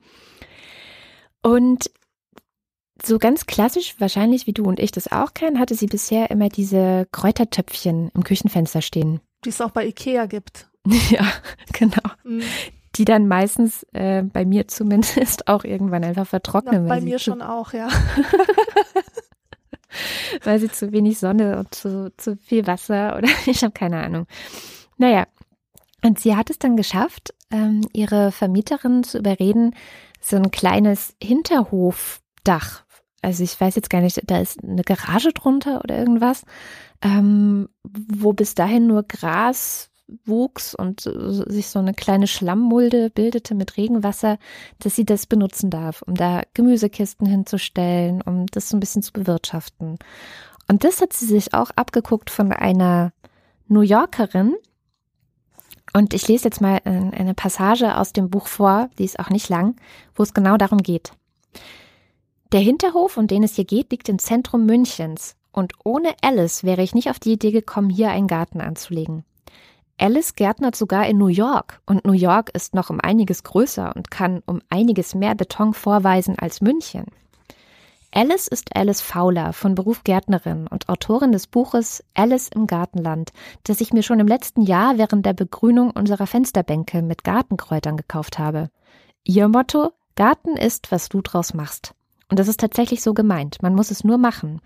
Und 1.42 1.92
so 3.02 3.18
ganz 3.18 3.46
klassisch, 3.46 3.96
wahrscheinlich 4.00 4.46
wie 4.46 4.54
du 4.54 4.66
und 4.66 4.80
ich 4.80 4.92
das 4.92 5.10
auch 5.12 5.34
kennen, 5.34 5.60
hatte 5.60 5.76
sie 5.76 5.88
bisher 5.88 6.32
immer 6.32 6.50
diese 6.50 7.08
Kräutertöpfchen 7.12 8.12
im 8.14 8.24
Küchenfenster 8.24 8.82
stehen. 8.82 9.22
Die 9.46 9.50
es 9.50 9.62
auch 9.62 9.72
bei 9.72 9.86
Ikea 9.86 10.26
gibt. 10.26 10.70
ja, 11.10 11.26
genau. 11.72 12.10
Mhm 12.24 12.44
die 12.96 13.06
dann 13.06 13.28
meistens 13.28 13.84
äh, 13.94 14.24
bei 14.24 14.46
mir 14.46 14.68
zumindest 14.68 15.48
auch 15.48 15.64
irgendwann 15.64 16.04
einfach 16.04 16.28
vertrocknen. 16.28 16.84
Na, 16.84 16.90
bei 16.96 17.02
mir 17.02 17.20
schon 17.20 17.42
auch, 17.42 17.74
ja. 17.74 17.88
weil 20.44 20.60
sie 20.60 20.70
zu 20.70 20.92
wenig 20.92 21.20
Sonne 21.20 21.58
und 21.60 21.74
zu, 21.74 22.12
zu 22.18 22.38
viel 22.38 22.68
Wasser 22.68 23.18
oder 23.18 23.30
ich 23.46 23.64
habe 23.64 23.74
keine 23.74 24.02
Ahnung. 24.02 24.28
Naja, 24.98 25.28
und 26.04 26.20
sie 26.20 26.36
hat 26.36 26.50
es 26.50 26.60
dann 26.60 26.78
geschafft, 26.78 27.34
ähm, 27.52 27.88
ihre 27.94 28.32
Vermieterin 28.32 29.04
zu 29.04 29.18
überreden, 29.18 29.76
so 30.22 30.38
ein 30.38 30.52
kleines 30.52 31.16
Hinterhofdach. 31.22 32.84
Also 33.22 33.44
ich 33.44 33.60
weiß 33.60 33.76
jetzt 33.76 33.90
gar 33.90 34.02
nicht, 34.02 34.22
da 34.28 34.40
ist 34.40 34.64
eine 34.64 34.84
Garage 34.84 35.34
drunter 35.34 35.82
oder 35.84 35.98
irgendwas, 35.98 36.44
ähm, 37.02 37.68
wo 37.84 38.34
bis 38.34 38.56
dahin 38.56 38.88
nur 38.88 39.04
Gras 39.04 39.89
wuchs 40.26 40.76
und 40.76 41.02
sich 41.02 41.68
so 41.68 41.80
eine 41.80 41.94
kleine 41.94 42.28
Schlammmulde 42.28 43.10
bildete 43.10 43.56
mit 43.56 43.78
Regenwasser, 43.78 44.38
dass 44.80 44.96
sie 44.96 45.06
das 45.06 45.26
benutzen 45.26 45.70
darf, 45.70 46.02
um 46.02 46.16
da 46.16 46.44
Gemüsekisten 46.54 47.28
hinzustellen, 47.28 48.22
um 48.22 48.46
das 48.48 48.70
so 48.70 48.78
ein 48.78 48.80
bisschen 48.80 49.02
zu 49.02 49.14
bewirtschaften. 49.14 49.98
Und 50.68 50.84
das 50.84 51.02
hat 51.02 51.14
sie 51.14 51.26
sich 51.26 51.54
auch 51.54 51.72
abgeguckt 51.72 52.30
von 52.30 52.52
einer 52.52 53.12
New 53.68 53.82
Yorkerin. 53.82 54.56
Und 55.94 56.14
ich 56.14 56.28
lese 56.28 56.46
jetzt 56.46 56.62
mal 56.62 56.80
eine 56.84 57.34
Passage 57.34 57.98
aus 57.98 58.14
dem 58.14 58.30
Buch 58.30 58.48
vor, 58.48 58.90
die 59.00 59.06
ist 59.06 59.20
auch 59.20 59.30
nicht 59.30 59.50
lang, 59.50 59.76
wo 60.14 60.24
es 60.24 60.34
genau 60.34 60.58
darum 60.58 60.80
geht. 60.80 61.12
Der 62.52 62.60
Hinterhof, 62.60 63.18
um 63.18 63.28
den 63.28 63.44
es 63.44 63.56
hier 63.56 63.66
geht, 63.66 63.92
liegt 63.92 64.10
im 64.10 64.20
Zentrum 64.20 64.66
Münchens. 64.66 65.36
Und 65.52 65.74
ohne 65.84 66.16
Alice 66.22 66.64
wäre 66.64 66.84
ich 66.84 66.94
nicht 66.94 67.10
auf 67.10 67.20
die 67.20 67.34
Idee 67.34 67.52
gekommen, 67.52 67.90
hier 67.90 68.12
einen 68.12 68.28
Garten 68.28 68.62
anzulegen. 68.62 69.24
Alice 70.00 70.36
gärtnert 70.36 70.78
sogar 70.78 71.08
in 71.08 71.18
New 71.18 71.28
York 71.28 71.82
und 71.86 72.06
New 72.06 72.14
York 72.14 72.50
ist 72.54 72.74
noch 72.74 72.90
um 72.90 73.02
einiges 73.02 73.44
größer 73.44 73.94
und 73.96 74.10
kann 74.10 74.42
um 74.46 74.62
einiges 74.70 75.14
mehr 75.14 75.36
Beton 75.36 75.74
vorweisen 75.74 76.40
als 76.40 76.62
München. 76.62 77.06
Alice 78.12 78.48
ist 78.48 78.76
Alice 78.76 79.02
Fowler, 79.02 79.52
von 79.52 79.76
Beruf 79.76 80.04
Gärtnerin 80.04 80.68
und 80.68 80.88
Autorin 80.88 81.34
des 81.34 81.48
Buches 81.48 82.04
Alice 82.16 82.48
im 82.48 82.66
Gartenland, 82.66 83.32
das 83.66 83.82
ich 83.82 83.92
mir 83.92 84.02
schon 84.02 84.22
im 84.22 84.28
letzten 84.28 84.62
Jahr 84.62 84.98
während 84.98 85.26
der 85.26 85.34
Begrünung 85.34 85.92
unserer 85.92 86.26
Fensterbänke 86.26 87.02
mit 87.02 87.24
Gartenkräutern 87.26 87.98
gekauft 87.98 88.40
habe. 88.40 88.72
Ihr 89.26 89.48
Motto? 89.50 89.92
Garten 90.16 90.56
ist, 90.56 90.92
was 90.92 91.10
du 91.10 91.22
draus 91.22 91.54
machst. 91.54 91.94
Und 92.30 92.40
das 92.40 92.48
ist 92.48 92.60
tatsächlich 92.60 93.04
so 93.04 93.14
gemeint. 93.14 93.62
Man 93.62 93.76
muss 93.76 93.92
es 93.92 94.04
nur 94.04 94.18
machen. 94.18 94.62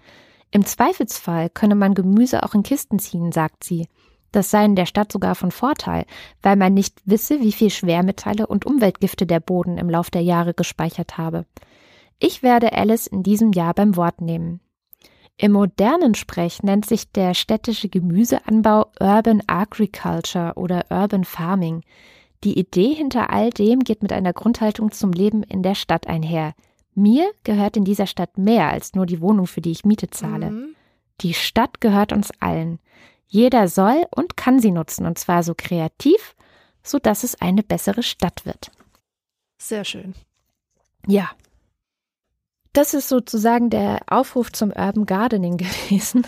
Im 0.51 0.65
Zweifelsfall 0.65 1.49
könne 1.49 1.75
man 1.75 1.95
Gemüse 1.95 2.43
auch 2.43 2.53
in 2.53 2.63
Kisten 2.63 2.99
ziehen, 2.99 3.31
sagt 3.31 3.63
sie. 3.63 3.87
Das 4.33 4.49
sei 4.49 4.65
in 4.65 4.75
der 4.75 4.87
Stadt 4.87 5.11
sogar 5.11 5.35
von 5.35 5.51
Vorteil, 5.51 6.05
weil 6.41 6.55
man 6.55 6.73
nicht 6.73 6.99
wisse, 7.05 7.39
wie 7.39 7.51
viel 7.51 7.69
Schwermetalle 7.69 8.47
und 8.47 8.65
Umweltgifte 8.65 9.27
der 9.27 9.39
Boden 9.39 9.77
im 9.77 9.89
Lauf 9.89 10.09
der 10.09 10.23
Jahre 10.23 10.55
gespeichert 10.55 11.19
habe. 11.19 11.45
Ich 12.19 12.41
werde 12.41 12.73
Alice 12.73 13.05
in 13.05 13.21
diesem 13.21 13.53
Jahr 13.53 13.75
beim 13.75 13.95
Wort 13.95 14.21
nehmen. 14.21 14.59
Im 15.37 15.51
modernen 15.51 16.15
Sprech 16.15 16.63
nennt 16.63 16.85
sich 16.85 17.11
der 17.11 17.35
städtische 17.35 17.89
Gemüseanbau 17.89 18.87
Urban 18.99 19.43
Agriculture 19.45 20.53
oder 20.55 20.85
Urban 20.89 21.25
Farming. 21.25 21.83
Die 22.43 22.57
Idee 22.57 22.93
hinter 22.95 23.29
all 23.29 23.51
dem 23.51 23.81
geht 23.81 24.01
mit 24.01 24.11
einer 24.11 24.33
Grundhaltung 24.33 24.91
zum 24.91 25.11
Leben 25.11 25.43
in 25.43 25.61
der 25.61 25.75
Stadt 25.75 26.07
einher. 26.07 26.55
Mir 26.95 27.29
gehört 27.43 27.77
in 27.77 27.85
dieser 27.85 28.07
Stadt 28.07 28.37
mehr 28.37 28.69
als 28.69 28.95
nur 28.95 29.05
die 29.05 29.21
Wohnung, 29.21 29.45
für 29.45 29.61
die 29.61 29.71
ich 29.71 29.85
Miete 29.85 30.09
zahle. 30.09 30.49
Mhm. 30.49 30.75
Die 31.21 31.35
Stadt 31.35 31.81
gehört 31.81 32.13
uns 32.13 32.31
allen. 32.39 32.79
Jeder 33.33 33.67
soll 33.67 34.05
und 34.15 34.37
kann 34.37 34.59
sie 34.59 34.69
nutzen, 34.69 35.07
und 35.07 35.17
zwar 35.17 35.41
so 35.41 35.55
kreativ, 35.57 36.35
so 36.83 36.99
dass 36.99 37.23
es 37.23 37.41
eine 37.41 37.63
bessere 37.63 38.03
Stadt 38.03 38.45
wird. 38.45 38.69
Sehr 39.57 39.83
schön. 39.85 40.13
Ja. 41.07 41.31
Das 42.73 42.93
ist 42.93 43.09
sozusagen 43.09 43.71
der 43.71 44.01
Aufruf 44.05 44.51
zum 44.51 44.69
Urban 44.69 45.07
Gardening 45.07 45.57
gewesen. 45.57 46.27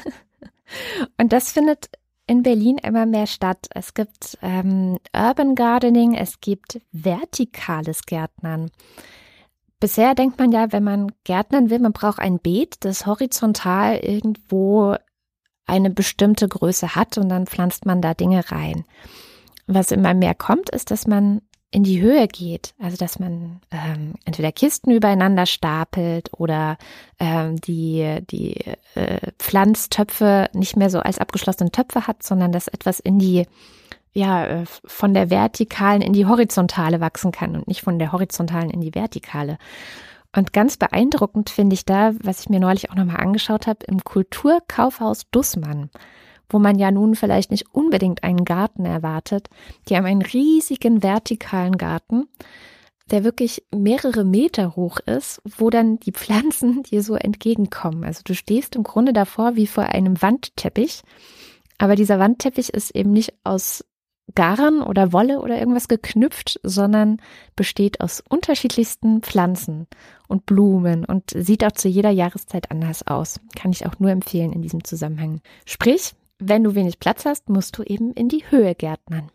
Und 1.19 1.31
das 1.31 1.51
findet 1.51 1.91
in 2.25 2.41
Berlin 2.41 2.79
immer 2.79 3.05
mehr 3.05 3.27
statt. 3.27 3.67
Es 3.69 3.93
gibt 3.93 4.39
ähm, 4.41 4.97
Urban 5.15 5.53
Gardening, 5.53 6.15
es 6.15 6.41
gibt 6.41 6.81
vertikales 6.91 8.07
Gärtnern. 8.07 8.71
Bisher 9.79 10.15
denkt 10.15 10.39
man 10.39 10.51
ja, 10.51 10.71
wenn 10.71 10.83
man 10.83 11.11
Gärtnern 11.23 11.69
will, 11.69 11.77
man 11.77 11.93
braucht 11.93 12.17
ein 12.17 12.39
Beet, 12.39 12.77
das 12.79 13.05
horizontal 13.05 13.97
irgendwo 13.97 14.95
eine 15.65 15.89
bestimmte 15.89 16.47
Größe 16.47 16.95
hat 16.95 17.17
und 17.17 17.29
dann 17.29 17.47
pflanzt 17.47 17.85
man 17.85 18.01
da 18.01 18.13
Dinge 18.13 18.51
rein. 18.51 18.85
Was 19.67 19.91
immer 19.91 20.13
mehr 20.13 20.35
kommt, 20.35 20.69
ist, 20.69 20.91
dass 20.91 21.07
man 21.07 21.41
in 21.75 21.83
die 21.83 21.99
Höhe 21.99 22.27
geht, 22.29 22.73
also 22.79 22.95
dass 22.95 23.19
man 23.19 23.59
ähm, 23.69 24.13
entweder 24.23 24.53
Kisten 24.53 24.91
übereinander 24.91 25.45
stapelt 25.45 26.29
oder 26.31 26.77
ähm, 27.19 27.59
die, 27.59 28.19
die 28.29 28.55
äh, 28.93 29.31
Pflanztöpfe 29.39 30.47
nicht 30.53 30.77
mehr 30.77 30.89
so 30.89 30.99
als 30.99 31.17
abgeschlossene 31.17 31.71
Töpfe 31.71 32.07
hat, 32.07 32.23
sondern 32.23 32.53
dass 32.53 32.69
etwas 32.69 33.01
in 33.01 33.19
die, 33.19 33.45
ja, 34.13 34.45
äh, 34.45 34.63
von 34.85 35.13
der 35.13 35.29
vertikalen 35.29 36.01
in 36.01 36.13
die 36.13 36.25
horizontale 36.25 37.01
wachsen 37.01 37.33
kann 37.33 37.57
und 37.57 37.67
nicht 37.67 37.81
von 37.81 37.99
der 37.99 38.13
horizontalen 38.13 38.69
in 38.69 38.79
die 38.79 38.95
vertikale. 38.95 39.57
Und 40.35 40.51
ganz 40.51 40.75
beeindruckend 40.75 41.49
finde 41.49 41.75
ich 41.75 41.85
da, 41.85 42.13
was 42.21 42.41
ich 42.41 42.49
mir 42.49 42.59
neulich 42.59 42.91
auch 42.91 42.95
nochmal 42.95 43.17
angeschaut 43.17 43.67
habe, 43.67 43.85
im 43.87 44.03
Kulturkaufhaus 44.03 45.29
Dussmann, 45.31 45.89
wo 46.49 46.59
man 46.59 46.77
ja 46.77 46.91
nun 46.91 47.15
vielleicht 47.15 47.51
nicht 47.51 47.73
unbedingt 47.73 48.23
einen 48.23 48.43
Garten 48.43 48.85
erwartet. 48.85 49.49
Die 49.87 49.95
haben 49.95 50.05
einen 50.05 50.21
riesigen 50.21 51.01
vertikalen 51.01 51.77
Garten, 51.77 52.27
der 53.11 53.23
wirklich 53.23 53.63
mehrere 53.73 54.25
Meter 54.25 54.75
hoch 54.75 54.99
ist, 54.99 55.41
wo 55.57 55.69
dann 55.69 55.99
die 55.99 56.11
Pflanzen 56.11 56.83
dir 56.91 57.01
so 57.01 57.15
entgegenkommen. 57.15 58.03
Also 58.03 58.21
du 58.25 58.35
stehst 58.35 58.75
im 58.75 58.83
Grunde 58.83 59.13
davor 59.13 59.55
wie 59.55 59.67
vor 59.67 59.85
einem 59.85 60.21
Wandteppich. 60.21 61.03
Aber 61.77 61.95
dieser 61.95 62.19
Wandteppich 62.19 62.73
ist 62.73 62.91
eben 62.91 63.11
nicht 63.11 63.33
aus 63.45 63.85
Garn 64.33 64.81
oder 64.81 65.13
Wolle 65.13 65.39
oder 65.39 65.59
irgendwas 65.59 65.87
geknüpft, 65.87 66.59
sondern 66.63 67.21
besteht 67.55 68.01
aus 68.01 68.23
unterschiedlichsten 68.27 69.21
Pflanzen 69.21 69.87
und 70.27 70.45
Blumen 70.45 71.05
und 71.05 71.31
sieht 71.35 71.63
auch 71.63 71.73
zu 71.73 71.87
jeder 71.87 72.09
Jahreszeit 72.09 72.71
anders 72.71 73.05
aus. 73.07 73.39
Kann 73.55 73.71
ich 73.71 73.85
auch 73.85 73.99
nur 73.99 74.09
empfehlen 74.09 74.51
in 74.51 74.61
diesem 74.61 74.83
Zusammenhang. 74.83 75.41
Sprich, 75.65 76.13
wenn 76.39 76.63
du 76.63 76.75
wenig 76.75 76.99
Platz 76.99 77.25
hast, 77.25 77.49
musst 77.49 77.77
du 77.77 77.83
eben 77.83 78.13
in 78.13 78.27
die 78.27 78.43
Höhe 78.49 78.75
gärtnern. 78.75 79.29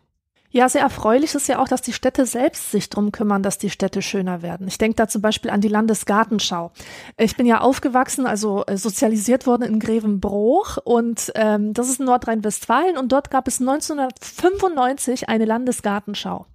Ja, 0.53 0.67
sehr 0.67 0.81
erfreulich 0.81 1.33
ist 1.33 1.47
ja 1.47 1.59
auch, 1.59 1.69
dass 1.69 1.81
die 1.81 1.93
Städte 1.93 2.25
selbst 2.25 2.71
sich 2.71 2.89
drum 2.89 3.13
kümmern, 3.13 3.41
dass 3.41 3.57
die 3.57 3.69
Städte 3.69 4.01
schöner 4.01 4.41
werden. 4.41 4.67
Ich 4.67 4.77
denke 4.77 4.95
da 4.95 5.07
zum 5.07 5.21
Beispiel 5.21 5.49
an 5.49 5.61
die 5.61 5.69
Landesgartenschau. 5.69 6.71
Ich 7.17 7.37
bin 7.37 7.45
ja 7.45 7.61
aufgewachsen, 7.61 8.25
also 8.25 8.65
äh, 8.65 8.75
sozialisiert 8.75 9.47
worden 9.47 9.63
in 9.63 9.79
Grevenbruch 9.79 10.77
und 10.83 11.31
ähm, 11.35 11.73
das 11.73 11.87
ist 11.87 12.01
in 12.01 12.05
Nordrhein-Westfalen 12.05 12.97
und 12.97 13.13
dort 13.13 13.31
gab 13.31 13.47
es 13.47 13.61
1995 13.61 15.29
eine 15.29 15.45
Landesgartenschau. 15.45 16.45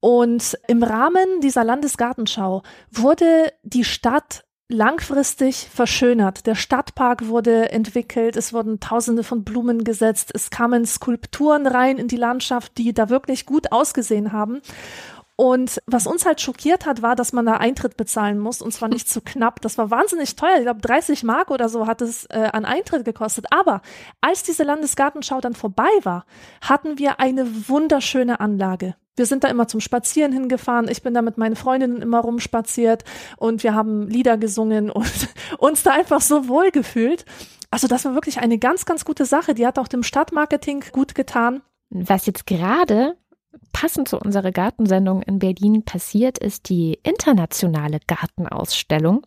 Und 0.00 0.58
im 0.68 0.82
Rahmen 0.82 1.40
dieser 1.42 1.64
Landesgartenschau 1.64 2.62
wurde 2.90 3.52
die 3.62 3.84
Stadt 3.84 4.44
langfristig 4.68 5.68
verschönert. 5.72 6.46
Der 6.46 6.54
Stadtpark 6.54 7.26
wurde 7.28 7.72
entwickelt, 7.72 8.36
es 8.36 8.52
wurden 8.52 8.80
tausende 8.80 9.24
von 9.24 9.42
Blumen 9.42 9.82
gesetzt, 9.82 10.30
es 10.34 10.50
kamen 10.50 10.84
Skulpturen 10.84 11.66
rein 11.66 11.96
in 11.96 12.08
die 12.08 12.16
Landschaft, 12.16 12.76
die 12.76 12.92
da 12.92 13.08
wirklich 13.08 13.46
gut 13.46 13.72
ausgesehen 13.72 14.32
haben. 14.32 14.60
Und 15.40 15.80
was 15.86 16.08
uns 16.08 16.26
halt 16.26 16.40
schockiert 16.40 16.84
hat, 16.84 17.00
war, 17.00 17.14
dass 17.14 17.32
man 17.32 17.46
da 17.46 17.54
Eintritt 17.54 17.96
bezahlen 17.96 18.40
muss 18.40 18.60
und 18.60 18.72
zwar 18.72 18.88
nicht 18.88 19.08
zu 19.08 19.20
knapp. 19.24 19.60
Das 19.60 19.78
war 19.78 19.90
wahnsinnig 19.90 20.34
teuer. 20.34 20.56
Ich 20.56 20.64
glaube, 20.64 20.80
30 20.80 21.22
Mark 21.22 21.52
oder 21.52 21.68
so 21.68 21.86
hat 21.86 22.02
es 22.02 22.26
äh, 22.26 22.50
an 22.52 22.64
Eintritt 22.64 23.04
gekostet. 23.04 23.46
Aber 23.52 23.80
als 24.20 24.42
diese 24.42 24.64
Landesgartenschau 24.64 25.40
dann 25.40 25.54
vorbei 25.54 25.88
war, 26.02 26.26
hatten 26.60 26.98
wir 26.98 27.20
eine 27.20 27.68
wunderschöne 27.68 28.40
Anlage. 28.40 28.96
Wir 29.18 29.26
sind 29.26 29.44
da 29.44 29.48
immer 29.48 29.68
zum 29.68 29.80
Spazieren 29.80 30.32
hingefahren. 30.32 30.88
Ich 30.88 31.02
bin 31.02 31.14
da 31.14 31.22
mit 31.22 31.38
meinen 31.38 31.56
Freundinnen 31.56 32.00
immer 32.00 32.20
rumspaziert 32.20 33.04
und 33.36 33.62
wir 33.62 33.74
haben 33.74 34.08
Lieder 34.08 34.38
gesungen 34.38 34.90
und 34.90 35.28
uns 35.58 35.82
da 35.82 35.92
einfach 35.92 36.20
so 36.20 36.48
wohl 36.48 36.70
gefühlt. 36.70 37.24
Also 37.70 37.86
das 37.86 38.04
war 38.04 38.14
wirklich 38.14 38.38
eine 38.38 38.58
ganz, 38.58 38.86
ganz 38.86 39.04
gute 39.04 39.26
Sache. 39.26 39.54
Die 39.54 39.66
hat 39.66 39.78
auch 39.78 39.88
dem 39.88 40.02
Stadtmarketing 40.02 40.84
gut 40.92 41.14
getan. 41.14 41.62
Was 41.90 42.26
jetzt 42.26 42.46
gerade 42.46 43.16
passend 43.72 44.08
zu 44.08 44.18
unserer 44.18 44.52
Gartensendung 44.52 45.22
in 45.22 45.38
Berlin 45.38 45.84
passiert, 45.84 46.38
ist 46.38 46.68
die 46.68 46.98
internationale 47.02 48.00
Gartenausstellung, 48.06 49.26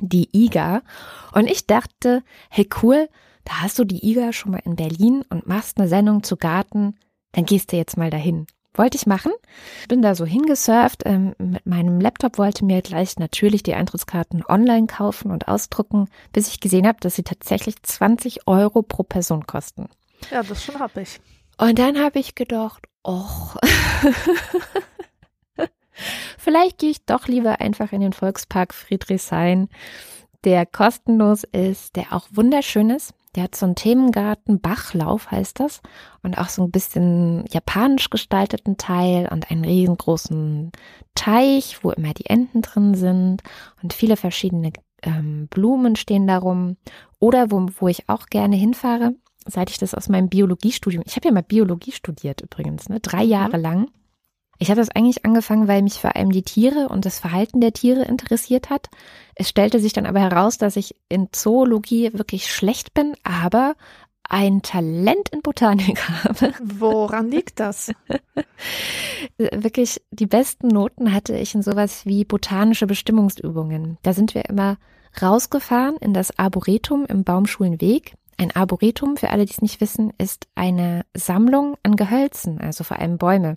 die 0.00 0.28
IGA. 0.32 0.82
Und 1.32 1.50
ich 1.50 1.66
dachte, 1.66 2.22
hey 2.50 2.68
cool, 2.82 3.08
da 3.44 3.62
hast 3.62 3.78
du 3.78 3.84
die 3.84 4.04
IGA 4.04 4.32
schon 4.32 4.52
mal 4.52 4.62
in 4.64 4.76
Berlin 4.76 5.24
und 5.30 5.46
machst 5.46 5.78
eine 5.78 5.88
Sendung 5.88 6.22
zu 6.22 6.36
Garten, 6.36 6.96
dann 7.32 7.44
gehst 7.44 7.72
du 7.72 7.76
jetzt 7.76 7.96
mal 7.96 8.10
dahin. 8.10 8.46
Wollte 8.76 8.96
ich 8.96 9.06
machen. 9.06 9.32
Bin 9.88 10.02
da 10.02 10.14
so 10.14 10.26
hingesurft. 10.26 11.02
Ähm, 11.06 11.34
mit 11.38 11.64
meinem 11.66 12.00
Laptop 12.00 12.38
wollte 12.38 12.64
mir 12.64 12.82
gleich 12.82 13.16
natürlich 13.16 13.62
die 13.62 13.74
Eintrittskarten 13.74 14.44
online 14.46 14.86
kaufen 14.86 15.30
und 15.30 15.48
ausdrucken, 15.48 16.08
bis 16.32 16.48
ich 16.48 16.60
gesehen 16.60 16.86
habe, 16.86 16.98
dass 17.00 17.16
sie 17.16 17.22
tatsächlich 17.22 17.82
20 17.82 18.46
Euro 18.46 18.82
pro 18.82 19.02
Person 19.02 19.46
kosten. 19.46 19.88
Ja, 20.30 20.42
das 20.42 20.62
schon 20.62 20.78
hab 20.78 20.96
ich. 20.96 21.20
Und 21.58 21.78
dann 21.78 21.98
habe 21.98 22.18
ich 22.18 22.34
gedacht, 22.34 22.86
och, 23.02 23.56
vielleicht 26.38 26.78
gehe 26.78 26.90
ich 26.90 27.04
doch 27.06 27.28
lieber 27.28 27.60
einfach 27.60 27.92
in 27.92 28.02
den 28.02 28.12
Volkspark 28.12 28.74
Friedrichshain, 28.74 29.68
der 30.44 30.66
kostenlos 30.66 31.44
ist, 31.44 31.96
der 31.96 32.12
auch 32.12 32.28
wunderschön 32.30 32.90
ist. 32.90 33.14
Der 33.36 33.44
hat 33.44 33.54
so 33.54 33.66
einen 33.66 33.74
Themengarten, 33.74 34.60
Bachlauf 34.60 35.30
heißt 35.30 35.60
das, 35.60 35.82
und 36.22 36.38
auch 36.38 36.48
so 36.48 36.64
ein 36.64 36.70
bisschen 36.70 37.44
japanisch 37.50 38.08
gestalteten 38.08 38.78
Teil 38.78 39.28
und 39.30 39.50
einen 39.50 39.64
riesengroßen 39.64 40.72
Teich, 41.14 41.84
wo 41.84 41.90
immer 41.90 42.14
die 42.14 42.26
Enten 42.26 42.62
drin 42.62 42.94
sind 42.94 43.42
und 43.82 43.92
viele 43.92 44.16
verschiedene 44.16 44.72
ähm, 45.02 45.48
Blumen 45.48 45.96
stehen 45.96 46.26
darum. 46.26 46.76
Oder 47.18 47.50
wo, 47.50 47.66
wo 47.78 47.88
ich 47.88 48.08
auch 48.08 48.26
gerne 48.26 48.56
hinfahre, 48.56 49.14
seit 49.46 49.70
ich 49.70 49.78
das 49.78 49.94
aus 49.94 50.08
meinem 50.08 50.28
Biologiestudium, 50.28 51.04
ich 51.06 51.16
habe 51.16 51.28
ja 51.28 51.34
mal 51.34 51.42
Biologie 51.42 51.92
studiert 51.92 52.40
übrigens, 52.40 52.88
ne, 52.88 53.00
drei. 53.00 53.22
Jahre 53.22 53.58
mhm. 53.58 53.62
lang. 53.62 53.90
Ich 54.58 54.70
habe 54.70 54.80
das 54.80 54.90
eigentlich 54.90 55.24
angefangen, 55.24 55.68
weil 55.68 55.82
mich 55.82 56.00
vor 56.00 56.16
allem 56.16 56.30
die 56.30 56.42
Tiere 56.42 56.88
und 56.88 57.04
das 57.04 57.18
Verhalten 57.18 57.60
der 57.60 57.72
Tiere 57.72 58.02
interessiert 58.02 58.70
hat. 58.70 58.88
Es 59.34 59.48
stellte 59.48 59.80
sich 59.80 59.92
dann 59.92 60.06
aber 60.06 60.20
heraus, 60.20 60.58
dass 60.58 60.76
ich 60.76 60.96
in 61.08 61.28
Zoologie 61.32 62.12
wirklich 62.14 62.52
schlecht 62.52 62.94
bin, 62.94 63.14
aber 63.22 63.74
ein 64.28 64.62
Talent 64.62 65.28
in 65.30 65.42
Botanik 65.42 66.08
habe. 66.24 66.52
Woran 66.62 67.30
liegt 67.30 67.60
das? 67.60 67.92
wirklich 69.38 70.00
die 70.10 70.26
besten 70.26 70.68
Noten 70.68 71.12
hatte 71.12 71.36
ich 71.36 71.54
in 71.54 71.62
sowas 71.62 72.06
wie 72.06 72.24
botanische 72.24 72.86
Bestimmungsübungen. 72.86 73.98
Da 74.02 74.12
sind 74.12 74.34
wir 74.34 74.46
immer 74.46 74.78
rausgefahren 75.20 75.96
in 75.96 76.12
das 76.12 76.38
Arboretum 76.38 77.06
im 77.06 77.24
Baumschulenweg. 77.24 78.14
Ein 78.38 78.54
Arboretum, 78.54 79.16
für 79.16 79.30
alle, 79.30 79.46
die 79.46 79.52
es 79.52 79.62
nicht 79.62 79.80
wissen, 79.80 80.12
ist 80.18 80.46
eine 80.54 81.06
Sammlung 81.14 81.76
an 81.82 81.96
Gehölzen, 81.96 82.60
also 82.60 82.84
vor 82.84 82.98
allem 82.98 83.16
Bäume, 83.16 83.56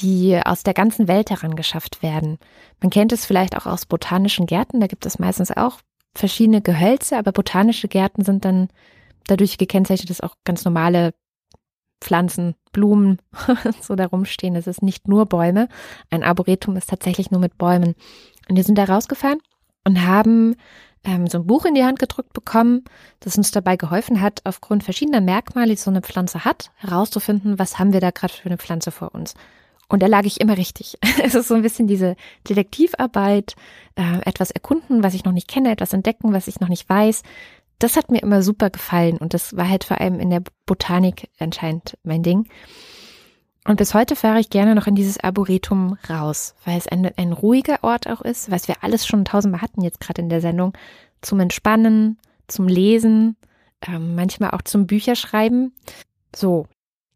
die 0.00 0.40
aus 0.44 0.62
der 0.62 0.74
ganzen 0.74 1.08
Welt 1.08 1.30
herangeschafft 1.30 2.02
werden. 2.02 2.38
Man 2.80 2.90
kennt 2.90 3.12
es 3.12 3.26
vielleicht 3.26 3.56
auch 3.56 3.66
aus 3.66 3.86
botanischen 3.86 4.46
Gärten, 4.46 4.80
da 4.80 4.86
gibt 4.86 5.06
es 5.06 5.18
meistens 5.18 5.50
auch 5.50 5.78
verschiedene 6.14 6.60
Gehölze, 6.60 7.16
aber 7.16 7.32
botanische 7.32 7.88
Gärten 7.88 8.24
sind 8.24 8.44
dann 8.44 8.68
dadurch 9.26 9.58
gekennzeichnet, 9.58 10.10
dass 10.10 10.20
auch 10.20 10.34
ganz 10.44 10.64
normale 10.64 11.12
Pflanzen, 12.00 12.54
Blumen 12.72 13.18
so 13.82 13.96
da 13.96 14.06
rumstehen. 14.06 14.56
Es 14.56 14.66
ist 14.66 14.82
nicht 14.82 15.08
nur 15.08 15.26
Bäume. 15.26 15.68
Ein 16.10 16.22
Arboretum 16.22 16.76
ist 16.76 16.90
tatsächlich 16.90 17.30
nur 17.30 17.40
mit 17.40 17.58
Bäumen. 17.58 17.94
Und 18.48 18.56
wir 18.56 18.64
sind 18.64 18.78
da 18.78 18.84
rausgefahren 18.84 19.40
und 19.84 20.06
haben 20.06 20.56
ähm, 21.04 21.26
so 21.26 21.38
ein 21.38 21.46
Buch 21.46 21.64
in 21.64 21.74
die 21.74 21.84
Hand 21.84 21.98
gedrückt 21.98 22.32
bekommen, 22.32 22.84
das 23.20 23.36
uns 23.36 23.50
dabei 23.50 23.76
geholfen 23.76 24.20
hat, 24.20 24.40
aufgrund 24.44 24.84
verschiedener 24.84 25.20
Merkmale, 25.20 25.70
die 25.70 25.76
so 25.76 25.90
eine 25.90 26.02
Pflanze 26.02 26.44
hat, 26.44 26.70
herauszufinden, 26.76 27.58
was 27.58 27.78
haben 27.78 27.92
wir 27.92 28.00
da 28.00 28.10
gerade 28.10 28.32
für 28.32 28.46
eine 28.46 28.58
Pflanze 28.58 28.90
vor 28.90 29.14
uns. 29.14 29.34
Und 29.88 30.02
da 30.02 30.06
lag 30.06 30.24
ich 30.24 30.40
immer 30.40 30.56
richtig. 30.56 30.98
Es 31.22 31.34
ist 31.34 31.48
so 31.48 31.54
ein 31.54 31.62
bisschen 31.62 31.86
diese 31.86 32.16
Detektivarbeit, 32.48 33.56
äh, 33.96 34.20
etwas 34.24 34.50
erkunden, 34.50 35.02
was 35.02 35.14
ich 35.14 35.24
noch 35.24 35.32
nicht 35.32 35.48
kenne, 35.48 35.70
etwas 35.70 35.92
entdecken, 35.92 36.32
was 36.32 36.48
ich 36.48 36.60
noch 36.60 36.68
nicht 36.68 36.88
weiß. 36.88 37.22
Das 37.78 37.96
hat 37.96 38.10
mir 38.10 38.22
immer 38.22 38.42
super 38.42 38.70
gefallen 38.70 39.18
und 39.18 39.34
das 39.34 39.56
war 39.56 39.68
halt 39.68 39.84
vor 39.84 40.00
allem 40.00 40.18
in 40.20 40.30
der 40.30 40.42
Botanik 40.66 41.28
anscheinend 41.38 41.96
mein 42.02 42.22
Ding. 42.22 42.48
Und 43.64 43.76
bis 43.76 43.94
heute 43.94 44.16
fahre 44.16 44.40
ich 44.40 44.50
gerne 44.50 44.74
noch 44.74 44.86
in 44.86 44.94
dieses 44.94 45.20
Arboretum 45.20 45.98
raus, 46.08 46.54
weil 46.64 46.78
es 46.78 46.88
ein, 46.88 47.10
ein 47.16 47.32
ruhiger 47.32 47.84
Ort 47.84 48.08
auch 48.08 48.22
ist, 48.22 48.50
was 48.50 48.66
wir 48.66 48.76
alles 48.82 49.06
schon 49.06 49.24
tausendmal 49.24 49.60
hatten 49.60 49.82
jetzt 49.82 50.00
gerade 50.00 50.22
in 50.22 50.30
der 50.30 50.40
Sendung, 50.40 50.72
zum 51.20 51.38
Entspannen, 51.38 52.18
zum 52.46 52.66
Lesen, 52.66 53.36
äh, 53.86 53.98
manchmal 53.98 54.52
auch 54.52 54.62
zum 54.62 54.86
Bücherschreiben. 54.86 55.74
So, 56.34 56.66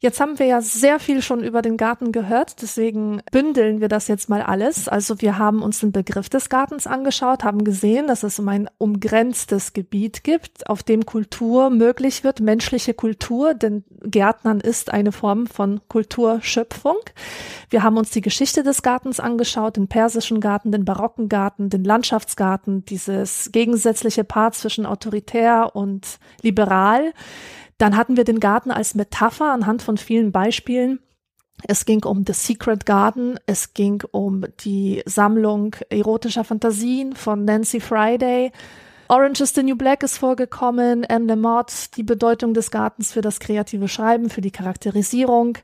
Jetzt 0.02 0.20
haben 0.20 0.40
wir 0.40 0.46
ja 0.46 0.60
sehr 0.60 0.98
viel 0.98 1.22
schon 1.22 1.44
über 1.44 1.62
den 1.62 1.76
Garten 1.76 2.10
gehört, 2.10 2.60
deswegen 2.60 3.22
bündeln 3.30 3.80
wir 3.80 3.86
das 3.86 4.08
jetzt 4.08 4.28
mal 4.28 4.42
alles. 4.42 4.88
Also 4.88 5.20
wir 5.20 5.38
haben 5.38 5.62
uns 5.62 5.78
den 5.78 5.92
Begriff 5.92 6.28
des 6.28 6.48
Gartens 6.48 6.88
angeschaut, 6.88 7.44
haben 7.44 7.62
gesehen, 7.62 8.08
dass 8.08 8.24
es 8.24 8.40
um 8.40 8.48
ein 8.48 8.68
umgrenztes 8.78 9.74
Gebiet 9.74 10.24
gibt, 10.24 10.68
auf 10.68 10.82
dem 10.82 11.06
Kultur 11.06 11.70
möglich 11.70 12.24
wird, 12.24 12.40
menschliche 12.40 12.94
Kultur, 12.94 13.54
denn 13.54 13.84
Gärtnern 14.02 14.58
ist 14.58 14.92
eine 14.92 15.12
Form 15.12 15.46
von 15.46 15.80
Kulturschöpfung. 15.86 16.96
Wir 17.70 17.84
haben 17.84 17.96
uns 17.96 18.10
die 18.10 18.22
Geschichte 18.22 18.64
des 18.64 18.82
Gartens 18.82 19.20
angeschaut, 19.20 19.76
den 19.76 19.86
persischen 19.86 20.40
Garten, 20.40 20.72
den 20.72 20.84
barocken 20.84 21.28
Garten, 21.28 21.70
den 21.70 21.84
Landschaftsgarten, 21.84 22.84
dieses 22.86 23.50
gegensätzliche 23.52 24.24
Paar 24.24 24.50
zwischen 24.50 24.84
autoritär 24.84 25.76
und 25.76 26.18
liberal. 26.42 27.12
Dann 27.78 27.96
hatten 27.96 28.16
wir 28.16 28.24
den 28.24 28.40
Garten 28.40 28.70
als 28.70 28.94
Metapher 28.94 29.52
anhand 29.52 29.82
von 29.82 29.96
vielen 29.96 30.32
Beispielen. 30.32 31.00
Es 31.66 31.84
ging 31.84 32.04
um 32.04 32.24
The 32.26 32.32
Secret 32.32 32.86
Garden, 32.86 33.38
es 33.46 33.74
ging 33.74 34.02
um 34.10 34.44
die 34.60 35.02
Sammlung 35.06 35.76
erotischer 35.90 36.44
Fantasien 36.44 37.14
von 37.14 37.44
Nancy 37.44 37.80
Friday. 37.80 38.50
Orange 39.08 39.42
is 39.42 39.54
the 39.54 39.62
New 39.62 39.76
Black 39.76 40.02
ist 40.02 40.18
vorgekommen, 40.18 41.04
Anne 41.04 41.26
Lamott, 41.26 41.96
die 41.96 42.02
Bedeutung 42.02 42.54
des 42.54 42.70
Gartens 42.70 43.12
für 43.12 43.20
das 43.20 43.40
kreative 43.40 43.86
Schreiben, 43.86 44.30
für 44.30 44.40
die 44.40 44.50
Charakterisierung. 44.50 45.58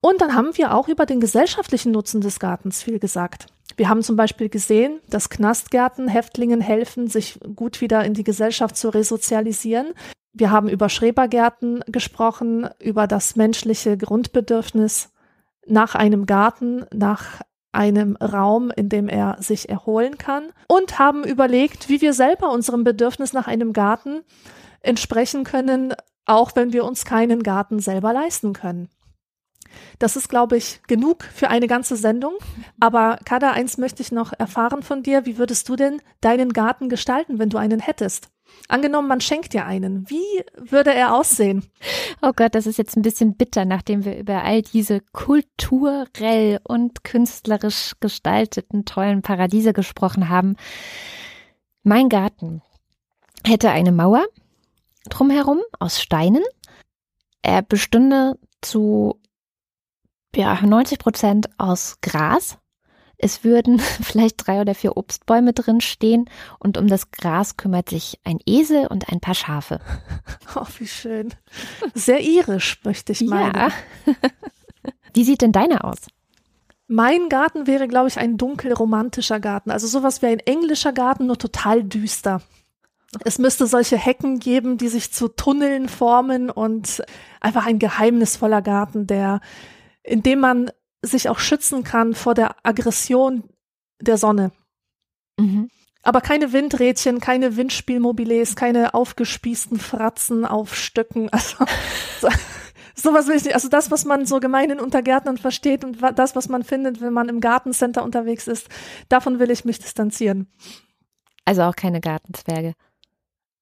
Und 0.00 0.20
dann 0.20 0.34
haben 0.34 0.56
wir 0.56 0.74
auch 0.74 0.88
über 0.88 1.06
den 1.06 1.20
gesellschaftlichen 1.20 1.92
Nutzen 1.92 2.20
des 2.20 2.38
Gartens 2.38 2.82
viel 2.82 2.98
gesagt. 2.98 3.46
Wir 3.76 3.88
haben 3.88 4.02
zum 4.02 4.16
Beispiel 4.16 4.50
gesehen, 4.50 5.00
dass 5.08 5.30
Knastgärten 5.30 6.08
Häftlingen 6.08 6.60
helfen, 6.60 7.08
sich 7.08 7.40
gut 7.56 7.80
wieder 7.80 8.04
in 8.04 8.14
die 8.14 8.24
Gesellschaft 8.24 8.76
zu 8.76 8.90
resozialisieren. 8.90 9.94
Wir 10.32 10.50
haben 10.50 10.68
über 10.68 10.88
Schrebergärten 10.88 11.82
gesprochen, 11.86 12.68
über 12.78 13.06
das 13.06 13.36
menschliche 13.36 13.96
Grundbedürfnis 13.96 15.12
nach 15.66 15.94
einem 15.94 16.26
Garten, 16.26 16.86
nach 16.92 17.40
einem 17.72 18.16
Raum, 18.16 18.70
in 18.74 18.88
dem 18.88 19.08
er 19.08 19.36
sich 19.40 19.68
erholen 19.68 20.18
kann 20.18 20.52
und 20.68 20.98
haben 20.98 21.24
überlegt, 21.24 21.88
wie 21.88 22.00
wir 22.00 22.12
selber 22.12 22.50
unserem 22.50 22.84
Bedürfnis 22.84 23.32
nach 23.32 23.46
einem 23.46 23.72
Garten 23.72 24.22
entsprechen 24.80 25.44
können, 25.44 25.94
auch 26.24 26.56
wenn 26.56 26.72
wir 26.72 26.84
uns 26.84 27.04
keinen 27.04 27.42
Garten 27.42 27.80
selber 27.80 28.12
leisten 28.12 28.52
können. 28.52 28.88
Das 30.00 30.16
ist, 30.16 30.28
glaube 30.28 30.56
ich, 30.56 30.80
genug 30.88 31.22
für 31.22 31.48
eine 31.48 31.68
ganze 31.68 31.94
Sendung. 31.94 32.34
Aber 32.80 33.18
Kada, 33.24 33.52
eins 33.52 33.78
möchte 33.78 34.02
ich 34.02 34.10
noch 34.10 34.32
erfahren 34.32 34.82
von 34.82 35.02
dir. 35.04 35.26
Wie 35.26 35.38
würdest 35.38 35.68
du 35.68 35.76
denn 35.76 36.02
deinen 36.20 36.52
Garten 36.52 36.88
gestalten, 36.88 37.38
wenn 37.38 37.50
du 37.50 37.58
einen 37.58 37.78
hättest? 37.78 38.30
Angenommen, 38.68 39.08
man 39.08 39.20
schenkt 39.20 39.52
dir 39.52 39.66
einen. 39.66 40.08
Wie 40.08 40.44
würde 40.56 40.94
er 40.94 41.14
aussehen? 41.14 41.64
Oh 42.22 42.32
Gott, 42.34 42.54
das 42.54 42.66
ist 42.66 42.78
jetzt 42.78 42.96
ein 42.96 43.02
bisschen 43.02 43.34
bitter, 43.34 43.64
nachdem 43.64 44.04
wir 44.04 44.16
über 44.16 44.44
all 44.44 44.62
diese 44.62 45.00
kulturell 45.12 46.60
und 46.62 47.02
künstlerisch 47.02 47.94
gestalteten 47.98 48.84
tollen 48.84 49.22
Paradiese 49.22 49.72
gesprochen 49.72 50.28
haben. 50.28 50.56
Mein 51.82 52.08
Garten 52.08 52.62
hätte 53.44 53.70
eine 53.70 53.90
Mauer 53.90 54.24
drumherum 55.08 55.60
aus 55.80 56.00
Steinen. 56.00 56.44
Er 57.42 57.62
bestünde 57.62 58.38
zu 58.60 59.20
ja, 60.36 60.60
90 60.64 60.98
Prozent 60.98 61.48
aus 61.58 61.96
Gras. 62.02 62.59
Es 63.22 63.44
würden 63.44 63.78
vielleicht 64.02 64.46
drei 64.46 64.60
oder 64.60 64.74
vier 64.74 64.96
Obstbäume 64.96 65.52
drin 65.52 65.80
stehen 65.80 66.28
und 66.58 66.78
um 66.78 66.86
das 66.86 67.10
Gras 67.10 67.56
kümmert 67.56 67.90
sich 67.90 68.18
ein 68.24 68.38
Esel 68.46 68.86
und 68.86 69.10
ein 69.10 69.20
paar 69.20 69.34
Schafe. 69.34 69.80
Oh, 70.56 70.66
wie 70.78 70.88
schön. 70.88 71.32
Sehr 71.94 72.20
irisch, 72.20 72.80
möchte 72.82 73.12
ich 73.12 73.20
meinen. 73.20 73.54
Ja. 73.54 73.68
Wie 75.14 75.22
sieht 75.22 75.42
denn 75.42 75.52
deine 75.52 75.84
aus? 75.84 75.98
Mein 76.88 77.28
Garten 77.28 77.68
wäre, 77.68 77.86
glaube 77.86 78.08
ich, 78.08 78.18
ein 78.18 78.36
dunkelromantischer 78.36 79.38
Garten. 79.38 79.70
Also 79.70 79.86
sowas 79.86 80.22
wie 80.22 80.26
ein 80.26 80.40
englischer 80.40 80.92
Garten, 80.92 81.26
nur 81.26 81.38
total 81.38 81.84
düster. 81.84 82.42
Es 83.24 83.38
müsste 83.38 83.68
solche 83.68 83.96
Hecken 83.96 84.40
geben, 84.40 84.76
die 84.76 84.88
sich 84.88 85.12
zu 85.12 85.28
Tunneln 85.28 85.88
formen 85.88 86.50
und 86.50 87.02
einfach 87.40 87.64
ein 87.64 87.78
geheimnisvoller 87.78 88.60
Garten, 88.60 89.06
der, 89.06 89.40
in 90.02 90.24
dem 90.24 90.40
man 90.40 90.72
sich 91.02 91.28
auch 91.28 91.38
schützen 91.38 91.84
kann 91.84 92.14
vor 92.14 92.34
der 92.34 92.56
Aggression 92.62 93.44
der 94.00 94.16
Sonne. 94.16 94.52
Mhm. 95.38 95.70
Aber 96.02 96.20
keine 96.20 96.52
Windrädchen, 96.52 97.20
keine 97.20 97.56
Windspielmobiles, 97.56 98.56
keine 98.56 98.94
aufgespießten 98.94 99.78
Fratzen 99.78 100.44
auf 100.44 100.74
Stöcken. 100.74 101.30
Also 101.40 101.64
so, 102.20 102.28
sowas 102.94 103.26
will 103.28 103.36
ich 103.36 103.44
nicht. 103.44 103.54
Also 103.54 103.68
das, 103.68 103.90
was 103.90 104.04
man 104.04 104.26
so 104.26 104.40
gemein 104.40 104.78
unter 104.78 105.02
Gärtnern 105.02 105.38
versteht 105.38 105.84
und 105.84 105.98
das, 106.16 106.36
was 106.36 106.48
man 106.48 106.62
findet, 106.62 107.00
wenn 107.00 107.12
man 107.12 107.28
im 107.28 107.40
Gartencenter 107.40 108.02
unterwegs 108.02 108.46
ist, 108.46 108.68
davon 109.08 109.38
will 109.38 109.50
ich 109.50 109.64
mich 109.64 109.78
distanzieren. 109.78 110.50
Also 111.44 111.62
auch 111.62 111.76
keine 111.76 112.00
Gartenzwerge. 112.00 112.74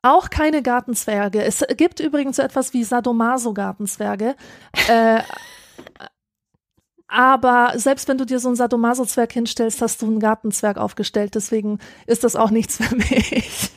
Auch 0.03 0.31
keine 0.31 0.63
Gartenzwerge. 0.63 1.43
Es 1.43 1.65
gibt 1.77 1.99
übrigens 2.01 2.37
so 2.37 2.43
etwas 2.43 2.73
wie 2.73 2.85
Sadomaso-Gartenzwerge. 2.85 4.37
äh, 4.89 5.23
aber 7.09 7.73
selbst 7.77 8.07
wenn 8.07 8.19
du 8.19 8.27
dir 8.27 8.39
so 8.39 8.49
einen 8.49 8.57
Sadomaso-Zwerg 8.57 9.33
hinstellst, 9.33 9.81
hast 9.81 10.03
du 10.03 10.07
einen 10.07 10.21
Gartenzwerg 10.21 10.77
aufgestellt. 10.77 11.35
Deswegen 11.35 11.79
ist 12.07 12.23
das 12.23 12.37
auch 12.37 12.51
nichts 12.51 12.77
für 12.77 12.95
mich. 12.95 13.71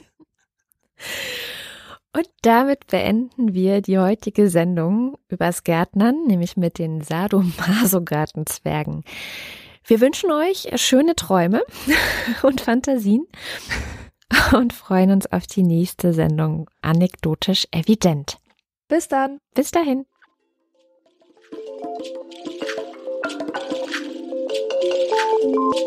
Und 2.13 2.27
damit 2.41 2.87
beenden 2.87 3.53
wir 3.53 3.81
die 3.81 3.97
heutige 3.97 4.49
Sendung 4.49 5.17
übers 5.29 5.63
Gärtnern, 5.63 6.25
nämlich 6.27 6.57
mit 6.57 6.77
den 6.77 6.99
Sadomaso-Gartenzwergen. 7.01 9.05
Wir 9.85 10.01
wünschen 10.01 10.29
euch 10.31 10.67
schöne 10.75 11.15
Träume 11.15 11.63
und 12.43 12.59
Fantasien 12.59 13.25
und 14.53 14.73
freuen 14.73 15.11
uns 15.11 15.31
auf 15.31 15.47
die 15.47 15.63
nächste 15.63 16.13
Sendung 16.13 16.69
Anekdotisch 16.81 17.65
Evident. 17.71 18.39
Bis 18.89 19.07
dann. 19.07 19.39
Bis 19.53 19.71
dahin. 19.71 20.05
Thank 24.81 25.43
you. 25.43 25.81